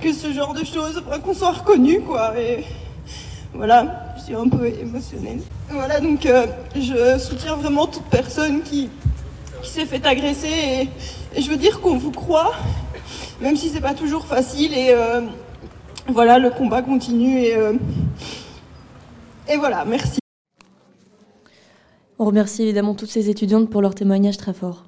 que 0.00 0.12
ce 0.14 0.32
genre 0.32 0.54
de 0.54 0.64
choses, 0.64 1.02
qu'on 1.22 1.34
soit 1.34 1.52
reconnu, 1.52 2.00
quoi. 2.00 2.32
Et 2.38 2.64
voilà, 3.52 4.14
je 4.16 4.22
suis 4.22 4.34
un 4.34 4.48
peu 4.48 4.66
émotionnelle. 4.66 5.40
Voilà, 5.68 6.00
donc 6.00 6.26
je 6.74 7.18
soutiens 7.18 7.56
vraiment 7.56 7.86
toute 7.86 8.04
personne 8.04 8.62
qui, 8.62 8.88
qui 9.62 9.70
s'est 9.70 9.84
fait 9.84 10.04
agresser. 10.06 10.88
et 11.36 11.42
je 11.42 11.50
veux 11.50 11.56
dire 11.56 11.80
qu'on 11.80 11.98
vous 11.98 12.12
croit 12.12 12.52
même 13.40 13.56
si 13.56 13.68
c'est 13.68 13.80
pas 13.80 13.94
toujours 13.94 14.26
facile. 14.26 14.72
Et 14.74 14.90
euh, 14.90 15.22
voilà, 16.08 16.38
le 16.38 16.50
combat 16.50 16.82
continue. 16.82 17.38
Et, 17.38 17.56
euh, 17.56 17.74
et 19.48 19.56
voilà, 19.56 19.84
merci. 19.84 20.18
On 22.18 22.26
remercie 22.26 22.62
évidemment 22.62 22.94
toutes 22.94 23.10
ces 23.10 23.30
étudiantes 23.30 23.70
pour 23.70 23.80
leur 23.80 23.94
témoignage 23.94 24.36
très 24.36 24.52
fort. 24.52 24.84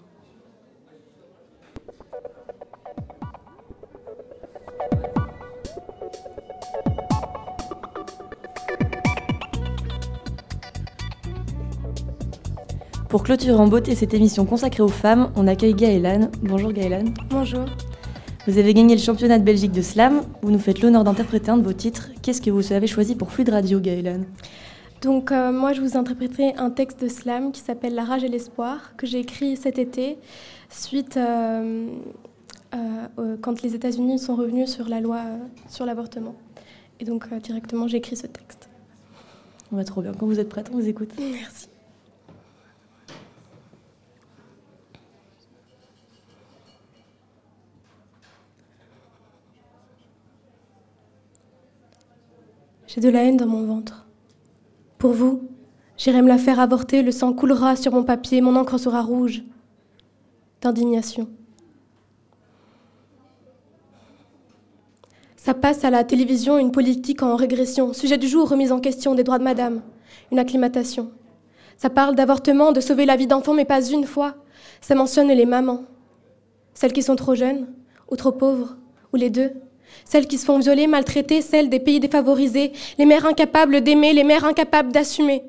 Pour 13.08 13.24
clôturer 13.24 13.52
en 13.52 13.66
beauté 13.66 13.94
cette 13.94 14.14
émission 14.14 14.46
consacrée 14.46 14.82
aux 14.82 14.88
femmes, 14.88 15.32
on 15.36 15.46
accueille 15.46 15.74
Gaëlane. 15.74 16.30
Bonjour 16.42 16.72
Gaëlane. 16.72 17.12
Bonjour. 17.28 17.66
Vous 18.48 18.58
avez 18.58 18.74
gagné 18.74 18.96
le 18.96 19.00
championnat 19.00 19.38
de 19.38 19.44
Belgique 19.44 19.70
de 19.70 19.82
slam. 19.82 20.22
Vous 20.42 20.50
nous 20.50 20.58
faites 20.58 20.82
l'honneur 20.82 21.04
d'interpréter 21.04 21.52
un 21.52 21.58
de 21.58 21.62
vos 21.62 21.72
titres. 21.72 22.10
Qu'est-ce 22.22 22.42
que 22.42 22.50
vous 22.50 22.72
avez 22.72 22.88
choisi 22.88 23.14
pour 23.14 23.30
Fluide 23.30 23.50
Radio, 23.50 23.78
Gaëlan 23.78 24.22
Donc 25.00 25.30
euh, 25.30 25.52
moi, 25.52 25.72
je 25.72 25.80
vous 25.80 25.96
interpréterai 25.96 26.54
un 26.56 26.70
texte 26.70 27.00
de 27.00 27.06
slam 27.06 27.52
qui 27.52 27.60
s'appelle 27.60 27.94
La 27.94 28.02
rage 28.02 28.24
et 28.24 28.28
l'espoir, 28.28 28.96
que 28.96 29.06
j'ai 29.06 29.20
écrit 29.20 29.56
cet 29.56 29.78
été, 29.78 30.18
suite 30.70 31.16
euh, 31.16 31.86
euh, 32.74 33.36
quand 33.40 33.62
les 33.62 33.76
États-Unis 33.76 34.18
sont 34.18 34.34
revenus 34.34 34.68
sur 34.68 34.88
la 34.88 35.00
loi 35.00 35.20
sur 35.68 35.86
l'avortement. 35.86 36.34
Et 36.98 37.04
donc 37.04 37.32
directement, 37.44 37.86
j'ai 37.86 37.98
écrit 37.98 38.16
ce 38.16 38.26
texte. 38.26 38.68
On 39.70 39.76
va 39.76 39.84
trop 39.84 40.02
bien. 40.02 40.14
Quand 40.18 40.26
vous 40.26 40.40
êtes 40.40 40.48
prête, 40.48 40.68
on 40.72 40.78
vous 40.78 40.88
écoute. 40.88 41.10
Merci. 41.18 41.68
J'ai 52.94 53.00
de 53.00 53.08
la 53.08 53.24
haine 53.24 53.38
dans 53.38 53.46
mon 53.46 53.64
ventre. 53.64 54.04
Pour 54.98 55.12
vous, 55.12 55.48
j'irai 55.96 56.20
me 56.20 56.28
la 56.28 56.36
faire 56.36 56.60
avorter, 56.60 57.00
le 57.00 57.10
sang 57.10 57.32
coulera 57.32 57.74
sur 57.74 57.90
mon 57.92 58.04
papier, 58.04 58.42
mon 58.42 58.54
encre 58.54 58.78
sera 58.78 59.00
rouge 59.00 59.44
d'indignation. 60.60 61.26
Ça 65.36 65.54
passe 65.54 65.84
à 65.84 65.90
la 65.90 66.04
télévision 66.04 66.58
une 66.58 66.70
politique 66.70 67.22
en 67.22 67.34
régression, 67.34 67.94
sujet 67.94 68.18
du 68.18 68.28
jour 68.28 68.46
remise 68.46 68.72
en 68.72 68.80
question 68.80 69.14
des 69.14 69.24
droits 69.24 69.38
de 69.38 69.44
madame, 69.44 69.80
une 70.30 70.38
acclimatation. 70.38 71.12
Ça 71.78 71.88
parle 71.88 72.14
d'avortement, 72.14 72.72
de 72.72 72.80
sauver 72.80 73.06
la 73.06 73.16
vie 73.16 73.26
d'enfants, 73.26 73.54
mais 73.54 73.64
pas 73.64 73.82
une 73.82 74.04
fois. 74.04 74.34
Ça 74.82 74.94
mentionne 74.94 75.28
les 75.28 75.46
mamans, 75.46 75.84
celles 76.74 76.92
qui 76.92 77.02
sont 77.02 77.16
trop 77.16 77.34
jeunes 77.34 77.68
ou 78.10 78.16
trop 78.16 78.32
pauvres, 78.32 78.76
ou 79.14 79.16
les 79.16 79.30
deux 79.30 79.50
celles 80.04 80.26
qui 80.26 80.38
se 80.38 80.44
font 80.44 80.58
violer, 80.58 80.86
maltraiter, 80.86 81.42
celles 81.42 81.68
des 81.68 81.80
pays 81.80 82.00
défavorisés, 82.00 82.72
les 82.98 83.06
mères 83.06 83.26
incapables 83.26 83.80
d'aimer, 83.80 84.12
les 84.12 84.24
mères 84.24 84.44
incapables 84.44 84.92
d'assumer. 84.92 85.44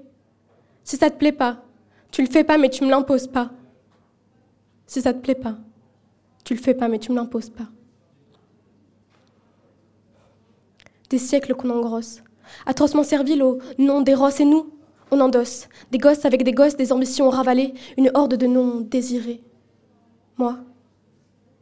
Si 0.84 0.98
ça 0.98 1.10
te 1.10 1.18
plaît 1.18 1.32
pas, 1.32 1.64
tu 2.12 2.22
le 2.22 2.30
fais 2.30 2.44
pas, 2.44 2.58
mais 2.58 2.70
tu 2.70 2.84
me 2.84 2.90
l'imposes 2.90 3.28
pas. 3.28 3.52
Si 4.86 5.02
ça 5.02 5.14
te 5.14 5.20
plaît 5.20 5.36
pas, 5.36 5.58
tu 6.44 6.54
le 6.54 6.60
fais 6.60 6.74
pas, 6.74 6.88
mais 6.88 7.00
tu 7.00 7.12
me 7.12 7.18
l'imposes 7.18 7.50
pas. 7.50 7.70
Des 11.10 11.18
siècles 11.18 11.56
qu'on 11.56 11.70
engrosse, 11.70 12.24
atrocement 12.66 13.04
servile 13.04 13.44
au 13.44 13.60
nom 13.78 14.02
des 14.02 14.14
rosses 14.14 14.40
et 14.40 14.46
nous, 14.46 14.72
on 15.12 15.20
endosse. 15.20 15.68
Des 15.92 15.98
gosses 15.98 16.26
avec 16.26 16.44
des 16.44 16.54
gosses, 16.54 16.76
des 16.76 16.92
ambitions 16.92 17.30
ravalées, 17.30 17.74
une 17.98 18.12
horde 18.14 18.36
de 18.36 18.48
noms 18.48 18.82
désirés. 18.82 19.42
Moi, 20.38 20.58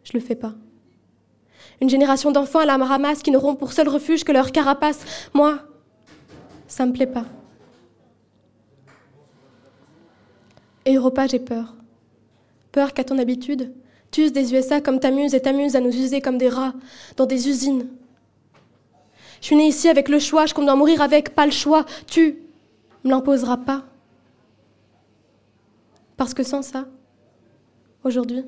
je 0.04 0.14
le 0.14 0.20
fais 0.20 0.36
pas. 0.36 0.56
Une 1.82 1.90
génération 1.90 2.32
d'enfants 2.32 2.60
à 2.60 2.66
la 2.66 2.78
ramasse 2.78 3.24
qui 3.24 3.32
n'auront 3.32 3.56
pour 3.56 3.74
seul 3.74 3.90
refuge 3.90 4.24
que 4.24 4.32
leur 4.32 4.52
carapace. 4.52 5.00
Moi, 5.34 5.60
ça 6.68 6.86
me 6.86 6.94
plaît 6.94 7.08
pas. 7.08 7.26
Et 10.86 10.96
Europa, 10.96 11.26
j'ai 11.28 11.40
peur. 11.40 11.76
Peur 12.72 12.94
qu'à 12.94 13.04
ton 13.04 13.18
habitude, 13.18 13.74
tu 14.12 14.22
uses 14.22 14.34
des 14.34 14.54
USA 14.54 14.80
comme 14.80 15.00
t'amuses 15.00 15.34
et 15.34 15.42
t'amuses 15.42 15.76
à 15.76 15.80
nous 15.80 15.90
user 15.90 16.22
comme 16.22 16.38
des 16.38 16.50
rats 16.50 16.74
dans 17.18 17.26
des 17.26 17.50
usines. 17.50 17.88
Je 19.42 19.48
suis 19.48 19.56
née 19.56 19.68
ici 19.68 19.90
avec 19.90 20.08
le 20.08 20.20
choix, 20.20 20.46
je 20.46 20.54
compte 20.54 20.68
d'en 20.68 20.78
mourir 20.78 21.02
avec, 21.02 21.34
pas 21.34 21.46
le 21.46 21.52
choix. 21.52 21.86
Tu 22.06 22.38
me 23.04 23.10
l'imposeras 23.10 23.58
pas. 23.58 23.84
Parce 26.16 26.36
que 26.36 26.44
sans 26.44 26.62
ça, 26.62 26.86
aujourd'hui, 28.04 28.46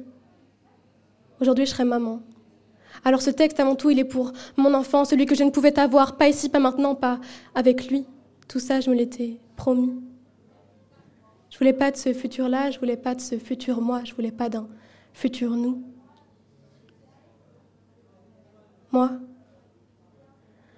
aujourd'hui 1.41 1.65
je 1.65 1.71
serai 1.71 1.83
maman. 1.83 2.21
Alors 3.05 3.21
ce 3.21 3.29
texte, 3.29 3.59
avant 3.59 3.75
tout, 3.75 3.89
il 3.89 3.99
est 3.99 4.05
pour 4.05 4.31
mon 4.55 4.73
enfant, 4.73 5.05
celui 5.05 5.25
que 5.25 5.35
je 5.35 5.43
ne 5.43 5.49
pouvais 5.49 5.77
avoir, 5.77 6.15
pas 6.15 6.29
ici, 6.29 6.49
pas 6.49 6.59
maintenant, 6.59 6.95
pas 6.95 7.19
avec 7.53 7.89
lui. 7.89 8.05
Tout 8.47 8.59
ça, 8.59 8.79
je 8.79 8.89
me 8.89 8.95
l'étais 8.95 9.39
promis. 9.55 9.93
Je 11.49 11.57
voulais 11.57 11.73
pas 11.73 11.91
de 11.91 11.97
ce 11.97 12.13
futur-là, 12.13 12.71
je 12.71 12.79
voulais 12.79 12.97
pas 12.97 13.13
de 13.13 13.21
ce 13.21 13.37
futur 13.37 13.81
moi, 13.81 14.01
je 14.05 14.13
voulais 14.13 14.31
pas 14.31 14.49
d'un 14.49 14.67
futur 15.13 15.51
nous. 15.51 15.83
Moi, 18.91 19.11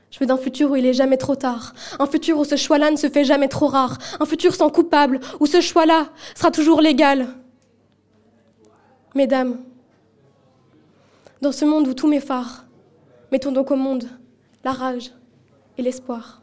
je 0.09 0.19
veux 0.19 0.25
d'un 0.25 0.37
futur 0.37 0.71
où 0.71 0.75
il 0.75 0.85
est 0.85 0.93
jamais 0.93 1.17
trop 1.17 1.35
tard, 1.35 1.73
un 1.99 2.05
futur 2.05 2.39
où 2.39 2.45
ce 2.45 2.55
choix-là 2.55 2.89
ne 2.89 2.95
se 2.95 3.09
fait 3.09 3.23
jamais 3.23 3.49
trop 3.49 3.67
rare, 3.67 3.97
un 4.19 4.25
futur 4.25 4.55
sans 4.55 4.69
coupable, 4.69 5.19
où 5.39 5.45
ce 5.45 5.61
choix-là 5.61 6.07
sera 6.35 6.51
toujours 6.51 6.81
légal. 6.81 7.27
Mesdames, 9.13 9.57
dans 11.41 11.51
ce 11.51 11.65
monde 11.65 11.87
où 11.87 11.93
tout 11.93 12.07
m'effare, 12.07 12.65
mettons 13.31 13.51
donc 13.51 13.71
au 13.71 13.75
monde 13.75 14.05
la 14.63 14.71
rage 14.71 15.11
et 15.77 15.81
l'espoir. 15.81 16.41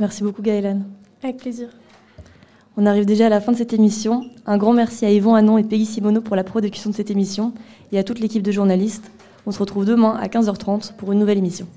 Merci 0.00 0.22
beaucoup 0.22 0.42
Gaëlane. 0.42 0.84
Avec 1.22 1.38
plaisir. 1.38 1.68
On 2.76 2.86
arrive 2.86 3.06
déjà 3.06 3.26
à 3.26 3.28
la 3.28 3.40
fin 3.40 3.52
de 3.52 3.56
cette 3.56 3.72
émission. 3.72 4.24
Un 4.44 4.58
grand 4.58 4.72
merci 4.72 5.06
à 5.06 5.10
Yvon 5.10 5.34
Anon 5.34 5.58
et 5.58 5.64
Peggy 5.64 5.86
Simono 5.86 6.20
pour 6.20 6.36
la 6.36 6.42
production 6.42 6.90
de 6.90 6.94
cette 6.94 7.10
émission 7.10 7.54
et 7.92 7.98
à 7.98 8.04
toute 8.04 8.18
l'équipe 8.18 8.42
de 8.42 8.50
journalistes. 8.50 9.10
On 9.46 9.52
se 9.52 9.58
retrouve 9.58 9.84
demain 9.84 10.16
à 10.20 10.26
15h30 10.26 10.94
pour 10.96 11.12
une 11.12 11.20
nouvelle 11.20 11.38
émission. 11.38 11.68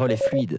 Parole 0.00 0.12
est 0.12 0.28
fluide. 0.28 0.56